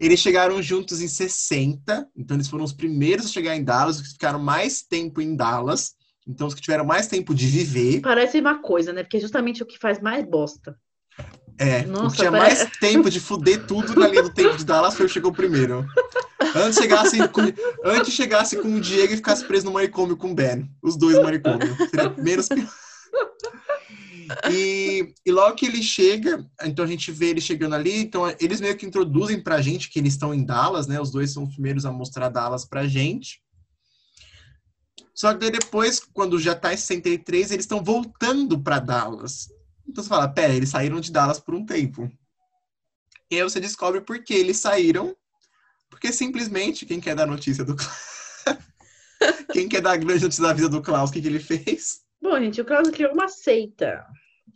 Eles 0.00 0.20
chegaram 0.20 0.60
juntos 0.62 1.00
em 1.00 1.08
60, 1.08 2.08
então 2.16 2.36
eles 2.36 2.48
foram 2.48 2.64
os 2.64 2.72
primeiros 2.72 3.26
a 3.26 3.28
chegar 3.28 3.56
em 3.56 3.64
Dallas, 3.64 3.96
os 3.96 4.02
que 4.02 4.12
ficaram 4.12 4.38
mais 4.38 4.82
tempo 4.82 5.20
em 5.20 5.34
Dallas. 5.36 5.94
Então, 6.26 6.46
os 6.46 6.54
que 6.54 6.60
tiveram 6.60 6.84
mais 6.84 7.08
tempo 7.08 7.34
de 7.34 7.46
viver. 7.46 8.00
Parece 8.00 8.38
uma 8.40 8.60
coisa, 8.60 8.92
né? 8.92 9.02
Porque 9.02 9.16
é 9.16 9.20
justamente 9.20 9.60
o 9.62 9.66
que 9.66 9.76
faz 9.78 10.00
mais 10.00 10.24
bosta. 10.24 10.76
É, 11.58 11.80
o 11.82 11.88
Nossa, 11.88 12.10
que 12.10 12.16
tinha 12.22 12.30
pare- 12.30 12.54
mais 12.54 12.70
tempo 12.80 13.10
de 13.10 13.18
fuder 13.20 13.66
tudo 13.66 13.94
na 13.98 14.06
linha 14.06 14.22
do 14.22 14.30
tempo 14.32 14.56
de 14.56 14.64
Dallas 14.64 14.94
foi 14.94 15.04
o 15.04 15.08
que 15.08 15.14
chegou 15.14 15.32
primeiro. 15.32 15.84
Antes 16.54 16.78
chegasse 16.78 17.28
com, 17.28 17.40
antes 17.84 18.12
chegasse 18.14 18.56
com 18.56 18.74
o 18.74 18.80
Diego 18.80 19.12
e 19.12 19.16
ficasse 19.16 19.44
preso 19.44 19.66
no 19.66 19.72
manicômio 19.72 20.16
com 20.16 20.30
o 20.30 20.34
Ben. 20.34 20.70
Os 20.80 20.96
dois 20.96 21.16
no 21.16 21.24
manicômio. 21.24 21.76
Seria 21.90 22.10
menos 22.16 22.48
pior. 22.48 22.68
E, 24.50 25.14
e 25.24 25.32
logo 25.32 25.56
que 25.56 25.66
ele 25.66 25.82
chega, 25.82 26.46
então 26.62 26.84
a 26.84 26.88
gente 26.88 27.10
vê 27.10 27.30
ele 27.30 27.40
chegando 27.40 27.74
ali, 27.74 27.98
então 27.98 28.28
eles 28.40 28.60
meio 28.60 28.76
que 28.76 28.86
introduzem 28.86 29.42
pra 29.42 29.62
gente 29.62 29.88
que 29.88 29.98
eles 29.98 30.14
estão 30.14 30.32
em 30.32 30.44
Dallas, 30.44 30.86
né? 30.86 31.00
Os 31.00 31.10
dois 31.10 31.32
são 31.32 31.44
os 31.44 31.54
primeiros 31.54 31.84
a 31.84 31.92
mostrar 31.92 32.28
Dallas 32.28 32.64
pra 32.64 32.86
gente. 32.86 33.42
Só 35.14 35.34
que 35.34 35.50
depois, 35.50 36.00
quando 36.00 36.38
já 36.38 36.54
tá 36.54 36.72
em 36.72 36.76
63, 36.76 37.50
eles 37.50 37.64
estão 37.64 37.82
voltando 37.82 38.60
pra 38.60 38.78
Dallas. 38.78 39.48
Então 39.86 40.02
você 40.02 40.08
fala, 40.08 40.28
pera, 40.28 40.54
eles 40.54 40.70
saíram 40.70 41.00
de 41.00 41.12
Dallas 41.12 41.38
por 41.38 41.54
um 41.54 41.66
tempo. 41.66 42.10
E 43.30 43.36
aí 43.36 43.42
você 43.42 43.60
descobre 43.60 44.00
por 44.00 44.22
que 44.22 44.34
eles 44.34 44.58
saíram. 44.58 45.16
Porque 45.90 46.12
simplesmente, 46.12 46.86
quem 46.86 47.00
quer 47.00 47.14
dar 47.14 47.26
notícia 47.26 47.64
do 47.64 47.76
quem 49.52 49.68
quer 49.68 49.82
dar 49.82 49.92
a 49.92 49.96
grande 49.96 50.22
notícia 50.22 50.42
da 50.42 50.52
vida 50.52 50.68
do 50.68 50.80
Klaus, 50.82 51.10
o 51.10 51.12
que, 51.12 51.20
que 51.20 51.28
ele 51.28 51.38
fez? 51.38 52.00
Bom, 52.20 52.38
gente, 52.38 52.60
o 52.60 52.64
Klaus 52.64 52.88
criou 52.88 53.12
uma 53.12 53.28
seita. 53.28 54.06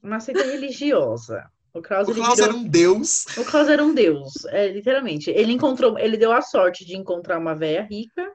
Uma 0.07 0.21
seita 0.21 0.45
religiosa. 0.45 1.45
O 1.75 1.83
Klaus, 1.83 2.09
O 2.09 2.15
Klaus 2.15 2.37
virou- 2.37 2.51
era 2.51 2.57
um 2.57 2.65
deus. 2.69 3.27
O 3.37 3.45
Klaus 3.45 3.69
era 3.69 3.85
um 3.85 3.93
deus, 3.93 4.45
é, 4.47 4.69
literalmente. 4.69 5.31
Ele 5.31 5.53
encontrou, 5.53 5.99
ele 5.99 6.17
deu 6.17 6.33
a 6.33 6.41
sorte 6.41 6.85
de 6.87 6.97
encontrar 6.97 7.39
uma 7.39 7.55
véia 7.55 7.83
rica, 7.83 8.31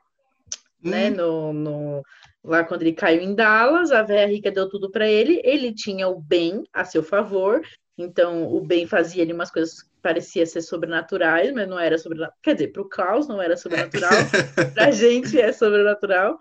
né? 0.84 1.09
Hum, 1.09 1.15
No, 1.15 1.53
no- 1.53 2.01
lá 2.43 2.63
quando 2.63 2.82
ele 2.82 2.93
caiu 2.93 3.22
em 3.22 3.34
Dallas, 3.34 3.89
a 3.91 4.03
véia 4.03 4.28
rica 4.28 4.51
deu 4.51 4.67
tudo 4.69 4.91
para 4.91 5.07
ele. 5.07 5.41
Ele 5.45 5.74
tinha 5.74 6.07
o 6.07 6.19
bem 6.19 6.61
a 6.74 6.84
seu 6.84 7.01
favor, 7.01 7.61
então 7.97 8.53
o 8.53 8.59
bem 8.61 8.86
fazia 8.86 9.24
ali 9.24 9.32
umas 9.34 9.49
coisas 9.49 9.82
que 9.82 9.89
parecia 10.01 10.45
ser 10.45 10.61
sobrenaturais, 10.61 11.51
mas 11.53 11.67
não 11.69 11.80
era 11.80 11.97
sobrenatural. 11.97 12.38
Quer 12.43 12.53
dizer, 12.55 12.67
para 12.74 12.82
o 12.82 12.89
Klaus 12.89 13.28
não 13.28 13.41
era 13.41 13.55
sobrenatural, 13.55 14.11
pra 14.76 14.91
gente 14.91 15.39
é 15.39 15.51
sobrenatural. 15.53 16.38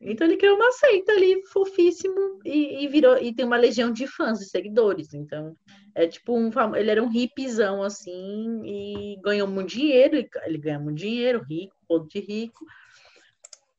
Então 0.00 0.26
ele 0.26 0.36
criou 0.36 0.56
uma 0.56 0.72
seita 0.72 1.12
ali, 1.12 1.42
fofíssimo, 1.46 2.40
e, 2.44 2.84
e 2.84 2.88
virou, 2.88 3.16
e 3.16 3.34
tem 3.34 3.46
uma 3.46 3.56
legião 3.56 3.90
de 3.90 4.06
fãs 4.06 4.40
e 4.40 4.48
seguidores. 4.48 5.14
Então, 5.14 5.56
é 5.94 6.06
tipo 6.06 6.36
um 6.36 6.50
ele 6.76 6.90
era 6.90 7.02
um 7.02 7.10
hippizão 7.10 7.82
assim, 7.82 8.62
e 8.64 9.16
ganhou 9.22 9.48
muito 9.48 9.70
dinheiro, 9.70 10.16
ele, 10.44 10.58
ganha 10.58 10.78
muito 10.78 10.98
dinheiro, 10.98 11.42
rico, 11.42 11.74
todo 11.88 12.06
de 12.08 12.20
rico. 12.20 12.66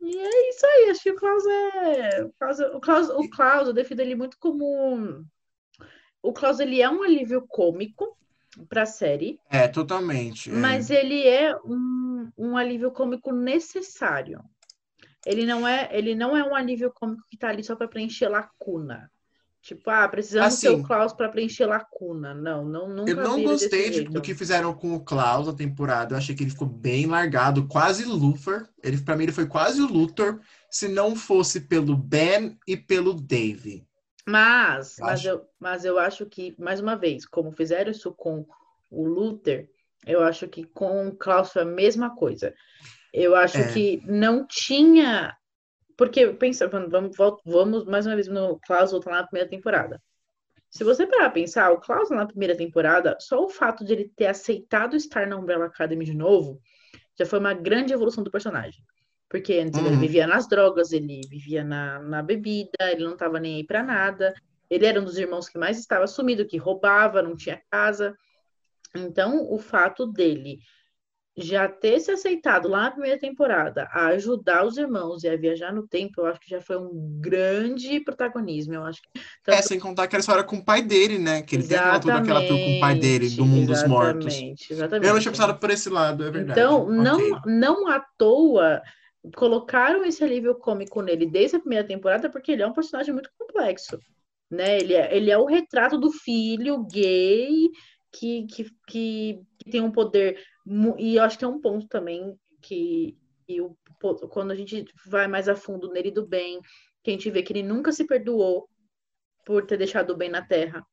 E 0.02 0.18
é 0.18 0.50
isso 0.50 0.66
aí, 0.66 0.90
acho 0.90 1.04
que 1.04 1.12
o 1.12 1.16
Klaus 1.16 1.44
é. 1.46 2.24
O 2.24 2.34
Klaus, 2.34 2.60
o 2.60 2.80
Klaus, 2.80 3.10
o 3.10 3.30
Klaus 3.30 3.68
eu 3.68 3.74
defino 3.74 4.02
ele 4.02 4.16
muito 4.16 4.38
como. 4.40 5.26
O 6.22 6.34
Klaus 6.34 6.60
ele 6.60 6.82
é 6.82 6.90
um 6.90 7.04
alívio 7.04 7.46
cômico 7.48 8.18
para 8.70 8.84
a 8.84 8.86
série, 8.86 9.40
É, 9.50 9.68
totalmente. 9.68 10.50
é. 10.50 10.54
mas 10.54 10.90
ele 10.90 11.28
é 11.28 11.56
um, 11.58 12.32
um 12.38 12.58
alívio 12.58 12.92
cômico 12.92 13.32
necessário. 13.34 14.40
Ele 15.26 15.46
não 15.46 15.68
é, 15.68 15.90
ele 15.92 16.14
não 16.16 16.36
é 16.38 16.44
um 16.44 16.56
alívio 16.56 16.92
cômico 16.92 17.24
que 17.30 17.38
tá 17.38 17.50
ali 17.50 17.64
só 17.64 17.76
para 17.76 17.88
preencher 17.88 18.28
lacuna. 18.30 19.10
Tipo, 19.62 19.90
ah, 19.90 20.08
precisamos 20.08 20.54
Assim, 20.54 20.68
ter 20.68 20.74
o 20.76 20.84
Klaus 20.84 21.12
para 21.12 21.28
preencher 21.28 21.66
lacuna. 21.66 22.36
Não, 22.36 22.64
não, 22.64 22.88
nunca 22.88 23.10
Eu 23.12 23.16
não 23.18 23.42
gostei 23.44 23.90
de- 23.90 24.04
do 24.04 24.22
que 24.22 24.36
fizeram 24.36 24.76
com 24.76 24.94
o 24.94 25.04
Klaus 25.04 25.48
na 25.48 25.54
temporada. 25.54 26.14
Eu 26.14 26.18
achei 26.20 26.36
que 26.36 26.44
ele 26.44 26.52
ficou 26.52 26.68
bem 26.68 27.08
largado, 27.08 27.68
quase 27.68 28.06
Luthor. 28.06 28.68
Ele, 28.84 29.02
pra 29.02 29.16
mim, 29.16 29.24
ele 29.24 29.32
foi 29.32 29.48
quase 29.48 29.82
o 29.82 29.88
Luthor, 29.88 30.40
se 30.70 30.88
não 30.88 31.16
fosse 31.16 31.62
pelo 31.62 31.98
Ben 31.98 32.60
e 32.68 32.78
pelo 32.78 33.16
Dave. 33.16 33.84
Mas, 34.28 35.00
Eu 35.00 35.06
mas, 35.06 35.20
acho- 35.20 35.28
eu, 35.30 35.46
mas 35.60 35.86
eu 35.86 35.98
acho 35.98 36.26
que, 36.28 36.56
mais 36.60 36.80
uma 36.80 36.96
vez, 36.96 37.26
como 37.26 37.52
fizeram 37.52 37.90
isso 37.90 38.12
com 38.14 38.46
o 38.92 39.08
Luther, 39.08 39.68
eu 40.06 40.22
acho 40.24 40.48
que 40.48 40.64
com 40.64 41.08
o 41.08 41.16
Klaus 41.16 41.52
foi 41.52 41.64
a 41.64 41.66
mesma 41.66 42.16
coisa. 42.16 42.54
Eu 43.18 43.34
acho 43.34 43.58
É. 43.58 43.74
que 43.74 44.02
não 44.06 44.46
tinha. 44.46 45.36
Porque, 45.98 46.28
pensa, 46.34 46.68
vamos, 46.68 47.16
vamos, 47.46 47.86
mais 47.86 48.06
uma 48.06 48.16
vez 48.16 48.28
no 48.28 48.60
Klaus 48.68 48.92
voltar 48.92 49.12
lá 49.12 49.18
na 49.22 49.28
primeira 49.28 49.50
temporada. 49.50 50.02
Se 50.70 50.84
você 50.84 51.08
parar 51.08 51.26
pra 51.26 51.30
pensar, 51.32 51.72
o 51.72 51.80
Klaus 51.80 52.10
na 52.10 52.26
primeira 52.26 52.54
temporada, 52.58 53.16
só 53.22 53.42
o 53.42 53.48
fato 53.48 53.86
de 53.86 53.94
ele 53.94 54.12
ter 54.14 54.28
aceitado 54.28 54.98
estar 54.98 55.26
na 55.26 55.38
Umbrella 55.38 55.68
Academy 55.68 56.04
de 56.04 56.14
novo, 56.14 56.60
já 57.18 57.26
foi 57.26 57.40
uma 57.40 57.54
grande 57.54 57.94
evolução 57.94 58.22
do 58.22 58.30
personagem. 58.30 58.84
Porque 59.30 59.54
antes 59.54 59.80
ele 59.80 59.92
Uhum. 59.92 60.00
vivia 60.00 60.28
nas 60.28 60.50
drogas, 60.50 60.92
ele 60.92 61.22
vivia 61.30 61.64
na, 61.64 62.00
na 62.00 62.22
bebida, 62.22 62.92
ele 62.92 63.06
não 63.06 63.14
estava 63.14 63.40
nem 63.40 63.56
aí 63.56 63.64
pra 63.66 63.82
nada. 63.82 64.34
Ele 64.70 64.86
era 64.86 65.00
um 65.00 65.06
dos 65.06 65.18
irmãos 65.18 65.48
que 65.48 65.58
mais 65.58 65.80
estava 65.80 66.06
sumido, 66.08 66.46
que 66.46 66.58
roubava, 66.58 67.22
não 67.22 67.38
tinha 67.38 67.62
casa. 67.72 68.14
Então, 68.94 69.50
o 69.50 69.58
fato 69.58 70.06
dele 70.06 70.60
já 71.38 71.68
ter 71.68 72.00
se 72.00 72.12
aceitado 72.12 72.70
lá 72.70 72.84
na 72.84 72.92
primeira 72.92 73.20
temporada 73.20 73.90
a 73.92 74.08
ajudar 74.08 74.66
os 74.66 74.78
irmãos 74.78 75.24
e 75.24 75.28
a 75.28 75.36
viajar 75.36 75.74
no 75.74 75.86
tempo, 75.86 76.22
eu 76.22 76.28
acho 76.28 76.40
que 76.40 76.50
já 76.50 76.62
foi 76.62 76.78
um 76.78 77.20
grande 77.20 78.00
protagonismo. 78.00 78.74
Eu 78.74 78.86
acho 78.86 79.02
que 79.02 79.10
É, 79.52 79.62
sem 79.62 79.80
contar 79.80 80.08
que 80.08 80.16
era 80.16 80.22
história 80.22 80.44
com 80.44 80.56
o 80.56 80.64
pai 80.64 80.82
dele, 80.82 81.18
né? 81.18 81.42
Que 81.42 81.58
ele 81.58 81.68
tem 81.68 81.78
aquela, 81.78 82.20
aquela 82.20 82.48
tour 82.48 82.58
com 82.58 82.78
o 82.78 82.80
pai 82.80 82.96
dele, 82.96 83.30
do 83.32 83.46
mundo 83.46 83.68
dos 83.68 83.84
mortos. 83.86 84.28
Exatamente, 84.28 84.74
exatamente. 84.74 85.08
Eu 85.08 85.14
não 85.14 85.20
tinha 85.20 85.32
pensado 85.32 85.60
por 85.60 85.70
esse 85.70 85.90
lado, 85.90 86.24
é 86.24 86.32
verdade. 86.32 86.60
Então, 86.60 86.88
não, 86.88 87.18
Ok. 87.18 87.52
não 87.52 87.88
à 87.88 88.00
toa 88.18 88.82
colocaram 89.36 90.06
esse 90.06 90.24
alívio 90.24 90.56
cômico 90.56 91.02
nele 91.02 91.26
desde 91.26 91.58
a 91.58 91.60
primeira 91.60 91.86
temporada, 91.86 92.30
porque 92.30 92.52
ele 92.52 92.62
é 92.62 92.68
um 92.68 92.74
personagem 92.74 93.14
muito 93.14 93.30
complexo, 93.38 94.00
né? 94.50 94.78
Ele 94.78 94.94
é, 94.94 95.16
ele 95.16 95.32
é 95.32 95.38
o 95.38 95.46
retrato 95.46 95.98
do 95.98 96.12
filho 96.12 96.86
gay 96.86 97.70
que, 98.12 98.46
que, 98.46 98.66
que, 98.88 99.42
tem 99.70 99.82
um 99.82 99.92
poder, 99.92 100.40
e 100.98 101.16
eu 101.18 101.24
acho 101.24 101.38
que 101.38 101.46
é 101.46 101.48
um 101.48 101.62
ponto 101.62 101.88
também 101.88 102.38
que, 102.62 103.18
e 103.48 103.62
o, 103.62 103.78
po- 104.00 104.28
quando 104.30 104.52
a 104.52 104.56
gente 104.56 104.86
vai 105.06 105.28
mais 105.28 105.48
a 105.48 105.56
fundo 105.56 105.92
nele 105.92 106.12
do 106.12 106.26
bem, 106.26 106.60
que 107.04 107.12
a 107.12 107.14
gente 107.14 107.30
vê 107.30 107.44
que 107.44 107.54
ele 107.54 107.64
nunca 107.64 107.92
se 107.92 108.06
perdoou 108.06 108.68
por 109.46 109.66
ter 109.66 109.78
deixado 109.78 110.12
o 110.12 110.18
bem 110.18 110.30
na 110.30 110.42
Terra. 110.46 110.86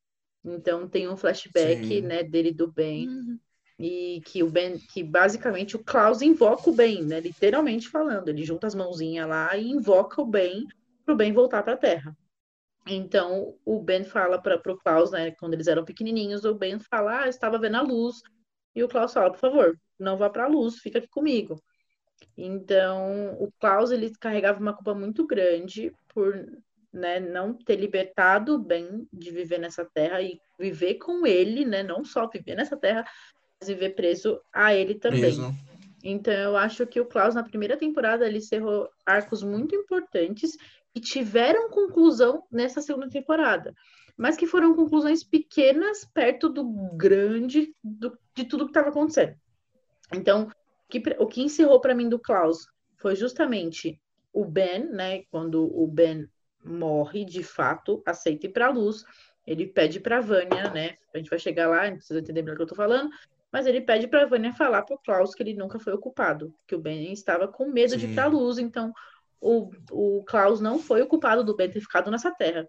Então 0.45 0.89
tem 0.89 1.09
um 1.09 1.17
flashback, 1.17 1.87
Sim. 1.87 2.03
né, 2.03 2.23
dele 2.23 2.53
do 2.53 2.71
bem 2.71 3.09
Uhum. 3.09 3.39
e 3.79 4.21
que 4.27 4.43
o 4.43 4.51
Ben, 4.51 4.79
que 4.79 5.03
basicamente 5.03 5.77
o 5.77 5.85
Klaus 5.85 6.21
invoca 6.23 6.71
o 6.71 6.75
bem, 6.75 7.03
né? 7.05 7.21
Literalmente 7.21 7.89
falando, 7.89 8.29
ele 8.29 8.45
junta 8.45 8.67
as 8.67 8.75
mãozinhas 8.75 9.29
lá 9.29 9.57
e 9.57 9.69
invoca 9.71 10.21
o 10.21 10.27
bem 10.27 10.67
para 11.05 11.15
o 11.15 11.17
bem 11.17 11.33
voltar 11.33 11.63
para 11.63 11.75
a 11.75 11.77
Terra. 11.77 12.17
Então 12.87 13.57
o 13.65 13.81
Ben 13.81 14.05
fala 14.05 14.41
para 14.41 14.61
o 14.73 14.79
Klaus, 14.79 15.11
né? 15.13 15.33
Quando 15.33 15.55
eles 15.55 15.67
eram 15.69 15.85
pequenininhos, 15.85 16.45
o 16.45 16.55
Ben 16.55 16.79
fala, 16.81 17.21
ah, 17.21 17.27
eu 17.27 17.31
estava 17.31 17.59
vendo 17.59 17.77
a 17.77 17.83
luz, 17.83 18.17
e 18.75 18.83
o 18.83 18.89
Klaus 18.89 19.13
fala, 19.13 19.31
por 19.31 19.39
favor, 19.39 19.79
não 19.99 20.17
vá 20.17 20.31
para 20.31 20.45
a 20.45 20.49
luz, 20.49 20.79
fica 20.79 20.99
aqui 20.99 21.09
comigo. 21.09 21.63
Então 22.37 23.37
o 23.41 23.51
Klaus 23.61 23.91
ele 23.91 24.13
carregava 24.19 24.61
uma 24.61 24.73
culpa 24.73 24.95
muito 24.95 25.27
grande 25.27 25.93
por 26.15 26.35
né, 26.93 27.19
não 27.19 27.55
ter 27.55 27.77
libertado 27.77 28.55
o 28.55 28.59
Ben 28.59 29.09
de 29.13 29.31
viver 29.31 29.59
nessa 29.59 29.85
Terra 29.85 30.21
e 30.21 30.39
viver 30.59 30.95
com 30.95 31.27
ele, 31.27 31.65
né? 31.65 31.83
Não 31.83 32.05
só 32.05 32.29
viver 32.29 32.55
nessa 32.55 32.77
Terra, 32.77 33.05
viver 33.65 33.91
preso 33.91 34.41
a 34.53 34.75
ele 34.75 34.95
também. 34.95 35.21
Preso. 35.21 35.55
Então, 36.05 36.35
eu 36.35 36.57
acho 36.57 36.87
que 36.87 37.01
o 37.01 37.07
Klaus, 37.07 37.35
na 37.35 37.45
primeira 37.45 37.77
temporada, 37.77 38.27
ele 38.27 38.39
encerrou 38.39 38.89
arcos 39.07 39.43
muito 39.43 39.75
importantes 39.75 40.57
que 40.93 41.01
tiveram 41.01 41.71
conclusão 41.71 42.43
nessa 42.51 42.83
segunda 42.83 43.09
temporada, 43.09 43.73
mas 44.17 44.37
que 44.37 44.47
foram 44.47 44.75
conclusões 44.75 45.25
pequenas 45.25 46.05
perto 46.05 46.49
do 46.49 46.65
grande, 46.95 47.75
do- 47.83 48.17
de 48.35 48.45
tudo 48.45 48.65
que 48.65 48.71
estava 48.71 48.89
acontecendo. 48.91 49.35
Então, 50.13 50.45
o 50.45 50.89
que, 50.89 51.03
o 51.19 51.27
que 51.27 51.43
encerrou 51.43 51.81
para 51.81 51.95
mim 51.95 52.09
do 52.09 52.19
Klaus 52.19 52.67
foi 52.99 53.17
justamente 53.17 54.01
o 54.33 54.45
Ben, 54.45 54.87
né? 54.91 55.23
Quando 55.31 55.65
o 55.65 55.87
Ben 55.87 56.29
morre, 56.65 57.25
de 57.25 57.43
fato, 57.43 58.03
aceita 58.07 58.47
ir 58.47 58.51
para 58.51 58.67
a 58.67 58.71
luz, 58.71 59.05
ele 59.47 59.67
pede 59.67 59.99
para 59.99 60.21
Vânia, 60.21 60.71
né? 60.71 60.97
A 61.13 61.19
gente 61.19 61.31
vai 61.31 61.39
chegar 61.39 61.69
lá, 61.69 61.89
não 61.89 61.97
precisa 61.97 62.21
entender 62.21 62.43
melhor 62.43 62.55
o 62.55 62.57
que 62.59 62.63
eu 62.63 62.69
tô 62.69 62.75
falando 62.75 63.11
mas 63.53 63.67
ele 63.67 63.83
pede 63.83 64.09
para 64.09 64.23
a 64.23 64.27
Vânia 64.27 64.51
falar 64.55 64.81
para 64.83 64.97
o 64.97 64.99
Klaus 64.99 65.35
que 65.35 65.43
ele 65.43 65.53
nunca 65.53 65.79
foi 65.79 65.93
ocupado, 65.93 66.55
que 66.67 66.75
o 66.75 66.79
Ben 66.81 67.13
estava 67.13 67.47
com 67.47 67.69
medo 67.69 67.99
de 67.99 68.07
ir 68.07 68.15
para 68.15 68.25
a 68.25 68.29
luz, 68.29 68.57
então 68.57 68.91
o, 69.39 69.71
o 69.91 70.25
Klaus 70.25 70.59
não 70.59 70.79
foi 70.79 71.03
o 71.03 71.07
culpado 71.07 71.45
do 71.45 71.55
Ben 71.55 71.71
ter 71.71 71.81
ficado 71.81 72.11
nessa 72.11 72.31
terra. 72.31 72.67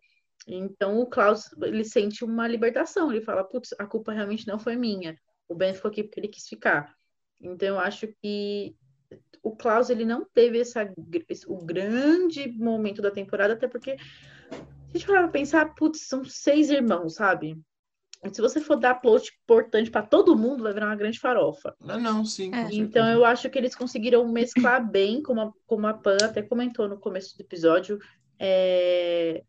Então 0.48 1.00
o 1.00 1.06
Klaus 1.06 1.50
ele 1.62 1.84
sente 1.84 2.24
uma 2.24 2.48
libertação, 2.48 3.12
ele 3.12 3.22
fala, 3.22 3.44
putz, 3.44 3.74
a 3.80 3.86
culpa 3.86 4.12
realmente 4.12 4.48
não 4.48 4.60
foi 4.60 4.76
minha. 4.76 5.18
O 5.48 5.56
Ben 5.56 5.74
ficou 5.74 5.90
aqui 5.90 6.04
porque 6.04 6.20
ele 6.20 6.28
quis 6.28 6.48
ficar. 6.48 6.94
Então 7.42 7.70
eu 7.70 7.80
acho 7.80 8.08
que 8.22 8.76
o 9.42 9.56
Klaus 9.56 9.90
ele 9.90 10.06
não 10.06 10.26
teve 10.34 10.60
essa, 10.60 10.92
o 11.48 11.66
grande 11.66 12.48
momento 12.48 13.02
da 13.02 13.12
temporada, 13.12 13.54
até 13.54 13.68
porque 13.68 13.98
se 13.98 14.58
a 14.94 14.98
gente 14.98 15.06
for 15.06 15.32
pensar, 15.32 15.74
putz, 15.76 16.02
são 16.02 16.24
seis 16.24 16.70
irmãos, 16.70 17.16
sabe? 17.16 17.58
Se 18.32 18.42
você 18.42 18.62
for 18.62 18.78
dar 18.78 18.96
plot 18.96 19.32
importante 19.44 19.92
para 19.92 20.02
todo 20.02 20.38
mundo, 20.38 20.64
vai 20.64 20.74
virar 20.74 20.86
uma 20.86 20.96
grande 20.96 21.20
farofa. 21.20 21.76
Não, 21.82 22.00
não, 22.00 22.26
sim. 22.26 22.54
É. 22.54 22.70
Então 22.72 23.06
eu 23.10 23.26
acho 23.26 23.50
que 23.50 23.58
eles 23.58 23.76
conseguiram 23.76 24.26
mesclar 24.32 24.90
bem, 24.90 25.22
como 25.22 25.42
a, 25.42 25.54
como 25.68 25.88
a 25.88 25.94
Pan 25.94 26.18
até 26.22 26.42
comentou 26.42 26.88
no 26.88 26.98
começo 26.98 27.36
do 27.36 27.42
episódio. 27.42 28.00
É... 28.40 29.44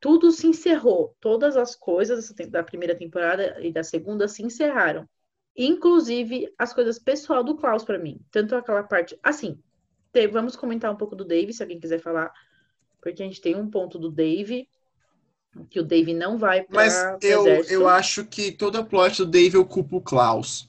Tudo 0.00 0.32
se 0.32 0.46
encerrou. 0.46 1.14
Todas 1.20 1.56
as 1.56 1.76
coisas 1.76 2.32
da 2.48 2.62
primeira 2.62 2.94
temporada 2.94 3.58
e 3.60 3.70
da 3.70 3.84
segunda 3.84 4.26
se 4.26 4.42
encerraram. 4.42 5.06
Inclusive 5.56 6.52
as 6.58 6.72
coisas 6.72 6.98
pessoal 6.98 7.44
do 7.44 7.56
Klaus 7.56 7.84
para 7.84 7.98
mim. 7.98 8.18
Tanto 8.30 8.56
aquela 8.56 8.82
parte. 8.82 9.18
Assim, 9.22 9.62
vamos 10.32 10.56
comentar 10.56 10.90
um 10.90 10.96
pouco 10.96 11.14
do 11.14 11.24
Dave, 11.24 11.52
se 11.52 11.62
alguém 11.62 11.78
quiser 11.78 12.00
falar. 12.00 12.32
Porque 13.00 13.22
a 13.22 13.26
gente 13.26 13.40
tem 13.40 13.54
um 13.54 13.68
ponto 13.68 13.98
do 13.98 14.10
Dave 14.10 14.68
que 15.68 15.80
o 15.80 15.84
Dave 15.84 16.14
não 16.14 16.38
vai 16.38 16.62
para 16.62 16.76
Mas 16.76 16.94
eu, 17.22 17.44
eu 17.64 17.88
acho 17.88 18.24
que 18.24 18.52
toda 18.52 18.80
a 18.80 18.84
plot 18.84 19.18
do 19.18 19.26
Dave 19.26 19.56
ocupa 19.56 19.96
o 19.96 20.00
Klaus. 20.00 20.68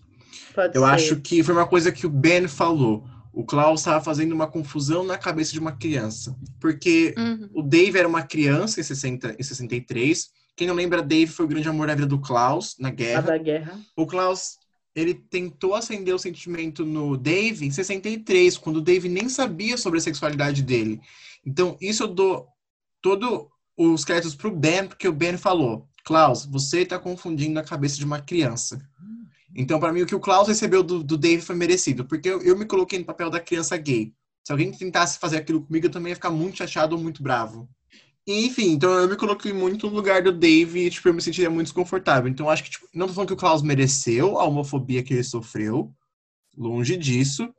Pode 0.54 0.76
eu 0.76 0.84
ser. 0.84 0.90
acho 0.90 1.22
que 1.22 1.44
foi 1.44 1.54
uma 1.54 1.68
coisa 1.68 1.92
que 1.92 2.06
o 2.06 2.10
Ben 2.10 2.48
falou. 2.48 3.04
O 3.34 3.46
Klaus 3.46 3.82
estava 3.82 4.04
fazendo 4.04 4.34
uma 4.34 4.48
confusão 4.48 5.04
na 5.04 5.18
cabeça 5.18 5.52
de 5.52 5.60
uma 5.60 5.72
criança. 5.72 6.36
Porque 6.60 7.14
uhum. 7.18 7.50
o 7.54 7.62
Dave 7.62 7.98
era 7.98 8.08
uma 8.08 8.24
criança 8.24 8.80
em, 8.80 8.84
60, 8.84 9.36
em 9.40 9.44
63. 9.44 10.30
Quem 10.56 10.68
não 10.68 10.76
lembra, 10.76 11.02
Dave 11.02 11.32
foi 11.32 11.46
o 11.46 11.48
grande 11.48 11.70
amor 11.70 11.88
da 11.88 11.96
vida 11.96 12.08
do 12.08 12.20
Klaus 12.20 12.76
na 12.80 12.90
guerra. 12.90 13.22
da 13.22 13.38
guerra. 13.38 13.80
O 13.96 14.06
Klaus, 14.06 14.58
ele 14.94 15.14
tentou 15.14 15.76
acender 15.76 16.14
o 16.14 16.20
sentimento 16.20 16.86
no 16.86 17.18
Dave 17.18 17.66
em 17.66 17.72
63, 17.72 18.58
quando 18.58 18.78
o 18.78 18.82
Dave 18.82 19.08
nem 19.08 19.30
sabia 19.30 19.78
sobre 19.78 20.00
a 20.00 20.02
sexualidade 20.02 20.62
dele. 20.62 21.00
Então, 21.46 21.78
isso 21.80 22.04
eu 22.04 22.08
dou 22.08 22.48
todo 23.02 23.50
os 23.78 24.06
créditos 24.06 24.36
para 24.36 24.48
o 24.48 24.56
Ben, 24.56 24.88
porque 24.88 25.08
o 25.08 25.14
Ben 25.14 25.38
falou: 25.38 25.88
Klaus, 26.04 26.46
você 26.46 26.82
está 26.82 27.00
confundindo 27.00 27.60
a 27.60 27.64
cabeça 27.64 27.98
de 27.98 28.06
uma 28.06 28.22
criança. 28.22 28.80
Então, 29.56 29.80
para 29.80 29.91
mim, 29.91 30.02
o 30.02 30.06
que 30.06 30.16
o 30.16 30.20
Klaus 30.20 30.47
recebeu 30.47 30.82
do, 30.82 31.04
do 31.04 31.18
Dave 31.18 31.41
foi 31.41 31.56
merecido, 31.56 32.06
porque 32.06 32.30
eu, 32.30 32.41
eu, 32.41 32.58
me 32.58 32.66
coloquei 32.66 32.99
no 32.99 33.06
papel 33.06 33.30
da 33.30 33.39
criança 33.39 33.76
gay. 33.78 34.14
Se 34.43 34.52
alguém 34.52 34.72
tentasse 34.72 35.20
fazer 35.20 35.38
aquilo 35.38 35.62
comigo, 35.62 35.86
eu 35.86 35.91
também 35.91 36.12
ia 36.12 36.16
ficar 36.16 36.32
muito 36.32 36.58
chateado 36.58 36.95
ou 36.95 37.02
muito 37.02 37.22
bravo. 37.22 37.70
Enfim, 38.26 38.72
então 38.72 38.91
eu 38.91 39.10
me 39.10 39.16
coloquei 39.16 39.52
muito 39.52 39.89
no 39.89 39.95
lugar 39.95 40.22
do 40.22 40.32
Dave 40.32 40.80
e, 40.80 40.89
tipo, 40.89 41.08
eu 41.08 41.14
me 41.14 41.22
sentiria 41.22 41.49
muito 41.49 41.68
desconfortável. 41.68 42.30
Então, 42.30 42.49
acho 42.49 42.64
que, 42.64 42.70
tipo, 42.70 42.88
não 42.93 43.08
tô 43.08 43.14
falando 43.14 43.28
que 43.28 43.34
o 43.34 43.38
Klaus 43.38 43.62
mereceu 43.62 44.39
a 44.39 44.45
homofobia 44.45 45.04
que 45.04 45.14
ele 45.14 45.24
sofreu, 45.24 45.93
longe 46.56 46.95
disso, 46.97 47.54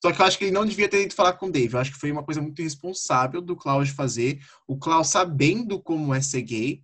só 0.00 0.12
que 0.12 0.20
eu 0.20 0.26
acho 0.26 0.38
que 0.38 0.44
ele 0.44 0.52
não 0.52 0.64
devia 0.64 0.88
ter 0.88 1.02
ido 1.02 1.14
falar 1.14 1.34
com 1.34 1.46
o 1.46 1.50
Dave. 1.50 1.74
Eu 1.74 1.80
acho 1.80 1.92
que 1.92 1.98
foi 1.98 2.12
uma 2.12 2.22
coisa 2.22 2.40
muito 2.40 2.60
irresponsável 2.60 3.40
do 3.40 3.56
Klaus 3.56 3.88
de 3.88 3.94
fazer. 3.94 4.40
O 4.66 4.76
Klaus 4.76 5.08
sabendo 5.08 5.80
como 5.80 6.14
é 6.14 6.20
ser 6.20 6.42
gay. 6.42 6.82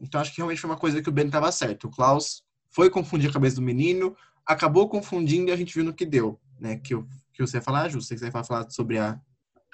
Então 0.00 0.20
acho 0.20 0.30
que 0.30 0.38
realmente 0.38 0.60
foi 0.60 0.70
uma 0.70 0.78
coisa 0.78 1.02
que 1.02 1.08
o 1.08 1.12
Ben 1.12 1.26
estava 1.26 1.50
certo. 1.50 1.86
O 1.86 1.90
Klaus 1.90 2.42
foi 2.76 2.90
confundir 2.90 3.30
a 3.30 3.32
cabeça 3.32 3.56
do 3.56 3.62
menino, 3.62 4.14
acabou 4.44 4.86
confundindo 4.86 5.48
e 5.48 5.52
a 5.52 5.56
gente 5.56 5.72
viu 5.72 5.82
no 5.82 5.94
que 5.94 6.04
deu. 6.04 6.38
Né? 6.60 6.76
Que, 6.76 6.92
eu, 6.92 7.06
que 7.32 7.40
você 7.40 7.56
ia 7.56 7.62
falar, 7.62 7.88
Ju? 7.88 8.02
Você 8.02 8.14
vai 8.16 8.44
falar 8.44 8.68
sobre 8.68 8.98
a, 8.98 9.18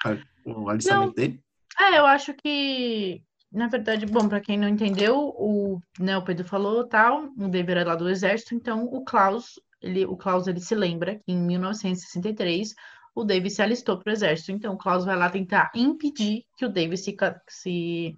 a, 0.05 0.17
o 0.45 0.69
alistamento 0.69 1.07
não. 1.07 1.13
dele? 1.13 1.43
É, 1.77 1.99
eu 1.99 2.05
acho 2.05 2.33
que, 2.33 3.21
na 3.51 3.67
verdade, 3.67 4.05
bom, 4.05 4.29
para 4.29 4.39
quem 4.39 4.57
não 4.57 4.69
entendeu, 4.69 5.17
o, 5.37 5.81
né, 5.99 6.17
o 6.17 6.23
Pedro 6.23 6.47
falou 6.47 6.87
tal, 6.87 7.25
o 7.37 7.49
Dave 7.49 7.71
era 7.71 7.83
lá 7.83 7.95
do 7.95 8.09
exército, 8.09 8.55
então 8.55 8.85
o 8.85 9.03
Klaus 9.03 9.59
ele, 9.81 10.05
o 10.05 10.15
Klaus 10.15 10.47
ele 10.47 10.61
se 10.61 10.73
lembra 10.73 11.15
que 11.15 11.33
em 11.33 11.37
1963 11.37 12.73
o 13.13 13.25
Davis 13.25 13.55
se 13.55 13.61
alistou 13.61 13.99
para 13.99 14.11
o 14.11 14.13
exército. 14.13 14.53
Então 14.53 14.75
o 14.75 14.77
Klaus 14.77 15.03
vai 15.03 15.17
lá 15.17 15.29
tentar 15.29 15.71
impedir 15.75 16.45
que 16.57 16.65
o 16.65 16.69
Davis 16.69 17.03
se, 17.03 17.13
se 17.49 18.15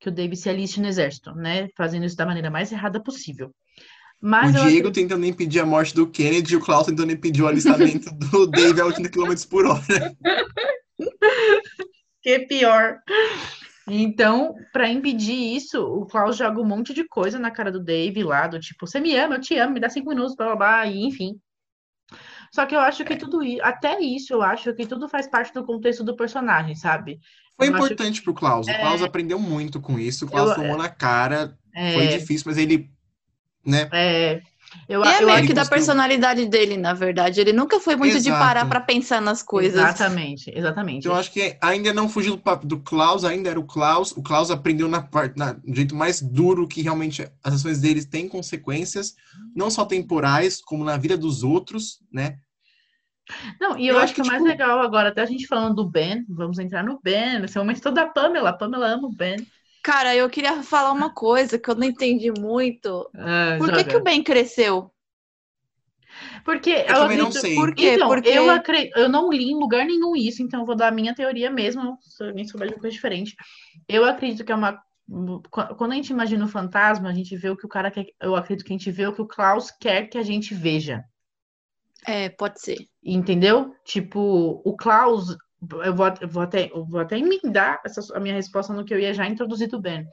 que 0.00 0.08
o 0.08 0.12
Davis 0.12 0.40
se 0.40 0.50
aliste 0.50 0.80
no 0.80 0.88
exército, 0.88 1.32
né? 1.32 1.68
Fazendo 1.76 2.04
isso 2.04 2.16
da 2.16 2.26
maneira 2.26 2.50
mais 2.50 2.72
errada 2.72 3.00
possível. 3.00 3.54
Mas 4.20 4.50
o 4.50 4.52
Diego 4.52 4.66
acredito... 4.66 4.92
tentando 4.92 5.24
impedir 5.24 5.60
a 5.60 5.66
morte 5.66 5.94
do 5.94 6.06
Kennedy 6.06 6.52
e 6.52 6.56
o 6.56 6.60
Klaus 6.60 6.86
tentando 6.86 7.12
impedir 7.12 7.42
o 7.42 7.46
alistamento 7.46 8.10
do 8.14 8.46
David 8.46 8.80
a 8.80 8.86
80 8.86 9.08
km 9.08 9.34
por 9.48 9.66
hora. 9.66 10.16
que 12.22 12.38
pior. 12.40 12.98
Então, 13.88 14.54
para 14.72 14.88
impedir 14.88 15.56
isso, 15.56 15.82
o 15.82 16.06
Klaus 16.06 16.36
joga 16.36 16.60
um 16.60 16.66
monte 16.66 16.92
de 16.92 17.04
coisa 17.08 17.38
na 17.38 17.50
cara 17.50 17.72
do 17.72 17.82
Dave 17.82 18.22
lá, 18.22 18.46
do 18.46 18.60
tipo, 18.60 18.86
você 18.86 19.00
me 19.00 19.16
ama, 19.16 19.36
eu 19.36 19.40
te 19.40 19.56
amo, 19.56 19.72
me 19.72 19.80
dá 19.80 19.88
cinco 19.88 20.10
minutos, 20.10 20.36
blá 20.36 20.46
blá 20.46 20.56
blá, 20.56 20.86
e 20.86 21.04
enfim. 21.04 21.40
Só 22.52 22.66
que 22.66 22.74
eu 22.74 22.80
acho 22.80 23.04
que 23.04 23.16
tudo 23.16 23.42
isso, 23.42 23.62
até 23.62 24.00
isso, 24.00 24.34
eu 24.34 24.42
acho 24.42 24.74
que 24.74 24.86
tudo 24.86 25.08
faz 25.08 25.28
parte 25.28 25.54
do 25.54 25.64
contexto 25.64 26.04
do 26.04 26.16
personagem, 26.16 26.74
sabe? 26.74 27.18
Foi 27.56 27.68
eu 27.68 27.72
importante 27.72 28.20
que... 28.20 28.24
pro 28.24 28.34
Klaus. 28.34 28.66
O 28.66 28.74
Klaus 28.74 29.02
é... 29.02 29.04
aprendeu 29.04 29.38
muito 29.38 29.80
com 29.80 29.98
isso. 29.98 30.24
O 30.24 30.28
Klaus 30.28 30.50
eu... 30.50 30.56
tomou 30.56 30.76
na 30.76 30.88
cara. 30.88 31.56
É... 31.74 31.92
Foi 31.94 32.06
difícil, 32.08 32.44
mas 32.46 32.58
ele. 32.58 32.90
Né? 33.70 33.88
É. 33.92 34.42
Eu, 34.88 35.04
é 35.04 35.24
meio 35.24 35.46
que 35.46 35.52
da 35.52 35.64
personalidade 35.64 36.46
dele, 36.46 36.76
na 36.76 36.92
verdade. 36.92 37.40
Ele 37.40 37.52
nunca 37.52 37.80
foi 37.80 37.96
muito 37.96 38.16
Exato. 38.16 38.36
de 38.36 38.42
parar 38.42 38.68
para 38.68 38.80
pensar 38.80 39.20
nas 39.20 39.42
coisas. 39.42 39.74
Exatamente, 39.74 40.52
exatamente. 40.54 40.98
Então, 40.98 41.12
eu 41.12 41.18
acho 41.18 41.32
que 41.32 41.56
ainda 41.60 41.92
não 41.92 42.08
fugiu 42.08 42.36
do 42.36 42.42
papo 42.42 42.66
do 42.66 42.78
Klaus, 42.78 43.24
ainda 43.24 43.50
era 43.50 43.58
o 43.58 43.66
Klaus. 43.66 44.12
O 44.12 44.22
Klaus 44.22 44.50
aprendeu 44.50 44.88
na 44.88 45.02
parte, 45.02 45.36
na, 45.36 45.54
no 45.64 45.74
jeito 45.74 45.94
mais 45.94 46.20
duro 46.20 46.68
que 46.68 46.82
realmente 46.82 47.28
as 47.42 47.54
ações 47.54 47.80
deles 47.80 48.04
têm 48.04 48.28
consequências, 48.28 49.14
não 49.54 49.70
só 49.70 49.84
temporais, 49.84 50.60
como 50.60 50.84
na 50.84 50.96
vida 50.96 51.16
dos 51.16 51.42
outros, 51.42 52.00
né? 52.12 52.38
Não, 53.60 53.78
e 53.78 53.86
eu, 53.86 53.94
eu 53.94 54.00
acho, 54.00 54.06
acho 54.06 54.14
que, 54.14 54.22
o 54.22 54.26
mais 54.26 54.38
tipo... 54.38 54.48
legal 54.48 54.80
agora, 54.80 55.08
até 55.08 55.22
a 55.22 55.26
gente 55.26 55.46
falando 55.46 55.76
do 55.76 55.88
Ben, 55.88 56.24
vamos 56.28 56.58
entrar 56.58 56.82
no 56.82 57.00
Ben, 57.00 57.38
nesse 57.40 57.56
momento 57.58 57.80
toda 57.80 58.02
a 58.02 58.08
Pamela. 58.08 58.50
A 58.50 58.54
Pamela 58.54 58.88
ama 58.88 59.06
o 59.06 59.14
Ben. 59.14 59.36
Cara, 59.82 60.14
eu 60.14 60.28
queria 60.28 60.62
falar 60.62 60.92
uma 60.92 61.12
coisa 61.12 61.58
que 61.58 61.70
eu 61.70 61.74
não 61.74 61.86
entendi 61.86 62.30
muito. 62.30 63.10
Ah, 63.14 63.56
Por 63.58 63.72
que, 63.72 63.84
que 63.84 63.96
o 63.96 64.02
Ben 64.02 64.22
cresceu? 64.22 64.90
Porque 66.44 66.70
eu, 66.70 66.96
eu 66.96 67.02
acredito... 67.02 67.24
não 67.24 67.32
sei. 67.32 67.54
Por 67.54 67.74
quê? 67.74 67.94
Então, 67.94 68.08
Porque... 68.08 68.28
eu, 68.28 68.50
acredito... 68.50 68.98
eu 68.98 69.08
não 69.08 69.30
li 69.30 69.50
em 69.50 69.54
lugar 69.54 69.86
nenhum 69.86 70.16
isso, 70.16 70.42
então 70.42 70.60
eu 70.60 70.66
vou 70.66 70.76
dar 70.76 70.88
a 70.88 70.92
minha 70.92 71.14
teoria 71.14 71.50
mesmo, 71.50 71.98
se 72.00 72.22
alguém 72.22 72.46
souber 72.46 72.68
de 72.68 72.74
uma 72.74 72.80
coisa 72.80 72.94
diferente. 72.94 73.34
Eu 73.88 74.04
acredito 74.04 74.44
que 74.44 74.52
é 74.52 74.54
uma. 74.54 74.80
Quando 75.50 75.92
a 75.92 75.96
gente 75.96 76.10
imagina 76.10 76.44
o 76.44 76.48
fantasma, 76.48 77.08
a 77.08 77.12
gente 77.12 77.36
vê 77.36 77.50
o 77.50 77.56
que 77.56 77.66
o 77.66 77.68
cara 77.68 77.90
quer. 77.90 78.06
Eu 78.20 78.36
acredito 78.36 78.64
que 78.64 78.72
a 78.72 78.76
gente 78.76 78.90
vê 78.90 79.06
o 79.06 79.12
que 79.12 79.22
o 79.22 79.26
Klaus 79.26 79.70
quer 79.70 80.08
que 80.08 80.18
a 80.18 80.22
gente 80.22 80.54
veja. 80.54 81.04
É, 82.06 82.28
pode 82.28 82.60
ser. 82.60 82.78
Entendeu? 83.04 83.74
Tipo, 83.84 84.62
o 84.64 84.76
Klaus, 84.76 85.36
eu 85.84 85.94
vou, 85.94 86.14
eu 86.20 86.28
vou 86.28 86.42
até, 86.42 86.70
eu 86.72 86.84
vou 86.84 87.00
até 87.00 87.18
emendar 87.18 87.80
essa, 87.84 88.16
a 88.16 88.20
minha 88.20 88.34
resposta 88.34 88.72
no 88.72 88.84
que 88.84 88.94
eu 88.94 88.98
ia 88.98 89.12
já 89.12 89.26
introduzir 89.26 89.68
do 89.68 89.80
Ben. 89.80 90.06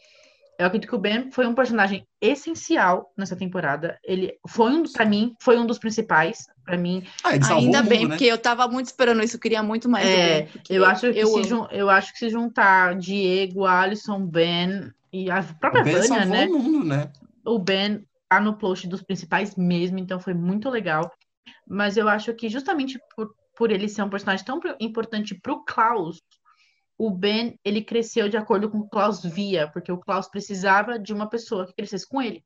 Eu 0.59 0.65
acredito 0.65 0.89
que 0.89 0.95
o 0.95 0.99
Ben 0.99 1.31
foi 1.31 1.45
um 1.45 1.53
personagem 1.53 2.05
essencial 2.19 3.13
nessa 3.15 3.35
temporada. 3.35 3.99
Ele 4.03 4.33
foi 4.47 4.71
um, 4.71 4.83
para 4.91 5.05
mim, 5.05 5.35
foi 5.39 5.57
um 5.57 5.67
dos 5.67 5.77
principais. 5.77 6.47
Para 6.65 6.77
mim, 6.77 7.03
ah, 7.23 7.29
ainda 7.53 7.83
bem, 7.83 7.99
mundo, 7.99 8.09
né? 8.09 8.15
porque 8.15 8.25
eu 8.25 8.37
tava 8.37 8.67
muito 8.67 8.87
esperando 8.87 9.23
isso, 9.23 9.35
eu 9.35 9.39
queria 9.39 9.61
muito 9.61 9.87
mais. 9.87 10.05
É, 10.05 10.47
eu 10.69 10.83
acho 10.83 11.13
que 11.13 11.19
eu, 11.19 11.27
se, 11.27 11.53
eu 11.71 11.89
acho 11.89 12.11
que 12.11 12.19
se 12.19 12.29
juntar 12.29 12.95
Diego, 12.95 13.65
Alisson, 13.65 14.25
Ben 14.25 14.91
e 15.13 15.31
a 15.31 15.43
própria 15.43 15.83
o 15.83 15.85
Vânia, 15.85 16.25
né? 16.25 16.45
O 16.47 16.59
mundo, 16.59 16.83
né? 16.83 17.09
O 17.45 17.59
Ben 17.59 18.03
tá 18.27 18.41
no 18.41 18.57
post 18.57 18.87
dos 18.87 19.01
principais 19.01 19.55
mesmo, 19.55 19.99
então 19.99 20.19
foi 20.19 20.33
muito 20.33 20.69
legal. 20.69 21.09
Mas 21.65 21.95
eu 21.95 22.09
acho 22.09 22.33
que 22.33 22.49
justamente 22.49 22.99
por 23.15 23.33
por 23.57 23.71
ele 23.71 23.89
ser 23.89 24.03
um 24.03 24.09
personagem 24.09 24.45
tão 24.45 24.61
importante 24.79 25.35
para 25.35 25.51
o 25.51 25.63
Klaus, 25.65 26.21
o 26.97 27.09
Ben 27.09 27.59
ele 27.65 27.81
cresceu 27.81 28.29
de 28.29 28.37
acordo 28.37 28.69
com 28.69 28.79
o 28.79 28.89
Klaus 28.89 29.23
via, 29.23 29.67
porque 29.67 29.91
o 29.91 29.97
Klaus 29.97 30.27
precisava 30.27 30.97
de 30.97 31.13
uma 31.13 31.27
pessoa 31.29 31.65
que 31.65 31.73
crescesse 31.73 32.07
com 32.07 32.21
ele. 32.21 32.43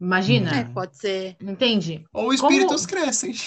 Imagina? 0.00 0.54
É, 0.54 0.64
pode 0.64 0.96
ser. 0.98 1.36
Entende? 1.40 2.04
Ou 2.12 2.32
espíritos 2.32 2.84
Como... 2.84 3.00
crescem. 3.00 3.34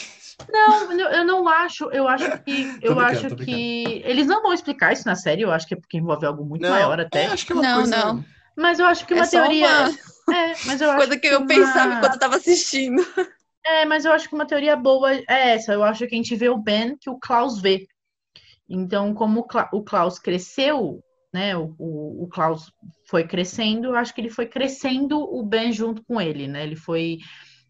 Não, 0.51 0.91
eu 0.91 1.25
não 1.25 1.47
acho. 1.47 1.89
Eu 1.89 2.07
acho 2.07 2.43
que. 2.43 2.77
Eu 2.79 2.99
acho 2.99 3.35
que. 3.35 4.03
Eles 4.05 4.27
não 4.27 4.43
vão 4.43 4.53
explicar 4.53 4.93
isso 4.93 5.07
na 5.07 5.15
série, 5.15 5.41
eu 5.41 5.51
acho 5.51 5.67
que 5.67 5.73
é 5.73 5.77
porque 5.77 5.97
envolve 5.97 6.27
algo 6.27 6.45
muito 6.45 6.61
não, 6.61 6.69
maior 6.69 6.99
até. 6.99 7.23
É, 7.23 7.27
acho 7.29 7.43
que 7.43 7.53
é 7.53 7.55
uma 7.55 7.63
não, 7.63 7.75
coisa... 7.77 7.97
não. 7.97 8.25
Mas 8.55 8.77
eu 8.77 8.85
acho 8.85 9.07
que 9.07 9.15
uma 9.15 9.23
é 9.23 9.27
teoria. 9.27 9.67
Uma... 9.67 10.37
É, 10.37 10.53
mas 10.65 10.79
eu 10.79 10.93
coisa 10.95 11.15
que, 11.15 11.27
que 11.27 11.33
eu 11.33 11.39
uma... 11.39 11.47
pensava 11.47 11.95
enquanto 11.95 12.13
eu 12.13 12.19
tava 12.19 12.35
assistindo. 12.35 13.03
É, 13.67 13.85
mas 13.85 14.05
eu 14.05 14.11
acho 14.13 14.29
que 14.29 14.35
uma 14.35 14.47
teoria 14.47 14.75
boa 14.75 15.13
é 15.13 15.25
essa. 15.55 15.73
Eu 15.73 15.83
acho 15.83 16.07
que 16.07 16.15
a 16.15 16.17
gente 16.17 16.35
vê 16.35 16.49
o 16.49 16.57
Ben 16.57 16.97
que 16.97 17.09
o 17.09 17.19
Klaus 17.19 17.59
vê. 17.61 17.85
Então, 18.69 19.13
como 19.13 19.45
o 19.73 19.83
Klaus 19.83 20.19
cresceu, 20.19 21.03
né? 21.33 21.55
O, 21.57 21.75
o, 21.77 22.23
o 22.23 22.27
Klaus 22.27 22.71
foi 23.07 23.25
crescendo, 23.27 23.87
eu 23.89 23.95
acho 23.95 24.13
que 24.13 24.21
ele 24.21 24.29
foi 24.29 24.47
crescendo 24.47 25.19
o 25.19 25.43
Ben 25.43 25.71
junto 25.71 26.03
com 26.05 26.19
ele, 26.21 26.47
né? 26.47 26.63
Ele 26.63 26.75
foi 26.75 27.17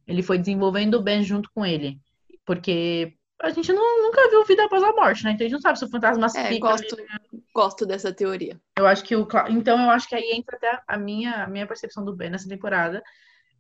ele 0.08 0.24
foi 0.24 0.38
desenvolvendo 0.38 0.96
o 0.96 1.04
Ben 1.04 1.24
junto 1.24 1.50
com 1.54 1.66
ele. 1.66 2.00
Porque 2.46 3.14
a 3.42 3.50
gente 3.50 3.72
não, 3.74 4.04
nunca 4.04 4.30
viu 4.30 4.46
vida 4.46 4.66
após 4.66 4.84
a 4.84 4.94
morte, 4.94 5.24
né? 5.24 5.32
Então 5.32 5.46
a 5.46 5.50
gente 5.50 5.54
não 5.54 5.62
sabe 5.62 5.80
se 5.80 5.86
o 5.86 5.90
fantasma 5.90 6.28
É, 6.36 6.48
fica 6.50 6.60
gosto, 6.60 6.96
ali. 6.96 7.08
gosto 7.54 7.86
dessa 7.86 8.14
teoria. 8.14 8.60
Eu 8.78 8.88
acho 8.88 9.04
que 9.04 9.16
o 9.16 9.26
Cla- 9.26 9.50
então 9.50 9.80
eu 9.84 9.90
acho 9.90 10.08
que 10.08 10.16
aí 10.16 10.32
entra 10.34 10.56
até 10.58 10.82
a 10.88 10.98
minha 10.98 11.44
a 11.44 11.48
minha 11.48 11.68
percepção 11.68 12.04
do 12.06 12.16
Ben 12.16 12.30
nessa 12.30 12.48
temporada 12.48 13.04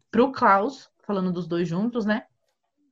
pro 0.09 0.31
Klaus, 0.31 0.89
falando 1.07 1.33
dos 1.33 1.47
dois 1.47 1.67
juntos, 1.69 2.05
né? 2.05 2.23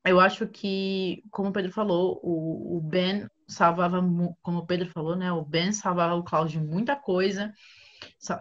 Eu 0.05 0.19
acho 0.19 0.47
que, 0.47 1.23
como 1.31 1.49
o 1.49 1.53
Pedro 1.53 1.71
falou, 1.71 2.19
o, 2.23 2.77
o 2.77 2.81
Ben 2.81 3.27
salvava, 3.47 3.99
como 4.41 4.59
o 4.59 4.65
Pedro 4.67 4.89
falou, 4.91 5.15
né? 5.15 5.31
O 5.31 5.43
Ben 5.43 5.71
salvava 5.73 6.15
o 6.15 6.23
Klaus 6.23 6.51
de 6.51 6.59
muita 6.59 6.95
coisa. 6.95 7.53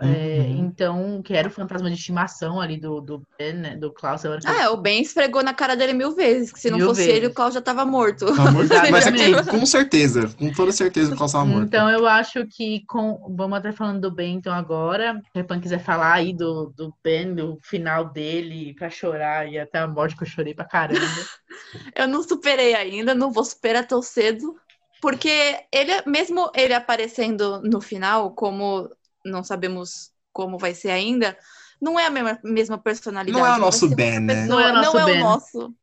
É, 0.01 0.05
Uhum. 0.05 0.67
então, 0.67 1.23
que 1.23 1.35
era 1.35 1.49
o 1.49 1.51
fantasma 1.51 1.91
de 1.91 1.97
estimação 1.97 2.61
ali 2.61 2.79
do, 2.79 3.01
do 3.01 3.23
Ben, 3.39 3.53
né? 3.53 3.77
Do 3.77 3.93
Klaus. 3.93 4.25
eu 4.25 4.33
era- 4.33 4.41
Ah, 4.47 4.63
é, 4.63 4.69
o 4.69 4.77
Ben 4.77 5.03
esfregou 5.03 5.43
na 5.43 5.53
cara 5.53 5.77
dele 5.77 5.93
mil 5.93 6.15
vezes, 6.15 6.53
que 6.53 6.59
se 6.61 6.71
não 6.71 6.79
Mil 6.79 6.89
fosse 6.89 7.03
vezes. 7.03 7.15
ele, 7.17 7.27
o 7.27 7.35
Klaus 7.35 7.55
já 7.55 7.61
tava 7.61 7.85
morto. 7.85 8.27
Tá 8.35 8.51
morto. 8.51 8.69
Mas 8.91 9.07
aqui, 9.07 9.21
Exatamente. 9.23 9.51
com 9.61 9.67
certeza, 9.67 10.29
com 10.39 10.53
toda 10.53 10.73
certeza 10.73 11.13
o 11.13 11.17
Klaus 11.17 11.33
tava 11.33 11.45
morto. 11.45 11.67
Então, 11.67 11.91
eu 11.91 12.07
acho 12.07 12.47
que 12.47 12.85
com. 12.87 13.35
Vamos 13.37 13.59
até 13.59 13.73
falando 13.73 14.01
do 14.01 14.11
Ben, 14.11 14.35
então, 14.37 14.53
agora. 14.55 15.21
Se 15.33 15.41
a 15.41 15.45
Pan 15.45 15.61
quiser 15.61 15.79
falar 15.83 16.15
aí 16.15 16.33
do, 16.33 16.73
do 16.77 16.95
Ben, 17.03 17.35
do 17.35 17.59
final 17.63 18.07
dele, 18.11 18.75
pra 18.75 18.89
chorar 18.91 19.47
e 19.51 19.59
até 19.59 19.79
a 19.81 19.87
morte 19.87 20.17
que 20.17 20.23
eu 20.23 20.29
chorei 20.29 20.55
pra 20.55 20.65
caramba. 20.65 21.01
Eu 21.95 22.09
não 22.09 22.23
superei 22.23 22.75
ainda, 22.75 23.15
não 23.15 23.31
vou 23.33 23.45
superar 23.45 23.87
tão 23.87 24.01
cedo. 24.03 24.57
Porque 25.01 25.29
ele, 25.71 25.93
mesmo 26.07 26.51
ele 26.55 26.73
aparecendo 26.73 27.61
no 27.63 27.81
final, 27.81 28.31
como 28.33 28.89
não 29.25 29.43
sabemos 29.45 30.13
como 30.33 30.59
vai 30.59 30.75
ser 30.75 30.91
ainda, 30.91 31.39
não 31.81 31.99
é 31.99 32.07
a 32.07 32.11
mesma, 32.11 32.41
mesma 32.43 32.79
personalidade. 32.79 33.39
Não 33.39 33.47
é 33.47 33.57
o 33.57 33.61
nosso 33.61 33.89
Ben, 33.95 34.21
né? 34.21 34.47
Não 34.47 34.61
é 34.61 34.71
o 34.71 34.75
nosso 34.75 34.93
não 34.93 35.01
é 35.01 35.05
Ben. 35.05 35.17
o 35.17 35.25
nosso. 35.25 35.75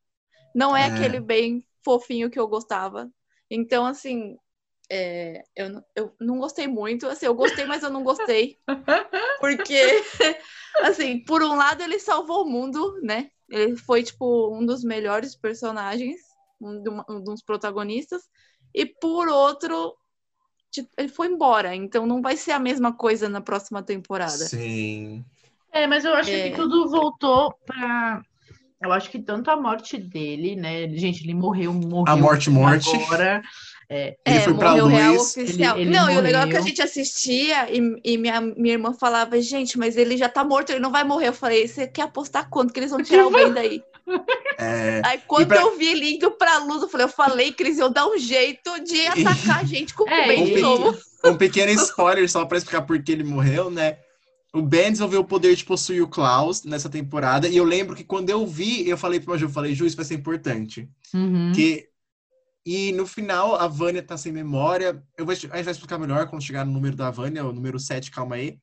Não 0.54 0.76
é, 0.78 0.84
É. 0.84 0.88
aquele 0.88 1.20
bem 1.20 1.66
fofinho 1.84 2.30
que 2.30 2.40
eu 2.40 2.48
gostava. 2.48 3.10
Então, 3.50 3.86
assim, 3.86 4.38
é, 4.90 5.44
eu, 5.56 5.70
não- 5.70 5.86
eu 5.96 6.16
não 6.20 6.40
gostei 6.40 6.68
muito. 6.68 7.08
Assim, 7.08 7.26
eu 7.26 7.36
gostei, 7.36 7.66
mas 7.66 7.84
eu 7.84 7.90
não 7.90 8.04
gostei. 8.04 8.60
Porque, 9.40 9.82
assim, 10.84 11.24
por 11.24 11.42
um 11.44 11.56
lado 11.56 11.82
ele 11.84 12.00
salvou 12.00 12.44
o 12.46 12.50
mundo, 12.50 13.00
né? 13.02 13.30
Ele 13.50 13.76
foi, 13.76 14.04
tipo, 14.04 14.56
um 14.56 14.66
dos 14.66 14.84
melhores 14.84 15.36
personagens, 15.36 16.20
um, 16.62 16.82
um 17.10 17.24
dos 17.24 17.42
protagonistas. 17.42 18.24
E 18.74 18.86
por 18.86 19.28
outro, 19.28 19.98
ele 20.98 21.10
foi 21.10 21.28
embora. 21.28 21.76
Então 21.76 22.06
não 22.06 22.22
vai 22.22 22.38
ser 22.38 22.52
a 22.52 22.60
mesma 22.60 22.94
coisa 22.94 23.28
na 23.28 23.42
próxima 23.42 23.82
temporada. 23.84 24.32
Sim. 24.32 25.24
É, 25.74 25.88
mas 25.88 26.06
eu 26.06 26.14
acho 26.14 26.30
É. 26.30 26.50
que 26.50 26.56
tudo 26.56 26.90
voltou 26.90 27.54
pra. 27.66 28.22
Eu 28.82 28.92
acho 28.92 29.12
que 29.12 29.20
tanto 29.20 29.50
a 29.52 29.56
morte 29.56 29.96
dele, 29.98 30.56
né? 30.56 30.88
Gente, 30.90 31.24
ele 31.24 31.36
morreu, 31.36 31.72
morreu 31.72 32.14
A 32.14 32.18
morte, 32.18 32.50
morte. 32.50 32.90
agora. 32.96 33.42
É, 33.88 34.16
Ele 34.26 34.40
foi 34.40 34.54
pra 34.56 34.70
morreu 34.72 34.88
real 34.88 35.16
oficial. 35.18 35.78
ele- 35.78 35.90
ele 35.90 35.98
não, 35.98 36.10
e 36.10 36.18
o 36.18 36.22
legal 36.22 36.44
é 36.44 36.48
que 36.48 36.56
a 36.56 36.60
morreu. 36.60 36.68
gente 36.68 36.82
assistia 36.82 37.70
e, 37.70 38.02
e 38.06 38.18
minha, 38.18 38.40
minha 38.42 38.74
irmã 38.74 38.94
falava, 38.94 39.40
gente, 39.42 39.78
mas 39.78 39.98
ele 39.98 40.16
já 40.18 40.30
tá 40.30 40.44
morto, 40.46 40.70
ele 40.72 40.80
não 40.80 40.92
vai 40.92 41.04
morrer. 41.04 41.28
Eu 41.28 41.34
falei, 41.34 41.68
você 41.68 41.86
quer 41.86 42.04
apostar 42.04 42.50
quanto 42.50 42.74
que 42.74 42.80
eles 42.80 42.90
vão 42.92 43.04
tirar 43.04 43.26
o 43.28 43.32
bem 43.32 43.52
daí? 43.54 43.84
É, 44.58 45.02
Aí 45.06 45.20
quando 45.28 45.48
pra- 45.48 45.62
eu 45.62 45.78
vi 45.78 45.88
ele 45.88 46.16
indo 46.16 46.32
pra 46.32 46.60
luz, 46.60 46.82
eu 46.84 46.90
falei, 46.90 47.06
eu 47.06 47.10
falei 47.10 47.52
que 47.54 47.64
eles 47.64 47.78
iam 47.78 47.92
dar 47.92 48.08
um 48.08 48.18
jeito 48.18 48.84
de 48.84 49.08
atacar 49.08 49.60
a 49.60 49.64
gente 49.64 49.94
com 49.94 50.04
o 50.04 50.10
É, 50.12 50.28
bem 50.28 50.48
e- 50.48 50.56
de 50.56 50.62
novo. 50.62 50.98
um 51.26 51.36
pequeno 51.36 51.72
spoiler 51.72 52.30
só 52.30 52.46
pra 52.46 52.58
explicar 52.58 52.82
por 52.84 53.02
que 53.02 53.12
ele 53.12 53.24
morreu, 53.24 53.70
né? 53.70 53.98
O 54.54 54.62
Ben 54.62 54.92
desenvolveu 54.92 55.22
o 55.22 55.26
poder 55.26 55.56
de 55.56 55.64
possuir 55.64 56.04
o 56.04 56.08
Klaus 56.10 56.64
nessa 56.66 56.90
temporada. 56.90 57.48
E 57.48 57.56
eu 57.56 57.64
lembro 57.64 57.96
que 57.96 58.04
quando 58.04 58.30
eu 58.30 58.46
vi, 58.46 58.88
eu 58.90 58.98
falei 58.98 59.18
pro 59.20 59.32
Maju, 59.32 59.46
eu 59.46 59.50
falei, 59.50 59.74
Ju, 59.74 59.86
isso 59.86 59.96
vai 59.96 60.04
ser 60.06 60.16
importante. 60.16 60.90
uhum. 61.14 61.52
Que... 61.56 61.88
E 62.64 62.92
no 62.92 63.08
final, 63.08 63.56
a 63.56 63.66
Vânia 63.68 64.04
tá 64.04 64.16
sem 64.18 64.32
memória. 64.32 65.02
Eu 65.18 65.26
vou, 65.26 65.32
a 65.32 65.36
gente 65.36 65.48
vai 65.50 65.62
explicar 65.62 65.98
melhor 65.98 66.28
quando 66.28 66.44
chegar 66.44 66.64
no 66.64 66.72
número 66.72 66.96
da 66.96 67.10
Vânia, 67.10 67.44
o 67.44 67.52
número 67.52 67.80
7, 67.80 68.12
calma 68.12 68.36
aí. 68.36 68.60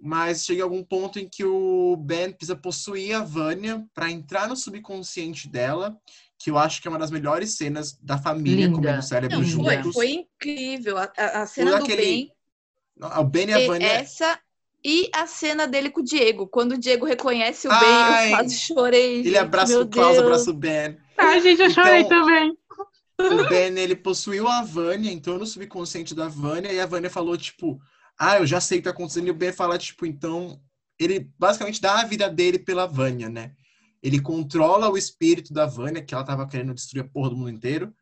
Mas 0.00 0.44
chega 0.44 0.62
algum 0.62 0.82
ponto 0.84 1.18
em 1.18 1.28
que 1.28 1.44
o 1.44 1.96
Ben 1.96 2.30
precisa 2.32 2.54
possuir 2.54 3.14
a 3.16 3.22
Vânia 3.22 3.84
para 3.94 4.10
entrar 4.10 4.48
no 4.48 4.54
subconsciente 4.56 5.48
dela, 5.48 5.96
que 6.38 6.50
eu 6.50 6.56
acho 6.58 6.80
que 6.80 6.86
é 6.86 6.90
uma 6.90 7.00
das 7.00 7.10
melhores 7.10 7.56
cenas 7.56 7.98
da 8.00 8.16
família 8.16 8.66
Linda. 8.66 8.76
comendo 8.76 9.02
cérebro 9.02 9.38
Não, 9.40 9.44
foi, 9.44 9.74
juntos. 9.76 9.92
foi 9.94 10.10
incrível. 10.10 10.96
A, 10.98 11.10
a- 11.16 11.46
cena 11.46 11.72
do 11.72 11.76
aquele- 11.84 12.02
bem, 12.02 12.32
O 13.20 13.24
Ben 13.24 13.48
e 13.48 13.52
a 13.54 13.60
e 13.60 13.66
Vânia. 13.66 13.86
essa 13.86 14.38
e 14.84 15.10
a 15.12 15.26
cena 15.26 15.66
dele 15.66 15.90
com 15.90 16.00
o 16.00 16.04
Diego. 16.04 16.46
Quando 16.46 16.72
o 16.72 16.78
Diego 16.78 17.04
reconhece 17.04 17.66
o 17.66 17.70
Ai, 17.72 17.80
bem, 18.24 18.30
eu 18.30 18.36
quase 18.38 18.56
chorei. 18.56 19.14
Ele 19.16 19.24
gente, 19.24 19.36
abraça 19.38 19.80
o 19.80 19.88
Klaus, 19.88 20.12
Deus. 20.14 20.24
abraça 20.24 20.50
o 20.50 20.54
Ben. 20.54 20.96
Ai, 21.16 21.40
gente, 21.40 21.60
eu 21.62 21.70
chorei 21.70 22.00
Então- 22.02 22.20
também. 22.24 22.56
O 23.20 23.48
Ben, 23.48 23.76
ele 23.76 23.96
possuiu 23.96 24.46
a 24.46 24.62
Vânia, 24.62 25.10
entrou 25.10 25.40
no 25.40 25.44
subconsciente 25.46 26.14
da 26.14 26.28
Vânia, 26.28 26.72
e 26.72 26.78
a 26.78 26.86
Vânia 26.86 27.10
falou, 27.10 27.36
tipo, 27.36 27.80
ah, 28.18 28.38
eu 28.38 28.46
já 28.46 28.60
sei 28.60 28.78
o 28.78 28.80
que 28.80 28.84
tá 28.84 28.90
acontecendo. 28.90 29.26
E 29.28 29.30
o 29.30 29.34
Ben 29.34 29.52
fala, 29.52 29.78
tipo, 29.78 30.04
então, 30.04 30.60
ele 30.98 31.30
basicamente 31.38 31.80
dá 31.80 32.00
a 32.00 32.04
vida 32.04 32.28
dele 32.28 32.58
pela 32.58 32.86
Vânia, 32.86 33.28
né? 33.28 33.52
Ele 34.02 34.20
controla 34.20 34.90
o 34.90 34.96
espírito 34.96 35.52
da 35.52 35.66
Vânia, 35.66 36.02
que 36.02 36.14
ela 36.14 36.24
tava 36.24 36.46
querendo 36.46 36.74
destruir 36.74 37.02
a 37.02 37.08
porra 37.08 37.30
do 37.30 37.36
mundo 37.36 37.50
inteiro. 37.50 37.94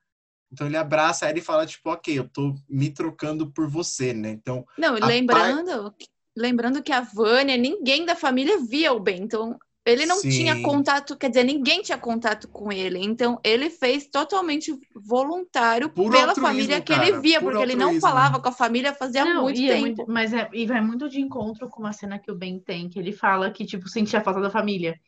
Então 0.53 0.67
ele 0.67 0.77
abraça 0.77 1.27
ela 1.29 1.39
e 1.39 1.43
fala, 1.43 1.67
tipo, 1.67 1.91
ok, 1.91 2.19
eu 2.19 2.29
tô 2.29 2.55
me 2.69 2.91
trocando 2.91 3.51
por 3.53 3.69
você, 3.69 4.13
né? 4.13 4.31
Então, 4.31 4.65
Não, 4.79 4.95
lembrando, 4.95 5.93
que- 5.93 6.07
lembrando 6.37 6.83
que 6.83 6.93
a 6.93 7.01
Vânia, 7.01 7.57
ninguém 7.57 8.05
da 8.05 8.15
família 8.15 8.59
via 8.63 8.93
o 8.93 9.01
Ben, 9.01 9.23
então 9.23 9.59
ele 9.87 10.05
não 10.07 10.17
Sim. 10.17 10.29
tinha 10.31 10.61
contato, 10.63 11.17
quer 11.17 11.29
dizer, 11.29 11.45
ninguém 11.45 11.81
tinha 11.83 11.97
contato 11.99 12.49
com 12.49 12.73
ele, 12.73 12.99
então 12.99 13.39
ele 13.45 13.71
fez 13.71 14.07
totalmente 14.09 14.73
voluntário 14.95 15.89
Por 15.91 16.11
pela 16.11 16.29
altruísmo, 16.31 16.43
família 16.47 16.81
que 16.81 16.93
cara, 16.95 17.07
ele 17.09 17.21
via, 17.21 17.41
por 17.41 17.53
porque 17.53 17.63
ele 17.63 17.75
não 17.77 17.85
altruísmo. 17.93 18.09
falava 18.09 18.41
com 18.41 18.49
a 18.49 18.53
família 18.53 18.93
fazia 18.93 19.25
Não, 19.25 19.43
muito 19.45 19.59
e 19.61 19.71
é 19.71 19.73
tempo. 19.75 19.81
muito- 19.87 20.05
mas 20.09 20.33
é, 20.33 20.49
e 20.53 20.67
vai 20.67 20.81
muito 20.81 21.09
de 21.09 21.21
encontro 21.21 21.69
com 21.71 21.81
uma 21.81 21.93
cena 21.93 22.19
que 22.19 22.31
o 22.31 22.35
Ben 22.35 22.59
tem, 22.59 22.89
que 22.89 22.99
ele 22.99 23.13
fala 23.13 23.51
que, 23.51 23.65
tipo, 23.65 23.89
sentia 23.89 24.21
falta 24.21 24.41
da 24.41 24.51
família. 24.51 24.99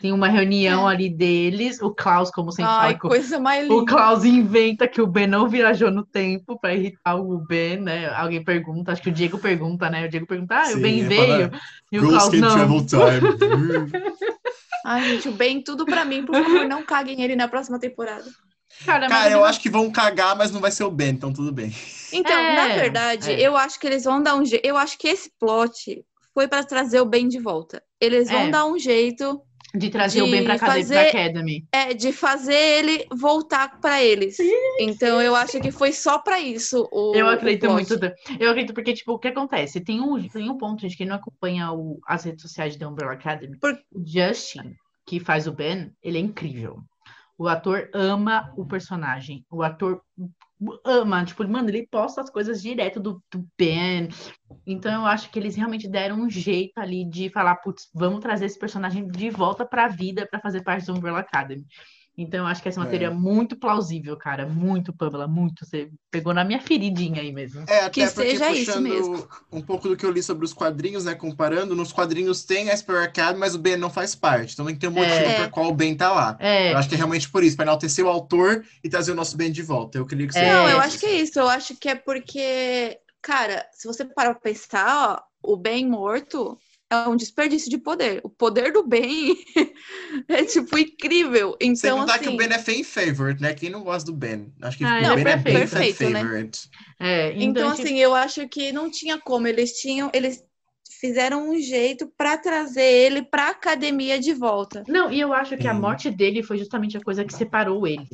Tem 0.00 0.12
uma 0.12 0.28
reunião 0.28 0.86
ali 0.86 1.10
deles, 1.10 1.82
o 1.82 1.90
Klaus, 1.92 2.30
como 2.30 2.52
sempre 2.52 2.70
É. 2.70 2.74
Ai, 2.74 2.80
fala, 2.92 2.96
o- 2.96 3.08
coisa 3.08 3.40
mais 3.40 3.68
o 3.68 3.80
linda. 3.80 3.92
Klaus 3.92 4.24
inventa 4.24 4.86
que 4.86 5.00
o 5.02 5.06
Ben 5.08 5.26
não 5.26 5.48
viajou 5.48 5.90
no 5.90 6.04
tempo 6.06 6.56
pra 6.60 6.72
irritar 6.74 7.16
o 7.16 7.38
Ben, 7.38 7.78
né? 7.80 8.06
Alguém 8.14 8.44
pergunta, 8.44 8.92
acho 8.92 9.02
que 9.02 9.08
o 9.08 9.12
Diego 9.12 9.38
pergunta, 9.38 9.90
né? 9.90 10.06
O 10.06 10.08
Diego 10.08 10.24
pergunta, 10.26 10.54
ah, 10.56 10.62
o 10.62 10.66
Sim, 10.66 10.80
Ben 10.82 10.98
ele 11.00 11.08
veio? 11.08 11.50
fala, 11.50 11.60
E 11.90 11.98
o 11.98 12.08
Klaus, 12.08 12.28
can 12.28 12.36
não. 12.38 12.54
travel 12.54 12.86
time. 12.86 12.98
Ai, 14.84 15.02
gente, 15.04 15.28
o 15.28 15.32
Ben, 15.32 15.60
tudo 15.62 15.84
pra 15.84 16.04
mim, 16.04 16.24
por 16.24 16.34
favor, 16.36 16.64
não 16.66 16.82
caguem 16.84 17.20
ele 17.22 17.34
na 17.36 17.48
próxima 17.48 17.78
temporada. 17.78 18.24
Cara, 18.86 19.08
Cara, 19.08 19.30
eu 19.30 19.44
acho 19.44 19.60
que 19.60 19.68
vão 19.68 19.90
cagar, 19.90 20.36
mas 20.36 20.52
não 20.52 20.60
vai 20.60 20.70
ser 20.70 20.84
o 20.84 20.90
Ben, 20.90 21.10
então 21.10 21.32
tudo 21.32 21.50
bem. 21.52 21.74
Então, 22.12 22.38
É, 22.38 22.54
na 22.54 22.74
verdade, 22.76 23.32
é. 23.32 23.40
eu 23.40 23.56
acho 23.56 23.78
que 23.80 23.86
eles 23.86 24.04
vão 24.04 24.22
dar 24.22 24.36
um 24.36 24.44
jeito. 24.44 24.64
Eu 24.64 24.76
acho 24.76 24.96
que 24.96 25.08
esse 25.08 25.32
plot 25.40 26.04
foi 26.32 26.46
pra 26.46 26.62
trazer 26.62 27.00
o 27.00 27.04
Ben 27.04 27.26
de 27.26 27.40
volta. 27.40 27.82
Eles 28.00 28.30
vão 28.30 28.42
É. 28.42 28.50
dar 28.50 28.64
um 28.66 28.78
jeito 28.78 29.42
de 29.74 29.90
trazer 29.90 30.22
o 30.22 30.24
de 30.26 30.30
Ben 30.30 30.44
pra, 30.44 30.58
cade- 30.58 30.80
fazer- 30.82 31.10
pra 31.10 31.20
Academy. 31.20 31.66
é, 31.72 31.92
de 31.94 32.12
fazer 32.12 32.54
ele 32.54 33.06
voltar 33.12 33.78
pra 33.80 34.02
eles. 34.02 34.36
Então, 34.80 35.20
eu 35.20 35.34
acho 35.36 35.60
que 35.60 35.70
foi 35.70 35.92
só 35.92 36.18
pra 36.18 36.40
isso 36.40 36.88
o 36.90 37.14
Eu 37.14 37.26
o 37.26 37.28
acredito 37.28 37.62
plot. 37.66 37.72
muito. 37.74 37.96
da- 37.98 38.14
Eu 38.40 38.50
acredito 38.50 38.74
porque, 38.74 38.94
tipo, 38.94 39.12
o 39.12 39.18
que 39.18 39.28
acontece? 39.28 39.80
Tem 39.80 40.00
um, 40.00 40.26
tem 40.28 40.48
um 40.50 40.56
ponto, 40.56 40.80
gente, 40.80 40.96
que 40.96 41.04
não 41.04 41.16
acompanha 41.16 41.70
o- 41.72 41.98
as 42.06 42.24
redes 42.24 42.42
sociais 42.42 42.72
de 42.72 42.78
The 42.78 42.86
Umbrella 42.86 43.12
Academy. 43.12 43.58
Por- 43.58 43.78
O 43.92 44.02
Justin, 44.06 44.74
que 45.06 45.20
faz 45.20 45.46
o 45.46 45.52
Ben, 45.52 45.92
ele 46.02 46.18
é 46.18 46.20
incrível. 46.20 46.78
O 47.36 47.46
ator 47.46 47.88
ama 47.94 48.52
o 48.56 48.66
personagem. 48.66 49.44
O 49.50 49.62
ator 49.62 50.00
ama, 50.84 51.24
tipo, 51.24 51.46
mano, 51.46 51.68
ele 51.68 51.86
posta 51.86 52.20
as 52.20 52.30
coisas 52.30 52.60
direto 52.60 52.98
do, 53.00 53.22
do 53.30 53.46
Ben. 53.56 54.08
Então 54.66 55.02
eu 55.02 55.06
acho 55.06 55.30
que 55.30 55.38
eles 55.38 55.54
realmente 55.56 55.88
deram 55.88 56.20
um 56.20 56.30
jeito 56.30 56.78
ali 56.78 57.04
de 57.04 57.30
falar, 57.30 57.56
putz, 57.56 57.88
vamos 57.94 58.20
trazer 58.20 58.46
esse 58.46 58.58
personagem 58.58 59.06
de 59.06 59.30
volta 59.30 59.64
pra 59.64 59.88
vida 59.88 60.26
pra 60.26 60.40
fazer 60.40 60.62
parte 60.62 60.86
do 60.86 60.94
Umbrella 60.94 61.20
Academy. 61.20 61.64
Então 62.20 62.40
eu 62.40 62.46
acho 62.46 62.60
que 62.60 62.68
essa 62.68 62.80
é 62.80 62.82
uma 62.82 62.88
É. 62.88 62.90
teoria 62.90 63.12
muito 63.12 63.54
plausível, 63.56 64.16
cara. 64.16 64.44
Muito, 64.44 64.92
Pamela, 64.92 65.28
muito. 65.28 65.64
Você 65.64 65.88
pegou 66.10 66.34
na 66.34 66.42
minha 66.44 66.60
feridinha 66.60 67.22
aí 67.22 67.32
mesmo. 67.32 67.64
É, 67.68 67.82
até 67.84 67.90
Que 67.90 68.06
porque 68.12 68.30
seja 68.30 68.50
isso 68.50 68.80
mesmo. 68.80 69.24
um 69.52 69.60
pouco 69.62 69.88
do 69.88 69.96
que 69.96 70.04
eu 70.04 70.10
li 70.10 70.20
sobre 70.20 70.44
os 70.44 70.52
quadrinhos, 70.52 71.04
né, 71.04 71.14
comparando, 71.14 71.76
nos 71.76 71.92
quadrinhos 71.92 72.44
tem 72.44 72.70
a 72.70 72.76
Spare 72.76 73.04
Academy, 73.04 73.38
mas 73.38 73.54
o 73.54 73.58
Ben 73.58 73.76
não 73.76 73.88
faz 73.88 74.16
parte. 74.16 74.54
Então 74.54 74.66
tem 74.66 74.74
que 74.74 74.80
ter 74.80 74.88
um 74.88 74.92
motivo 74.92 75.14
É. 75.14 75.44
por 75.44 75.50
qual 75.50 75.68
o 75.68 75.74
Ben 75.74 75.96
tá 75.96 76.12
lá. 76.12 76.36
É, 76.40 76.72
Eu 76.72 76.78
acho 76.78 76.88
que 76.88 76.96
é 76.96 76.98
realmente 76.98 77.30
por 77.30 77.44
isso, 77.44 77.54
para 77.56 77.66
enaltecer 77.66 78.04
o 78.04 78.08
autor 78.08 78.64
e 78.82 78.88
trazer 78.88 79.12
o 79.12 79.14
nosso 79.14 79.36
Ben 79.36 79.52
de 79.52 79.62
volta. 79.62 79.96
Eu 79.98 80.04
queria 80.04 80.26
que 80.26 80.32
você... 80.32 80.40
É. 80.40 80.52
Não, 80.52 80.68
eu 80.68 80.80
acho 80.80 80.98
que 80.98 81.06
é 81.06 81.20
isso. 81.20 81.38
Eu 81.38 81.48
acho 81.48 81.76
que 81.76 81.88
é 81.88 81.94
porque, 81.94 82.98
cara, 83.22 83.64
se 83.72 83.86
você 83.86 84.04
parar 84.04 84.32
pra 84.34 84.40
pensar, 84.40 85.22
ó, 85.42 85.52
o 85.52 85.56
bem 85.56 85.86
morto 85.88 86.58
é 86.90 87.08
um 87.08 87.16
desperdício 87.16 87.70
de 87.70 87.78
poder. 87.78 88.20
O 88.24 88.30
poder 88.30 88.72
do 88.72 88.86
bem 88.86 89.36
é, 90.28 90.44
tipo, 90.44 90.78
incrível. 90.78 91.56
Sem 91.72 91.90
Então, 91.90 91.98
contar 92.00 92.16
assim... 92.16 92.24
que 92.24 92.28
o 92.28 92.36
Ben 92.36 92.48
é 92.52 92.58
fan 92.58 92.82
favorite, 92.84 93.40
né? 93.42 93.54
Quem 93.54 93.70
não 93.70 93.82
gosta 93.84 94.10
do 94.10 94.16
Ben? 94.16 94.52
Acho 94.62 94.78
que 94.78 94.84
Ah, 94.84 95.00
o 95.14 95.14
ele 95.14 95.14
é 95.14 95.16
Ben 95.16 95.28
é 95.28 95.36
bem 95.36 95.68
perfeito, 95.68 95.96
fan 95.96 96.10
né? 96.10 96.20
favorite. 96.20 96.68
é. 96.98 97.32
Então, 97.42 97.70
tipo, 97.72 97.82
assim, 97.82 97.98
eu 97.98 98.14
acho 98.14 98.48
que 98.48 98.72
não 98.72 98.90
tinha 98.90 99.18
como. 99.18 99.46
Eles 99.46 99.72
tinham. 99.80 100.10
Eles 100.14 100.44
fizeram 101.00 101.50
um 101.50 101.58
jeito 101.60 102.08
para 102.16 102.36
trazer 102.38 102.82
ele 102.82 103.22
para 103.22 103.46
a 103.46 103.50
academia 103.50 104.18
de 104.18 104.32
volta. 104.32 104.82
Não, 104.88 105.10
e 105.12 105.20
eu 105.20 105.32
acho 105.32 105.56
que 105.56 105.68
a 105.68 105.74
morte 105.74 106.10
dele 106.10 106.42
foi 106.42 106.58
justamente 106.58 106.96
a 106.96 107.00
coisa 107.02 107.24
que 107.24 107.32
separou 107.34 107.86
eles. 107.86 108.08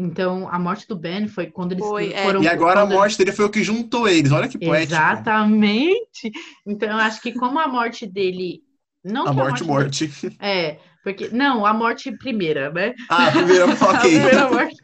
Então, 0.00 0.48
a 0.48 0.58
morte 0.58 0.86
do 0.88 0.96
Ben 0.96 1.28
foi 1.28 1.46
quando 1.46 1.72
eles 1.72 1.84
Foi, 1.86 2.12
é. 2.12 2.24
foram. 2.24 2.42
E 2.42 2.48
agora 2.48 2.80
a 2.80 2.86
morte 2.86 3.18
dele 3.18 3.32
foi 3.32 3.44
o 3.44 3.50
que 3.50 3.62
juntou 3.62 4.08
eles. 4.08 4.32
Olha 4.32 4.48
que 4.48 4.58
poético. 4.58 4.92
Exatamente. 4.94 6.30
Então, 6.66 6.88
eu 6.90 6.96
acho 6.96 7.20
que 7.20 7.32
como 7.32 7.58
a 7.58 7.68
morte 7.68 8.06
dele. 8.06 8.62
Não 9.04 9.26
A 9.26 9.32
morte, 9.32 9.60
dele- 9.60 9.70
morte. 9.72 10.10
É, 10.40 10.78
porque. 11.02 11.28
Não, 11.28 11.64
a 11.66 11.72
morte 11.74 12.10
primeira, 12.16 12.70
né? 12.70 12.94
Ah, 13.08 13.28
a 13.28 13.30
primeira, 13.32 13.64
A 13.80 13.90
ok. 13.90 14.00
primeira 14.10 14.50
morte. 14.50 14.76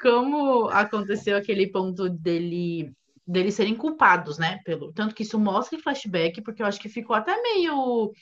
Como 0.00 0.68
aconteceu 0.68 1.36
aquele 1.36 1.66
ponto 1.70 2.08
dele 2.08 2.92
deles 3.26 3.54
serem 3.54 3.74
culpados, 3.76 4.38
né? 4.38 4.58
Pelo 4.64 4.92
tanto 4.92 5.14
que 5.14 5.22
isso 5.22 5.38
mostra 5.38 5.78
em 5.78 5.82
flashback, 5.82 6.42
porque 6.42 6.60
eu 6.62 6.66
acho 6.66 6.80
que 6.80 6.88
ficou 6.88 7.14
até 7.14 7.40
meio 7.40 8.12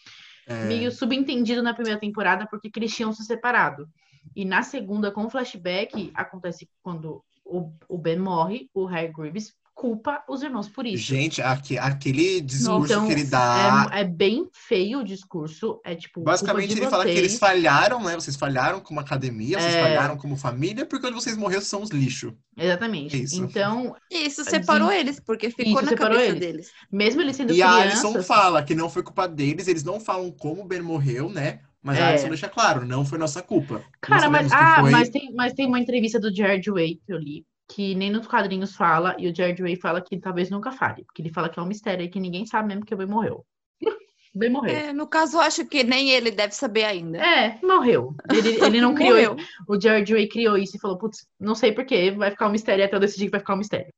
É, 0.47 0.65
meio 0.67 0.91
subentendido 0.93 1.63
na 1.63 1.75
primeira 1.75 1.99
temporada 2.01 2.47
porque 2.51 2.71
que 2.71 2.79
eles 2.79 2.95
tinham 2.95 3.13
se 3.13 3.25
separado. 3.25 3.87
E 4.35 4.45
na 4.45 4.63
segunda, 4.63 5.11
com 5.11 5.25
o 5.25 5.31
flashback, 5.31 6.11
acontece 6.15 6.69
quando 6.83 7.23
o, 7.45 7.73
o 7.89 7.99
Ben 7.99 8.19
morre, 8.19 8.69
o 8.75 8.85
Harry 8.87 9.13
Greaves 9.13 9.53
culpa 9.75 10.23
os 10.29 10.43
irmãos 10.43 10.69
por 10.69 10.85
isso. 10.85 11.03
Gente, 11.03 11.41
aque- 11.41 11.79
aquele 11.79 12.43
discurso 12.43 12.93
Então, 12.93 13.07
que 13.07 13.13
ele 13.13 13.25
dá. 13.25 13.89
É, 13.95 14.01
é 14.01 14.05
bem 14.05 14.47
feio 14.53 14.99
o 14.99 15.05
discurso. 15.05 15.81
É 15.83 15.95
tipo. 15.95 16.21
Basicamente, 16.21 16.73
ele 16.73 16.87
fala 16.87 17.05
que 17.05 17.13
vocês. 17.13 17.19
eles 17.19 17.39
falharam, 17.39 18.03
né? 18.05 18.15
Vocês 18.15 18.37
falharam 18.37 18.81
como 18.81 19.01
academia, 19.01 19.59
vocês 19.59 19.75
É. 19.75 19.81
falharam 19.83 20.19
como 20.19 20.37
família, 20.37 20.85
porque 20.85 21.07
quando 21.07 21.15
vocês 21.15 21.35
morreram, 21.35 21.63
são 21.63 21.81
os 21.83 21.89
lixo. 21.91 22.37
Exatamente. 22.59 23.23
Isso. 23.23 23.43
Então, 23.43 23.97
E 24.11 24.27
isso 24.27 24.45
separou 24.45 24.93
eles, 24.93 25.19
porque 25.19 25.49
ficou 25.49 25.81
Isso 25.81 25.91
na 25.91 25.97
cabeça 25.97 26.25
eles. 26.27 26.41
deles. 26.41 26.71
mesmo 26.93 27.23
eles 27.23 27.37
sendo 27.37 27.55
E 27.55 27.63
a 27.63 27.73
Alison 27.73 28.09
crianças. 28.11 28.27
fala 28.27 28.63
que 28.63 28.75
não 28.75 28.91
foi 28.91 29.03
culpa 29.03 29.27
deles, 29.27 29.67
eles 29.67 29.83
não 29.83 29.99
falam 29.99 30.31
como 30.31 30.61
o 30.63 30.67
Ben 30.67 30.83
morreu, 30.83 31.31
né? 31.31 31.61
Mas 31.83 31.99
a 31.99 32.03
É. 32.03 32.09
Alison 32.11 32.29
deixa 32.29 32.49
claro, 32.49 32.85
não 32.85 33.05
foi 33.05 33.19
nossa 33.19 33.43
culpa. 33.43 33.83
Cara, 34.01 34.29
mas, 34.29 34.53
ah, 34.53 34.81
foi. 34.81 34.91
mas, 34.91 35.09
tem, 35.09 35.33
mas 35.33 35.53
tem 35.55 35.67
uma 35.67 35.81
entrevista 35.81 36.21
do 36.21 36.35
George 36.35 36.71
Way 36.71 37.01
que 37.07 37.13
eu 37.13 37.19
li, 37.19 37.45
que 37.69 37.95
nem 37.95 38.11
nos 38.11 38.27
quadrinhos 38.27 38.75
fala, 38.75 39.17
e 39.19 39.29
o 39.29 39.35
George 39.35 39.63
Way 39.63 39.77
fala 39.77 40.01
que 40.01 40.19
talvez 40.19 40.51
nunca 40.51 40.73
fale, 40.73 41.05
porque 41.05 41.23
ele 41.23 41.33
fala 41.33 41.49
que 41.49 41.59
é 41.59 41.63
um 41.63 41.67
mistério 41.67 42.03
aí 42.03 42.09
que 42.11 42.21
ninguém 42.21 42.45
sabe 42.45 42.69
mesmo 42.69 42.85
que 42.85 42.95
o 42.95 42.97
Ben 42.99 43.07
morreu. 43.07 43.45
Ben 44.35 44.51
morreu. 44.51 44.75
É, 44.75 44.93
no 44.93 45.09
caso, 45.09 45.39
eu 45.39 45.41
acho 45.41 45.65
que 45.67 45.83
nem 45.83 46.11
ele 46.11 46.31
deve 46.31 46.55
saber 46.55 46.85
ainda. 46.85 47.19
É, 47.19 47.59
morreu. 47.63 48.15
Ele, 48.31 48.63
ele 48.65 48.81
não 48.81 48.95
criou. 48.95 49.37
O 49.67 49.81
George 49.81 50.13
Way 50.13 50.29
criou 50.29 50.59
isso 50.59 50.77
e 50.77 50.81
falou: 50.81 50.99
putz, 50.99 51.27
não 51.39 51.55
sei 51.55 51.73
porquê, 51.73 52.11
vai 52.11 52.31
ficar 52.31 52.47
um 52.47 52.53
mistério 52.53 52.85
até 52.85 52.95
eu 52.95 53.01
decidir 53.01 53.25
que 53.25 53.31
vai 53.33 53.41
ficar 53.41 53.55
um 53.55 53.59
mistério. 53.59 53.93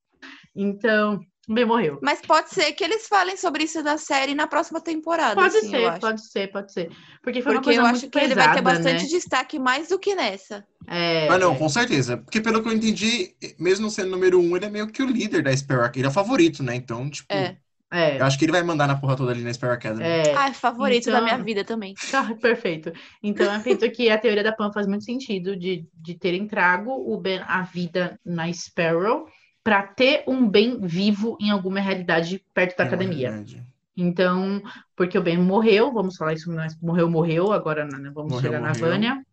Então, 0.54 1.20
bem 1.48 1.64
morreu. 1.64 1.98
Mas 2.02 2.20
pode 2.20 2.50
ser 2.50 2.72
que 2.72 2.84
eles 2.84 3.06
falem 3.08 3.36
sobre 3.36 3.64
isso 3.64 3.82
da 3.82 3.98
série 3.98 4.34
na 4.34 4.46
próxima 4.46 4.80
temporada. 4.80 5.34
Pode 5.34 5.56
assim, 5.56 5.66
eu 5.74 5.80
ser, 5.80 5.86
acho. 5.86 6.00
pode 6.00 6.26
ser, 6.30 6.52
pode 6.52 6.72
ser. 6.72 6.90
Porque 7.22 7.42
foi 7.42 7.52
uma 7.52 7.60
Porque 7.60 7.70
coisa 7.76 7.80
eu 7.80 7.84
muito 7.84 7.96
acho 7.96 8.10
que 8.10 8.18
ele 8.18 8.34
vai 8.34 8.48
ter 8.54 8.62
pesada, 8.62 8.76
bastante 8.76 9.02
né? 9.04 9.08
destaque 9.08 9.58
mais 9.58 9.88
do 9.88 9.98
que 9.98 10.14
nessa. 10.14 10.64
É, 10.86 11.28
Mas 11.28 11.40
não, 11.40 11.54
com 11.56 11.68
certeza. 11.68 12.16
Porque 12.16 12.40
pelo 12.40 12.62
que 12.62 12.68
eu 12.68 12.72
entendi, 12.72 13.34
mesmo 13.58 13.90
sendo 13.90 14.10
número 14.10 14.40
um, 14.40 14.56
ele 14.56 14.66
é 14.66 14.70
meio 14.70 14.86
que 14.88 15.02
o 15.02 15.06
líder 15.06 15.42
da 15.42 15.56
Sparrow 15.56 15.82
Academy. 15.84 16.00
Ele 16.00 16.06
é 16.06 16.10
o 16.10 16.12
favorito, 16.12 16.62
né? 16.62 16.74
Então, 16.74 17.08
tipo, 17.10 17.32
É. 17.32 17.56
é, 17.92 18.18
eu 18.20 18.24
acho 18.24 18.38
que 18.38 18.44
ele 18.44 18.52
vai 18.52 18.62
mandar 18.62 18.86
na 18.86 18.96
porra 18.96 19.16
toda 19.16 19.32
ali 19.32 19.42
na 19.42 19.52
Sparrow 19.52 19.74
Academy. 19.76 20.02
é. 20.04 20.34
Ah, 20.36 20.48
é 20.48 20.52
favorito 20.52 21.06
da 21.06 21.12
Então- 21.18 21.24
minha 21.24 21.38
vida 21.38 21.64
também. 21.64 21.94
Ah, 22.14 22.34
perfeito. 22.40 22.92
Então, 23.22 23.46
eu 23.46 23.52
acredito 23.52 23.90
que 23.92 24.08
a 24.10 24.18
teoria 24.18 24.42
da 24.42 24.52
Pam 24.52 24.72
faz 24.72 24.86
muito 24.86 25.04
sentido 25.04 25.56
de, 25.56 25.86
de 25.94 26.14
terem 26.14 26.46
trago 26.46 26.90
o 26.92 27.16
Ben 27.20 27.40
à 27.46 27.62
vida 27.62 28.18
na 28.24 28.52
Sparrow 28.52 29.26
para 29.64 29.82
ter 29.84 30.24
um 30.26 30.48
Ben 30.48 30.78
vivo 30.80 31.36
em 31.40 31.50
alguma 31.50 31.80
realidade 31.80 32.44
perto 32.52 32.76
da 32.76 32.84
É 32.84 32.86
academia. 32.86 33.30
realidade. 33.30 33.62
Então, 33.96 34.62
porque 34.96 35.18
o 35.18 35.22
Ben 35.22 35.36
morreu, 35.38 35.92
vamos 35.92 36.16
falar 36.16 36.32
isso, 36.34 36.50
mas 36.50 36.76
morreu, 36.80 37.10
morreu, 37.10 37.52
agora 37.52 37.84
né, 37.84 38.10
vamos 38.14 38.32
Morreu, 38.32 38.40
chegar 38.40 38.60
na 38.60 38.68
morreu. 38.68 38.86
Vânia. 38.86 39.26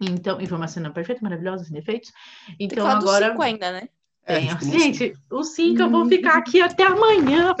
Então, 0.00 0.40
e 0.40 0.46
foi 0.46 0.58
uma 0.58 0.66
cena 0.68 0.90
perfeita, 0.90 1.20
maravilhosa, 1.22 1.64
sem 1.64 1.72
defeitos. 1.72 2.10
Tem 2.46 2.56
Então, 2.60 2.84
dos 2.98 3.04
agora. 3.08 3.30
cinco 3.30 3.42
ainda, 3.42 3.70
né? 3.72 3.88
É, 4.24 4.38
Tem, 4.38 4.48
tipo, 4.48 4.64
gente, 4.66 5.12
os 5.30 5.48
cinco 5.48 5.82
eu 5.82 5.90
vou 5.90 6.06
ficar 6.06 6.38
aqui 6.38 6.60
até 6.60 6.84
amanhã. 6.84 7.54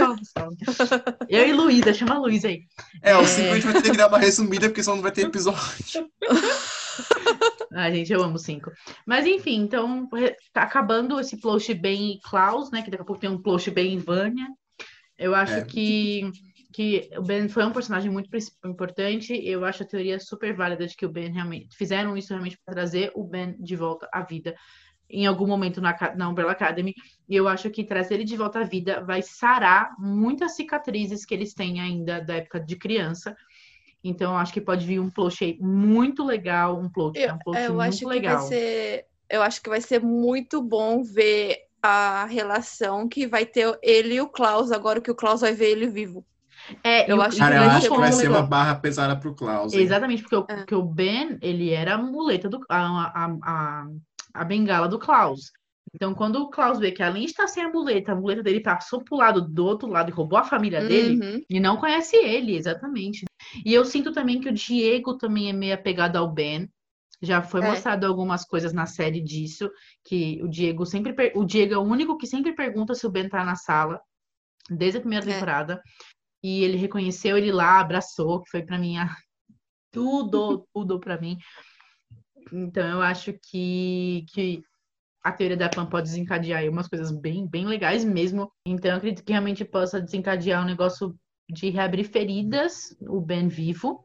Eu 1.28 1.48
e 1.48 1.52
Luísa, 1.52 1.92
chama 1.92 2.14
a 2.14 2.18
Luísa 2.18 2.48
aí. 2.48 2.62
É, 3.02 3.16
o 3.16 3.20
É. 3.20 3.26
5 3.26 3.50
a 3.50 3.54
gente 3.54 3.66
vai 3.72 3.82
ter 3.82 3.90
que 3.90 3.96
dar 3.96 4.08
uma 4.08 4.18
resumida, 4.18 4.68
porque 4.68 4.82
senão 4.82 4.96
não 4.96 5.02
vai 5.02 5.12
ter 5.12 5.26
episódio. 5.26 6.08
Ah, 7.74 7.90
gente, 7.90 8.12
eu 8.12 8.22
amo 8.22 8.38
cinco. 8.38 8.70
Mas 9.06 9.26
enfim, 9.26 9.62
então, 9.62 10.06
tá 10.52 10.62
acabando 10.62 11.18
esse 11.18 11.40
plot 11.40 11.72
bem 11.72 12.20
Klaus, 12.22 12.70
né? 12.70 12.82
Que 12.82 12.90
daqui 12.90 13.02
a 13.02 13.06
pouco 13.06 13.20
tem 13.20 13.30
um 13.30 13.40
plot 13.40 13.70
bem 13.70 13.98
Vânia. 13.98 14.46
Eu 15.18 15.34
acho 15.34 15.54
É. 15.54 15.64
que, 15.64 16.30
que 16.70 17.08
o 17.16 17.22
Ben 17.22 17.48
foi 17.48 17.64
um 17.64 17.72
personagem 17.72 18.10
muito 18.10 18.28
importante. 18.66 19.32
Eu 19.42 19.64
acho 19.64 19.84
a 19.84 19.86
teoria 19.86 20.20
super 20.20 20.54
válida 20.54 20.86
de 20.86 20.94
que 20.94 21.06
o 21.06 21.10
Ben 21.10 21.32
realmente 21.32 21.74
fizeram 21.74 22.14
isso 22.14 22.28
realmente 22.28 22.58
para 22.62 22.74
trazer 22.74 23.10
o 23.14 23.24
Ben 23.24 23.56
de 23.58 23.74
volta 23.74 24.06
à 24.12 24.20
vida 24.20 24.54
em 25.08 25.26
algum 25.26 25.46
momento 25.46 25.80
na, 25.80 25.96
na 26.16 26.28
Umbrella 26.28 26.52
Academy. 26.52 26.94
E 27.28 27.36
eu 27.36 27.46
acho 27.46 27.70
que 27.70 27.84
trazer 27.84 28.14
ele 28.14 28.24
de 28.24 28.36
volta 28.36 28.60
à 28.60 28.64
vida 28.64 29.02
vai 29.02 29.22
sarar 29.22 29.94
muitas 29.98 30.56
cicatrizes 30.56 31.24
que 31.24 31.34
eles 31.34 31.54
têm 31.54 31.80
ainda 31.80 32.20
da 32.20 32.36
época 32.36 32.58
de 32.60 32.76
criança. 32.76 33.36
Então, 34.04 34.32
eu 34.32 34.38
acho 34.38 34.52
que 34.52 34.60
pode 34.60 34.84
vir 34.84 34.98
um 35.00 35.08
plot 35.10 35.58
muito 35.60 36.24
legal, 36.24 36.78
um 36.78 36.88
plot, 36.88 37.18
Eu, 37.18 37.34
um 37.34 37.38
plot 37.38 37.58
eu 37.60 37.68
muito 37.74 37.88
acho 37.88 37.98
que 38.00 38.06
legal. 38.06 38.38
vai 38.38 38.46
ser. 38.48 39.06
Eu 39.30 39.42
acho 39.42 39.62
que 39.62 39.68
vai 39.68 39.80
ser 39.80 40.00
muito 40.02 40.60
bom 40.62 41.02
ver 41.02 41.56
a 41.80 42.26
relação 42.26 43.08
que 43.08 43.26
vai 43.26 43.46
ter 43.46 43.78
ele 43.82 44.14
e 44.14 44.20
o 44.20 44.28
Klaus, 44.28 44.70
agora 44.70 45.00
que 45.00 45.10
o 45.10 45.14
Klaus 45.14 45.40
vai 45.40 45.52
ver 45.52 45.70
ele 45.70 45.86
vivo. 45.86 46.24
É, 46.84 47.10
Eu 47.10 47.16
e 47.16 47.18
o- 47.18 47.22
acho 47.22 47.36
e 47.36 47.40
Cara, 47.40 47.54
o 47.54 47.58
eu 47.58 47.60
vai 47.60 47.68
acho 47.70 47.80
ser 47.86 47.90
que 47.92 47.98
vai 47.98 48.12
ser 48.12 48.22
legal. 48.28 48.40
uma 48.42 48.46
barra 48.46 48.74
pesada 48.76 49.16
pro 49.16 49.34
Klaus. 49.34 49.72
hein? 49.72 49.80
Exatamente, 49.80 50.22
porque 50.22 50.36
o, 50.36 50.46
É. 50.48 50.56
porque 50.56 50.74
o 50.74 50.82
Ben, 50.82 51.38
ele 51.40 51.70
era 51.70 51.94
a 51.94 51.98
muleta 51.98 52.48
do 52.48 52.60
a, 52.68 53.24
a, 53.24 53.36
a, 53.42 53.86
a 54.34 54.44
bengala 54.44 54.86
do 54.88 54.98
Klaus. 54.98 55.50
Então, 55.94 56.14
quando 56.14 56.36
o 56.36 56.48
Klaus 56.50 56.78
vê 56.78 56.90
que 56.92 57.02
além 57.02 57.24
de 57.24 57.32
estar 57.32 57.46
sem 57.48 57.62
a 57.64 57.68
muleta, 57.68 58.12
a 58.12 58.14
muleta 58.14 58.42
dele 58.42 58.60
passou 58.60 59.02
pro 59.04 59.16
lado 59.16 59.42
do 59.42 59.64
outro 59.66 59.88
lado 59.88 60.08
e 60.10 60.12
roubou 60.12 60.38
a 60.38 60.44
família 60.44 60.82
dele, 60.86 61.20
Uhum. 61.20 61.42
e 61.50 61.60
não 61.60 61.76
conhece 61.76 62.16
ele, 62.16 62.56
exatamente. 62.56 63.24
E 63.64 63.72
eu 63.74 63.84
sinto 63.84 64.12
também 64.12 64.40
que 64.40 64.48
o 64.48 64.52
Diego 64.52 65.16
também 65.18 65.48
é 65.50 65.52
meio 65.52 65.74
apegado 65.74 66.16
ao 66.16 66.30
Ben. 66.30 66.68
Já 67.20 67.40
foi 67.42 67.60
É. 67.62 67.68
mostrado 67.70 68.06
algumas 68.06 68.44
coisas 68.44 68.72
na 68.72 68.84
série 68.86 69.20
disso, 69.20 69.70
que 70.04 70.42
o 70.42 70.48
Diego 70.48 70.84
sempre 70.84 71.12
per- 71.12 71.32
o 71.36 71.44
Diego 71.44 71.74
é 71.74 71.78
o 71.78 71.82
único 71.82 72.16
que 72.18 72.26
sempre 72.26 72.52
pergunta 72.54 72.94
se 72.94 73.06
o 73.06 73.10
Ben 73.10 73.28
tá 73.28 73.44
na 73.44 73.54
sala, 73.54 74.00
desde 74.68 74.98
a 74.98 75.00
primeira 75.00 75.24
É. 75.28 75.32
temporada. 75.34 75.80
E 76.42 76.64
ele 76.64 76.76
reconheceu 76.76 77.38
ele 77.38 77.52
lá, 77.52 77.78
abraçou, 77.78 78.42
que 78.42 78.50
foi 78.50 78.62
pra 78.64 78.76
mim 78.78 78.96
a- 78.98 79.06
tudo, 79.92 80.66
tudo 80.74 80.98
pra 80.98 81.20
mim. 81.20 81.38
Então 82.52 82.86
eu 82.88 83.00
acho 83.02 83.32
que, 83.50 84.24
que 84.32 84.62
a 85.22 85.30
teoria 85.32 85.56
da 85.56 85.68
Pan 85.68 85.86
pode 85.86 86.08
desencadear 86.08 86.60
aí 86.60 86.68
umas 86.68 86.88
coisas 86.88 87.10
bem, 87.12 87.46
bem 87.46 87.66
legais 87.66 88.04
mesmo. 88.04 88.50
Então 88.66 88.90
eu 88.90 88.96
acredito 88.96 89.24
que 89.24 89.32
realmente 89.32 89.64
possa 89.64 90.00
desencadear 90.00 90.62
um 90.62 90.66
negócio 90.66 91.14
de 91.48 91.70
reabrir 91.70 92.04
feridas, 92.04 92.96
o 93.00 93.20
Ben 93.20 93.48
vivo. 93.48 94.02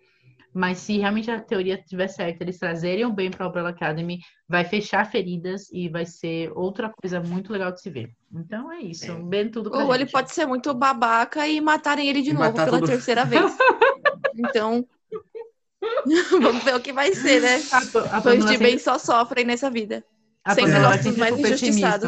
Mas 0.53 0.80
se 0.80 0.97
realmente 0.97 1.30
a 1.30 1.39
teoria 1.39 1.76
estiver 1.76 2.07
certa, 2.07 2.43
eles 2.43 2.57
trazerem 2.57 3.05
o 3.05 3.14
Ben 3.14 3.30
para 3.30 3.45
a 3.45 3.49
Umbrella 3.49 3.69
Academy, 3.69 4.19
vai 4.49 4.64
fechar 4.65 5.05
feridas 5.05 5.69
e 5.72 5.88
vai 5.88 6.03
ser 6.05 6.51
outra 6.55 6.91
coisa 6.99 7.19
muito 7.19 7.53
legal 7.53 7.72
de 7.72 7.80
se 7.80 7.89
ver. 7.91 8.09
Então 8.34 8.72
é 8.72 8.80
isso, 8.80 9.05
É. 9.11 9.14
um 9.14 9.23
Ben 9.27 9.49
tudo 9.51 9.69
pra 9.69 9.84
Ou 9.85 9.93
ele 9.93 10.07
pode 10.07 10.31
ser 10.34 10.47
muito 10.47 10.73
babaca 10.73 11.47
e 11.47 11.61
matarem 11.61 12.09
ele 12.09 12.23
de 12.23 12.31
E 12.31 12.34
novo 12.34 12.53
pela 12.53 12.68
todo- 12.72 12.88
terceira 12.88 13.23
vez. 13.26 13.43
Então, 14.39 14.85
vamos 16.41 16.64
ver 16.64 16.76
o 16.76 16.80
que 16.80 16.93
vai 16.93 17.14
ser, 17.14 17.41
né? 17.41 17.59
A, 17.72 17.77
a 18.18 18.22
Pamela 18.22 18.45
de 18.45 18.51
sempre- 18.51 18.68
bem 18.68 18.77
só 18.77 18.97
sofrem 18.99 19.45
nessa 19.45 19.69
vida. 19.69 20.03
a 20.43 20.53
Sempre 20.53 20.80
nós 20.80 21.18
mais 21.18 21.34
otimista. 21.34 22.07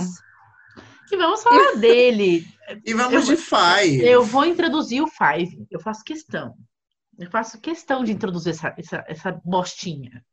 E 1.11 1.17
vamos 1.17 1.43
falar 1.43 1.75
dele. 1.77 2.45
E 2.85 2.93
vamos 2.93 3.25
de 3.25 3.35
Five. 3.35 4.05
Eu 4.05 4.23
vou 4.23 4.45
introduzir 4.45 5.01
o 5.01 5.07
Five. 5.07 5.65
Eu 5.69 5.79
faço 5.79 6.03
questão. 6.03 6.55
Eu 7.17 7.29
faço 7.29 7.59
questão 7.59 8.03
de 8.03 8.11
introduzir 8.11 8.51
essa, 8.51 8.73
essa, 8.77 9.03
essa 9.07 9.41
bostinha. 9.43 10.23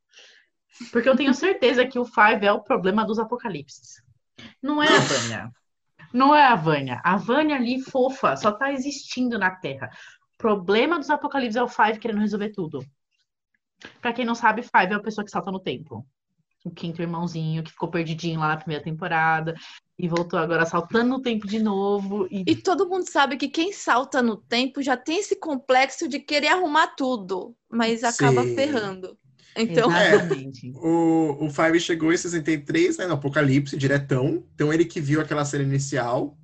Porque 0.92 1.08
eu 1.08 1.16
tenho 1.16 1.32
certeza 1.34 1.86
que 1.86 1.98
o 1.98 2.04
Five 2.04 2.44
é 2.44 2.52
o 2.52 2.62
problema 2.62 3.04
dos 3.04 3.18
apocalipses. 3.18 4.02
Não 4.62 4.82
é 4.82 4.88
a 4.88 5.00
Vânia. 5.00 5.50
Não 6.12 6.34
é 6.34 6.46
a 6.46 6.54
Vânia. 6.54 7.00
A 7.02 7.16
Vânia 7.16 7.56
ali, 7.56 7.80
fofa, 7.80 8.36
só 8.36 8.52
tá 8.52 8.72
existindo 8.72 9.38
na 9.38 9.50
Terra. 9.50 9.90
O 10.34 10.38
problema 10.38 10.98
dos 10.98 11.10
apocalipses 11.10 11.56
é 11.56 11.62
o 11.62 11.68
Five 11.68 11.98
querendo 11.98 12.20
resolver 12.20 12.50
tudo. 12.50 12.84
Pra 14.00 14.12
quem 14.12 14.24
não 14.24 14.34
sabe, 14.34 14.62
Five 14.62 14.92
é 14.92 14.94
a 14.94 15.02
pessoa 15.02 15.24
que 15.24 15.30
salta 15.30 15.50
no 15.50 15.60
tempo. 15.60 16.06
O 16.66 16.70
quinto 16.70 17.00
irmãozinho 17.00 17.62
que 17.62 17.70
ficou 17.70 17.88
perdidinho 17.88 18.40
lá 18.40 18.48
na 18.48 18.56
primeira 18.56 18.82
temporada 18.82 19.54
e 19.96 20.08
voltou 20.08 20.36
agora 20.36 20.66
saltando 20.66 21.10
no 21.10 21.22
tempo 21.22 21.46
de 21.46 21.60
novo. 21.60 22.26
E 22.28 22.42
E 22.44 22.56
todo 22.56 22.88
mundo 22.88 23.08
sabe 23.08 23.36
que 23.36 23.48
quem 23.48 23.72
salta 23.72 24.20
no 24.20 24.36
tempo 24.36 24.82
já 24.82 24.96
tem 24.96 25.20
esse 25.20 25.36
complexo 25.36 26.08
de 26.08 26.18
querer 26.18 26.48
arrumar 26.48 26.88
tudo, 26.88 27.54
mas 27.70 28.02
acaba 28.02 28.42
Sim. 28.42 28.56
ferrando. 28.56 29.16
Então, 29.56 29.88
É. 29.92 30.16
O, 30.74 31.46
o 31.46 31.50
Five 31.50 31.78
chegou 31.78 32.12
em 32.12 32.16
63, 32.16 32.98
né, 32.98 33.06
no 33.06 33.14
Apocalipse, 33.14 33.76
diretão. 33.76 34.44
Então 34.54 34.72
ele 34.72 34.84
que 34.84 35.00
viu 35.00 35.20
aquela 35.20 35.44
cena 35.44 35.62
inicial 35.62 36.36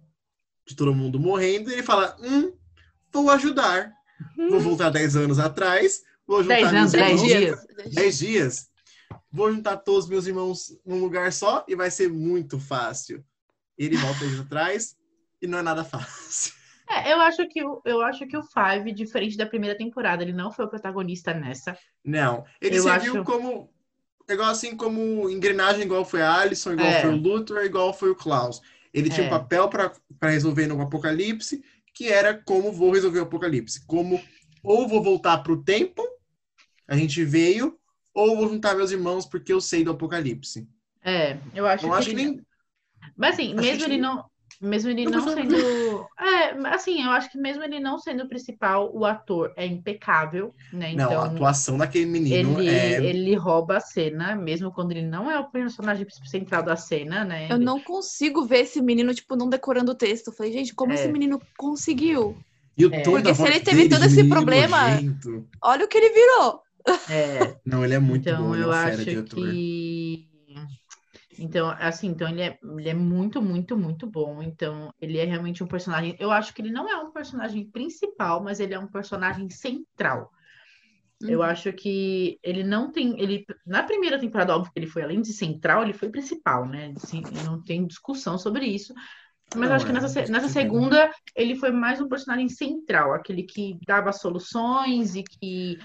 de 0.64 0.76
todo 0.76 0.94
mundo 0.94 1.18
morrendo, 1.18 1.68
ele 1.68 1.82
fala, 1.82 2.16
hum, 2.22 2.52
vou 3.12 3.28
ajudar. 3.28 3.92
Vou 4.36 4.60
voltar 4.60 4.90
10 4.90 5.16
anos 5.16 5.40
atrás, 5.40 6.02
vou 6.24 6.44
juntar 6.44 6.70
10 6.70 6.74
anos, 6.74 6.92
meus 6.92 6.92
10 6.92 7.22
irmãos. 7.22 7.66
dias. 7.66 7.94
10 7.94 8.18
dias. 8.18 8.71
Vou 9.30 9.52
juntar 9.52 9.76
todos 9.78 10.04
os 10.04 10.10
meus 10.10 10.26
irmãos 10.26 10.78
num 10.84 11.00
lugar 11.00 11.32
só 11.32 11.64
e 11.68 11.74
vai 11.74 11.90
ser 11.90 12.08
muito 12.10 12.58
fácil. 12.58 13.24
Ele 13.78 13.96
volta 13.96 14.20
10 14.20 14.32
anos 14.32 14.46
atrás 14.46 14.96
e 15.40 15.46
não 15.46 15.58
é 15.58 15.62
nada 15.62 15.82
fácil. 15.84 16.52
É, 16.90 17.12
eu 17.12 17.20
acho 17.20 17.48
que 17.48 17.64
o, 17.64 17.80
eu 17.84 18.02
acho 18.02 18.26
que 18.26 18.36
o 18.36 18.42
Five, 18.42 18.92
diferente 18.92 19.36
da 19.36 19.46
primeira 19.46 19.76
temporada, 19.76 20.22
ele 20.22 20.32
não 20.32 20.52
foi 20.52 20.64
o 20.66 20.68
protagonista 20.68 21.32
nessa. 21.32 21.76
Não. 22.04 22.44
Ele 22.60 22.76
Eu 22.78 22.82
serviu 22.82 23.14
acho- 23.14 23.24
como. 23.24 23.72
Igual 24.28 24.50
assim 24.50 24.76
como 24.76 25.28
engrenagem, 25.30 25.82
igual 25.82 26.04
foi 26.04 26.22
a 26.22 26.32
Alison, 26.40 26.72
igual 26.72 26.86
É. 26.88 27.00
foi 27.00 27.10
o 27.10 27.16
Luthor, 27.16 27.64
igual 27.64 27.92
foi 27.92 28.10
o 28.10 28.14
Klaus. 28.14 28.60
Ele 28.94 29.08
tinha 29.10 29.24
É. 29.24 29.26
um 29.26 29.30
papel 29.30 29.68
para 29.68 29.92
resolver 30.30 30.66
no 30.66 30.80
apocalipse, 30.80 31.62
que 31.94 32.08
era 32.08 32.34
como 32.34 32.72
vou 32.72 32.92
resolver 32.92 33.20
o 33.20 33.24
apocalipse. 33.24 33.84
Como 33.86 34.20
ou 34.62 34.86
vou 34.86 35.02
voltar 35.02 35.38
pro 35.38 35.62
tempo, 35.62 36.06
a 36.86 36.96
gente 36.96 37.24
veio, 37.24 37.78
ou 38.14 38.36
vou 38.36 38.48
juntar 38.48 38.74
meus 38.76 38.90
irmãos 38.90 39.26
porque 39.26 39.52
eu 39.52 39.60
sei 39.60 39.82
do 39.84 39.90
apocalipse. 39.92 40.68
É, 41.04 41.38
eu 41.54 41.66
acho 41.66 41.84
Não 41.86 41.92
que 41.92 41.98
acho 41.98 42.10
que 42.10 42.16
nem. 42.16 42.40
Mas 43.16 43.34
assim, 43.34 43.52
Acho 43.54 43.62
mesmo 43.62 43.78
que- 43.78 43.84
ele 43.92 43.98
não, 44.00 44.24
mesmo 44.60 44.90
ele 44.90 45.04
Não, 45.06 45.24
não 45.26 45.34
sendo, 45.34 45.56
é, 46.20 46.50
assim, 46.68 47.02
eu 47.02 47.10
acho 47.10 47.30
que 47.32 47.36
mesmo 47.38 47.64
ele 47.64 47.80
não 47.80 47.98
sendo 47.98 48.22
o 48.22 48.28
principal, 48.28 48.94
o 48.94 49.04
ator 49.04 49.52
é 49.56 49.66
impecável, 49.66 50.54
né? 50.72 50.94
Não, 50.94 51.08
a 51.08 51.12
Então 51.12 51.24
atuação 51.24 51.76
daquele 51.78 52.06
menino 52.06 52.60
ele, 52.60 52.68
é. 52.68 53.04
ele 53.04 53.34
rouba 53.34 53.78
a 53.78 53.80
cena, 53.80 54.36
mesmo 54.36 54.70
quando 54.72 54.92
ele 54.92 55.02
não 55.02 55.28
é 55.28 55.38
o 55.40 55.50
personagem 55.50 56.06
central 56.24 56.62
da 56.62 56.76
cena, 56.76 57.24
né? 57.24 57.48
Eu 57.50 57.56
Ele- 57.56 57.64
não 57.64 57.80
consigo 57.80 58.44
ver 58.44 58.60
esse 58.60 58.80
menino, 58.80 59.12
tipo, 59.12 59.34
não 59.34 59.48
decorando 59.48 59.90
o 59.92 59.96
texto. 59.96 60.28
Eu 60.28 60.32
falei, 60.32 60.52
gente, 60.52 60.72
como 60.74 60.92
É. 60.92 60.94
esse 60.94 61.08
menino 61.08 61.40
conseguiu? 61.58 62.36
E 62.78 62.86
o 62.86 62.94
É. 62.94 63.02
Porque 63.02 63.34
se 63.34 63.42
ele 63.42 63.60
teve 63.60 63.88
todo 63.88 64.04
esse 64.04 64.24
problema- 64.28 64.90
nojento. 64.90 65.44
Olha 65.60 65.84
o 65.84 65.88
que 65.88 65.98
ele 65.98 66.10
virou. 66.10 66.62
É, 67.08 67.56
Não, 67.64 67.84
ele 67.84 67.94
é 67.94 67.98
muito 67.98 68.24
então 68.28 68.36
bom, 68.36 68.54
ele 68.54 68.64
é 68.64 68.66
eu 68.66 68.72
fera 68.72 68.96
acho 68.96 69.04
de 69.04 69.16
ator. 69.16 69.38
que 69.38 70.28
então, 71.38 71.70
assim, 71.78 72.08
então 72.08 72.28
ele 72.28 72.42
é, 72.42 72.58
ele 72.62 72.88
é 72.88 72.94
muito, 72.94 73.40
muito, 73.40 73.76
muito 73.76 74.06
bom. 74.06 74.42
Então, 74.42 74.92
ele 75.00 75.18
é 75.18 75.24
realmente 75.24 75.64
um 75.64 75.66
personagem. 75.66 76.14
Eu 76.20 76.30
acho 76.30 76.54
que 76.54 76.60
ele 76.62 76.70
não 76.70 76.88
é 76.88 76.96
um 76.96 77.10
personagem 77.10 77.68
principal, 77.70 78.42
mas 78.42 78.60
ele 78.60 78.74
é 78.74 78.78
um 78.78 78.86
personagem 78.86 79.48
central. 79.50 80.30
Eu 81.20 81.38
Uhum. 81.38 81.44
acho 81.44 81.72
que 81.72 82.38
ele 82.42 82.64
não 82.64 82.90
tem. 82.90 83.18
Ele, 83.20 83.46
na 83.66 83.82
primeira 83.84 84.18
temporada, 84.18 84.54
óbvio 84.56 84.72
que 84.72 84.78
ele 84.80 84.88
foi, 84.88 85.02
além 85.02 85.22
de 85.22 85.32
central, 85.32 85.82
ele 85.82 85.92
foi 85.92 86.10
principal, 86.10 86.66
né? 86.66 86.92
Assim, 86.96 87.22
não 87.44 87.62
tem 87.62 87.86
discussão 87.86 88.36
sobre 88.36 88.66
isso. 88.66 88.92
Mas 89.54 89.68
Não, 89.68 89.76
acho 89.76 89.86
que 89.86 89.92
é, 89.92 89.94
nessa, 89.94 90.26
nessa 90.28 90.48
segunda 90.48 91.10
ele 91.36 91.54
foi 91.56 91.70
mais 91.70 92.00
um 92.00 92.08
personagem 92.08 92.48
central, 92.48 93.12
aquele 93.14 93.42
que 93.44 93.78
dava 93.86 94.12
soluções 94.12 95.14
e 95.14 95.22
que, 95.22 95.78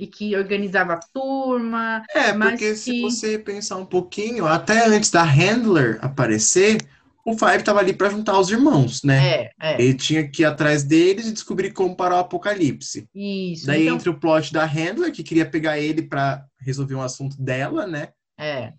e 0.00 0.06
que 0.06 0.34
organizava 0.36 0.94
a 0.94 1.00
turma. 1.12 2.02
É, 2.14 2.32
porque 2.32 2.74
se 2.74 2.92
que- 2.92 3.00
você 3.02 3.38
pensar 3.38 3.76
um 3.76 3.86
pouquinho, 3.86 4.46
até 4.46 4.86
antes 4.86 5.10
da 5.10 5.22
Handler 5.22 5.98
aparecer, 6.02 6.78
o 7.24 7.34
Five 7.38 7.62
tava 7.62 7.78
ali 7.80 7.92
para 7.92 8.10
juntar 8.10 8.38
os 8.38 8.50
irmãos, 8.50 9.02
né? 9.04 9.34
É, 9.34 9.50
é. 9.60 9.82
Ele 9.82 9.94
tinha 9.94 10.26
que 10.28 10.42
ir 10.42 10.46
atrás 10.46 10.82
deles 10.82 11.26
e 11.26 11.32
descobrir 11.32 11.72
como 11.72 11.94
parar 11.94 12.16
o 12.16 12.20
apocalipse. 12.20 13.06
Isso. 13.14 13.66
Daí 13.66 13.82
então, 13.82 13.96
entra 13.96 14.10
o 14.10 14.18
plot 14.18 14.52
da 14.52 14.64
Handler, 14.64 15.12
que 15.12 15.22
queria 15.22 15.46
pegar 15.48 15.78
ele 15.78 16.02
para 16.02 16.44
resolver 16.60 16.94
um 16.94 17.02
assunto 17.02 17.40
dela, 17.40 17.86
né? 17.86 18.08
é. 18.38 18.72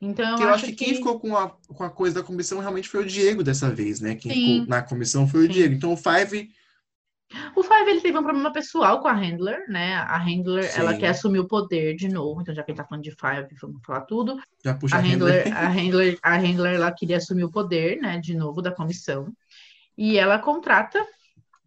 Então, 0.00 0.30
eu, 0.30 0.36
Que 0.36 0.42
eu 0.44 0.50
acho 0.50 0.66
que 0.66 0.72
quem 0.72 0.94
ficou 0.94 1.18
com 1.18 1.36
a, 1.36 1.50
com 1.50 1.84
a 1.84 1.90
coisa 1.90 2.16
da 2.16 2.22
comissão 2.26 2.60
realmente 2.60 2.88
foi 2.88 3.02
o 3.02 3.06
Diego 3.06 3.42
dessa 3.42 3.70
vez, 3.70 4.00
né? 4.00 4.14
Quem 4.14 4.32
Sim. 4.32 4.40
ficou 4.60 4.66
na 4.66 4.82
comissão 4.82 5.26
foi 5.26 5.40
o 5.40 5.46
Sim. 5.46 5.52
Diego. 5.52 5.74
Então 5.74 5.92
o 5.92 5.96
Five, 5.96 6.50
O 7.54 7.62
Five 7.62 7.90
ele 7.90 8.00
teve 8.00 8.18
um 8.18 8.22
problema 8.22 8.52
pessoal 8.52 9.00
com 9.00 9.08
a 9.08 9.12
Handler, 9.12 9.64
né? 9.68 9.94
A 9.94 10.18
Handler, 10.18 10.70
ela 10.76 10.92
Sim. 10.92 10.98
quer 10.98 11.08
assumir 11.08 11.38
o 11.38 11.48
poder 11.48 11.94
de 11.96 12.08
novo. 12.08 12.40
Então, 12.40 12.54
já 12.54 12.62
que 12.62 12.70
ele 12.70 12.76
tá 12.78 12.84
falando 12.84 13.04
de 13.04 13.10
Five, 13.10 13.48
vamos 13.60 13.80
falar 13.84 14.02
tudo. 14.02 14.38
já 14.64 14.74
puxa 14.74 14.96
A. 14.96 15.00
Handler, 15.00 15.56
a 15.56 15.68
Handler, 15.68 16.18
a 16.22 16.36
Handler, 16.36 16.74
ela 16.74 16.92
queria 16.92 17.16
assumir 17.16 17.44
o 17.44 17.50
poder, 17.50 18.00
né? 18.00 18.18
De 18.18 18.34
novo 18.34 18.60
da 18.60 18.70
comissão. 18.70 19.32
E 19.96 20.18
ela 20.18 20.38
contrata 20.38 21.04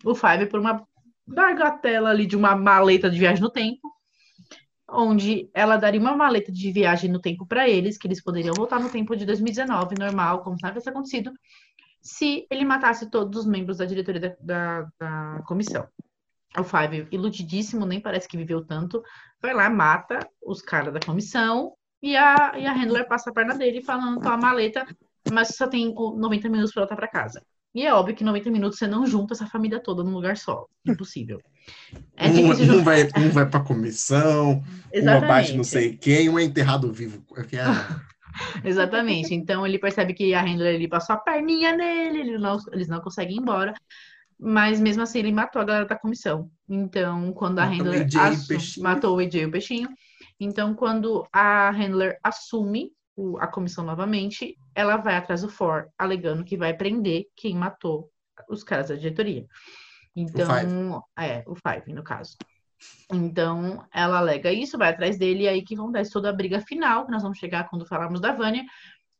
o 0.03 0.13
Five 0.13 0.45
por 0.45 0.59
uma 0.59 0.85
bagatela 1.25 2.09
ali 2.09 2.25
de 2.25 2.35
uma 2.35 2.55
maleta 2.55 3.09
de 3.09 3.19
viagem 3.19 3.41
no 3.41 3.49
tempo, 3.49 3.91
onde 4.89 5.49
ela 5.53 5.77
daria 5.77 5.99
uma 5.99 6.15
maleta 6.15 6.51
de 6.51 6.71
viagem 6.71 7.09
no 7.09 7.19
tempo 7.19 7.45
para 7.45 7.69
eles, 7.69 7.97
que 7.97 8.07
eles 8.07 8.23
poderiam 8.23 8.55
voltar 8.55 8.79
no 8.79 8.89
tempo 8.89 9.15
de 9.15 9.25
2019, 9.25 9.95
normal, 9.97 10.41
como 10.41 10.55
se 10.55 10.63
nada 10.63 10.73
tivesse 10.73 10.89
acontecido, 10.89 11.31
se 12.01 12.45
ele 12.49 12.65
matasse 12.65 13.09
todos 13.09 13.41
os 13.41 13.45
membros 13.45 13.77
da 13.77 13.85
diretoria 13.85 14.21
da, 14.21 14.35
da, 14.39 14.89
da 14.99 15.43
comissão. 15.43 15.87
O 16.57 16.63
Five, 16.63 17.07
iludidíssimo, 17.11 17.85
nem 17.85 18.01
parece 18.01 18.27
que 18.27 18.37
viveu 18.37 18.65
tanto, 18.65 19.03
vai 19.41 19.53
lá, 19.53 19.69
mata 19.69 20.19
os 20.41 20.61
caras 20.61 20.93
da 20.93 20.99
comissão 20.99 21.73
e 22.01 22.15
a, 22.15 22.53
e 22.57 22.65
a 22.65 22.73
Handler 22.73 23.07
passa 23.07 23.29
a 23.29 23.33
perna 23.33 23.55
dele 23.55 23.83
falando, 23.83 24.19
toma 24.19 24.33
a 24.33 24.37
maleta, 24.37 24.87
mas 25.31 25.49
só 25.49 25.67
tem 25.67 25.93
o 25.95 26.15
90 26.17 26.49
minutos 26.49 26.73
para 26.73 26.81
voltar 26.81 26.95
para 26.95 27.07
casa. 27.07 27.43
E 27.73 27.85
é 27.85 27.93
óbvio 27.93 28.15
que 28.15 28.23
em 28.23 28.25
90 28.25 28.49
minutos 28.49 28.79
você 28.79 28.87
não 28.87 29.05
junta 29.05 29.33
essa 29.33 29.45
família 29.45 29.79
toda 29.79 30.03
num 30.03 30.13
lugar 30.13 30.37
só. 30.37 30.65
Impossível. 30.85 31.39
É 32.17 32.27
um, 32.27 32.49
um 32.49 32.83
vai, 32.83 33.07
um 33.15 33.29
vai 33.29 33.47
pra 33.47 33.59
comissão, 33.59 34.63
um 34.93 35.09
abate 35.09 35.55
não 35.55 35.63
sei 35.63 35.95
quem, 35.95 36.29
um 36.29 36.39
é 36.39 36.43
enterrado 36.43 36.91
vivo. 36.91 37.23
Ah, 37.61 38.01
Exatamente. 38.63 39.33
Então 39.33 39.65
ele 39.65 39.79
percebe 39.79 40.13
que 40.13 40.33
a 40.33 40.41
Handler 40.41 40.75
ele 40.75 40.87
passou 40.87 41.15
a 41.15 41.19
perninha 41.19 41.75
nele, 41.75 42.19
ele 42.19 42.37
não, 42.37 42.57
eles 42.71 42.87
não 42.87 42.99
conseguem 43.01 43.35
ir 43.37 43.39
embora. 43.39 43.73
Mas 44.41 44.79
mesmo 44.79 45.03
assim 45.03 45.19
ele 45.19 45.31
matou 45.33 45.61
a 45.61 45.65
galera 45.65 45.85
da 45.85 45.97
comissão. 45.97 46.49
Então, 46.67 47.33
quando 47.33 47.59
a 47.59 47.65
Matou 47.65 47.77
o 47.87 47.89
Handler 47.91 48.07
o 48.15 48.19
assu- 48.19 48.47
peixinho. 48.47 48.83
matou 48.85 49.15
o 49.17 49.19
AJ 49.19 49.35
e 49.41 49.45
o 49.45 49.51
peixinho. 49.51 49.89
Então, 50.39 50.73
quando 50.73 51.27
a 51.33 51.69
Handler 51.71 52.17
assume 52.23 52.91
o- 53.17 53.37
a 53.37 53.47
comissão 53.47 53.83
novamente, 53.83 54.57
ela 54.73 54.95
vai 54.95 55.15
atrás 55.17 55.41
do 55.41 55.49
For, 55.49 55.89
alegando 55.97 56.45
que 56.45 56.55
vai 56.55 56.73
prender 56.73 57.25
quem 57.35 57.53
matou 57.53 58.09
os 58.49 58.63
caras 58.63 58.87
da 58.87 58.95
diretoria. 58.95 59.45
Então, 60.15 60.47
é, 61.17 61.43
o 61.45 61.53
Five, 61.55 61.91
no 61.93 62.03
caso. 62.03 62.37
Então, 63.11 63.83
ela 63.93 64.19
alega 64.19 64.51
isso, 64.51 64.77
vai 64.77 64.89
atrás 64.89 65.17
dele, 65.17 65.43
e 65.43 65.47
aí 65.47 65.61
que 65.63 65.75
acontece 65.75 66.11
toda 66.11 66.29
a 66.29 66.33
briga 66.33 66.61
final, 66.61 67.05
que 67.05 67.11
nós 67.11 67.23
vamos 67.23 67.37
chegar 67.37 67.67
quando 67.69 67.85
falarmos 67.85 68.21
da 68.21 68.31
Vânia. 68.31 68.63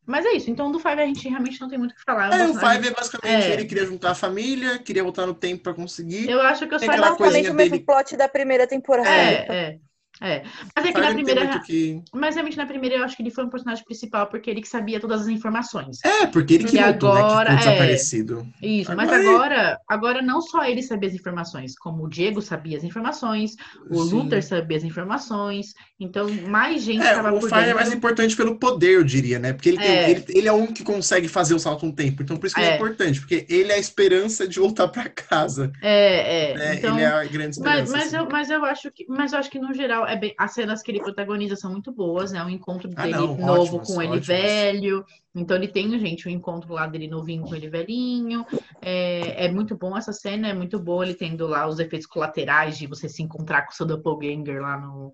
Mas 0.06 0.26
é 0.26 0.31
isso, 0.34 0.49
então 0.49 0.72
do 0.72 0.80
Five 0.80 1.02
a 1.02 1.06
gente 1.06 1.27
realmente 1.27 1.60
não 1.61 1.69
tem 1.69 1.77
muito 1.77 1.91
o 1.91 1.95
que 1.95 2.03
falar. 2.03 2.34
É, 2.34 2.48
o 2.48 2.53
Five 2.56 2.88
é 2.88 2.91
basicamente 2.91 3.45
É. 3.45 3.53
ele 3.53 3.65
queria 3.65 3.86
juntar 3.86 4.11
a 4.11 4.15
família, 4.15 4.80
queria 4.80 5.03
voltar 5.03 5.26
no 5.27 5.36
tempo 5.36 5.61
pra 5.64 5.73
conseguir. 5.73 6.27
Eu 6.30 6.41
acho 6.41 6.68
que 6.68 6.73
eu 6.73 6.80
só 6.80 6.86
Exatamente 6.86 7.49
o 7.49 7.53
mesmo 7.53 7.72
dele- 7.73 7.86
plot 7.86 8.18
da 8.18 8.27
primeira 8.27 8.65
temporada. 8.65 9.07
É, 9.10 9.45
é, 9.49 9.80
é. 10.22 10.44
Mas 10.76 10.86
é 10.86 10.91
que 10.91 10.94
Five 11.02 11.08
na 11.08 11.14
primeira. 11.14 11.60
que... 11.62 12.02
Mas 12.14 12.36
realmente 12.36 12.58
na 12.58 12.66
primeira 12.66 12.96
eu 12.98 13.04
acho 13.04 13.16
que 13.16 13.22
ele 13.24 13.32
foi 13.32 13.46
um 13.46 13.50
personagem 13.50 13.84
principal, 13.86 14.28
porque 14.28 14.50
ele 14.50 14.62
que 14.62 14.68
sabia 14.68 15.00
todas 15.00 15.22
as 15.22 15.28
informações. 15.28 15.98
É, 16.04 16.26
porque 16.28 16.54
ele 16.56 16.64
que 16.66 16.78
E 16.78 16.84
voltou, 16.84 17.14
né? 17.14 17.22
agora, 17.22 17.50
Que 17.50 17.54
é. 17.56 17.58
desaparecido. 17.58 18.48
Isso, 18.62 18.96
mas 18.96 19.10
Agora- 19.10 19.30
agora, 19.30 19.80
agora 19.88 20.22
não 20.22 20.41
só 20.41 20.64
ele 20.66 20.82
sabia 20.84 21.10
as 21.10 21.16
informações, 21.16 21.78
como 21.78 22.04
o 22.06 22.10
Diego 22.10 22.41
sabia 22.41 22.78
as 22.78 22.84
informações, 22.84 23.56
o 23.90 24.04
Sim. 24.04 24.16
Luther 24.16 24.44
sabia 24.44 24.78
as 24.78 24.84
informações, 24.84 25.74
então 26.00 26.30
mais 26.48 26.84
gente 26.84 27.06
É, 27.06 27.20
o 27.22 27.41
Fire 27.41 27.54
é 27.56 27.62
dentro. 27.62 27.76
mais 27.76 27.94
importante 27.94 28.36
pelo 28.36 28.58
poder, 28.58 28.96
eu 28.96 29.04
diria, 29.04 29.40
né? 29.40 29.54
Porque 29.54 29.70
ele, 29.70 29.78
tem- 29.78 29.88
É. 29.88 30.10
ele, 30.12 30.26
ele 30.30 30.48
é 30.48 30.52
o 30.52 30.56
único 30.56 30.74
que 30.74 30.84
consegue 30.84 31.28
fazer 31.28 31.54
o 31.54 31.60
salto 31.60 31.86
um 31.86 31.91
tempo. 31.91 32.22
Então, 32.24 32.38
por 32.38 32.46
isso 32.46 32.56
que 32.56 32.62
ele 32.62 32.70
é 32.70 32.74
É. 32.74 32.76
importante, 32.76 33.20
porque 33.20 33.46
ele 33.50 33.72
é 33.72 33.76
a 33.76 33.80
esperança 33.80 34.48
de 34.48 34.60
voltar 34.60 34.88
pra 34.88 35.08
casa. 35.10 35.72
É, 35.82 36.52
é. 36.52 36.58
né? 36.58 36.76
Então, 36.76 36.96
ele 36.96 37.04
é 37.04 37.08
a 37.08 37.24
grande 37.26 37.56
esperança. 37.56 37.82
Mas, 37.82 37.91
mas, 37.91 38.04
assim. 38.08 38.18
eu, 38.18 38.28
mas 38.32 38.50
eu 38.50 38.66
acho 38.66 38.91
que, 38.91 39.06
mas 39.08 39.34
eu 39.34 39.40
acho 39.40 39.50
que 39.50 39.60
no 39.60 39.74
geral 39.74 40.06
é 40.10 40.15
bem, 40.15 40.34
as 40.38 40.53
cenas 40.53 40.81
que 40.81 40.91
ele 40.91 40.99
protagoniza 40.99 41.56
são 41.56 41.72
muito 41.72 41.91
boas, 41.91 42.31
né? 42.31 42.44
O 42.44 42.49
encontro 42.49 42.90
Ah, 42.95 43.03
dele 43.03 43.18
não, 43.18 43.38
novo 43.38 43.77
ótimas, 43.77 43.88
com 43.88 44.02
ele 44.02 44.11
ótimas. 44.18 44.27
velho. 44.27 45.06
Então 45.36 45.56
ele 45.56 45.68
tem, 45.68 45.90
gente, 45.99 46.27
o 46.27 46.30
encontro 46.30 46.73
lá 46.73 46.88
dele 46.88 47.07
novinho 47.07 47.44
com 47.44 47.56
ele 47.56 47.69
velhinho. 47.69 48.45
É, 48.81 49.45
é 49.45 49.52
muito 49.52 49.77
bom 49.77 49.98
essa 49.98 50.11
cena, 50.11 50.48
é 50.49 50.53
muito 50.53 50.80
boa 50.80 51.06
ele 51.06 51.14
tendo 51.14 51.48
lá 51.48 51.68
os 51.68 51.80
efeitos 51.80 52.07
colaterais 52.07 52.77
de 52.77 52.88
você 52.88 53.07
se 53.07 53.22
encontrar 53.22 53.64
com 53.65 53.72
o 53.72 53.76
seu 53.76 53.86
doppelganger 53.86 54.61
lá 54.61 54.77
no, 54.77 55.11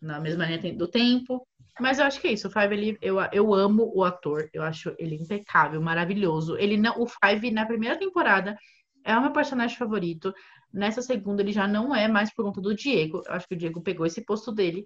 na 0.00 0.18
mesma 0.20 0.46
linha 0.46 0.74
do 0.74 0.88
tempo. 0.88 1.46
Mas 1.80 1.98
eu 1.98 2.06
acho 2.06 2.20
que 2.20 2.26
é 2.26 2.32
isso. 2.32 2.48
O 2.48 2.50
Five, 2.50 2.74
ele, 2.74 2.98
eu, 3.00 3.18
eu 3.32 3.54
amo 3.54 3.92
o 3.94 4.02
ator. 4.02 4.48
Eu 4.52 4.62
acho 4.62 4.94
ele 4.98 5.14
impecável, 5.14 5.80
maravilhoso. 5.80 6.56
Ele 6.56 6.76
não, 6.76 7.00
o 7.00 7.06
Five, 7.06 7.50
na 7.50 7.66
primeira 7.66 7.96
temporada, 7.96 8.56
é 9.04 9.16
o 9.16 9.22
meu 9.22 9.32
personagem 9.32 9.76
favorito. 9.76 10.34
Nessa 10.72 11.02
segunda, 11.02 11.42
ele 11.42 11.52
já 11.52 11.66
não 11.66 11.94
é 11.94 12.06
mais 12.08 12.32
por 12.32 12.44
conta 12.44 12.60
do 12.60 12.74
Diego. 12.74 13.22
Eu 13.26 13.32
acho 13.32 13.48
que 13.48 13.54
o 13.54 13.58
Diego 13.58 13.80
pegou 13.80 14.06
esse 14.06 14.20
posto 14.20 14.52
dele. 14.52 14.84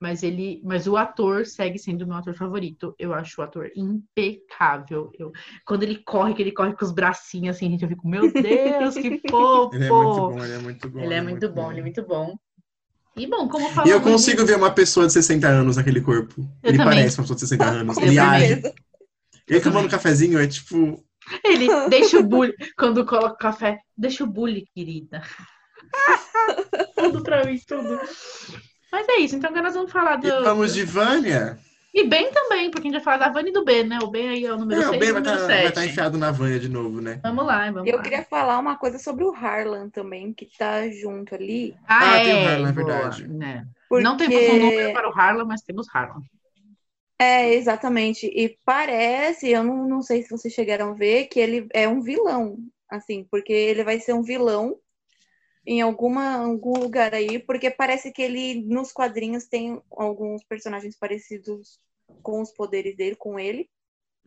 Mas 0.00 0.24
ele, 0.24 0.60
mas 0.64 0.88
o 0.88 0.96
ator 0.96 1.46
segue 1.46 1.78
sendo 1.78 2.02
o 2.02 2.08
meu 2.08 2.16
ator 2.16 2.34
favorito. 2.34 2.92
Eu 2.98 3.14
acho 3.14 3.40
o 3.40 3.44
ator 3.44 3.70
impecável. 3.76 5.12
Eu, 5.16 5.30
quando 5.64 5.84
ele 5.84 6.02
corre, 6.04 6.34
que 6.34 6.42
ele 6.42 6.50
corre 6.50 6.74
com 6.74 6.84
os 6.84 6.90
bracinhos 6.90 7.54
assim, 7.54 7.70
gente, 7.70 7.84
eu 7.84 7.88
fico, 7.88 8.08
meu 8.08 8.32
Deus, 8.32 8.94
que 8.96 9.22
fofo! 9.30 9.76
Ele 9.76 9.84
é 9.86 9.88
muito 9.88 10.18
bom, 10.28 10.42
ele 10.42 10.52
é 10.52 10.58
muito 10.58 10.88
bom. 10.88 11.00
Ele 11.00 11.14
é 11.14 11.22
muito 11.22 11.48
bom, 11.48 11.70
ele 11.70 11.78
é 11.78 11.82
muito 11.82 12.02
bom. 12.02 12.36
E 13.16 13.26
bom, 13.26 13.48
como 13.48 13.68
E 13.86 13.90
eu 13.90 14.00
consigo 14.00 14.44
ver 14.44 14.56
uma 14.56 14.70
pessoa 14.70 15.06
de 15.06 15.12
60 15.12 15.46
anos 15.46 15.76
naquele 15.76 16.00
corpo. 16.00 16.40
Eu 16.62 16.70
ele 16.70 16.78
também. 16.78 16.96
parece 16.96 17.18
uma 17.18 17.22
pessoa 17.22 17.36
de 17.36 17.40
60 17.40 17.64
anos. 17.64 17.96
Ele 17.98 18.18
age. 18.18 18.62
Ele 19.46 19.60
tomando 19.60 19.86
um 19.86 19.90
cafezinho 19.90 20.38
é 20.38 20.46
tipo. 20.46 21.04
Ele 21.44 21.68
deixa 21.88 22.18
o 22.18 22.22
bullying, 22.22 22.52
quando 22.76 23.04
coloca 23.06 23.34
o 23.34 23.38
café, 23.38 23.78
deixa 23.96 24.24
o 24.24 24.26
bullying, 24.26 24.64
querida. 24.74 25.22
tudo 26.96 27.22
pra 27.22 27.44
mim, 27.44 27.58
tudo. 27.66 28.00
Mas 28.90 29.08
é 29.08 29.16
isso, 29.20 29.36
então 29.36 29.50
agora 29.50 29.64
nós 29.66 29.74
vamos 29.74 29.92
falar 29.92 30.16
do. 30.16 30.26
E 30.26 30.42
vamos 30.42 30.74
de 30.74 30.84
Vânia? 30.84 31.58
E 31.94 32.04
Ben 32.08 32.30
também, 32.32 32.70
porque 32.70 32.88
a 32.88 32.90
gente 32.90 33.02
vai 33.02 33.04
falar 33.04 33.26
da 33.26 33.32
Vânia 33.32 33.50
e 33.50 33.52
do 33.52 33.64
Ben, 33.64 33.84
né? 33.84 33.98
O 34.02 34.06
Ben 34.10 34.30
aí 34.30 34.46
é 34.46 34.52
o 34.52 34.56
número 34.56 34.80
É, 34.80 34.84
6 34.84 34.96
o 34.96 34.98
Ben 34.98 35.08
e 35.08 35.10
o 35.10 35.14
vai 35.14 35.22
estar 35.22 35.46
7. 35.46 35.88
enfiado 35.90 36.16
na 36.16 36.30
Vânia 36.30 36.58
de 36.58 36.68
novo, 36.68 37.02
né? 37.02 37.20
Vamos 37.22 37.44
lá, 37.44 37.70
vamos 37.70 37.86
Eu 37.86 37.96
lá. 37.96 38.02
queria 38.02 38.24
falar 38.24 38.58
uma 38.58 38.76
coisa 38.76 38.98
sobre 38.98 39.24
o 39.24 39.34
Harlan 39.34 39.90
também, 39.90 40.32
que 40.32 40.48
tá 40.58 40.88
junto 40.88 41.34
ali. 41.34 41.76
Ah, 41.86 42.12
Ah, 42.12 42.16
é, 42.18 42.24
tem 42.24 42.34
o 42.34 42.48
Harlan, 42.48 42.68
é 42.68 42.72
boa, 42.72 42.86
verdade. 42.86 43.28
né? 43.28 43.66
Porque... 43.90 44.04
Não 44.04 44.16
temos 44.16 44.34
um 44.36 44.58
número 44.58 44.92
para 44.94 45.08
o 45.10 45.12
Harlan, 45.12 45.44
mas 45.44 45.60
temos 45.60 45.86
Harlan. 45.94 46.22
É, 47.18 47.54
exatamente. 47.54 48.26
E 48.26 48.58
parece, 48.64 49.48
eu 49.50 49.62
não, 49.62 49.88
não 49.88 50.02
sei 50.02 50.22
se 50.22 50.30
vocês 50.30 50.52
chegaram 50.52 50.90
a 50.90 50.94
ver, 50.94 51.26
que 51.26 51.38
ele 51.38 51.68
é 51.72 51.88
um 51.88 52.00
vilão, 52.00 52.58
assim, 52.88 53.24
porque 53.30 53.52
ele 53.52 53.84
vai 53.84 54.00
ser 54.00 54.12
um 54.12 54.22
vilão 54.22 54.78
em 55.64 55.80
alguma, 55.80 56.36
algum 56.38 56.72
lugar 56.72 57.14
aí, 57.14 57.38
porque 57.38 57.70
parece 57.70 58.10
que 58.10 58.22
ele, 58.22 58.62
nos 58.62 58.92
quadrinhos, 58.92 59.46
tem 59.46 59.80
alguns 59.92 60.42
personagens 60.44 60.96
parecidos 60.96 61.78
com 62.22 62.40
os 62.40 62.50
poderes 62.52 62.96
dele, 62.96 63.14
com 63.14 63.38
ele. 63.38 63.70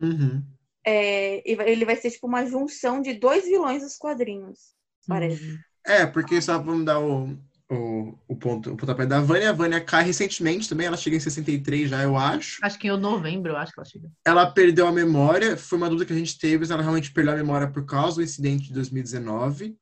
Uhum. 0.00 0.42
É, 0.84 1.42
e 1.44 1.56
ele 1.70 1.84
vai 1.84 1.96
ser 1.96 2.10
tipo 2.10 2.26
uma 2.26 2.46
junção 2.46 3.02
de 3.02 3.12
dois 3.12 3.44
vilões 3.44 3.82
dos 3.82 3.96
quadrinhos, 3.96 4.74
parece. 5.06 5.58
É, 5.84 6.06
porque 6.06 6.40
só 6.40 6.58
vamos 6.58 6.84
dar 6.84 7.00
o, 7.00 7.36
o, 7.70 8.16
o 8.28 8.36
ponto, 8.36 8.72
o 8.72 8.76
pontapé 8.76 9.06
da 9.06 9.20
Vânia. 9.20 9.50
A 9.50 9.52
Vânia 9.52 9.80
cai 9.80 10.04
recentemente 10.04 10.68
também, 10.68 10.86
ela 10.86 10.96
chega 10.96 11.16
em 11.16 11.20
63 11.20 11.90
já, 11.90 12.02
eu 12.02 12.16
acho. 12.16 12.58
Acho 12.62 12.78
que 12.78 12.88
em 12.88 12.96
novembro, 12.96 13.52
eu 13.52 13.56
acho 13.56 13.72
que 13.72 13.80
ela 13.80 13.88
chega. 13.88 14.10
Ela 14.24 14.50
perdeu 14.50 14.86
a 14.86 14.92
memória, 14.92 15.56
foi 15.56 15.78
uma 15.78 15.88
dúvida 15.88 16.06
que 16.06 16.12
a 16.12 16.18
gente 16.18 16.38
teve 16.38 16.64
se 16.64 16.72
ela 16.72 16.82
realmente 16.82 17.12
perdeu 17.12 17.32
a 17.32 17.36
memória 17.36 17.68
por 17.68 17.84
causa 17.84 18.16
do 18.16 18.22
incidente 18.22 18.68
de 18.68 18.74
2019. 18.74 19.76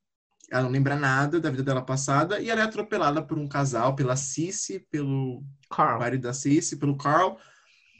Ela 0.51 0.63
não 0.63 0.71
lembra 0.71 0.97
nada 0.97 1.41
da 1.41 1.51
vida 1.51 1.63
dela 1.63 1.83
passada 1.83 2.41
e 2.41 2.51
ela 2.51 2.61
é 2.61 2.65
atropelada 2.65 3.23
por 3.23 3.39
um 3.39 3.49
casal, 3.49 3.95
pela 3.95 4.17
Cici, 4.17 4.79
pelo 4.91 5.43
Carl. 5.71 5.99
marido 5.99 6.23
da 6.23 6.33
Cici, 6.33 6.77
pelo 6.77 6.97
Carl 6.97 7.39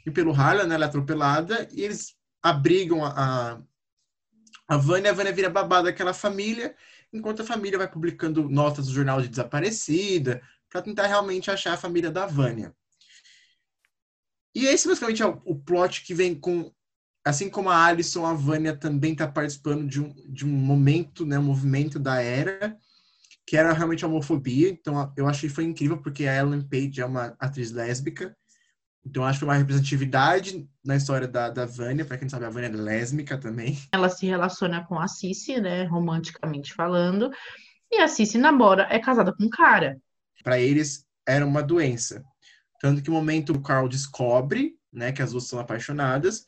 e 0.05 0.11
pelo 0.11 0.31
Harlan, 0.31 0.65
né? 0.65 0.75
Ela 0.75 0.85
é 0.85 0.87
atropelada 0.87 1.67
e 1.71 1.83
eles 1.83 2.15
abrigam 2.41 3.03
a, 3.03 3.09
a, 3.09 3.61
a 4.67 4.77
Vânia. 4.77 5.11
A 5.11 5.13
Vânia 5.13 5.33
vira 5.33 5.49
babá 5.49 5.81
daquela 5.81 6.13
família, 6.13 6.75
enquanto 7.13 7.41
a 7.41 7.45
família 7.45 7.77
vai 7.77 7.89
publicando 7.89 8.49
notas 8.49 8.87
no 8.87 8.93
jornal 8.93 9.21
de 9.21 9.29
desaparecida 9.29 10.41
para 10.69 10.81
tentar 10.81 11.07
realmente 11.07 11.49
achar 11.49 11.73
a 11.73 11.77
família 11.77 12.11
da 12.11 12.25
Vânia. 12.25 12.73
E 14.53 14.65
esse 14.65 14.87
basicamente 14.87 15.21
é 15.21 15.25
o, 15.25 15.55
plot 15.55 16.03
que 16.05 16.13
vem 16.13 16.33
com. 16.33 16.71
Assim 17.25 17.49
como 17.49 17.69
a 17.69 17.85
Alison, 17.85 18.25
a 18.25 18.33
Vânia 18.33 18.75
também 18.75 19.11
está 19.11 19.27
participando 19.27 19.87
de 19.87 19.99
um, 19.99 20.13
de 20.31 20.45
um 20.45 20.49
momento, 20.49 21.25
né, 21.25 21.39
um 21.39 21.43
movimento 21.43 21.97
da 21.97 22.21
era, 22.21 22.77
que 23.47 23.57
era 23.57 23.73
realmente 23.73 24.05
a 24.05 24.07
homofobia. 24.07 24.69
Então 24.69 25.11
eu 25.17 25.27
achei 25.27 25.49
foi 25.49 25.65
incrível, 25.65 25.97
porque 26.01 26.25
a 26.27 26.35
Ellen 26.35 26.61
Page 26.61 27.01
é 27.01 27.05
uma 27.05 27.35
atriz 27.39 27.71
lésbica. 27.71 28.35
Então 29.05 29.23
acho 29.23 29.37
que 29.39 29.45
foi 29.45 29.53
uma 29.53 29.59
representatividade 29.59 30.67
na 30.83 30.95
história 30.95 31.27
da, 31.27 31.49
da 31.49 31.65
Vânia. 31.65 32.03
Para 32.03 32.17
quem 32.17 32.25
não 32.25 32.29
sabe, 32.29 32.45
a 32.45 32.49
Vânia 32.49 32.67
é 32.67 32.71
lésbica 32.71 33.37
também. 33.37 33.77
Ela 33.91 34.09
se 34.09 34.25
relaciona 34.25 34.83
com 34.85 34.99
a 34.99 35.07
Cici, 35.07 35.61
né? 35.61 35.83
Romanticamente 35.83 36.73
falando. 36.73 37.29
E 37.91 37.97
a 38.01 38.07
Cici 38.07 38.37
namora, 38.37 38.87
é 38.89 38.99
casada 38.99 39.31
com 39.33 39.43
um 39.45 39.49
cara. 39.49 39.97
Para 40.43 40.59
eles 40.59 41.05
era 41.27 41.45
uma 41.45 41.61
doença. 41.61 42.23
Tanto 42.81 43.01
que 43.01 43.09
o 43.09 43.13
momento 43.13 43.53
o 43.53 43.61
Carl 43.61 43.87
descobre, 43.87 44.73
né, 44.91 45.11
que 45.11 45.21
as 45.21 45.31
duas 45.31 45.47
são 45.47 45.59
apaixonadas, 45.59 46.45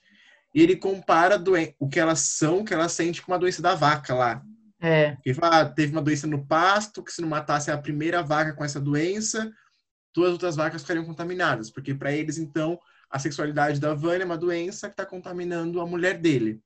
e 0.53 0.61
ele 0.61 0.75
compara 0.75 1.37
doen- 1.37 1.73
o 1.79 1.87
que 1.87 1.99
elas 1.99 2.19
são, 2.19 2.59
o 2.59 2.65
que 2.65 2.73
elas 2.73 2.91
sentem 2.91 3.21
com 3.21 3.31
uma 3.31 3.39
doença 3.39 3.61
da 3.61 3.75
vaca 3.75 4.13
lá. 4.13 4.41
É. 4.79 5.17
Ele 5.25 5.33
fala, 5.33 5.61
ah, 5.61 5.65
teve 5.65 5.91
uma 5.91 6.01
doença 6.01 6.27
no 6.27 6.45
pasto, 6.45 7.03
que 7.03 7.11
se 7.11 7.21
não 7.21 7.29
matasse 7.29 7.71
a 7.71 7.77
primeira 7.77 8.21
vaca 8.21 8.53
com 8.53 8.63
essa 8.63 8.79
doença, 8.79 9.51
duas 10.17 10.31
outras 10.31 10.55
vacas 10.55 10.81
ficariam 10.81 11.05
contaminadas. 11.05 11.69
Porque 11.69 11.93
para 11.93 12.11
eles, 12.11 12.39
então, 12.39 12.79
a 13.09 13.19
sexualidade 13.19 13.79
da 13.79 13.93
Vânia 13.93 14.23
é 14.23 14.25
uma 14.25 14.37
doença 14.37 14.87
que 14.87 14.93
está 14.93 15.05
contaminando 15.05 15.79
a 15.79 15.85
mulher 15.85 16.17
dele. 16.17 16.59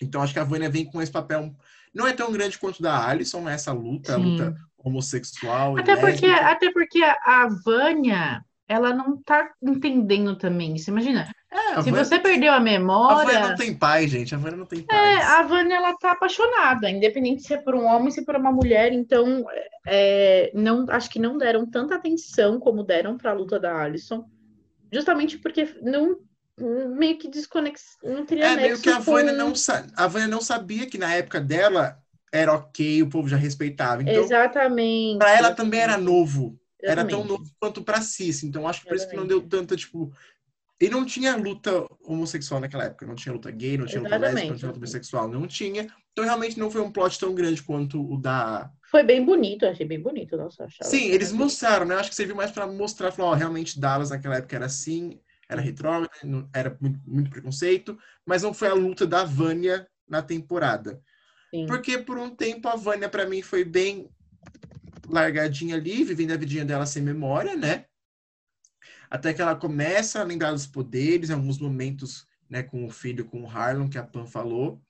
Então, 0.00 0.22
acho 0.22 0.34
que 0.34 0.38
a 0.38 0.44
Vânia 0.44 0.68
vem 0.68 0.84
com 0.84 1.00
esse 1.00 1.10
papel. 1.10 1.56
Não 1.94 2.06
é 2.06 2.12
tão 2.12 2.30
grande 2.30 2.58
quanto 2.58 2.82
da 2.82 3.08
Alison, 3.08 3.40
né, 3.40 3.54
essa 3.54 3.72
luta, 3.72 4.14
a 4.14 4.16
Sim. 4.16 4.32
luta 4.32 4.54
homossexual. 4.76 5.78
e 5.78 5.80
Até 5.80 5.96
porque, 5.96 6.26
até 6.26 6.70
porque 6.70 7.02
a 7.02 7.16
a 7.24 7.48
Vânia, 7.64 8.44
ela 8.68 8.92
não 8.92 9.20
tá 9.22 9.50
entendendo 9.62 10.36
também 10.36 10.76
isso. 10.76 10.90
Imagina, 10.90 11.26
É, 11.50 11.82
se 11.82 11.90
Vânia- 11.90 12.04
você 12.04 12.18
perdeu 12.18 12.52
a 12.52 12.56
A 12.56 12.58
Vânia 12.58 12.78
memória. 12.78 13.48
não 13.48 13.56
tem 13.56 13.74
pai, 13.74 14.06
gente. 14.06 14.34
A 14.34 14.38
Vânia 14.38 14.56
não 14.58 14.66
tem 14.66 14.80
É, 14.80 14.82
pai. 14.84 15.14
a 15.22 15.42
Vânia, 15.42 15.76
ela 15.76 15.96
tá 15.96 16.12
apaixonada, 16.12 16.90
independente 16.90 17.42
se 17.42 17.54
é 17.54 17.56
por 17.58 17.74
um 17.74 17.84
homem, 17.86 18.10
se 18.10 18.20
é 18.20 18.24
por 18.24 18.36
uma 18.36 18.52
mulher, 18.52 18.92
então 18.92 19.44
é, 19.86 20.50
não, 20.54 20.84
acho 20.90 21.08
que 21.08 21.18
não 21.18 21.38
deram 21.38 21.64
tanta 21.64 21.94
atenção 21.94 22.60
como 22.60 22.82
deram 22.84 23.16
para 23.16 23.30
a 23.30 23.34
luta 23.34 23.58
da 23.58 23.74
Alison, 23.82 24.26
justamente 24.92 25.38
porque 25.38 25.74
não 25.82 26.18
meio 26.96 27.16
que 27.16 27.28
desconex, 27.28 27.96
não 28.02 28.26
teria 28.26 28.46
É, 28.46 28.56
meio 28.56 28.80
que 28.80 28.90
a 28.90 28.98
Vânia, 28.98 29.32
com- 29.32 29.38
não 29.38 29.54
sa... 29.54 29.86
a 29.96 30.06
Vânia 30.08 30.26
não 30.28 30.40
sabia 30.40 30.86
que 30.86 30.98
na 30.98 31.14
época 31.14 31.40
dela 31.40 31.98
era 32.32 32.52
ok, 32.52 33.02
o 33.02 33.08
povo 33.08 33.28
já 33.28 33.36
respeitava. 33.36 34.02
Então, 34.02 34.14
Exatamente. 34.24 35.18
pra 35.18 35.36
ela 35.38 35.54
também 35.54 35.80
era 35.80 35.96
novo. 35.96 36.58
Era 36.82 37.02
tão 37.04 37.20
Exatamente. 37.20 37.28
novo 37.28 37.50
quanto 37.60 37.82
pra 37.82 38.00
Cici. 38.02 38.46
Então, 38.46 38.68
acho 38.68 38.82
que 38.82 38.88
por 38.88 38.96
isso 38.96 39.08
que 39.08 39.16
não 39.16 39.26
deu 39.26 39.38
Exatamente. 39.38 39.50
tanta, 39.68 39.76
tipo... 39.76 40.12
E 40.80 40.88
não 40.88 41.04
tinha 41.04 41.34
luta 41.36 41.84
homossexual 42.04 42.60
naquela 42.60 42.84
época. 42.84 43.06
Não 43.06 43.14
tinha 43.16 43.32
luta 43.32 43.50
gay, 43.50 43.76
não 43.76 43.86
tinha 43.86 44.00
luta 44.00 44.16
lésbica, 44.16 44.28
não 44.28 44.38
Exatamente. 44.38 44.58
tinha 44.60 44.68
luta 44.68 44.80
bissexual. 44.80 45.28
Não 45.28 45.46
tinha. 45.46 45.88
Então, 46.12 46.24
realmente, 46.24 46.58
não 46.58 46.70
foi 46.70 46.80
um 46.80 46.90
plot 46.90 47.18
tão 47.18 47.34
grande 47.34 47.62
quanto 47.62 48.00
o 48.00 48.16
da... 48.16 48.70
Foi 48.90 49.02
bem 49.02 49.24
bonito, 49.24 49.66
achei 49.66 49.86
bem 49.86 50.00
bonito, 50.00 50.36
nossa, 50.36 50.64
achava 50.64 50.88
Sim, 50.88 51.06
eles 51.10 51.30
mostraram, 51.32 51.84
né? 51.84 51.96
Acho 51.96 52.10
que 52.10 52.16
serviu 52.16 52.34
mais 52.34 52.50
pra 52.50 52.66
mostrar, 52.66 53.12
falar, 53.12 53.30
ó, 53.30 53.34
realmente 53.34 53.78
Dallas 53.78 54.10
naquela 54.10 54.36
época 54.36 54.56
era 54.56 54.66
assim, 54.66 55.20
era 55.48 55.60
retrógrado, 55.60 56.10
não- 56.24 56.48
era 56.54 56.76
muito, 56.80 56.98
muito 57.06 57.30
preconceito, 57.30 57.98
mas 58.24 58.42
não 58.42 58.54
foi 58.54 58.68
a 58.68 58.74
luta 58.74 59.06
da 59.06 59.24
Vânia 59.24 59.86
na 60.08 60.22
temporada. 60.22 61.00
Sim. 61.54 61.66
Porque 61.66 61.98
por 61.98 62.18
um 62.18 62.30
tempo 62.30 62.66
a 62.68 62.76
Vânia 62.76 63.08
pra 63.08 63.26
mim 63.26 63.42
foi 63.42 63.64
bem 63.64 64.10
largadinha 65.08 65.76
ali, 65.76 66.04
vivendo 66.04 66.32
a 66.32 66.36
vidinha 66.36 66.64
dela 66.64 66.86
sem 66.86 67.02
memória, 67.02 67.56
né? 67.56 67.84
Até 69.10 69.32
que 69.32 69.40
ela 69.40 69.56
começa 69.56 70.20
a 70.20 70.24
lembrar 70.24 70.52
dos 70.52 70.66
poderes, 70.66 71.30
em 71.30 71.34
alguns 71.34 71.58
momentos, 71.58 72.26
né, 72.48 72.62
com 72.62 72.84
o 72.84 72.90
filho, 72.90 73.24
com 73.24 73.42
o 73.42 73.46
Harlan, 73.46 73.88
que 73.88 73.98
a 73.98 74.02
Pan 74.02 74.26
falou. 74.26 74.80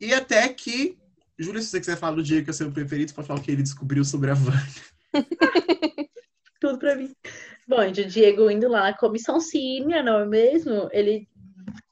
E 0.00 0.14
até 0.14 0.48
que, 0.48 0.96
Júlia, 1.38 1.60
se 1.60 1.68
você 1.68 1.80
quiser 1.80 1.96
falar 1.96 2.16
do 2.16 2.22
dia 2.22 2.42
que 2.42 2.50
é 2.50 2.52
seu 2.52 2.70
preferido, 2.70 3.12
pode 3.12 3.26
falar 3.26 3.40
o 3.40 3.42
que 3.42 3.50
ele 3.50 3.62
descobriu 3.62 4.04
sobre 4.04 4.30
a 4.30 4.34
Vânia. 4.34 4.60
Tudo 6.60 6.78
pra 6.78 6.94
mim. 6.94 7.12
Bom, 7.66 7.80
o 7.80 7.92
Diego 7.92 8.50
indo 8.50 8.68
lá 8.68 8.82
na 8.90 8.96
comissão 8.96 9.40
senior, 9.40 10.02
não 10.02 10.20
é 10.20 10.26
mesmo? 10.26 10.88
Ele 10.92 11.28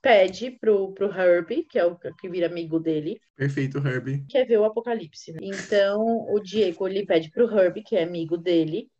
pede 0.02 0.50
pro, 0.50 0.92
pro 0.92 1.12
Herbie, 1.12 1.64
que 1.64 1.78
é 1.78 1.84
o 1.84 1.96
que 1.96 2.28
vira 2.28 2.46
amigo 2.46 2.78
dele, 2.78 3.20
Perfeito, 3.36 3.78
Herbie. 3.78 4.24
quer 4.28 4.44
ver 4.46 4.58
o 4.58 4.64
apocalipse. 4.64 5.32
né? 5.32 5.40
Então, 5.42 6.26
o 6.30 6.40
Diego 6.40 6.86
ele 6.88 7.04
pede 7.06 7.30
pro 7.30 7.50
Herbie, 7.50 7.82
que 7.82 7.96
é 7.96 8.04
amigo 8.04 8.36
dele, 8.36 8.90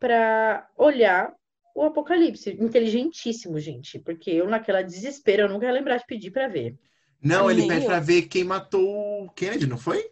pra 0.00 0.66
olhar 0.76 1.32
o 1.76 1.84
apocalipse. 1.84 2.56
Inteligentíssimo, 2.58 3.60
gente, 3.60 3.98
porque 4.00 4.30
eu 4.30 4.48
naquela 4.48 4.82
desespero 4.82 5.42
eu 5.42 5.48
nunca 5.48 5.66
ia 5.66 5.72
lembrar 5.72 5.98
de 5.98 6.06
pedir 6.06 6.30
pra 6.32 6.48
ver. 6.48 6.76
Não, 7.22 7.50
ele 7.50 7.68
pede 7.68 7.82
eu. 7.82 7.86
pra 7.86 8.00
ver 8.00 8.22
quem 8.22 8.42
matou 8.44 9.26
o 9.26 9.30
Kennedy, 9.30 9.66
não 9.66 9.76
foi? 9.76 10.10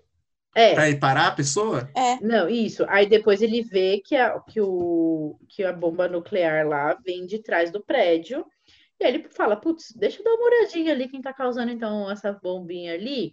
É, 0.55 0.75
Pra 0.75 0.89
ele 0.89 0.99
parar 0.99 1.29
a 1.29 1.35
pessoa? 1.35 1.89
É, 1.97 2.21
não, 2.21 2.49
isso. 2.49 2.85
Aí 2.89 3.07
depois 3.09 3.41
ele 3.41 3.63
vê 3.63 4.01
que 4.05 4.17
a, 4.17 4.39
que, 4.41 4.61
o, 4.61 5.39
que 5.49 5.63
a 5.65 5.73
bomba 5.73 6.09
nuclear 6.09 6.67
lá 6.67 6.95
vem 7.05 7.27
de 7.27 7.39
trás 7.43 7.71
do 7.71 7.83
prédio. 7.83 8.45
E 9.01 9.05
aí 9.05 9.15
ele 9.15 9.29
fala, 9.31 9.57
putz, 9.57 9.93
deixa 9.97 10.21
eu 10.21 10.25
dar 10.25 10.35
uma 10.35 10.47
olhadinha 10.47 10.93
ali 10.93 11.09
quem 11.09 11.23
tá 11.23 11.33
causando 11.33 11.71
então 11.71 12.11
essa 12.11 12.33
bombinha 12.33 12.95
ali. 12.95 13.33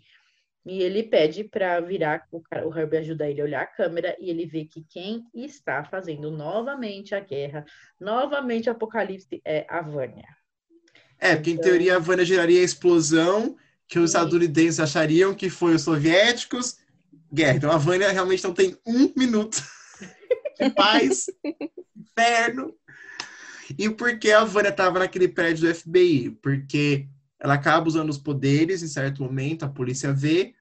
E 0.65 0.81
ele 0.81 1.03
pede 1.03 1.43
para 1.43 1.79
virar, 1.79 2.25
o, 2.31 2.41
cara, 2.41 2.67
o 2.67 2.75
Herbie 2.75 2.97
ajuda 2.97 3.29
ele 3.29 3.39
a 3.39 3.43
olhar 3.43 3.61
a 3.61 3.67
câmera 3.67 4.15
e 4.19 4.29
ele 4.31 4.47
vê 4.47 4.65
que 4.65 4.83
quem 4.89 5.23
está 5.33 5.83
fazendo 5.83 6.31
novamente 6.31 7.13
a 7.13 7.19
guerra, 7.19 7.63
novamente 7.99 8.67
o 8.67 8.71
apocalipse, 8.71 9.41
é 9.45 9.65
a 9.69 9.81
Vânia. 9.81 10.27
É, 11.19 11.35
porque 11.35 11.51
em 11.51 11.53
Então- 11.53 11.65
teoria 11.65 11.95
a 11.97 11.99
Vânia 11.99 12.25
geraria 12.25 12.59
a 12.61 12.63
explosão 12.63 13.55
que 13.87 13.99
os 13.99 14.11
Sim. 14.11 14.17
estadunidenses 14.17 14.79
achariam 14.79 15.35
que 15.35 15.49
foi 15.49 15.75
os 15.75 15.83
soviéticos. 15.83 16.77
Guerra. 17.31 17.57
Então 17.57 17.71
a 17.71 17.77
Vânia 17.77 18.11
realmente 18.11 18.43
não 18.43 18.53
tem 18.53 18.75
um 18.85 19.13
minuto 19.15 19.61
de 20.59 20.69
paz, 20.71 21.27
inferno. 21.95 22.73
E 23.77 23.89
por 23.89 24.17
que 24.17 24.31
a 24.31 24.43
Vânia 24.43 24.69
estava 24.69 24.99
naquele 24.99 25.27
prédio 25.27 25.67
do 25.67 25.75
FBI? 25.75 26.31
Porque 26.41 27.07
ela 27.39 27.55
acaba 27.55 27.87
usando 27.87 28.09
os 28.09 28.17
poderes 28.17 28.81
em 28.81 28.87
certo 28.87 29.23
momento, 29.23 29.63
a 29.63 29.69
polícia 29.69 30.13
vê. 30.13 30.53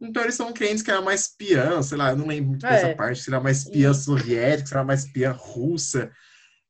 Então 0.00 0.22
eles 0.22 0.34
são 0.34 0.52
crentes 0.52 0.82
que 0.82 0.90
era 0.90 1.00
uma 1.00 1.14
espiã, 1.14 1.82
sei 1.82 1.98
lá, 1.98 2.10
eu 2.10 2.16
não 2.16 2.26
lembro 2.26 2.50
muito 2.50 2.66
É. 2.66 2.70
dessa 2.70 2.94
parte, 2.96 3.22
se 3.22 3.30
era 3.30 3.38
uma 3.38 3.50
espiã 3.50 3.90
Isso. 3.90 4.04
soviética, 4.04 4.66
se 4.66 4.74
era 4.74 4.82
uma 4.82 4.94
espiã 4.94 5.32
russa. 5.32 6.10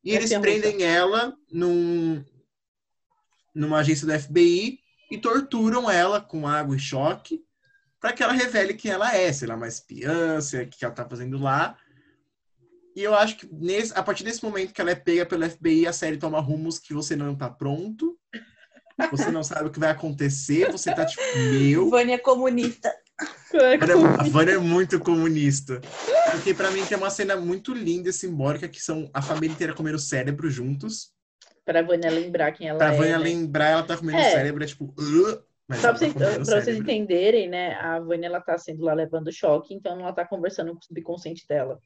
E 0.03 0.11
Uma 0.13 0.17
eles 0.19 0.39
prendem 0.39 0.83
ela 0.83 1.37
num, 1.53 2.25
numa 3.55 3.79
agência 3.79 4.07
do 4.07 4.13
FBI 4.19 4.79
e 5.11 5.19
torturam 5.19 5.91
ela 5.91 6.21
com 6.21 6.47
água 6.47 6.77
e 6.77 6.79
choque 6.79 7.45
para 8.01 8.13
que 8.13 8.23
ela 8.23 8.33
revele 8.33 8.75
quem 8.75 8.91
ela 8.91 9.15
é, 9.15 9.33
se 9.33 9.45
ela 9.45 9.55
é 9.55 9.57
uma 9.57 9.69
espiã, 9.69 10.41
se 10.41 10.57
é 10.57 10.63
o 10.63 10.69
que 10.69 10.85
ela 10.85 10.95
tá 10.95 11.07
fazendo 11.09 11.39
lá. 11.39 11.77
E 12.97 13.03
eu 13.03 13.15
acho 13.15 13.37
que 13.37 13.49
nesse, 13.53 13.93
a 13.97 14.03
partir 14.03 14.25
desse 14.25 14.43
momento 14.43 14.73
que 14.73 14.81
ela 14.81 14.91
é 14.91 14.95
pega 14.95 15.25
pelo 15.27 15.49
FBI, 15.49 15.87
a 15.87 15.93
série 15.93 16.17
toma 16.17 16.41
rumos 16.41 16.79
que 16.79 16.93
você 16.95 17.15
não 17.15 17.37
tá 17.37 17.49
pronto. 17.49 18.19
Você 19.11 19.31
não 19.31 19.43
sabe 19.43 19.69
o 19.69 19.71
que 19.71 19.81
vai 19.81 19.91
acontecer, 19.91 20.71
você 20.71 20.95
tá 20.95 21.05
tipo, 21.05 21.23
meu. 21.39 21.89
Vânia 21.91 22.19
comunista. 22.19 22.93
A 24.19 24.29
Vânia 24.29 24.55
é 24.55 24.59
muito 24.59 24.99
comunista. 25.01 25.81
Porque 26.33 26.55
pra 26.55 26.71
mim 26.71 26.85
tem 26.87 26.97
uma 26.97 27.11
cena 27.11 27.37
muito 27.37 27.75
linda 27.75 28.09
e 28.09 28.13
simbólica 28.13 28.69
que 28.69 28.81
são 28.81 29.11
a 29.13 29.21
família 29.21 29.53
inteira 29.53 29.75
comendo 29.75 29.99
cérebro 29.99 30.49
juntos. 30.51 31.13
Pra 31.65 31.83
Vânia 31.83 32.11
lembrar 32.11 32.53
quem 32.53 32.69
ela 32.69 32.79
Pra 32.79 32.95
é. 32.95 32.97
Vânia 32.97 33.19
né? 33.19 33.25
lembrar, 33.25 33.67
ela 33.69 33.83
tá 33.83 33.97
comendo 33.97 34.19
É. 34.19 34.31
cérebro, 34.31 34.63
é 34.65 34.67
tipo. 34.67 34.95
"Ugh", 34.99 35.43
mas 35.69 35.81
Só 35.81 35.89
ela 35.89 35.99
pra, 35.99 36.09
tá 36.09 36.19
vocês, 36.19 36.49
pra 36.49 36.61
vocês 36.63 36.77
entenderem, 36.79 37.49
né? 37.49 37.75
A 37.75 38.01
Vânia, 38.01 38.27
ela 38.27 38.41
tá 38.41 38.57
sendo 38.57 38.83
lá 38.85 38.95
levando 38.95 39.31
choque, 39.33 39.75
então 39.75 40.01
ela 40.01 40.13
tá 40.13 40.25
conversando 40.25 40.73
com 40.73 40.79
o 40.79 40.85
subconsciente 40.85 41.47
dela. 41.47 41.79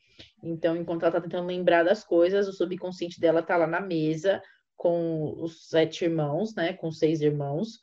Então, 0.42 0.76
enquanto 0.76 1.02
ela 1.02 1.12
tá 1.12 1.20
tentando 1.20 1.46
lembrar 1.46 1.82
das 1.82 2.04
coisas, 2.04 2.46
o 2.48 2.52
subconsciente 2.52 3.20
dela 3.20 3.42
tá 3.42 3.56
lá 3.56 3.66
na 3.66 3.80
mesa 3.80 4.40
com 4.84 5.34
os 5.42 5.68
sete 5.70 6.04
irmãos, 6.04 6.54
né? 6.54 6.74
Com 6.74 6.92
seis 6.92 7.22
irmãos. 7.22 7.78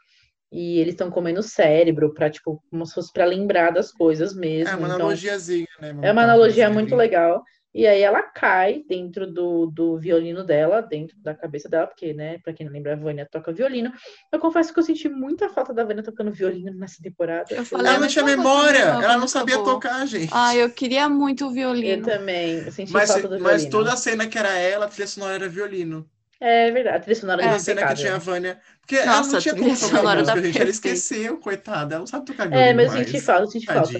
E 0.52 0.80
eles 0.80 0.94
estão 0.94 1.10
comendo 1.10 1.41
cérebro 1.41 2.14
pra, 2.14 2.30
tipo, 2.30 2.61
como 2.69 2.86
se 2.86 2.94
fosse 2.94 3.11
pra 3.11 3.26
lembrar 3.26 3.72
das 3.72 3.91
coisas 3.91 4.36
mesmo. 4.36 4.72
É 4.73 4.76
uma 4.76 4.86
Então, 4.88 4.98
analogiazinha, 4.98 5.65
né? 5.80 5.95
é 6.03 6.11
uma 6.11 6.22
analogia 6.23 6.65
assim, 6.65 6.73
muito 6.76 6.95
legal. 6.95 7.41
E 7.73 7.88
aí 7.88 8.02
ela 8.02 8.22
cai 8.22 8.84
dentro 8.88 9.26
do, 9.26 9.65
do 9.68 9.98
violino 9.98 10.44
dela, 10.44 10.82
dentro 10.82 11.15
da 11.22 11.34
cabeça 11.34 11.69
dela, 11.69 11.88
porque, 11.88 12.14
né, 12.14 12.38
pra 12.44 12.52
quem 12.53 12.65
não 12.65 12.73
lembra, 12.73 12.91
a 12.94 12.98
Vânia 12.98 13.26
toca 13.32 13.53
violino. 13.53 13.94
Eu 14.30 14.40
confesso 14.40 14.73
que 14.73 14.80
eu 14.80 14.84
senti 14.84 15.07
muita 15.07 15.48
falta 15.48 15.73
da 15.73 15.86
Vânia 15.86 16.03
tocando 16.03 16.32
violino 16.34 16.73
nessa 16.78 17.02
temporada. 17.02 17.48
Eu 17.56 17.64
falei, 17.65 17.86
Ela 17.88 17.94
não 17.95 18.02
mas 18.02 18.11
tinha 18.11 18.26
memória? 18.26 18.91
Uma 18.91 19.03
ela 19.06 19.18
não 19.18 19.28
sabia 19.30 19.56
boa. 19.56 19.65
tocar, 19.76 20.06
gente. 20.06 20.30
Ah, 20.34 20.53
eu 20.53 20.69
queria 20.69 21.07
muito 21.07 21.45
o 21.45 21.48
Eu 21.48 21.53
violino. 21.53 22.06
também, 22.06 22.57
eu 22.57 22.72
senti 22.73 22.91
mas, 22.91 23.10
falta 23.10 23.30
do 23.30 23.40
mas 23.40 23.61
violino. 23.64 23.72
toda 23.72 23.94
a 23.94 23.98
cena 23.98 24.28
que 24.28 24.38
era 24.38 24.57
ela, 24.57 24.86
a 24.86 24.90
trilha 24.90 25.07
sonora 25.07 25.36
era 25.36 25.48
violino. 25.49 26.06
É 26.43 26.72
verdade, 26.72 26.97
a 26.97 26.99
trilha 26.99 27.15
sonora 27.15 27.43
é 27.43 27.49
a 27.49 27.59
cena 27.59 27.88
que 27.88 27.93
tinha 27.93 28.15
a 28.15 28.18
Vânia. 28.18 28.59
Porque 28.80 28.95
ela 28.95 29.18
Nossa, 29.18 29.31
não 29.34 29.38
a 29.38 29.41
tinha 29.41 29.55
como 29.55 29.80
tocar 29.80 30.18
música, 30.18 30.41
gente. 30.41 30.59
Ela 30.59 30.69
esqueceu, 30.72 31.38
coitada. 31.38 31.93
Ela 31.93 31.99
não 31.99 32.07
sabe 32.07 32.26
tocar 32.26 32.49
violino 32.49 32.68
É, 32.68 32.73
mas 32.73 32.88
eu 32.88 32.93
mais. 32.93 33.07
senti 33.07 33.22
falta, 33.23 33.43
eu 33.43 33.47
senti 33.47 33.65
falta. 33.68 33.91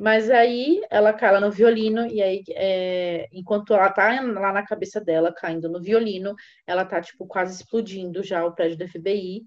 Mas 0.00 0.30
aí 0.30 0.80
ela 0.88 1.12
cai 1.12 1.32
lá 1.32 1.40
no 1.40 1.50
violino, 1.50 2.06
e 2.06 2.22
aí, 2.22 2.44
é, 2.50 3.28
enquanto 3.32 3.74
ela 3.74 3.90
tá 3.90 4.20
lá 4.20 4.52
na 4.52 4.64
cabeça 4.64 5.00
dela, 5.00 5.34
caindo 5.34 5.68
no 5.68 5.82
violino, 5.82 6.36
ela 6.68 6.84
tá, 6.84 7.00
tipo, 7.00 7.26
quase 7.26 7.56
explodindo 7.56 8.22
já 8.22 8.44
o 8.44 8.52
prédio 8.52 8.78
do 8.78 8.88
FBI, 8.88 9.42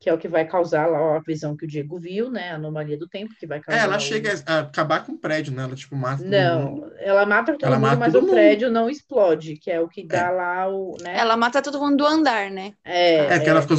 que 0.00 0.08
é 0.08 0.14
o 0.14 0.18
que 0.18 0.28
vai 0.28 0.46
causar 0.48 0.86
lá 0.86 1.16
a 1.16 1.20
visão 1.20 1.54
que 1.54 1.66
o 1.66 1.68
Diego 1.68 1.98
viu, 2.00 2.30
né? 2.30 2.52
A 2.52 2.54
anomalia 2.56 2.96
do 2.96 3.06
tempo, 3.06 3.34
que 3.38 3.46
vai 3.46 3.58
É, 3.58 3.60
causar. 3.60 3.82
ela 3.84 3.96
o- 3.96 4.00
chega 4.00 4.32
a 4.46 4.60
acabar 4.60 5.04
com 5.04 5.12
o 5.12 5.18
prédio, 5.18 5.52
né? 5.52 5.62
Ela, 5.62 5.76
tipo, 5.76 5.94
mata 5.94 6.24
todo 6.24 6.24
mundo. 6.24 6.80
Não, 6.80 6.90
ela 6.98 7.26
mata 7.26 7.52
todo 7.52 7.66
Ela 7.66 7.76
mundo, 7.76 7.82
mata 7.88 7.96
mas 7.98 8.12
todo 8.12 8.22
o 8.22 8.26
mundo. 8.26 8.34
prédio 8.34 8.70
não 8.70 8.88
explode, 8.88 9.56
que 9.56 9.70
é 9.70 9.78
o 9.80 9.88
que 9.88 10.02
dá 10.06 10.30
lá 10.30 10.68
o, 10.68 10.96
né? 11.02 11.18
Ela 11.18 11.36
mata 11.36 11.60
todo 11.60 11.78
mundo 11.78 11.98
do 11.98 12.06
andar, 12.06 12.50
né? 12.50 12.72
É, 12.84 13.16
É, 13.16 13.34
porque 13.36 13.50
ela 13.50 13.60
ficou... 13.62 13.76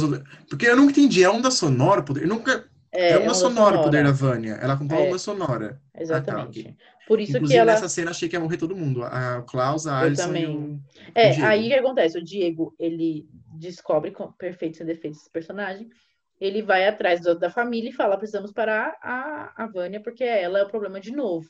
Porque 0.48 0.66
eu 0.66 0.76
nunca 0.76 0.92
entendi. 0.92 1.24
É 1.24 1.28
onda 1.30 1.50
sonora 1.50 2.00
o 2.00 2.04
poder? 2.04 2.22
Eu 2.22 2.28
nunca... 2.28 2.64
É, 2.94 3.16
onda 3.16 3.24
onda 3.24 3.34
sonora 3.34 3.78
o 3.80 3.82
poder 3.82 4.04
da 4.04 4.12
Vânia. 4.12 4.58
Ela 4.62 4.76
comprou 4.76 5.02
É. 5.02 5.08
onda 5.08 5.18
sonora. 5.18 5.80
Exatamente. 5.98 6.60
Ah, 6.68 6.70
tá, 6.70 6.76
Por 7.08 7.18
isso 7.20 7.32
Inclusive, 7.32 7.56
que 7.56 7.60
ela. 7.60 7.72
nessa 7.72 7.88
cena, 7.88 8.10
achei 8.12 8.28
que 8.28 8.36
ia 8.36 8.40
morrer 8.40 8.58
todo 8.58 8.76
mundo. 8.76 9.02
A 9.02 9.38
o 9.40 9.42
Klaus, 9.42 9.86
a 9.88 10.02
Eu 10.02 10.06
Alison 10.06 10.26
também. 10.26 10.44
e 10.44 10.46
o... 10.46 10.80
É, 11.14 11.30
Diego. 11.30 11.46
aí 11.46 11.64
o 11.66 11.68
que 11.68 11.74
acontece? 11.74 12.18
O 12.18 12.22
Diego, 12.22 12.74
ele 12.78 13.26
descobre 13.58 14.10
com 14.12 14.30
perfeitos 14.32 14.78
e 14.80 14.84
defeitos 14.84 15.18
desse 15.18 15.30
personagem. 15.30 15.88
Ele 16.42 16.60
vai 16.60 16.86
atrás 16.86 17.20
do- 17.20 17.38
da 17.38 17.50
família 17.50 17.90
e 17.90 17.92
fala: 17.92 18.16
precisamos 18.18 18.52
parar 18.52 18.96
a, 19.00 19.52
a 19.64 19.66
Vânia, 19.66 20.00
porque 20.02 20.24
ela 20.24 20.58
é 20.58 20.62
o 20.64 20.68
problema 20.68 20.98
de 21.00 21.12
novo. 21.12 21.48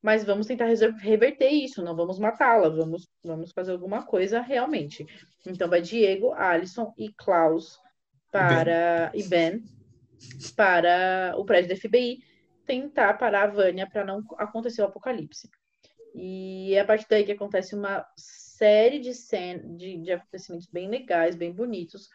Mas 0.00 0.24
vamos 0.24 0.46
tentar 0.46 0.66
reverter 0.98 1.50
isso, 1.50 1.82
não 1.82 1.94
vamos 1.94 2.18
matá-la, 2.18 2.68
vamos, 2.68 3.06
vamos 3.22 3.52
fazer 3.52 3.72
alguma 3.72 4.04
coisa 4.06 4.40
realmente. 4.40 5.04
Então 5.46 5.68
vai 5.68 5.82
Diego, 5.82 6.32
Alisson 6.32 6.94
e 6.96 7.12
Klaus 7.12 7.78
para 8.30 9.10
e 9.14 9.22
Ben 9.24 9.62
para 10.56 11.34
o 11.36 11.44
prédio 11.44 11.68
da 11.68 11.76
FBI 11.76 12.18
tentar 12.66 13.14
parar 13.14 13.44
a 13.44 13.52
Vânia 13.52 13.86
para 13.86 14.04
não 14.04 14.22
acontecer 14.38 14.80
o 14.82 14.86
apocalipse. 14.86 15.50
E 16.14 16.74
é 16.74 16.80
a 16.80 16.84
partir 16.84 17.06
daí 17.10 17.24
que 17.24 17.32
acontece 17.32 17.74
uma 17.74 18.06
série 18.16 19.00
de, 19.00 19.10
de, 19.76 19.98
de 19.98 20.12
acontecimentos 20.12 20.66
bem 20.68 20.88
legais, 20.88 21.34
bem 21.36 21.52
bonitos, 21.52 22.08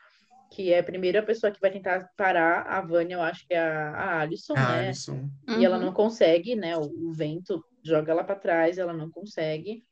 que 0.49 0.73
é 0.73 0.80
a 0.80 0.84
primeira 0.84 1.23
pessoa 1.23 1.51
que 1.51 1.59
vai 1.61 1.71
tentar 1.71 2.09
parar 2.17 2.63
a 2.63 2.81
Vânia, 2.81 3.15
eu 3.15 3.21
acho 3.21 3.45
que 3.47 3.53
é 3.53 3.59
a, 3.59 3.91
a 3.91 4.19
Alison, 4.21 4.63
A 4.63 4.65
né? 4.65 4.95
Alison. 4.95 5.30
E 5.53 5.65
ela 5.65 5.77
Uhum. 5.77 5.85
não 5.85 5.93
consegue, 5.93 6.55
né? 6.55 6.77
O, 6.77 7.09
o 7.09 7.13
vento 7.13 7.63
joga 7.84 8.11
ela 8.11 8.23
para 8.23 8.35
trás, 8.39 8.77
ela 8.77 8.93
não 8.93 9.09
consegue. 9.11 9.85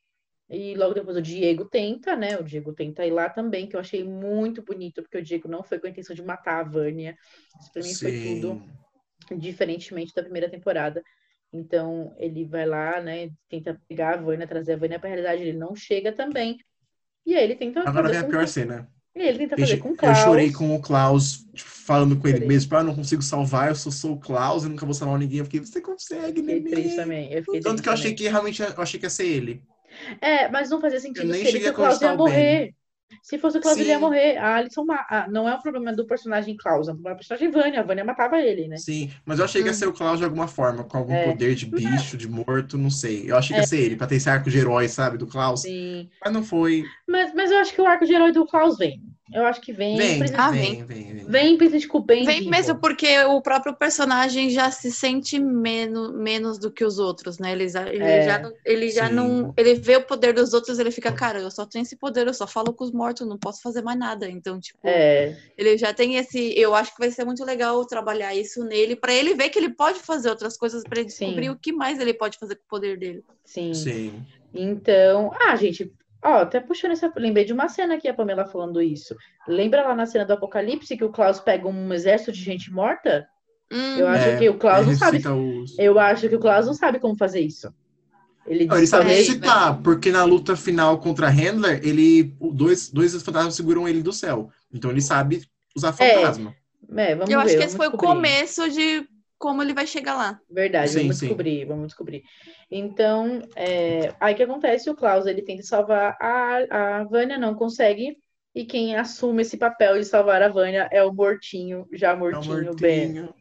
E 0.49 0.75
logo 0.75 0.93
depois 0.93 1.17
o 1.17 1.21
Diego 1.21 1.65
tenta, 1.65 2.15
né? 2.15 2.37
O 2.39 2.43
Diego 2.43 2.73
tenta 2.73 3.05
ir 3.05 3.11
lá 3.11 3.29
também, 3.29 3.67
que 3.69 3.75
eu 3.75 3.79
achei 3.79 4.03
muito 4.03 4.63
bonito, 4.63 5.01
porque 5.03 5.17
o 5.17 5.23
Diego 5.23 5.47
não 5.49 5.63
foi 5.63 5.79
com 5.79 5.87
a 5.87 5.89
intenção 5.89 6.15
de 6.15 6.23
matar 6.23 6.61
a 6.61 6.63
Vânia. 6.69 7.17
Isso 7.59 7.71
pra 7.73 7.83
mim 7.83 7.95
foi 7.95 8.13
tudo 8.13 8.61
Sim. 8.61 8.71
diferentemente 9.37 10.13
da 10.13 10.23
primeira 10.23 10.49
temporada. 10.49 11.03
Então, 11.51 12.13
ele 12.17 12.45
vai 12.45 12.65
lá, 12.65 13.01
né, 13.01 13.29
tenta 13.49 13.81
pegar 13.87 14.15
a 14.15 14.17
Vânia, 14.21 14.47
trazer 14.47 14.73
a 14.73 14.77
Vânia 14.77 14.99
pra 14.99 15.09
realidade, 15.09 15.41
ele 15.43 15.57
não 15.57 15.75
chega 15.75 16.11
também. 16.13 16.57
E 17.25 17.35
aí 17.35 17.43
ele 17.45 17.55
tenta 17.55 17.89
Agora 17.89 18.09
vem 18.09 18.19
a 18.19 18.23
com 18.23 18.31
pior 18.31 18.47
cena. 18.47 18.87
E 19.23 19.27
ele 19.27 19.39
tenta 19.39 19.57
fazer 19.57 19.77
com 19.77 19.89
o 19.89 19.91
eu 19.93 19.95
Klaus. 19.95 20.17
chorei 20.19 20.51
com 20.51 20.75
o 20.75 20.81
Klaus, 20.81 21.45
tipo, 21.53 21.69
falando 21.69 22.17
com 22.17 22.27
ele 22.27 22.45
mesmo. 22.45 22.75
Ah, 22.75 22.79
eu 22.81 22.83
não 22.85 22.95
consigo 22.95 23.21
salvar, 23.21 23.69
eu 23.69 23.75
só 23.75 23.89
sou 23.89 24.13
o 24.13 24.19
Klaus, 24.19 24.63
eu 24.63 24.69
nunca 24.69 24.85
vou 24.85 24.93
salvar 24.93 25.17
ninguém. 25.19 25.39
Eu 25.39 25.45
fiquei, 25.45 25.59
você 25.59 25.81
consegue, 25.81 26.41
triste 26.43 26.95
também. 26.95 27.31
Eu 27.33 27.43
fiquei 27.43 27.59
Tanto 27.59 27.81
que 27.81 27.89
eu 27.89 27.93
achei 27.93 28.11
também. 28.11 28.15
que 28.15 28.29
realmente 28.29 28.61
eu 28.61 28.81
achei 28.81 28.99
que 28.99 29.05
ia 29.05 29.09
ser 29.09 29.25
ele. 29.25 29.61
É, 30.21 30.49
mas 30.49 30.69
não 30.69 30.79
fazia 30.79 30.99
sentido 30.99 31.25
Eu 31.25 31.31
nem 31.31 31.41
se 31.41 31.47
ele 31.47 31.51
cheguei 31.51 31.69
a 31.69 31.71
o 31.71 31.75
Klaus 31.75 32.01
ia 32.01 32.15
morrer. 32.15 32.73
Se 33.21 33.37
fosse 33.37 33.57
o 33.57 33.61
Klaus, 33.61 33.77
ele 33.77 33.89
ia 33.89 33.95
Sim. 33.95 34.01
morrer. 34.01 34.37
A 34.37 34.55
Alison 34.55 34.85
ah, 34.89 35.27
não 35.29 35.47
é 35.47 35.55
um 35.55 35.61
problema 35.61 35.93
do 35.93 36.05
personagem 36.05 36.55
Klaus, 36.55 36.87
é 36.87 36.91
um 36.91 36.95
problema 36.95 37.15
do 37.15 37.19
personagem 37.19 37.51
Vânia. 37.51 37.79
A 37.79 37.83
Vânia 37.83 38.03
matava 38.03 38.39
ele, 38.39 38.67
né? 38.67 38.77
Sim, 38.77 39.11
mas 39.25 39.39
eu 39.39 39.45
achei 39.45 39.61
que 39.61 39.67
ia 39.67 39.73
ser 39.73 39.87
o 39.87 39.93
Klaus 39.93 40.19
de 40.19 40.25
alguma 40.25 40.47
forma, 40.47 40.83
com 40.83 40.97
algum 40.97 41.13
É. 41.13 41.31
poder 41.31 41.55
de 41.55 41.65
bicho, 41.65 42.17
de 42.17 42.27
morto, 42.27 42.77
não 42.77 42.89
sei. 42.89 43.29
Eu 43.29 43.37
achei 43.37 43.55
que 43.55 43.61
ia 43.61 43.67
ser 43.67 43.79
ele, 43.79 43.95
pra 43.95 44.07
ter 44.07 44.15
esse 44.15 44.29
arco 44.29 44.49
de 44.49 44.57
herói, 44.57 44.87
sabe, 44.87 45.17
do 45.17 45.27
Klaus. 45.27 45.61
Sim. 45.61 46.09
Mas 46.23 46.33
não 46.33 46.43
foi. 46.43 46.83
Mas, 47.07 47.33
mas 47.33 47.51
eu 47.51 47.57
acho 47.57 47.73
que 47.73 47.81
o 47.81 47.85
arco 47.85 48.05
de 48.05 48.13
herói 48.13 48.31
do 48.31 48.45
Klaus 48.45 48.77
vem. 48.77 49.01
Eu 49.33 49.45
acho 49.45 49.59
que 49.59 49.73
vem. 49.73 49.97
Vem, 49.97 50.19
precisa- 50.19 50.41
Ah, 50.41 50.51
vem, 50.51 50.85
vem, 50.85 51.13
vem. 51.13 51.25
Vem, 51.25 51.57
precisa 51.57 51.85
com 51.89 51.97
o 51.97 52.01
bem 52.01 52.23
Vem 52.23 52.39
vivo. 52.39 52.49
mesmo 52.49 52.79
porque 52.79 53.19
o 53.25 53.41
próprio 53.41 53.75
personagem 53.75 54.49
já 54.49 54.71
se 54.71 54.89
sente 54.91 55.37
menos, 55.37 56.13
menos 56.13 56.57
do 56.57 56.71
que 56.71 56.85
os 56.85 56.97
outros, 56.97 57.37
né? 57.37 57.51
Ele, 57.51 57.67
já- 57.67 57.87
ele 57.91 58.03
É. 58.05 58.21
já, 58.23 58.39
não- 58.39 58.53
ele 58.63 58.89
já 58.89 59.07
Sim. 59.09 59.13
não. 59.13 59.53
Ele 59.57 59.73
vê 59.75 59.97
o 59.97 60.05
poder 60.05 60.33
dos 60.33 60.53
outros, 60.53 60.79
ele 60.79 60.91
fica, 60.91 61.11
cara, 61.11 61.39
eu 61.39 61.51
só 61.51 61.65
tenho 61.65 61.83
esse 61.83 61.97
poder, 61.97 62.25
eu 62.25 62.33
só 62.33 62.47
falo 62.47 62.73
com 62.73 62.85
os 62.85 62.91
mortos, 62.93 63.27
não 63.27 63.37
posso 63.37 63.61
fazer 63.61 63.81
mais 63.81 63.99
nada. 63.99 64.29
Então, 64.29 64.57
tipo, 64.61 64.79
É, 64.87 65.35
ele 65.57 65.77
já 65.77 65.93
tem 65.93 66.15
esse. 66.15 66.57
Eu 66.57 66.73
acho 66.73 66.93
que 66.95 66.99
vai 66.99 67.11
ser 67.11 67.25
muito 67.25 67.43
legal 67.43 67.85
trabalhar 67.85 68.33
isso 68.33 68.63
nele, 68.63 68.95
pra 68.95 69.13
ele 69.13 69.33
ver 69.35 69.49
que 69.49 69.59
ele 69.59 69.73
pode 69.73 69.99
fazer 69.99 70.29
outras 70.29 70.55
coisas, 70.55 70.83
pra 70.83 71.01
ele 71.01 71.09
Sim. 71.09 71.25
descobrir 71.25 71.49
o 71.49 71.59
que 71.59 71.73
mais 71.73 71.99
ele 71.99 72.13
pode 72.13 72.37
fazer 72.37 72.55
com 72.55 72.63
o 72.63 72.69
poder 72.69 72.97
dele. 72.97 73.23
sim. 73.43 73.73
Sim. 73.73 74.25
Então, 74.53 75.31
ah, 75.41 75.55
gente, 75.57 75.91
ó, 76.23 76.39
até 76.39 76.59
puxando 76.59 76.91
essa. 76.91 77.11
Lembrei 77.15 77.45
de 77.45 77.53
uma 77.53 77.67
cena 77.69 77.95
aqui, 77.95 78.07
a 78.07 78.13
Pamela 78.13 78.45
falando 78.45 78.81
isso. 78.81 79.15
Lembra 79.47 79.83
lá 79.87 79.95
na 79.95 80.05
cena 80.05 80.25
do 80.25 80.33
Apocalipse 80.33 80.95
que 80.97 81.03
o 81.03 81.11
Klaus 81.11 81.39
pega 81.39 81.67
um 81.67 81.93
exército 81.93 82.31
de 82.31 82.41
gente 82.41 82.71
morta? 82.71 83.27
Hum, 83.71 83.97
Eu 83.97 84.07
acho 84.07 84.27
É, 84.29 84.37
que 84.37 84.49
o 84.49 84.57
Klaus 84.57 84.87
não 84.87 84.95
sabe. 84.95 85.17
os- 85.27 85.77
Eu 85.77 85.99
acho 85.99 86.29
que 86.29 86.35
o 86.35 86.39
Klaus 86.39 86.65
não 86.65 86.73
sabe 86.73 86.99
como 86.99 87.15
fazer 87.17 87.41
isso. 87.41 87.73
Ele 88.45 88.65
Não, 88.65 88.77
ele 88.77 88.87
sabe 88.87 89.03
talvez- 89.03 89.27
ressuscitar, 89.27 89.81
porque 89.81 90.09
na 90.09 90.23
luta 90.23 90.55
final 90.55 90.97
contra 90.99 91.27
Handler, 91.29 91.81
ele. 91.83 92.33
o- 92.39 92.53
Dois, 92.53 92.89
dois 92.89 93.11
fantasmas 93.21 93.55
seguram 93.55 93.87
ele 93.87 94.01
do 94.01 94.13
céu. 94.13 94.49
Então 94.73 94.89
ele 94.89 95.01
sabe 95.01 95.41
usar 95.75 95.91
fantasma. 95.91 96.55
É, 96.95 97.13
vamos 97.13 97.29
eu 97.29 97.39
ver, 97.39 97.43
acho 97.45 97.53
que 97.53 97.57
vamos 97.57 97.65
esse 97.65 97.75
foi 97.77 97.87
o 97.87 97.91
descobrir. 97.91 98.07
começo 98.15 98.69
de 98.71 99.05
como 99.37 99.61
ele 99.61 99.73
vai 99.73 99.85
chegar 99.87 100.15
lá. 100.15 100.41
Verdade, 100.49 100.91
Sim, 100.91 100.99
vamos 101.01 101.17
sim. 101.17 101.25
descobrir, 101.27 101.65
vamos 101.65 101.87
descobrir. 101.87 102.23
Então, 102.69 103.41
é, 103.55 104.13
aí 104.19 104.33
o 104.33 104.37
que 104.37 104.43
acontece? 104.43 104.89
O 104.89 104.95
Klaus 104.95 105.25
ele 105.25 105.41
tenta 105.41 105.63
salvar 105.63 106.17
a, 106.19 106.99
a 106.99 107.03
Vânia, 107.03 107.37
não 107.37 107.53
consegue, 107.55 108.17
e 108.53 108.65
quem 108.65 108.95
assume 108.95 109.43
esse 109.43 109.57
papel 109.57 109.97
de 109.99 110.05
salvar 110.05 110.41
a 110.41 110.49
Vânia 110.49 110.89
é 110.91 111.03
o 111.03 111.13
mortinho, 111.13 111.87
já 111.93 112.11
É 112.11 112.13
o 112.13 112.17
mortinho, 112.17 112.75
Ben. 112.75 113.13
mortinho. 113.13 113.33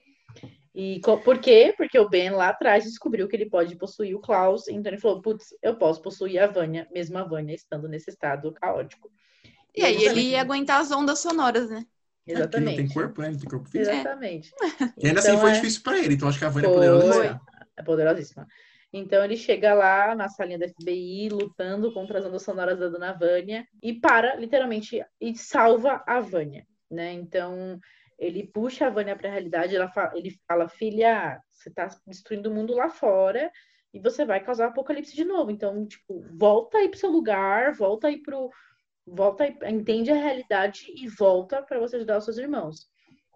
E 0.78 1.00
por 1.24 1.38
quê? 1.38 1.72
Porque 1.74 1.98
o 1.98 2.06
Ben 2.06 2.28
lá 2.28 2.50
atrás 2.50 2.84
descobriu 2.84 3.26
que 3.26 3.34
ele 3.34 3.48
pode 3.48 3.74
possuir 3.76 4.14
o 4.14 4.20
Klaus, 4.20 4.68
então 4.68 4.92
ele 4.92 5.00
falou: 5.00 5.22
putz, 5.22 5.54
eu 5.62 5.74
posso 5.78 6.02
possuir 6.02 6.38
a 6.38 6.46
Vânia, 6.46 6.86
mesmo 6.92 7.16
a 7.16 7.24
Vânia 7.24 7.54
estando 7.54 7.88
nesse 7.88 8.10
estado 8.10 8.52
caótico. 8.52 9.10
E 9.74 9.82
aí 9.82 10.04
ele 10.04 10.20
ia 10.20 10.40
aguentar 10.42 10.80
as 10.80 10.90
ondas 10.90 11.18
sonoras, 11.20 11.70
né? 11.70 11.86
É, 12.28 12.32
porque 12.42 12.56
ele 12.56 12.64
não 12.66 12.74
tem 12.74 12.84
Exatamente. 12.84 12.94
corpo, 12.94 13.22
né? 13.22 13.28
Ele 13.28 13.38
tem 13.38 13.48
corpo 13.48 13.68
físico. 13.68 13.90
Exatamente. 13.94 14.52
E 14.98 15.06
ainda 15.06 15.20
Então, 15.20 15.32
assim 15.32 15.38
foi 15.38 15.50
é- 15.50 15.52
difícil 15.54 15.82
pra 15.82 15.98
ele. 15.98 16.14
Então 16.14 16.28
acho 16.28 16.38
que 16.38 16.44
a 16.44 16.48
Vânia 16.48 16.66
é 16.68 16.72
Foi. 16.72 16.74
poderosa. 16.74 17.40
É 17.76 17.82
poderosíssima. 17.82 18.46
Então 18.92 19.24
ele 19.24 19.36
chega 19.36 19.74
lá 19.74 20.14
na 20.14 20.28
salinha 20.28 20.58
da 20.58 20.66
FBI, 20.68 21.28
lutando 21.28 21.92
contra 21.92 22.18
as 22.18 22.24
ondas 22.24 22.42
sonoras 22.42 22.78
da 22.78 22.88
Dona 22.88 23.12
Vânia, 23.12 23.66
e 23.82 23.92
para, 23.92 24.36
literalmente, 24.36 25.04
e 25.20 25.36
salva 25.36 26.02
a 26.06 26.20
Vânia, 26.20 26.66
né? 26.90 27.12
Então 27.12 27.78
ele 28.18 28.46
puxa 28.46 28.86
a 28.86 28.90
Vânia 28.90 29.14
para 29.14 29.28
a 29.28 29.32
realidade, 29.32 29.76
ela 29.76 29.88
fala, 29.88 30.12
ele 30.16 30.30
fala, 30.48 30.68
filha, 30.68 31.38
você 31.50 31.68
está 31.68 31.88
destruindo 32.06 32.50
o 32.50 32.54
mundo 32.54 32.74
lá 32.74 32.88
fora 32.88 33.50
e 33.92 34.00
você 34.00 34.24
vai 34.24 34.40
causar 34.42 34.68
apocalipse 34.68 35.14
de 35.14 35.24
novo. 35.24 35.50
Então, 35.50 35.86
tipo, 35.86 36.24
volta 36.32 36.78
aí 36.78 36.88
pro 36.88 36.98
seu 36.98 37.10
lugar, 37.10 37.74
volta 37.74 38.08
aí 38.08 38.22
pro 38.22 38.50
volta 39.06 39.46
entende 39.68 40.10
a 40.10 40.16
realidade 40.16 40.92
e 40.94 41.08
volta 41.08 41.62
para 41.62 41.78
você 41.78 41.96
ajudar 41.96 42.18
os 42.18 42.24
seus 42.24 42.38
irmãos. 42.38 42.88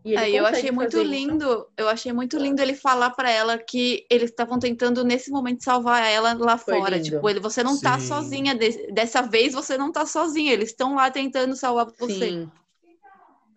É, 0.04 0.30
eu 0.30 0.46
achei 0.46 0.70
muito 0.70 1.02
lindo, 1.02 1.44
isso. 1.44 1.66
eu 1.76 1.88
achei 1.88 2.10
muito 2.10 2.38
lindo 2.38 2.62
ele 2.62 2.74
falar 2.74 3.10
para 3.10 3.30
ela 3.30 3.58
que 3.58 4.06
eles 4.10 4.30
estavam 4.30 4.58
tentando 4.58 5.04
nesse 5.04 5.30
momento 5.30 5.62
salvar 5.62 6.10
ela 6.10 6.32
lá 6.32 6.56
Foi 6.56 6.78
fora. 6.78 6.96
Lindo. 6.96 7.10
Tipo, 7.10 7.28
ele, 7.28 7.38
você 7.38 7.62
não 7.62 7.78
tá 7.78 7.98
Sim. 7.98 8.08
tá 8.08 8.14
sozinha, 8.14 8.58
dessa 8.92 9.20
vez 9.20 9.52
você 9.52 9.76
não 9.76 9.92
tá 9.92 10.06
sozinha, 10.06 10.52
eles 10.52 10.70
estão 10.70 10.94
lá 10.94 11.10
tentando 11.10 11.54
salvar 11.54 11.86
você. 11.98 12.14
Sim. 12.14 12.50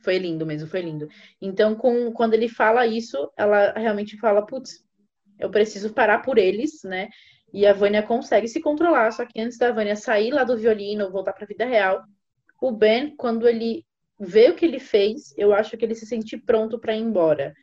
Foi 0.02 0.18
lindo 0.18 0.45
mesmo, 0.45 0.68
foi 0.68 0.81
lindo. 0.81 1.07
Então, 1.41 1.76
com, 1.76 2.11
quando 2.11 2.34
ele 2.34 2.49
fala 2.49 2.85
isso, 2.85 3.31
ela 3.38 3.72
realmente 3.72 4.18
fala, 4.18 4.45
putz, 4.45 4.84
eu 5.40 5.49
preciso 5.49 5.94
parar 5.94 6.19
por 6.19 6.38
eles, 6.38 6.84
né? 6.84 7.10
E 7.53 7.67
a 7.67 7.73
Vânia 7.73 8.01
consegue 8.01 8.47
se 8.47 8.59
controlar, 8.59 9.11
só 9.11 9.25
que 9.25 9.39
antes 9.39 9.57
da 9.57 9.71
Vânia 9.71 9.95
sair 9.95 10.31
lá 10.31 10.43
do 10.43 10.57
violino, 10.57 11.11
voltar 11.11 11.34
para 11.34 11.43
a 11.43 11.47
vida 11.47 11.65
real, 11.65 12.03
o 12.59 12.71
Ben, 12.71 13.15
quando 13.15 13.47
ele 13.47 13.85
vê 14.19 14.49
o 14.49 14.55
que 14.55 14.65
ele 14.65 14.80
fez, 14.80 15.34
eu 15.38 15.53
acho 15.53 15.77
que 15.77 15.85
ele 15.85 15.95
se 15.95 16.05
sente 16.05 16.38
pronto 16.38 16.80
para 16.80 16.95
ir 16.95 17.01
embora. 17.01 17.53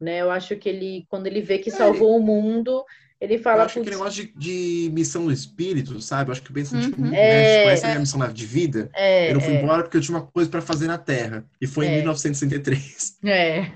Né? 0.00 0.20
Eu 0.20 0.30
acho 0.30 0.56
que 0.56 0.68
ele, 0.68 1.04
quando 1.08 1.26
ele 1.26 1.40
vê 1.40 1.58
que 1.58 1.70
é. 1.70 1.72
salvou 1.72 2.14
é. 2.14 2.16
o 2.18 2.20
mundo, 2.20 2.84
ele 3.20 3.38
fala. 3.38 3.58
Eu 3.58 3.64
acho 3.66 3.74
que 3.74 3.80
aquele 3.80 3.96
negócio 3.96 4.24
de, 4.24 4.32
de, 4.36 4.90
missão 4.92 5.24
do 5.24 5.32
espírito, 5.32 6.00
sabe? 6.00 6.28
Eu 6.28 6.32
acho 6.32 6.42
que 6.42 6.50
o 6.50 6.52
Ben 6.52 6.64
uhum. 6.64 6.80
tipo, 6.80 7.14
é, 7.14 7.66
essa 7.66 7.86
é 7.86 7.86
a 7.86 7.90
minha 7.90 8.00
missão 8.00 8.32
de 8.32 8.46
vida. 8.46 8.90
É, 8.94 9.30
eu 9.30 9.34
não 9.34 9.40
fui 9.40 9.54
é. 9.54 9.62
embora 9.62 9.82
porque 9.84 9.96
eu 9.96 10.00
tinha 10.00 10.18
uma 10.18 10.26
coisa 10.26 10.50
para 10.50 10.60
fazer 10.60 10.88
na 10.88 10.98
Terra. 10.98 11.44
E 11.60 11.66
foi 11.66 11.86
em 11.86 11.96
1963. 11.98 13.18
É. 13.24 13.58
é. 13.58 13.72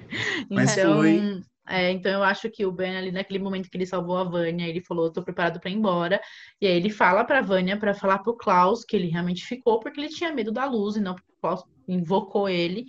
Mas 0.50 0.76
então... 0.76 0.96
foi. 0.96 1.42
É, 1.68 1.90
então 1.90 2.12
eu 2.12 2.22
acho 2.22 2.48
que 2.50 2.64
o 2.64 2.70
Ben 2.70 2.96
ali 2.96 3.10
naquele 3.10 3.40
momento 3.40 3.68
que 3.68 3.76
ele 3.76 3.86
salvou 3.86 4.16
a 4.16 4.24
Vânia, 4.24 4.66
ele 4.66 4.80
falou, 4.80 5.10
tô 5.10 5.22
preparado 5.22 5.58
para 5.58 5.70
ir 5.70 5.74
embora. 5.74 6.20
E 6.60 6.66
aí 6.66 6.76
ele 6.76 6.90
fala 6.90 7.24
para 7.24 7.42
Vânia 7.42 7.76
para 7.76 7.92
falar 7.92 8.18
pro 8.18 8.36
Klaus 8.36 8.84
que 8.84 8.94
ele 8.94 9.08
realmente 9.08 9.44
ficou 9.44 9.80
porque 9.80 10.00
ele 10.00 10.08
tinha 10.08 10.32
medo 10.32 10.52
da 10.52 10.64
luz 10.64 10.96
e 10.96 11.00
não 11.00 11.14
porque 11.14 11.32
o 11.32 11.40
Klaus 11.40 11.64
invocou 11.88 12.48
ele. 12.48 12.86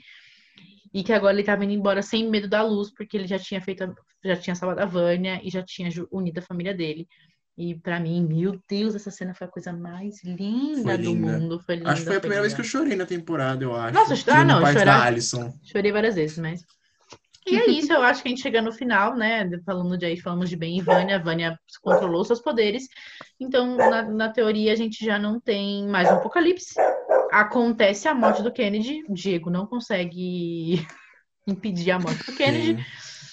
E 0.93 1.03
que 1.03 1.11
agora 1.11 1.33
ele 1.33 1.43
tava 1.43 1.65
indo 1.65 1.73
embora 1.73 2.01
sem 2.01 2.29
medo 2.29 2.47
da 2.47 2.63
luz, 2.63 2.91
porque 2.91 3.17
ele 3.17 3.27
já 3.27 3.37
tinha 3.37 3.61
feito, 3.61 3.93
já 4.23 4.35
tinha 4.35 4.55
salvado 4.55 4.81
a 4.81 4.85
Vânia 4.85 5.41
e 5.43 5.49
já 5.49 5.61
tinha 5.61 5.89
unido 6.11 6.39
a 6.39 6.41
família 6.41 6.73
dele. 6.73 7.07
E 7.57 7.73
para 7.73 7.99
mim, 7.99 8.23
meu 8.23 8.61
Deus, 8.69 8.93
essa 8.93 9.09
cena 9.09 9.33
foi 9.33 9.47
a 9.47 9.49
coisa 9.49 9.73
mais 9.73 10.23
linda, 10.23 10.95
linda. 10.95 10.97
do 10.97 11.15
mundo. 11.15 11.59
Foi 11.59 11.75
linda, 11.75 11.89
acho 11.91 12.01
que 12.01 12.07
foi 12.07 12.17
a 12.17 12.19
primeira 12.19 12.43
vez 12.43 12.53
que 12.53 12.61
eu 12.61 12.65
chorei 12.65 12.95
na 12.95 13.05
temporada, 13.05 13.63
eu 13.63 13.75
acho. 13.75 13.95
Nossa, 13.95 14.13
ah, 14.31 14.45
não, 14.45 14.63
chorar, 14.71 15.13
chorei 15.63 15.91
várias 15.91 16.15
vezes, 16.15 16.37
mas 16.37 16.63
e 17.49 17.55
é 17.55 17.69
isso, 17.69 17.93
eu 17.93 18.01
acho 18.01 18.21
que 18.21 18.27
a 18.27 18.31
gente 18.31 18.41
chega 18.41 18.61
no 18.61 18.71
final, 18.71 19.15
né? 19.15 19.49
Falando 19.65 19.97
de 19.97 20.05
aí, 20.05 20.19
falamos 20.19 20.49
de 20.49 20.55
Ben 20.55 20.77
e 20.77 20.81
Vânia, 20.81 21.15
a 21.15 21.19
Vânia 21.19 21.59
controlou 21.81 22.25
seus 22.25 22.41
poderes. 22.41 22.87
Então, 23.39 23.75
na, 23.75 24.03
na, 24.03 24.29
teoria, 24.29 24.73
a 24.73 24.75
gente 24.75 25.03
já 25.03 25.17
não 25.17 25.39
tem 25.39 25.87
mais 25.87 26.09
um 26.09 26.15
apocalipse. 26.15 26.75
Acontece 27.31 28.07
a 28.07 28.13
morte 28.13 28.43
do 28.43 28.51
Kennedy. 28.51 29.03
O 29.07 29.13
Diego 29.13 29.49
não 29.49 29.65
consegue 29.65 30.85
impedir 31.47 31.91
a 31.91 31.99
morte 31.99 32.25
do 32.25 32.35
Kennedy. 32.35 32.85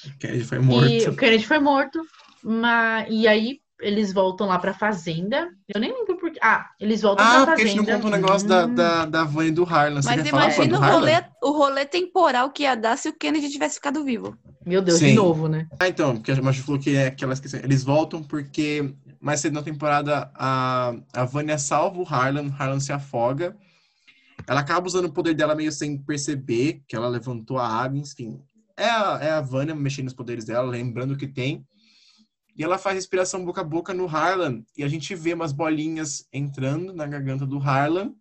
O 0.06 0.18
Kennedy 0.18 0.44
foi 0.44 0.58
morto. 0.58 0.88
E 0.88 1.08
o 1.08 1.16
Kennedy 1.16 1.46
foi 1.46 1.58
morto. 1.58 2.00
Mas, 2.42 3.06
e 3.10 3.26
aí, 3.26 3.60
eles 3.84 4.12
voltam 4.12 4.46
lá 4.46 4.58
pra 4.58 4.72
fazenda. 4.72 5.48
Eu 5.68 5.80
nem 5.80 5.92
lembro 5.92 6.16
por 6.16 6.32
Ah, 6.40 6.70
eles 6.80 7.02
voltam 7.02 7.24
ah, 7.24 7.28
pra 7.28 7.38
fazenda. 7.38 7.52
Ah, 7.52 7.54
porque 7.54 7.62
a 7.62 7.66
gente 7.66 7.76
não 7.76 7.94
contou 7.94 8.10
o 8.10 8.12
negócio 8.12 8.46
hum. 8.46 8.48
da, 8.48 8.66
da, 8.66 9.04
da 9.04 9.24
Van 9.24 9.46
e 9.46 9.50
do 9.50 9.64
Harlan. 9.64 10.00
Você 10.00 10.16
Mas 10.16 10.26
imagina 10.26 10.78
o 10.78 10.82
rolê, 10.82 11.24
o 11.42 11.50
rolê 11.50 11.84
temporal 11.84 12.50
que 12.50 12.62
ia 12.62 12.74
dar 12.74 12.96
se 12.96 13.08
o 13.08 13.12
Kennedy 13.12 13.50
tivesse 13.50 13.74
ficado 13.74 14.02
vivo. 14.02 14.36
Meu 14.64 14.80
Deus, 14.80 14.98
Sim. 14.98 15.08
de 15.08 15.14
novo, 15.14 15.46
né? 15.46 15.68
Ah, 15.78 15.86
então, 15.86 16.16
porque 16.16 16.32
a 16.32 16.34
gente 16.34 16.62
falou 16.62 16.80
que 16.80 16.96
é 16.96 17.08
aquelas 17.08 17.38
questões. 17.38 17.62
Eles 17.62 17.84
voltam 17.84 18.22
porque 18.22 18.94
mais 19.20 19.40
cedo 19.40 19.54
na 19.54 19.62
temporada 19.62 20.30
a, 20.34 20.94
a 21.12 21.24
Vânia 21.24 21.58
salva 21.58 22.00
o 22.00 22.08
Harlan, 22.08 22.48
o 22.48 22.54
Harlan 22.58 22.80
se 22.80 22.92
afoga. 22.92 23.54
Ela 24.46 24.60
acaba 24.60 24.86
usando 24.86 25.06
o 25.06 25.12
poder 25.12 25.34
dela 25.34 25.54
meio 25.54 25.72
sem 25.72 25.96
perceber 25.98 26.82
que 26.88 26.96
ela 26.96 27.08
levantou 27.08 27.58
a 27.58 27.68
água, 27.68 27.98
enfim. 27.98 28.40
É 28.76 28.88
a, 28.88 29.18
é 29.20 29.30
a 29.30 29.40
Vânia 29.40 29.74
mexendo 29.74 30.06
nos 30.06 30.14
poderes 30.14 30.44
dela, 30.44 30.68
lembrando 30.68 31.16
que 31.16 31.26
tem. 31.26 31.64
E 32.56 32.62
ela 32.62 32.78
faz 32.78 32.94
respiração 32.94 33.44
boca 33.44 33.60
a 33.60 33.64
boca 33.64 33.92
no 33.92 34.06
Harlan. 34.06 34.62
E 34.76 34.84
a 34.84 34.88
gente 34.88 35.14
vê 35.14 35.34
umas 35.34 35.52
bolinhas 35.52 36.26
entrando 36.32 36.92
na 36.92 37.06
garganta 37.06 37.44
do 37.44 37.58
Harlan. 37.58 38.14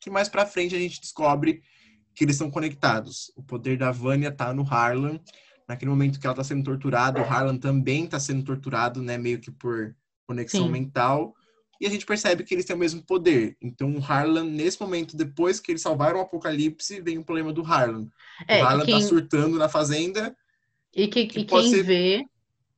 Que 0.00 0.08
mais 0.08 0.28
pra 0.28 0.46
frente 0.46 0.74
a 0.74 0.78
gente 0.78 1.00
descobre 1.00 1.62
que 2.14 2.24
eles 2.24 2.36
estão 2.36 2.50
conectados. 2.50 3.32
O 3.36 3.42
poder 3.42 3.76
da 3.76 3.90
Vânia 3.90 4.30
tá 4.30 4.54
no 4.54 4.62
Harlan. 4.62 5.20
Naquele 5.68 5.90
momento 5.90 6.20
que 6.20 6.26
ela 6.26 6.36
tá 6.36 6.44
sendo 6.44 6.64
torturada, 6.64 7.20
o 7.20 7.24
Harlan 7.24 7.56
também 7.56 8.06
tá 8.06 8.18
sendo 8.20 8.44
torturado, 8.44 9.02
né? 9.02 9.18
Meio 9.18 9.40
que 9.40 9.50
por 9.50 9.94
conexão 10.26 10.66
Sim. 10.66 10.72
mental. 10.72 11.34
E 11.80 11.86
a 11.86 11.90
gente 11.90 12.04
percebe 12.04 12.44
que 12.44 12.54
eles 12.54 12.64
têm 12.64 12.76
o 12.76 12.78
mesmo 12.78 13.02
poder. 13.02 13.56
Então, 13.60 13.94
o 13.94 14.00
Harlan, 14.00 14.44
nesse 14.44 14.80
momento, 14.80 15.16
depois 15.16 15.58
que 15.58 15.72
eles 15.72 15.82
salvaram 15.82 16.18
o 16.18 16.22
apocalipse, 16.22 17.00
vem 17.00 17.18
o 17.18 17.24
problema 17.24 17.52
do 17.52 17.62
Harlan. 17.62 18.06
É, 18.46 18.62
o 18.62 18.66
Harlan 18.66 18.80
tá 18.80 18.86
quem... 18.86 19.00
tá 19.00 19.06
surtando 19.06 19.56
na 19.56 19.68
fazenda. 19.68 20.36
E, 20.94 21.08
que, 21.08 21.26
que 21.26 21.40
e 21.40 21.44
quem 21.44 21.70
ser... 21.70 21.82
vê 21.82 22.26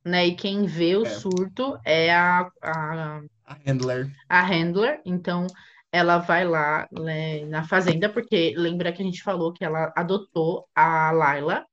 né? 0.03 0.27
E 0.27 0.35
quem 0.35 0.65
vê 0.65 0.95
o 0.95 1.05
é. 1.05 1.09
surto 1.09 1.77
é 1.85 2.13
a, 2.13 2.49
a, 2.61 3.21
a 3.45 3.57
handler. 3.65 4.11
A 4.27 4.41
handler, 4.41 5.01
então 5.05 5.47
ela 5.91 6.17
vai 6.17 6.43
lá 6.43 6.87
né, 6.91 7.45
na 7.45 7.63
fazenda, 7.63 8.09
porque 8.09 8.53
lembra 8.57 8.91
que 8.91 9.01
a 9.01 9.05
gente 9.05 9.21
falou 9.21 9.53
que 9.53 9.63
ela 9.63 9.93
adotou 9.95 10.67
a 10.73 11.11
Laila. 11.11 11.65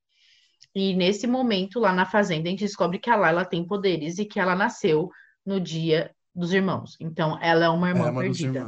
E 0.75 0.95
nesse 0.95 1.27
momento, 1.27 1.81
lá 1.81 1.93
na 1.93 2.05
fazenda, 2.05 2.49
a 2.49 2.51
gente 2.51 2.65
descobre 2.65 2.99
que 2.99 3.09
a 3.09 3.17
Laila 3.17 3.45
tem 3.45 3.67
poderes 3.67 4.19
e 4.19 4.27
que 4.27 4.39
ela 4.39 4.55
nasceu 4.55 5.11
no 5.45 5.59
dia 5.59 6.15
dos 6.35 6.53
irmãos. 6.53 6.97
Então, 7.01 7.39
ela 7.43 7.65
é 7.65 7.69
uma 7.71 7.89
irmã 7.89 8.09
é 8.09 8.11
uma 8.11 8.21
perdida. 8.21 8.67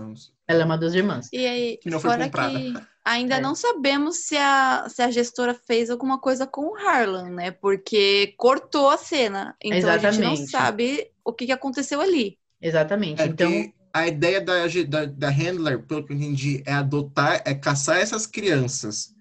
Ela 0.49 0.63
é 0.63 0.65
uma 0.65 0.79
das 0.79 0.95
irmãs. 0.95 1.29
E 1.33 1.47
aí, 1.47 1.77
que 1.77 1.91
fora 1.99 2.29
que 2.29 2.75
ainda 3.05 3.37
é. 3.37 3.41
não 3.41 3.55
sabemos 3.55 4.27
se 4.27 4.37
a, 4.37 4.87
se 4.89 5.03
a 5.03 5.11
gestora 5.11 5.55
fez 5.55 5.91
alguma 5.91 6.19
coisa 6.19 6.47
com 6.47 6.67
o 6.67 6.77
Harlan, 6.77 7.31
né? 7.31 7.51
Porque 7.51 8.35
cortou 8.37 8.91
a 8.91 8.97
cena. 8.97 9.57
Então 9.63 9.79
Exatamente. 9.79 10.07
a 10.07 10.11
gente 10.13 10.25
não 10.25 10.47
sabe 10.47 11.11
o 11.25 11.33
que, 11.33 11.47
que 11.47 11.53
aconteceu 11.53 12.01
ali. 12.01 12.39
Exatamente. 12.61 13.21
É 13.21 13.27
então. 13.27 13.73
A 13.95 14.09
ideia 14.09 14.41
da, 14.41 14.55
da, 14.89 15.05
da 15.05 15.29
handler, 15.29 15.83
pelo 15.83 16.03
que 16.07 16.15
eu 16.15 16.17
entendi, 16.17 16.63
é 16.65 16.73
adotar, 16.73 17.43
é 17.45 17.55
caçar 17.55 17.99
essas 17.99 18.27
crianças. 18.27 19.15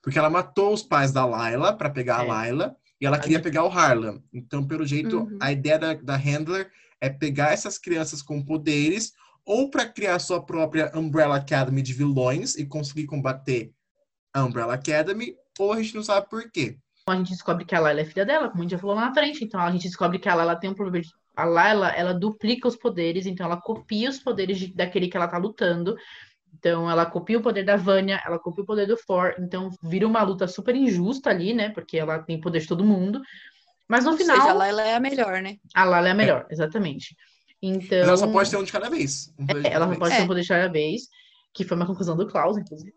Porque 0.00 0.16
ela 0.16 0.30
matou 0.30 0.72
os 0.72 0.82
pais 0.82 1.10
da 1.10 1.26
Layla 1.26 1.72
para 1.72 1.90
pegar 1.90 2.18
é. 2.18 2.20
a 2.20 2.22
Layla 2.22 2.76
e 3.00 3.06
ela 3.06 3.18
queria 3.18 3.40
pegar 3.40 3.64
o 3.64 3.68
Harlan. 3.68 4.22
Então, 4.32 4.64
pelo 4.64 4.86
jeito, 4.86 5.20
uhum. 5.20 5.38
a 5.40 5.50
ideia 5.50 5.78
da, 5.78 5.94
da 5.94 6.16
handler 6.16 6.70
é 7.00 7.10
pegar 7.10 7.52
essas 7.52 7.76
crianças 7.76 8.22
com 8.22 8.42
poderes 8.42 9.12
ou 9.44 9.70
para 9.70 9.86
criar 9.86 10.18
sua 10.18 10.44
própria 10.44 10.90
Umbrella 10.94 11.36
Academy 11.36 11.82
de 11.82 11.92
vilões 11.92 12.54
e 12.54 12.66
conseguir 12.66 13.06
combater 13.06 13.72
a 14.32 14.44
Umbrella 14.44 14.74
Academy, 14.74 15.36
ou 15.58 15.72
a 15.72 15.82
gente 15.82 15.94
não 15.94 16.02
sabe 16.02 16.28
por 16.28 16.50
quê. 16.50 16.76
A 17.06 17.16
gente 17.16 17.30
descobre 17.30 17.64
que 17.64 17.74
a 17.74 17.80
Layla 17.80 18.00
é 18.00 18.04
filha 18.04 18.24
dela, 18.24 18.48
como 18.48 18.60
a 18.60 18.62
gente 18.62 18.72
já 18.72 18.78
falou 18.78 18.96
lá 18.96 19.06
na 19.06 19.14
frente, 19.14 19.44
então 19.44 19.60
a 19.60 19.70
gente 19.70 19.82
descobre 19.86 20.18
que 20.18 20.28
a 20.28 20.34
Layla 20.34 20.56
tem 20.56 20.70
um 20.70 20.74
problema 20.74 21.04
de... 21.04 21.10
A 21.36 21.44
Layla, 21.44 21.88
ela 21.88 22.14
duplica 22.14 22.66
os 22.66 22.76
poderes, 22.76 23.26
então 23.26 23.44
ela 23.44 23.60
copia 23.60 24.08
os 24.08 24.18
poderes 24.18 24.58
de, 24.58 24.72
daquele 24.72 25.08
que 25.08 25.16
ela 25.16 25.28
tá 25.28 25.36
lutando. 25.36 25.96
Então 26.54 26.88
ela 26.90 27.04
copia 27.04 27.38
o 27.38 27.42
poder 27.42 27.64
da 27.64 27.76
Vânia, 27.76 28.22
ela 28.24 28.38
copia 28.38 28.62
o 28.62 28.66
poder 28.66 28.86
do 28.86 28.96
Thor, 28.96 29.34
então 29.38 29.70
vira 29.82 30.06
uma 30.06 30.22
luta 30.22 30.46
super 30.46 30.74
injusta 30.74 31.30
ali, 31.30 31.52
né? 31.52 31.70
Porque 31.70 31.98
ela 31.98 32.20
tem 32.20 32.40
poder 32.40 32.60
de 32.60 32.68
todo 32.68 32.84
mundo. 32.84 33.20
Mas 33.88 34.04
no 34.04 34.12
Ou 34.12 34.16
final. 34.16 34.36
Seja, 34.36 34.50
a 34.50 34.54
Layla 34.54 34.82
é 34.82 34.94
a 34.94 35.00
melhor, 35.00 35.42
né? 35.42 35.56
A 35.74 35.84
Layla 35.84 36.08
é 36.08 36.10
a 36.12 36.14
melhor, 36.14 36.46
é. 36.48 36.52
exatamente. 36.54 37.16
Então. 37.66 37.98
Ela 37.98 38.16
só 38.16 38.26
pode 38.26 38.50
ter 38.50 38.58
um 38.58 38.62
de 38.62 38.72
cada 38.72 38.90
vez. 38.90 39.32
Um 39.38 39.44
é, 39.64 39.72
ela 39.72 39.88
só 39.88 39.98
pode 39.98 40.14
ter 40.14 40.22
um 40.22 40.26
poder 40.26 40.42
de 40.42 40.48
cada 40.48 40.68
vez, 40.68 41.02
que 41.54 41.64
foi 41.64 41.76
uma 41.76 41.86
conclusão 41.86 42.14
do 42.14 42.26
Klaus, 42.26 42.58
inclusive. 42.58 42.92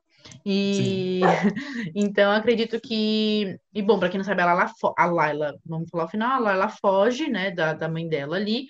E 0.45 1.21
então 1.95 2.31
acredito 2.33 2.79
que. 2.81 3.57
E 3.73 3.81
bom, 3.81 3.97
para 3.97 4.09
quem 4.09 4.17
não 4.17 4.25
sabe, 4.25 4.41
a 4.41 4.45
Layla, 4.53 4.71
a 4.97 5.05
Layla, 5.05 5.55
vamos 5.65 5.89
falar 5.89 6.05
o 6.05 6.09
final, 6.09 6.31
a 6.31 6.39
Layla 6.39 6.67
foge, 6.67 7.29
né, 7.29 7.51
da, 7.51 7.73
da 7.73 7.87
mãe 7.87 8.09
dela 8.09 8.35
ali. 8.35 8.65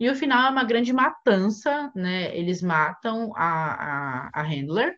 E 0.00 0.08
o 0.08 0.14
final 0.14 0.46
é 0.46 0.50
uma 0.50 0.64
grande 0.64 0.92
matança, 0.92 1.90
né? 1.94 2.34
Eles 2.36 2.62
matam 2.62 3.32
a, 3.34 4.28
a, 4.28 4.40
a 4.40 4.42
Handler 4.42 4.94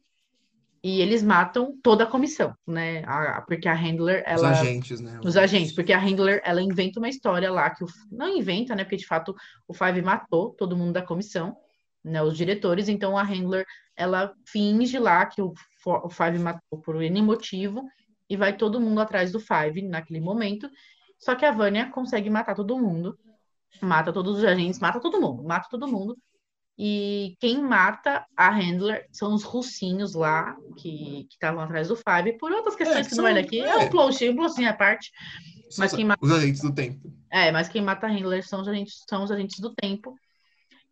e 0.83 1.01
eles 1.01 1.23
matam 1.23 1.77
toda 1.83 2.05
a 2.05 2.07
comissão, 2.07 2.55
né? 2.67 3.03
A, 3.07 3.43
porque 3.43 3.69
a 3.69 3.75
Handler, 3.75 4.23
ela... 4.25 4.53
Os 4.53 4.59
agentes, 4.59 5.01
né? 5.01 5.21
Os 5.25 5.37
agentes, 5.37 5.73
porque 5.73 5.93
a 5.93 5.99
Handler, 5.99 6.41
ela 6.45 6.63
inventa 6.63 7.01
uma 7.01 7.09
história 7.09 7.51
lá 7.51 7.71
que... 7.71 7.83
O, 7.83 7.87
não 8.11 8.29
inventa, 8.29 8.75
né? 8.75 8.85
Porque, 8.85 8.97
de 8.97 9.07
fato, 9.07 9.35
o 9.67 9.75
Five 9.75 10.01
matou 10.03 10.51
todo 10.51 10.77
mundo 10.77 10.93
da 10.93 11.03
comissão, 11.03 11.57
né? 12.05 12.23
Os 12.23 12.37
diretores. 12.37 12.89
Então, 12.89 13.19
a 13.19 13.23
Handler, 13.23 13.67
ela 13.97 14.33
finge 14.47 14.99
lá 14.99 15.27
que 15.27 15.43
o, 15.43 15.53
o 15.85 16.09
Five 16.09 16.39
matou 16.39 16.81
por 16.81 17.03
N 17.03 17.23
motivo 17.23 17.83
e 18.31 18.37
vai 18.37 18.57
todo 18.57 18.81
mundo 18.81 19.01
atrás 19.01 19.33
do 19.33 19.41
Five 19.41 19.83
naquele 19.83 20.21
momento. 20.21 20.71
Só 21.19 21.35
que 21.35 21.45
a 21.45 21.51
Vânia 21.51 21.91
consegue 21.91 22.31
matar 22.31 22.55
todo 22.55 22.79
mundo. 22.79 23.19
Mata 23.83 24.13
todos 24.13 24.39
os 24.39 24.45
agentes, 24.45 24.79
mata 24.79 25.01
todo 25.01 25.21
mundo, 25.21 25.43
mata 25.43 25.69
todo 25.69 25.89
mundo. 25.89 26.17
E 26.81 27.37
quem 27.41 27.61
mata 27.61 28.25
a 28.37 28.51
Handler 28.51 29.05
são 29.11 29.35
os 29.35 29.43
russinhos 29.43 30.15
lá, 30.15 30.57
que 30.77 31.27
estavam 31.29 31.61
atrás 31.61 31.89
do 31.89 31.97
Five, 31.97 32.39
por 32.39 32.53
outras 32.53 32.77
questões 32.77 33.07
É, 33.07 33.11
que 33.11 33.17
não 33.17 33.25
vai 33.25 33.37
aqui. 33.37 33.61
é. 33.61 33.69
É 33.69 33.77
um 33.79 33.91
plotzinho, 33.91 34.33
um 34.33 34.37
plotzinho 34.37 34.71
à 34.71 34.73
parte. 34.73 35.11
Mas 35.77 35.91
São 35.91 35.97
quem 35.97 36.07
mata 36.07 36.25
Os 36.25 36.31
agentes 36.31 36.63
do 36.63 36.73
tempo. 36.73 37.13
É, 37.31 37.51
mas 37.51 37.69
quem 37.69 37.83
mata 37.83 38.07
a 38.07 38.11
Handler 38.11 38.47
são 38.47 38.61
os 38.61 38.69
agentes, 38.69 39.05
são 39.09 39.25
os 39.25 39.31
agentes 39.33 39.59
do 39.59 39.75
tempo. 39.75 40.17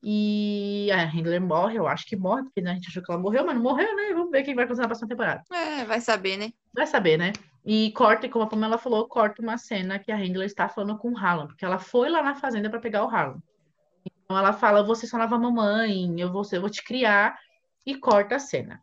E 0.03 0.91
a 0.93 1.05
Handler 1.05 1.41
morre, 1.41 1.79
eu 1.79 1.87
acho 1.87 2.05
que 2.05 2.17
morre, 2.17 2.43
porque 2.43 2.61
né, 2.61 2.73
a 2.73 2.75
gente 2.75 2.89
achou 2.89 3.03
que 3.03 3.11
ela 3.11 3.21
morreu, 3.21 3.47
mas 3.47 3.55
não 3.55 3.63
morreu, 3.63 3.95
né? 3.97 4.13
Vamos 4.13 4.31
ver 4.31 4.43
quem 4.43 4.55
vai 4.55 4.65
acontecer 4.65 4.83
na 4.83 4.89
próxima 4.89 5.09
temporada. 5.09 5.43
É, 5.53 5.85
vai 5.85 6.01
saber, 6.01 6.37
né? 6.37 6.51
Vai 6.75 6.87
saber, 6.87 7.17
né? 7.17 7.33
E 7.65 7.91
corta, 7.93 8.27
e 8.27 8.29
como 8.29 8.45
a 8.45 8.49
Pamela 8.49 8.77
falou, 8.79 9.09
corta 9.09 9.41
uma 9.41 9.57
cena 9.57 9.99
que 9.99 10.13
a 10.13 10.17
Handler 10.17 10.47
está 10.47 10.69
falando 10.69 10.99
com 10.99 11.13
o 11.13 11.17
Harlan, 11.19 11.47
porque 11.47 11.65
ela 11.65 11.79
foi 11.79 12.09
lá 12.09 12.23
na 12.23 12.35
fazenda 12.35 12.69
para 12.69 12.79
pegar 12.81 13.05
o 13.05 13.09
Harlan. 13.09 13.41
Então 14.27 14.36
ela 14.36 14.53
fala: 14.53 14.82
você 14.82 15.07
só 15.07 15.16
lava 15.16 15.36
a 15.36 15.39
mamãe, 15.39 16.20
eu 16.20 16.31
vou, 16.32 16.43
eu 16.53 16.61
vou 16.61 16.69
te 16.69 16.82
criar, 16.85 17.39
e 17.86 17.94
corta 17.97 18.36
a 18.36 18.39
cena. 18.40 18.81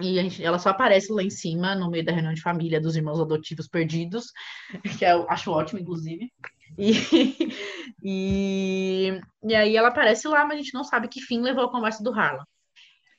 E 0.00 0.18
a 0.18 0.22
gente- 0.22 0.42
ela 0.42 0.58
só 0.58 0.70
aparece 0.70 1.12
lá 1.12 1.22
em 1.22 1.28
cima, 1.28 1.74
no 1.74 1.90
meio 1.90 2.02
da 2.04 2.12
reunião 2.12 2.32
de 2.32 2.40
família 2.40 2.80
dos 2.80 2.96
irmãos 2.96 3.20
adotivos 3.20 3.68
perdidos, 3.68 4.32
que 5.04 5.04
eu 5.04 5.28
acho 5.30 5.50
ótimo, 5.52 5.78
inclusive. 5.78 6.32
E, 6.78 6.92
e, 8.02 9.20
e 9.42 9.54
aí 9.54 9.76
ela 9.76 9.88
aparece 9.88 10.26
lá, 10.28 10.44
mas 10.46 10.54
a 10.54 10.62
gente 10.62 10.72
não 10.74 10.84
sabe 10.84 11.08
que 11.08 11.20
fim 11.20 11.40
levou 11.42 11.64
a 11.64 11.70
conversa 11.70 12.02
do 12.02 12.12
Harlan. 12.12 12.44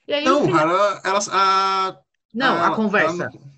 E 0.07 0.13
aí, 0.13 0.25
Não, 0.25 0.43
final- 0.43 0.59
ela, 0.67 1.01
ela, 1.05 1.19
a, 1.31 1.97
não, 2.33 2.55
a 2.55 2.65
ela- 2.67 2.75
conversa. 2.75 3.23
ela- 3.25 3.53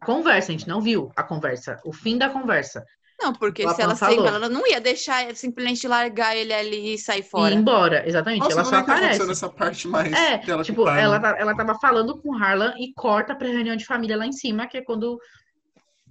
A 0.00 0.06
conversa, 0.06 0.48
a 0.50 0.52
gente 0.52 0.68
não 0.68 0.80
viu 0.80 1.12
a 1.16 1.22
conversa, 1.22 1.80
o 1.84 1.92
fim 1.92 2.16
da 2.18 2.28
conversa. 2.30 2.84
Não, 3.22 3.32
porque 3.32 3.68
se 3.68 3.80
ela 3.82 3.94
falou. 3.94 4.26
ela 4.26 4.48
não 4.48 4.66
ia 4.66 4.80
deixar 4.80 5.34
simplesmente 5.36 5.86
largar 5.86 6.36
ele 6.36 6.52
ali 6.52 6.94
e 6.94 6.98
sair 6.98 7.20
E 7.20 7.22
fora. 7.22 7.54
ir 7.54 7.58
embora, 7.58 8.06
exatamente. 8.08 8.40
Nossa, 8.40 8.52
ela 8.52 8.62
não 8.62 8.70
só 8.70 8.76
aparece. 8.78 9.26
nessa 9.26 9.48
parte 9.48 9.88
mais. 9.88 10.12
É, 10.12 10.38
dela 10.38 10.64
tipo, 10.64 10.82
o 10.82 10.88
ela, 10.88 11.20
tá- 11.20 11.36
ela 11.38 11.56
tava 11.56 11.78
falando 11.78 12.20
com 12.20 12.30
o 12.30 12.36
Harlan 12.36 12.74
e 12.78 12.92
corta 12.94 13.34
pra 13.34 13.48
reunião 13.48 13.76
de 13.76 13.84
família 13.86 14.16
lá 14.16 14.26
em 14.26 14.32
cima, 14.32 14.66
que 14.66 14.78
é 14.78 14.82
quando 14.82 15.18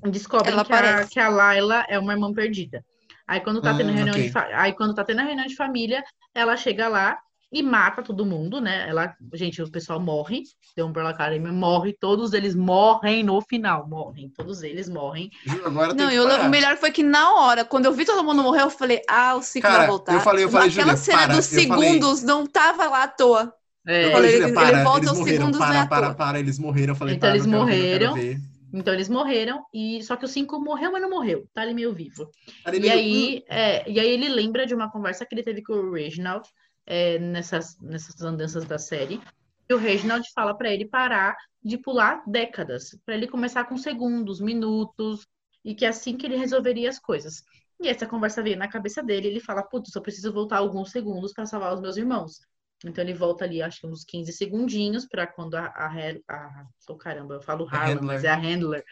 descobrem 0.10 0.64
que 0.64 0.74
a, 0.74 1.08
que 1.08 1.20
a 1.20 1.30
Layla 1.30 1.86
é 1.88 2.00
uma 2.00 2.14
irmã 2.14 2.34
perdida. 2.34 2.84
Aí 3.28 3.40
quando 3.42 3.62
tá 3.62 3.74
tendo 3.74 3.92
Hum, 3.92 3.96
reunião 3.96 4.14
ok. 4.16 4.26
de 4.26 4.32
fa- 4.32 4.50
aí 4.54 4.74
quando 4.74 4.94
tá 4.96 5.04
tendo 5.04 5.20
a 5.20 5.24
reunião 5.24 5.46
de 5.46 5.56
família, 5.56 6.04
ela 6.34 6.58
chega 6.58 6.88
lá 6.88 7.18
e 7.52 7.62
mata 7.62 8.02
todo 8.02 8.26
mundo, 8.26 8.62
né? 8.62 8.88
Ela, 8.88 9.14
gente, 9.34 9.62
o 9.62 9.70
pessoal 9.70 10.00
morre, 10.00 10.44
The 10.76 10.84
Umbrella 10.84 11.10
Academy 11.10 11.52
morre, 11.52 11.92
todos 12.00 12.32
eles 12.34 12.56
morrem 12.56 13.24
no 13.24 13.42
final, 13.42 13.88
morrem, 13.88 14.30
todos 14.30 14.64
eles 14.64 14.88
morrem. 14.88 15.30
Agora 15.66 15.94
Não, 15.94 16.10
eu, 16.10 16.26
o 16.26 16.50
melhor 16.50 16.78
foi 16.78 16.92
que 16.92 17.04
na 17.04 17.34
hora, 17.36 17.66
quando 17.66 17.86
eu 17.86 17.92
vi 17.94 18.06
todo 18.06 18.24
mundo 18.24 18.42
morrer, 18.42 18.62
eu 18.62 18.70
falei, 18.70 19.02
ah, 19.10 19.36
o 19.36 19.42
ciclo 19.42 19.70
Cara, 19.70 19.80
vai 19.80 19.88
voltar. 19.88 20.14
eu 20.14 20.22
falei- 20.22 20.46
eu 20.46 20.50
falei, 20.50 20.70
Aquela 20.70 20.96
Júlia, 20.96 20.98
cena 20.98 21.18
para, 21.28 21.36
dos 21.36 21.52
eu 21.54 21.64
falei- 21.70 21.90
segundos 21.90 22.24
não 22.24 22.46
tava 22.48 22.88
lá 22.88 23.04
à 23.04 23.08
toa. 23.10 23.54
É, 23.86 24.06
Eu 24.08 24.12
falei, 24.12 24.14
falei, 24.14 24.30
ele- 24.30 24.38
Júlia, 24.38 24.48
ele 24.48 24.54
para, 24.72 24.84
volta 24.84 25.00
eles 25.00 25.10
aos 25.10 25.20
morreram, 25.20 25.38
segundos, 25.40 25.60
não 25.60 25.66
é 25.68 25.70
para, 25.70 25.82
à 25.82 25.88
para, 25.88 26.06
toa. 26.08 26.16
para, 26.16 26.40
eles 26.40 26.60
morreram. 26.60 26.92
Eu 26.94 26.96
falei, 26.98 27.16
Então 27.16 27.28
para, 27.30 27.36
eles 27.36 27.48
morreram. 27.48 28.14
ver. 28.14 28.38
então 28.74 28.94
eles 28.94 29.10
morreram 29.10 29.66
e 29.74 30.02
só 30.04 30.16
que 30.16 30.24
o 30.24 30.28
cinco 30.30 30.58
morreu, 30.60 30.92
mas 30.94 31.02
não 31.02 31.10
morreu, 31.10 31.46
tá 31.54 31.62
ali 31.64 31.74
meio 31.74 31.94
vivo. 31.94 32.30
Ele 32.66 32.78
E 32.78 32.80
meio, 32.80 32.94
aí, 32.94 33.44
é, 33.50 33.90
e 33.92 34.00
aí 34.00 34.08
ele 34.10 34.30
lembra 34.30 34.66
de 34.66 34.74
uma 34.74 34.90
conversa 34.90 35.26
que 35.26 35.36
ele 35.36 35.44
teve 35.44 35.62
com 35.62 35.74
o 35.74 35.92
Reginald 35.94 36.48
é, 36.86 37.20
nessas, 37.20 37.78
nessas 37.82 38.22
andanças 38.22 38.66
da 38.66 38.78
série. 38.78 39.22
E 39.70 39.74
o 39.74 39.78
Reginald 39.78 40.28
fala 40.34 40.56
para 40.58 40.72
ele 40.72 40.86
parar 40.88 41.36
de 41.64 41.78
pular 41.78 42.24
décadas, 42.28 42.98
para 43.06 43.16
ele 43.16 43.28
começar 43.28 43.66
com 43.66 43.78
segundos, 43.78 44.40
minutos, 44.42 45.28
e 45.64 45.76
que 45.76 45.86
é 45.86 45.90
assim 45.90 46.18
que 46.18 46.26
ele 46.26 46.36
resolveria 46.38 46.90
as 46.90 47.00
coisas. 47.00 47.44
E 47.80 47.88
essa 47.88 48.06
conversa 48.08 48.44
veio 48.44 48.58
na 48.58 48.68
cabeça 48.68 49.02
dele, 49.04 49.28
ele 49.28 49.40
fala, 49.40 49.64
putz, 49.64 49.92
só 49.92 50.02
preciso 50.02 50.34
voltar 50.34 50.58
alguns 50.58 50.92
segundos 50.92 51.34
para 51.34 51.46
salvar 51.46 51.74
os 51.74 51.82
meus 51.82 51.98
irmãos. 51.98 52.40
Então 52.84 53.04
ele 53.04 53.14
volta 53.14 53.46
ali, 53.46 53.62
acho 53.62 53.82
que 53.82 53.88
uns 53.88 54.04
15 54.04 54.34
segundinhos 54.34 55.06
para 55.08 55.28
quando 55.28 55.56
a, 55.56 55.66
a, 55.68 55.88
a- 56.30 56.66
oh, 56.90 56.96
caramba, 56.98 57.36
eu 57.36 57.42
falo 57.42 57.68
Harlan, 57.70 58.02
mas 58.02 58.24
é 58.24 58.30
a 58.30 58.36
Handler. 58.36 58.84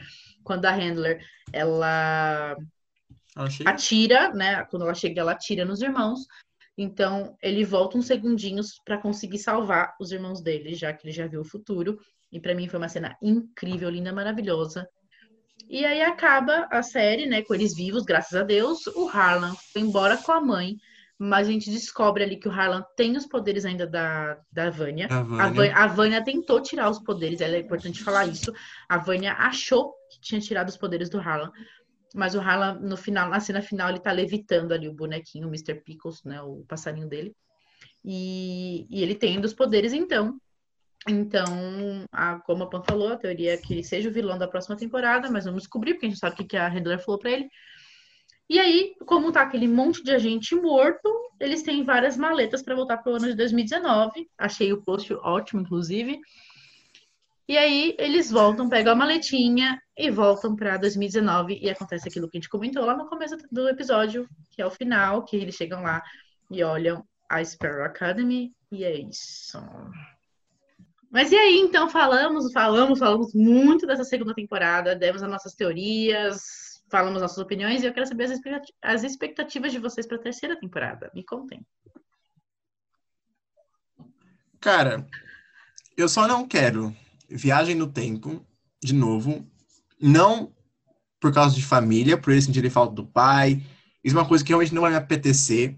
Quando 0.44 0.66
a 0.66 0.72
Handler, 0.72 1.20
ela 1.52 2.56
Ela 3.66 3.74
atira, 3.76 4.34
né? 4.34 4.64
Quando 4.66 4.84
ela 4.84 4.94
chega, 4.94 5.22
ela 5.22 5.32
atira 5.34 5.66
nos 5.66 5.82
irmãos. 5.82 6.26
Então, 6.82 7.36
ele 7.44 7.66
volta 7.66 7.98
uns 7.98 8.06
segundinhos 8.06 8.80
para 8.86 8.98
conseguir 8.98 9.38
salvar 9.38 9.94
os 10.00 10.14
irmãos 10.14 10.42
dele, 10.42 10.74
já 10.76 10.94
que 10.94 11.06
ele 11.06 11.12
já 11.12 11.28
viu 11.28 11.42
o 11.42 11.46
futuro. 11.46 12.00
E 12.32 12.40
para 12.40 12.56
mim 12.56 12.70
foi 12.70 12.80
uma 12.80 12.88
cena 12.88 13.18
incrível, 13.22 13.90
linda, 13.90 14.14
maravilhosa. 14.14 14.88
E 15.70 15.84
aí 15.84 16.02
acaba 16.02 16.70
a 16.72 16.82
série, 16.82 17.26
né, 17.26 17.42
com 17.42 17.54
eles 17.54 17.76
vivos, 17.76 18.06
graças 18.06 18.34
a 18.34 18.44
Deus. 18.44 18.88
O 18.96 19.10
Harlan 19.10 19.54
foi 19.74 19.82
embora 19.82 20.16
com 20.16 20.32
a 20.32 20.40
mãe, 20.40 20.78
mas 21.18 21.50
a 21.50 21.52
gente 21.52 21.70
descobre 21.70 22.24
ali 22.24 22.38
que 22.38 22.48
o 22.48 22.52
Harlan 22.52 22.82
tem 22.96 23.18
os 23.18 23.28
poderes 23.28 23.66
ainda 23.66 23.86
da, 23.86 24.40
da 24.50 24.70
Vânia. 24.70 25.10
A 25.12 25.18
A 25.18 25.22
Vânia. 25.24 25.52
Vânia, 25.52 25.76
a 25.76 25.88
Vânia 25.88 26.24
tentou 26.24 26.62
tirar 26.62 26.90
os 26.90 27.00
poderes, 27.00 27.42
ela 27.42 27.58
é 27.58 27.60
importante 27.60 28.02
falar 28.02 28.26
isso. 28.26 28.54
A 28.88 28.98
Vânia 28.98 29.34
achou 29.34 29.92
que 30.10 30.22
tinha 30.22 30.40
tirado 30.40 30.70
os 30.70 30.78
poderes 30.78 31.10
do 31.10 31.20
Harlan, 31.20 31.52
mas 32.16 32.36
o 32.36 32.40
Harlan, 32.40 32.80
no 32.80 32.98
final, 32.98 33.30
na 33.30 33.40
cena 33.40 33.62
final, 33.62 33.90
ele 33.90 34.00
tá 34.00 34.12
levitando 34.12 34.72
ali 34.72 34.88
o 34.88 34.94
bonequinho, 34.94 35.48
o 35.48 35.50
Mr. 35.50 35.76
Pickles, 35.76 36.24
né, 36.24 36.42
o 36.42 36.64
passarinho 36.68 37.08
dele. 37.08 37.36
E, 38.04 38.88
e 38.90 39.04
ele 39.04 39.16
tem 39.16 39.40
dos 39.40 39.54
poderes, 39.54 39.94
então. 39.94 40.40
Então, 41.08 42.06
a, 42.12 42.40
como 42.40 42.64
a 42.64 42.70
Pan 42.70 42.84
falou, 42.84 43.14
a 43.14 43.18
teoria 43.18 43.54
é 43.54 43.58
que 43.58 43.74
ele 43.74 43.84
seja 43.84 44.10
o 44.10 44.14
vilão 44.14 44.38
da 44.38 44.48
próxima 44.48 44.76
temporada, 44.76 45.30
mas 45.32 45.46
vamos 45.46 45.64
descobrir, 45.64 45.94
porque 45.94 46.08
a 46.08 46.10
gente 46.10 46.20
sabe 46.20 46.34
o 46.34 46.38
que 46.38 46.44
que 46.44 46.58
a 46.58 46.68
Handler 46.68 47.00
falou 47.04 47.20
pra 47.20 47.32
ele. 47.32 47.50
E 48.50 48.60
aí, 48.60 48.96
como 49.06 49.32
tá 49.32 49.42
aquele 49.42 49.68
monte 49.68 50.04
de 50.04 50.12
agente 50.12 50.56
morto, 50.56 51.08
eles 51.40 51.62
têm 51.62 51.84
várias 51.84 52.18
maletas 52.18 52.64
para 52.64 52.76
voltar 52.76 52.98
pro 52.98 53.16
ano 53.16 53.28
de 53.28 53.36
2019. 53.36 54.28
Achei 54.38 54.74
o 54.74 54.82
post 54.82 55.14
ótimo, 55.14 55.62
inclusive. 55.62 56.20
E 57.50 57.58
aí, 57.58 57.96
eles 57.98 58.30
voltam, 58.30 58.70
pegam 58.70 58.94
a 58.94 58.96
maletinha 58.96 59.82
e 59.98 60.12
voltam 60.12 60.56
para 60.56 60.78
2019. 60.78 61.58
E 61.60 61.68
acontece 61.68 62.08
aquilo 62.08 62.30
que 62.30 62.38
a 62.38 62.40
gente 62.40 62.48
comentou 62.48 62.86
lá 62.86 62.96
no 62.96 63.10
começo 63.10 63.36
do 63.52 63.68
episódio, 63.68 64.30
que 64.52 64.62
é 64.62 64.66
o 64.68 64.70
final, 64.70 65.26
que 65.26 65.36
eles 65.36 65.56
chegam 65.56 65.82
lá 65.82 66.00
e 66.52 66.64
olham 66.64 67.04
a 67.28 67.44
Sparrow 67.44 67.86
Academy. 67.86 68.54
E 68.72 68.84
é 68.84 68.96
isso. 69.00 69.58
Mas 71.10 71.32
e 71.32 71.36
aí, 71.36 71.58
então, 71.58 71.90
falamos, 71.90 72.54
falamos, 72.54 73.00
falamos 73.00 73.34
muito 73.34 73.88
dessa 73.88 74.04
segunda 74.04 74.36
temporada, 74.36 74.96
demos 74.96 75.24
as 75.24 75.32
nossas 75.32 75.56
teorias, 75.56 76.84
falamos 76.88 77.20
nossas 77.20 77.40
opiniões, 77.40 77.82
e 77.82 77.88
eu 77.88 77.94
quero 77.94 78.06
saber 78.06 78.26
as 78.26 78.40
as 78.80 79.04
expectativas 79.04 79.72
de 79.72 79.80
vocês 79.80 80.06
para 80.06 80.18
a 80.18 80.22
terceira 80.22 80.56
temporada. 80.56 81.10
Me 81.16 81.26
contem. 81.26 81.66
Cara, 84.60 85.04
eu 85.98 86.08
só 86.08 86.28
não 86.28 86.48
quero 86.48 86.96
viagem 87.30 87.76
no 87.76 87.88
tempo, 87.88 88.46
de 88.84 88.94
novo. 88.94 89.46
Não 90.00 90.54
por 91.20 91.34
causa 91.34 91.56
de 91.56 91.64
família, 91.64 92.18
por 92.18 92.32
eles 92.32 92.46
sentirem 92.46 92.70
falta 92.70 92.94
do 92.94 93.06
pai. 93.06 93.62
Isso 94.04 94.16
é 94.16 94.20
uma 94.20 94.28
coisa 94.28 94.44
que 94.44 94.50
realmente 94.50 94.74
não 94.74 94.82
vai 94.82 94.92
me 94.92 94.98
apetecer. 94.98 95.78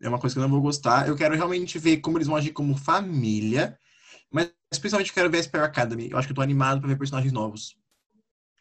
É 0.00 0.08
uma 0.08 0.18
coisa 0.18 0.34
que 0.34 0.38
eu 0.38 0.42
não 0.42 0.50
vou 0.50 0.60
gostar. 0.60 1.08
Eu 1.08 1.16
quero 1.16 1.34
realmente 1.34 1.78
ver 1.78 1.98
como 1.98 2.18
eles 2.18 2.26
vão 2.26 2.36
agir 2.36 2.52
como 2.52 2.76
família. 2.76 3.78
Mas 4.30 4.52
especialmente 4.72 5.10
eu 5.10 5.14
quero 5.14 5.30
ver 5.30 5.38
a 5.38 5.42
Spare 5.42 5.64
Academy. 5.64 6.10
Eu 6.10 6.18
acho 6.18 6.26
que 6.26 6.32
eu 6.32 6.36
tô 6.36 6.42
animado 6.42 6.80
pra 6.80 6.88
ver 6.88 6.98
personagens 6.98 7.32
novos. 7.32 7.76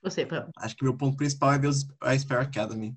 Você, 0.04 0.26
Pam. 0.26 0.50
Acho 0.58 0.76
que 0.76 0.84
meu 0.84 0.96
ponto 0.96 1.18
principal 1.18 1.54
é 1.54 1.60
ver 1.60 1.72
a 2.02 2.18
Spare 2.18 2.44
Academy. 2.44 2.96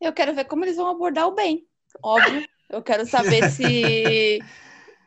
Eu 0.00 0.12
quero 0.12 0.34
ver 0.34 0.44
como 0.44 0.64
eles 0.64 0.76
vão 0.76 0.88
abordar 0.88 1.26
o 1.26 1.34
bem. 1.34 1.66
Óbvio. 2.02 2.44
Eu 2.70 2.82
quero 2.82 3.06
saber 3.06 3.50
se. 3.50 4.38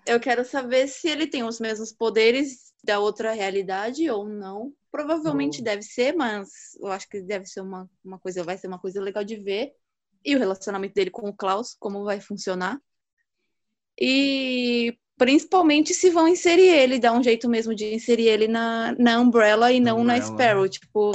Eu 0.06 0.22
quero 0.22 0.46
saber 0.46 0.88
se 0.88 1.10
ele 1.10 1.28
tem 1.28 1.44
os 1.44 1.60
mesmos 1.60 1.92
poderes 1.92 2.67
da 2.84 3.00
outra 3.00 3.32
realidade 3.32 4.10
ou 4.10 4.28
não. 4.28 4.74
Provavelmente 4.92 5.62
Boa. 5.62 5.66
deve 5.66 5.84
ser, 5.84 6.16
mas 6.16 6.50
eu 6.80 6.88
acho 6.88 7.08
que 7.10 7.22
deve 7.22 7.46
ser 7.46 7.62
uma, 7.62 7.90
uma 8.04 8.20
coisa, 8.20 8.44
vai 8.44 8.58
ser 8.58 8.68
uma 8.68 8.80
coisa 8.80 9.02
legal 9.02 9.24
de 9.24 9.36
ver. 9.36 9.74
E 10.24 10.36
o 10.36 10.40
relacionamento 10.40 10.94
dele 10.94 11.12
com 11.12 11.30
o 11.30 11.36
Klaus, 11.36 11.76
como 11.80 12.04
vai 12.04 12.20
funcionar. 12.20 12.80
E 14.00 14.98
principalmente 15.18 15.94
se 15.94 16.10
vão 16.10 16.28
inserir 16.28 16.70
ele, 16.70 17.00
dar 17.00 17.14
um 17.14 17.24
jeito 17.24 17.50
mesmo 17.50 17.74
de 17.74 17.94
inserir 17.94 18.28
ele 18.28 18.48
na, 18.48 18.96
na 18.98 19.20
Umbrella 19.20 19.72
e 19.72 19.80
não 19.80 20.04
na 20.04 20.16
Umbrella. 20.16 20.34
Sparrow. 20.34 20.70
Tipo, 20.70 21.12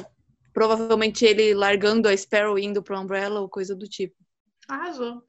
provavelmente 0.53 1.25
ele 1.25 1.55
largando 1.55 2.09
a 2.09 2.17
Sparrow 2.17 2.59
e 2.59 2.65
indo 2.65 2.83
pra 2.83 3.01
Umbrella 3.01 3.41
ou 3.41 3.49
coisa 3.49 3.75
do 3.75 3.89
tipo. 3.89 4.17
Arrasou. 4.69 5.23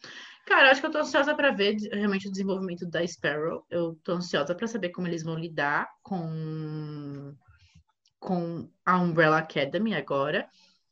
Cara, 0.45 0.67
eu 0.67 0.71
acho 0.71 0.81
que 0.81 0.87
eu 0.87 0.91
tô 0.91 0.99
ansiosa 0.99 1.33
para 1.35 1.51
ver 1.51 1.75
realmente 1.91 2.27
o 2.27 2.31
desenvolvimento 2.31 2.85
da 2.85 3.05
Sparrow. 3.07 3.65
Eu 3.69 3.97
tô 4.03 4.13
ansiosa 4.13 4.53
para 4.53 4.67
saber 4.67 4.89
como 4.89 5.07
eles 5.07 5.23
vão 5.23 5.35
lidar 5.35 5.87
com 6.01 7.33
com 8.19 8.69
a 8.85 8.97
Umbrella 8.99 9.39
Academy 9.39 9.93
agora. 9.93 10.47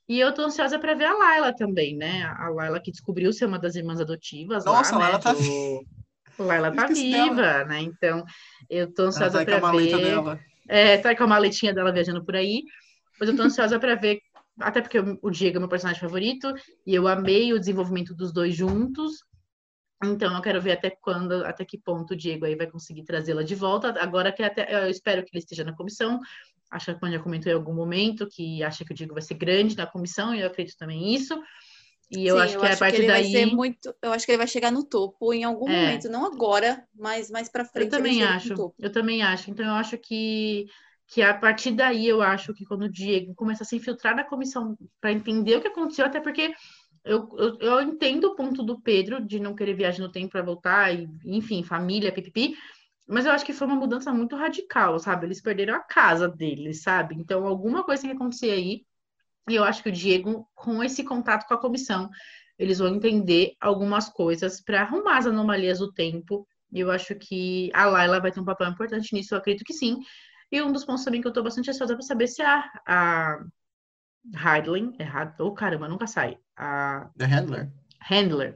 E 0.07 0.19
eu 0.19 0.33
tô 0.33 0.41
ansiosa 0.43 0.77
para 0.77 0.93
ver 0.93 1.05
a 1.05 1.17
Layla 1.17 1.55
também, 1.55 1.95
né? 1.95 2.23
A 2.23 2.49
Layla 2.49 2.81
que 2.81 2.91
descobriu 2.91 3.31
ser 3.31 3.45
uma 3.45 3.57
das 3.57 3.75
irmãs 3.75 4.01
adotivas 4.01 4.65
Nossa, 4.65 4.95
a 4.95 4.99
lá, 4.99 5.05
né? 5.05 5.05
Layla 5.05 5.19
tá 5.21 5.33
do- 5.33 5.85
Layla 6.39 6.75
tá 6.75 6.87
viva, 6.87 7.35
dela. 7.35 7.65
né? 7.65 7.81
Então, 7.81 8.23
eu 8.69 8.93
tô 8.93 9.03
ansiosa 9.03 9.39
tá 9.39 9.45
para 9.45 9.61
maleta 9.61 9.97
ver. 9.97 10.01
dela. 10.01 10.39
É, 10.67 10.97
tá 10.97 11.15
com 11.15 11.23
a 11.23 11.27
maletinha 11.27 11.73
dela 11.73 11.91
viajando 11.93 12.23
por 12.25 12.35
aí. 12.35 12.63
Mas 13.19 13.29
eu 13.29 13.35
tô 13.37 13.43
ansiosa 13.43 13.79
pra 13.79 13.95
ver, 13.95 14.19
até 14.59 14.81
porque 14.81 14.99
o 14.99 15.29
Diego 15.29 15.57
é 15.57 15.59
meu 15.59 15.69
personagem 15.69 16.01
favorito, 16.01 16.53
e 16.85 16.93
eu 16.95 17.07
amei 17.07 17.53
o 17.53 17.59
desenvolvimento 17.59 18.13
dos 18.15 18.33
dois 18.33 18.55
juntos. 18.55 19.23
Então 20.03 20.35
eu 20.35 20.41
quero 20.41 20.61
ver 20.61 20.71
até 20.73 20.89
quando, 20.89 21.45
até 21.45 21.63
que 21.63 21.77
ponto 21.77 22.13
o 22.13 22.17
Diego 22.17 22.45
aí 22.45 22.55
vai 22.55 22.67
conseguir 22.67 23.03
trazê-la 23.03 23.43
de 23.43 23.55
volta. 23.55 23.93
Agora 24.01 24.31
que 24.31 24.41
até 24.41 24.85
eu 24.85 24.89
espero 24.89 25.23
que 25.23 25.29
ele 25.33 25.39
esteja 25.39 25.63
na 25.63 25.75
comissão. 25.75 26.19
Acho 26.71 26.85
que 26.85 26.91
a 26.91 26.95
Pan 26.95 27.11
já 27.11 27.19
comentou 27.19 27.51
em 27.51 27.55
algum 27.55 27.73
momento 27.73 28.27
que 28.27 28.63
acha 28.63 28.85
que 28.85 28.93
o 28.93 28.95
Diego 28.95 29.13
vai 29.13 29.21
ser 29.21 29.33
grande 29.33 29.75
na 29.75 29.85
comissão, 29.85 30.33
e 30.33 30.39
eu 30.39 30.47
acredito 30.47 30.77
também 30.77 31.01
nisso. 31.01 31.41
E 32.09 32.27
eu 32.27 32.35
Sim, 32.35 32.41
acho 32.41 32.53
eu 32.55 32.59
que 32.59 32.65
a 32.65 32.69
acho 32.69 32.79
partir 32.79 32.97
ele 32.97 33.07
vai 33.07 33.23
daí. 33.23 33.45
muito. 33.55 33.95
Eu 34.01 34.11
acho 34.11 34.25
que 34.25 34.31
ele 34.31 34.37
vai 34.37 34.47
chegar 34.47 34.71
no 34.71 34.83
topo 34.83 35.33
em 35.33 35.43
algum 35.43 35.69
É. 35.69 35.85
momento, 35.87 36.09
não 36.09 36.25
agora, 36.25 36.85
mas 36.93 37.29
mais 37.29 37.49
pra 37.49 37.63
frente. 37.63 37.85
Eu 37.85 37.89
também 37.91 38.23
acho. 38.23 38.73
Eu 38.79 38.91
também 38.91 39.21
acho. 39.21 39.51
Então 39.51 39.65
eu 39.65 39.73
acho 39.73 39.97
que 39.97 40.65
que 41.13 41.21
a 41.21 41.33
partir 41.33 41.71
daí 41.71 42.07
eu 42.07 42.21
acho 42.21 42.53
que 42.53 42.63
quando 42.63 42.83
o 42.83 42.89
Diego 42.89 43.35
começa 43.35 43.63
a 43.63 43.65
se 43.65 43.75
infiltrar 43.75 44.15
na 44.15 44.23
comissão 44.23 44.77
para 45.01 45.11
entender 45.11 45.57
o 45.57 45.61
que 45.61 45.67
aconteceu, 45.67 46.05
até 46.05 46.21
porque 46.21 46.53
eu, 47.03 47.27
eu, 47.37 47.57
eu 47.59 47.81
entendo 47.81 48.25
o 48.25 48.35
ponto 48.35 48.63
do 48.63 48.79
Pedro 48.79 49.25
de 49.25 49.39
não 49.39 49.55
querer 49.55 49.73
viagem 49.73 50.01
no 50.01 50.11
tempo 50.11 50.31
para 50.31 50.41
voltar 50.41 50.93
e 50.93 51.09
enfim, 51.25 51.63
família, 51.63 52.11
pipipi. 52.11 52.55
Mas 53.07 53.25
eu 53.25 53.31
acho 53.31 53.45
que 53.45 53.53
foi 53.53 53.67
uma 53.67 53.75
mudança 53.75 54.13
muito 54.13 54.35
radical, 54.35 54.97
sabe? 54.99 55.25
Eles 55.25 55.41
perderam 55.41 55.75
a 55.75 55.79
casa 55.79 56.27
deles, 56.27 56.83
sabe? 56.83 57.15
Então 57.15 57.45
alguma 57.45 57.83
coisa 57.83 58.03
tem 58.03 58.11
que 58.11 58.15
acontecer 58.15 58.51
aí. 58.51 58.85
E 59.49 59.55
eu 59.55 59.63
acho 59.63 59.81
que 59.83 59.89
o 59.89 59.91
Diego, 59.91 60.47
com 60.55 60.83
esse 60.83 61.03
contato 61.03 61.47
com 61.47 61.53
a 61.53 61.59
comissão, 61.59 62.09
eles 62.57 62.77
vão 62.79 62.87
entender 62.87 63.53
algumas 63.59 64.07
coisas 64.07 64.61
para 64.61 64.81
arrumar 64.81 65.17
as 65.17 65.25
anomalias 65.25 65.79
do 65.79 65.91
tempo. 65.91 66.47
E 66.71 66.79
eu 66.79 66.91
acho 66.91 67.15
que 67.15 67.71
a 67.73 67.85
Laila 67.85 68.21
vai 68.21 68.31
ter 68.31 68.39
um 68.39 68.45
papel 68.45 68.69
importante 68.69 69.13
nisso, 69.13 69.33
eu 69.33 69.39
acredito 69.39 69.65
que 69.65 69.73
sim. 69.73 69.99
E 70.51 70.61
um 70.61 70.71
dos 70.71 70.85
pontos 70.85 71.03
também 71.03 71.21
que 71.21 71.27
eu 71.27 71.33
tô 71.33 71.41
bastante 71.41 71.69
ansiosa 71.69 71.95
para 71.95 72.05
saber 72.05 72.27
se 72.27 72.41
a, 72.41 72.63
a 72.85 73.39
Hadlin, 74.35 74.93
é 74.99 75.03
Had, 75.03 75.33
oh 75.39 75.51
caramba, 75.53 75.87
nunca 75.87 76.07
sai, 76.07 76.37
a 76.57 77.09
The 77.17 77.25
Handler. 77.25 77.69
Handler, 78.09 78.55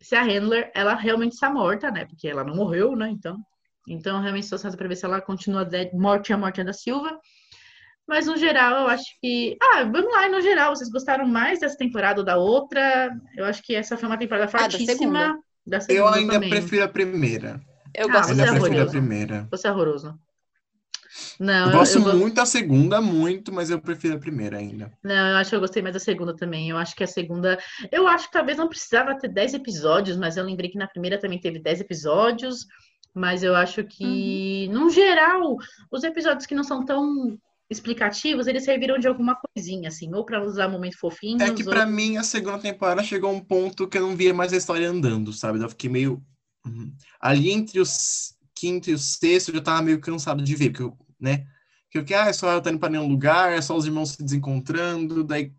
se 0.00 0.14
a 0.16 0.22
Handler, 0.22 0.70
ela 0.74 0.94
realmente 0.94 1.32
está 1.32 1.50
morta, 1.50 1.90
né? 1.90 2.04
Porque 2.04 2.28
ela 2.28 2.44
não 2.44 2.54
morreu, 2.54 2.94
né? 2.94 3.08
Então, 3.10 3.38
então 3.88 4.16
eu 4.16 4.22
realmente 4.22 4.44
estou 4.44 4.56
ansiosa 4.56 4.76
para 4.76 4.88
ver 4.88 4.96
se 4.96 5.04
ela 5.04 5.20
continua 5.20 5.64
dead, 5.64 5.92
morte 5.94 6.32
a 6.32 6.36
morte 6.38 6.62
da 6.62 6.72
Silva. 6.72 7.18
Mas 8.06 8.26
no 8.26 8.36
geral, 8.36 8.82
eu 8.82 8.88
acho 8.88 9.04
que. 9.20 9.56
Ah, 9.62 9.82
vamos 9.84 10.12
lá, 10.12 10.28
no 10.28 10.40
geral, 10.42 10.76
vocês 10.76 10.90
gostaram 10.90 11.26
mais 11.26 11.60
dessa 11.60 11.76
temporada 11.78 12.20
ou 12.20 12.24
da 12.24 12.36
outra? 12.36 13.10
Eu 13.34 13.46
acho 13.46 13.62
que 13.62 13.74
essa 13.74 13.96
foi 13.96 14.06
uma 14.08 14.18
temporada 14.18 14.50
da 14.50 14.58
fortíssima. 14.58 14.94
segunda. 14.94 15.38
Da 15.66 15.76
Eu 15.78 15.80
segunda 15.80 16.16
ainda 16.16 16.32
também. 16.34 16.50
prefiro 16.50 16.84
a 16.84 16.88
primeira. 16.88 17.58
Eu 17.94 18.08
Ah, 18.10 18.12
gosto 18.12 18.30
Eu 18.32 18.34
você 18.36 18.42
ainda 18.42 18.42
é 18.42 18.46
da 18.46 18.50
prefiro 18.60 18.64
a 18.82 18.84
horroroso. 18.84 18.90
segunda. 18.92 19.08
primeira. 19.08 19.48
Você 19.50 19.66
é 19.66 19.70
horroroso. 19.72 20.18
Não, 21.38 21.66
Eu 21.66 21.72
eu, 21.72 21.78
gosto 21.78 21.98
eu 21.98 22.02
go- 22.02 22.14
muito 22.14 22.34
da 22.34 22.46
segunda, 22.46 23.00
muito, 23.00 23.52
mas 23.52 23.70
eu 23.70 23.80
prefiro 23.80 24.14
a 24.14 24.18
primeira 24.18 24.58
ainda. 24.58 24.92
não, 25.02 25.30
eu 25.30 25.36
acho 25.36 25.50
que 25.50 25.56
eu 25.56 25.60
gostei 25.60 25.82
mais 25.82 25.94
da 25.94 26.00
segunda 26.00 26.34
também. 26.34 26.70
Eu 26.70 26.76
acho 26.78 26.94
que 26.96 27.04
a 27.04 27.06
segunda. 27.06 27.58
Eu 27.92 28.06
acho 28.08 28.26
que 28.26 28.32
talvez 28.32 28.56
não 28.58 28.68
precisava 28.68 29.18
ter 29.18 29.28
10 29.28 29.54
episódios, 29.54 30.16
mas 30.16 30.36
eu 30.36 30.44
lembrei 30.44 30.70
que 30.70 30.78
na 30.78 30.88
primeira 30.88 31.18
também 31.20 31.40
teve 31.40 31.58
10 31.58 31.80
episódios. 31.80 32.66
Mas 33.16 33.44
eu 33.44 33.54
acho 33.54 33.84
que, 33.84 34.66
Uhum. 34.68 34.74
no 34.80 34.90
geral, 34.90 35.56
os 35.92 36.02
episódios 36.02 36.46
que 36.46 36.54
não 36.54 36.64
são 36.64 36.84
tão 36.84 37.38
explicativos, 37.70 38.46
eles 38.48 38.64
serviram 38.64 38.98
de 38.98 39.06
alguma 39.06 39.36
coisinha, 39.36 39.88
assim, 39.88 40.12
ou 40.12 40.24
para 40.24 40.44
usar 40.44 40.68
momentos 40.68 40.98
fofinhos. 40.98 41.40
É 41.40 41.52
que 41.52 41.62
ou- 41.62 41.70
pra 41.70 41.86
mim 41.86 42.16
a 42.16 42.22
segunda 42.24 42.58
temporada 42.58 43.02
chegou 43.04 43.30
a 43.30 43.32
um 43.32 43.40
ponto 43.40 43.86
que 43.88 43.96
eu 43.98 44.02
não 44.02 44.16
via 44.16 44.34
mais 44.34 44.52
a 44.52 44.56
história 44.56 44.90
andando, 44.90 45.32
sabe? 45.32 45.60
Eu 45.62 45.68
fiquei 45.68 45.88
meio. 45.88 46.22
Uhum. 46.66 46.92
Ali 47.20 47.50
entre 47.50 47.78
o 47.78 47.82
s- 47.82 48.34
quinto 48.54 48.88
e 48.90 48.94
o 48.94 48.98
sexto 48.98 49.50
eu 49.50 49.56
já 49.56 49.60
tava 49.60 49.82
meio 49.82 50.00
cansado 50.00 50.42
de 50.42 50.54
ver, 50.56 50.70
porque 50.70 50.82
eu, 50.82 50.96
né? 51.24 51.46
Que 51.90 51.98
eu 51.98 52.04
que, 52.04 52.14
ah, 52.14 52.26
é 52.28 52.32
só 52.34 52.50
ela 52.50 52.60
tá 52.62 52.70
indo 52.70 52.78
pra 52.80 52.88
nenhum 52.90 53.08
lugar, 53.08 53.52
é 53.52 53.62
só 53.62 53.76
os 53.76 53.86
irmãos 53.86 54.10
se 54.12 54.22
desencontrando, 54.24 55.24
daí. 55.24 55.52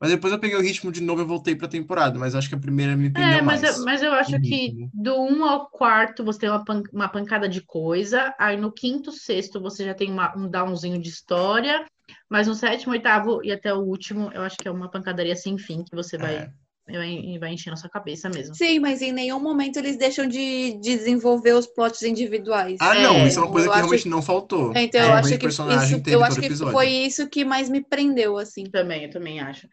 Mas 0.00 0.10
depois 0.10 0.32
eu 0.32 0.38
peguei 0.38 0.56
o 0.56 0.62
ritmo 0.62 0.90
de 0.90 1.02
novo 1.02 1.20
e 1.22 1.24
voltei 1.26 1.54
pra 1.54 1.68
temporada, 1.68 2.18
mas 2.18 2.34
acho 2.34 2.48
que 2.48 2.54
a 2.54 2.58
primeira 2.58 2.96
me 2.96 3.10
prendeu 3.10 3.38
É, 3.38 3.42
mas 3.42 3.62
mais. 3.62 3.78
eu, 3.78 3.84
mas 3.84 4.02
eu 4.02 4.12
acho 4.14 4.36
Uhum. 4.36 4.40
que 4.40 4.88
do 4.94 5.14
1 5.22 5.44
ao 5.44 5.68
quarto 5.68 6.24
você 6.24 6.40
tem 6.40 6.48
uma, 6.50 6.64
pan- 6.64 6.82
uma 6.92 7.08
pancada 7.08 7.48
de 7.48 7.60
coisa, 7.60 8.34
aí 8.38 8.56
no 8.56 8.72
quinto, 8.72 9.12
sexto 9.12 9.60
você 9.60 9.84
já 9.84 9.94
tem 9.94 10.10
uma- 10.10 10.34
um 10.36 10.48
downzinho 10.48 11.00
de 11.00 11.08
história, 11.10 11.84
mas 12.30 12.46
no 12.48 12.54
sétimo, 12.54 12.92
oitavo 12.92 13.44
e 13.44 13.52
até 13.52 13.74
o 13.74 13.80
último, 13.80 14.30
eu 14.32 14.42
acho 14.42 14.56
que 14.56 14.66
é 14.68 14.70
uma 14.70 14.90
pancadaria 14.90 15.36
sem 15.36 15.58
fim 15.58 15.84
que 15.84 15.94
você 15.94 16.16
vai, 16.16 16.36
É. 16.36 16.50
vai, 16.86 17.38
vai 17.38 17.52
enchendo 17.52 17.74
a 17.74 17.76
sua 17.76 17.90
cabeça 17.90 18.28
mesmo. 18.28 18.54
Sim, 18.54 18.78
mas 18.78 19.02
em 19.02 19.12
nenhum 19.12 19.40
momento 19.40 19.78
eles 19.78 19.96
deixam 19.96 20.26
de 20.26 20.78
desenvolver 20.80 21.54
os 21.54 21.66
plots 21.66 22.02
individuais. 22.02 22.78
Ah, 22.80 22.96
É, 22.96 23.02
não, 23.02 23.26
isso 23.26 23.38
é 23.38 23.42
uma 23.42 23.50
coisa 23.52 23.66
eu 23.68 23.72
que 23.72 23.78
realmente 23.78 24.08
não 24.08 24.22
faltou. 24.22 24.72
Então, 24.76 25.00
eu 25.00 25.06
Realmente 25.06 25.34
acho 25.34 25.38
que 25.38 25.46
isso, 25.46 25.62
eu 26.10 26.24
acho 26.24 26.40
que 26.40 26.46
episódio. 26.46 26.72
foi 26.72 26.88
isso 26.88 27.28
que 27.28 27.44
mais 27.44 27.68
me 27.68 27.82
prendeu, 27.82 28.38
assim. 28.38 28.64
Também, 28.64 29.04
eu 29.04 29.10
também 29.10 29.40
acho. 29.40 29.68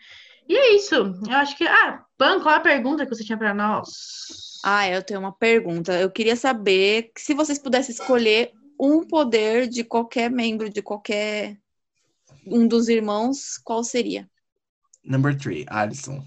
E 0.48 0.56
é 0.56 0.76
isso. 0.76 0.96
Eu 0.96 1.32
acho 1.32 1.58
que. 1.58 1.66
Ah, 1.68 2.04
Pan, 2.18 2.40
qual 2.42 2.56
a 2.56 2.60
pergunta 2.60 3.06
que 3.06 3.14
você 3.14 3.24
tinha 3.24 3.38
para 3.38 3.54
nós? 3.54 3.88
Ah, 4.64 4.90
eu 4.90 5.04
tenho 5.04 5.20
uma 5.20 5.32
pergunta. 5.32 5.94
Eu 6.00 6.10
queria 6.10 6.36
saber 6.36 7.12
que 7.14 7.22
se 7.22 7.34
vocês 7.34 7.60
pudessem 7.60 7.94
escolher 7.94 8.52
um 8.80 9.06
poder 9.06 9.68
de 9.68 9.84
qualquer 9.84 10.30
membro, 10.30 10.70
de 10.70 10.82
qualquer 10.82 11.58
um 12.46 12.68
dos 12.68 12.88
irmãos, 12.88 13.58
qual 13.64 13.84
seria? 13.84 14.30
Number 15.04 15.36
three, 15.38 15.66
Alison. 15.68 16.24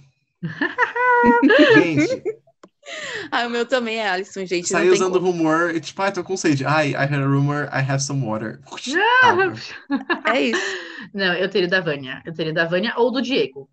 Gente, 1.74 2.22
Ah, 3.30 3.46
o 3.46 3.50
meu 3.50 3.64
também 3.66 3.98
é 3.98 4.08
Alison, 4.08 4.44
gente. 4.44 4.68
tem 4.68 4.90
usando 4.90 5.20
como. 5.20 5.26
rumor, 5.30 5.74
e 5.74 5.80
tipo, 5.80 6.02
ai, 6.02 6.12
tô 6.12 6.24
com 6.24 6.36
sede. 6.36 6.64
Ai, 6.64 6.90
I 6.90 6.94
heard 6.94 7.22
a 7.22 7.26
rumor, 7.26 7.68
I 7.72 7.78
have 7.88 8.02
some 8.02 8.24
water. 8.26 8.58
É 10.26 10.40
isso. 10.40 10.60
Não, 11.14 11.34
eu 11.34 11.48
teria 11.48 11.68
da 11.68 11.80
Vânia. 11.80 12.20
Eu 12.26 12.34
teria 12.34 12.52
da 12.52 12.64
Vânia 12.64 12.92
ou 12.96 13.12
do 13.12 13.22
Diego. 13.22 13.68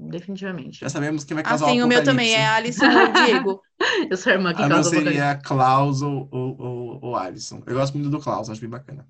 Definitivamente. 0.00 0.80
Já 0.80 0.88
sabemos 0.88 1.22
quem 1.24 1.34
vai 1.36 1.44
causar 1.44 1.66
Assim, 1.66 1.82
o 1.82 1.86
meu 1.86 2.02
também 2.02 2.32
é. 2.34 2.46
Alison 2.46 2.86
ou 2.86 3.12
Diego. 3.12 3.62
Eu 4.10 4.16
sou 4.16 4.30
a 4.32 4.34
irmã 4.36 4.52
que 4.54 4.62
A 4.62 4.66
meu 4.66 4.76
causa 4.76 4.88
apocalipse. 4.90 5.18
seria 5.18 5.36
Klaus 5.36 6.02
ou, 6.02 6.28
ou, 6.30 6.56
ou, 6.60 6.98
ou 7.02 7.16
Alisson. 7.16 7.62
Eu 7.66 7.74
gosto 7.74 7.94
muito 7.96 8.10
do 8.10 8.20
Klaus, 8.20 8.50
acho 8.50 8.60
bem 8.60 8.68
bacana. 8.68 9.06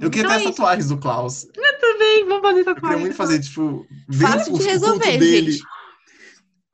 Eu 0.00 0.10
queria 0.10 0.26
Então 0.26 0.30
ter 0.30 0.44
é 0.44 0.48
as 0.48 0.56
tatuagens 0.56 0.88
do 0.88 0.98
Klaus. 0.98 1.46
Também, 1.80 2.24
vamos 2.26 2.42
fazer 2.42 2.60
Eu 2.60 2.64
tatuagem. 2.64 2.80
queria 2.88 2.98
muito 2.98 3.16
fazer, 3.16 3.40
tipo, 3.40 3.86
ver 4.08 4.26
Fácil 4.26 4.54
o, 4.54 4.58
de 4.58 4.64
resolver, 4.64 5.18
dele. 5.18 5.52
gente. 5.52 5.64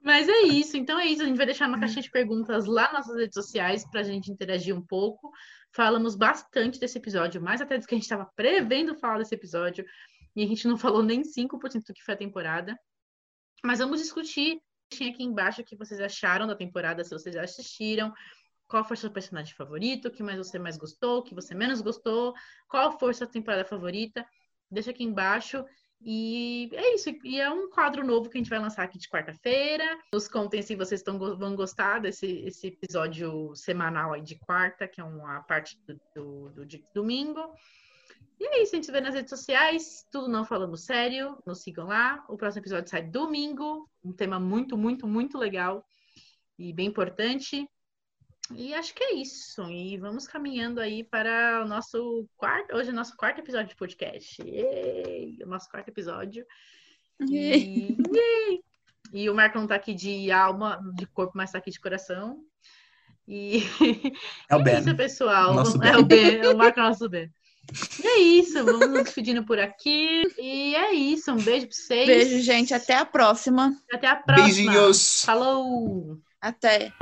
Mas 0.04 0.28
é 0.28 0.42
isso, 0.42 0.76
então 0.76 0.98
é 0.98 1.06
isso. 1.06 1.22
A 1.22 1.26
gente 1.26 1.36
vai 1.36 1.46
deixar 1.46 1.66
uma 1.68 1.80
caixinha 1.80 2.02
de 2.02 2.10
perguntas 2.10 2.66
lá 2.66 2.92
nas 2.92 3.06
nossas 3.06 3.16
redes 3.16 3.34
sociais 3.34 3.88
para 3.90 4.00
a 4.00 4.04
gente 4.04 4.30
interagir 4.30 4.76
um 4.76 4.84
pouco. 4.84 5.32
Falamos 5.72 6.14
bastante 6.14 6.78
desse 6.78 6.98
episódio, 6.98 7.42
mais 7.42 7.60
até 7.60 7.78
do 7.78 7.86
que 7.86 7.94
a 7.94 7.96
gente 7.96 8.04
estava 8.04 8.30
prevendo 8.36 8.94
falar 8.94 9.18
desse 9.18 9.34
episódio, 9.34 9.84
e 10.36 10.44
a 10.44 10.46
gente 10.46 10.68
não 10.68 10.76
falou 10.76 11.02
nem 11.02 11.22
5% 11.22 11.86
do 11.86 11.94
que 11.94 12.04
foi 12.04 12.14
a 12.14 12.18
temporada. 12.18 12.78
Mas 13.64 13.78
vamos 13.78 14.00
discutir 14.00 14.60
Deixem 14.90 15.12
aqui 15.12 15.24
embaixo 15.24 15.60
o 15.60 15.64
que 15.64 15.76
vocês 15.76 16.00
acharam 16.00 16.46
da 16.46 16.54
temporada, 16.54 17.02
se 17.02 17.10
vocês 17.10 17.34
já 17.34 17.42
assistiram. 17.42 18.12
Qual 18.68 18.84
foi 18.84 18.96
seu 18.96 19.10
personagem 19.10 19.54
favorito? 19.54 20.06
O 20.06 20.10
que 20.10 20.22
mais 20.22 20.38
você 20.38 20.58
mais 20.58 20.76
gostou? 20.76 21.18
O 21.18 21.22
que 21.22 21.34
você 21.34 21.54
menos 21.54 21.80
gostou? 21.80 22.32
Qual 22.68 22.96
foi 22.98 23.12
sua 23.12 23.26
temporada 23.26 23.64
favorita? 23.64 24.24
Deixa 24.70 24.90
aqui 24.90 25.02
embaixo. 25.02 25.64
E 26.06 26.68
é 26.72 26.94
isso. 26.94 27.10
E 27.24 27.40
é 27.40 27.50
um 27.50 27.70
quadro 27.70 28.06
novo 28.06 28.28
que 28.28 28.36
a 28.36 28.40
gente 28.40 28.50
vai 28.50 28.58
lançar 28.58 28.82
aqui 28.82 28.98
de 28.98 29.08
quarta-feira. 29.08 29.84
Nos 30.12 30.28
contem 30.28 30.60
se 30.60 30.76
vocês 30.76 31.02
tão, 31.02 31.18
vão 31.18 31.56
gostar 31.56 32.00
desse 32.00 32.26
esse 32.44 32.66
episódio 32.66 33.54
semanal 33.56 34.20
de 34.20 34.34
quarta, 34.34 34.86
que 34.86 35.00
é 35.00 35.04
uma 35.04 35.42
parte 35.42 35.78
do, 35.86 35.98
do, 36.14 36.50
do 36.50 36.78
domingo. 36.94 37.40
E 38.38 38.46
é 38.46 38.62
isso, 38.62 38.74
a 38.74 38.76
gente 38.76 38.86
se 38.86 38.92
vê 38.92 39.00
nas 39.00 39.14
redes 39.14 39.30
sociais, 39.30 40.04
tudo 40.10 40.28
não 40.28 40.44
falando 40.44 40.76
sério, 40.76 41.38
nos 41.46 41.62
sigam 41.62 41.86
lá. 41.86 42.22
O 42.28 42.36
próximo 42.36 42.60
episódio 42.60 42.90
sai 42.90 43.02
domingo, 43.02 43.88
um 44.04 44.12
tema 44.12 44.38
muito, 44.38 44.76
muito, 44.76 45.06
muito 45.06 45.38
legal 45.38 45.86
e 46.58 46.72
bem 46.72 46.88
importante. 46.88 47.66
E 48.52 48.74
acho 48.74 48.94
que 48.94 49.02
é 49.02 49.14
isso. 49.14 49.62
E 49.70 49.96
vamos 49.96 50.26
caminhando 50.26 50.80
aí 50.80 51.02
para 51.02 51.62
o 51.64 51.68
nosso 51.68 52.28
quarto, 52.36 52.76
hoje 52.76 52.90
é 52.90 52.92
o 52.92 52.96
nosso 52.96 53.16
quarto 53.16 53.40
episódio 53.40 53.68
de 53.68 53.76
podcast. 53.76 54.42
Ei, 54.42 55.38
o 55.42 55.46
nosso 55.46 55.68
quarto 55.70 55.88
episódio. 55.88 56.44
E, 57.20 57.96
e 59.12 59.30
o 59.30 59.34
Marco 59.34 59.58
não 59.58 59.66
tá 59.66 59.76
aqui 59.76 59.94
de 59.94 60.30
alma, 60.30 60.80
de 60.94 61.06
corpo, 61.06 61.32
mas 61.36 61.52
tá 61.52 61.58
aqui 61.58 61.70
de 61.70 61.80
coração. 61.80 62.40
E 63.26 63.62
É 64.50 64.56
o 64.56 64.60
é 64.60 64.62
Ben. 64.64 64.80
isso, 64.80 64.96
pessoal. 64.96 65.54
Nosso 65.54 65.82
É 65.82 65.96
o 65.96 66.04
B, 66.04 66.38
é 66.38 66.48
o 66.48 66.56
Marco 66.56 66.80
nosso 66.80 67.08
B. 67.08 67.30
E 68.02 68.06
é 68.06 68.18
isso, 68.18 68.62
vamos 68.62 68.90
nos 68.90 69.04
despedindo 69.04 69.42
por 69.44 69.58
aqui. 69.58 70.22
E 70.38 70.74
é 70.76 70.92
isso, 70.92 71.32
um 71.32 71.36
beijo 71.36 71.66
pra 71.66 71.74
vocês. 71.74 72.06
Beijo, 72.06 72.40
gente. 72.40 72.74
Até 72.74 72.94
a 72.94 73.06
próxima. 73.06 73.74
Até 73.90 74.06
a 74.06 74.16
próxima. 74.16 74.46
Beijinhos. 74.46 75.24
Falou! 75.24 76.18
Até. 76.42 76.92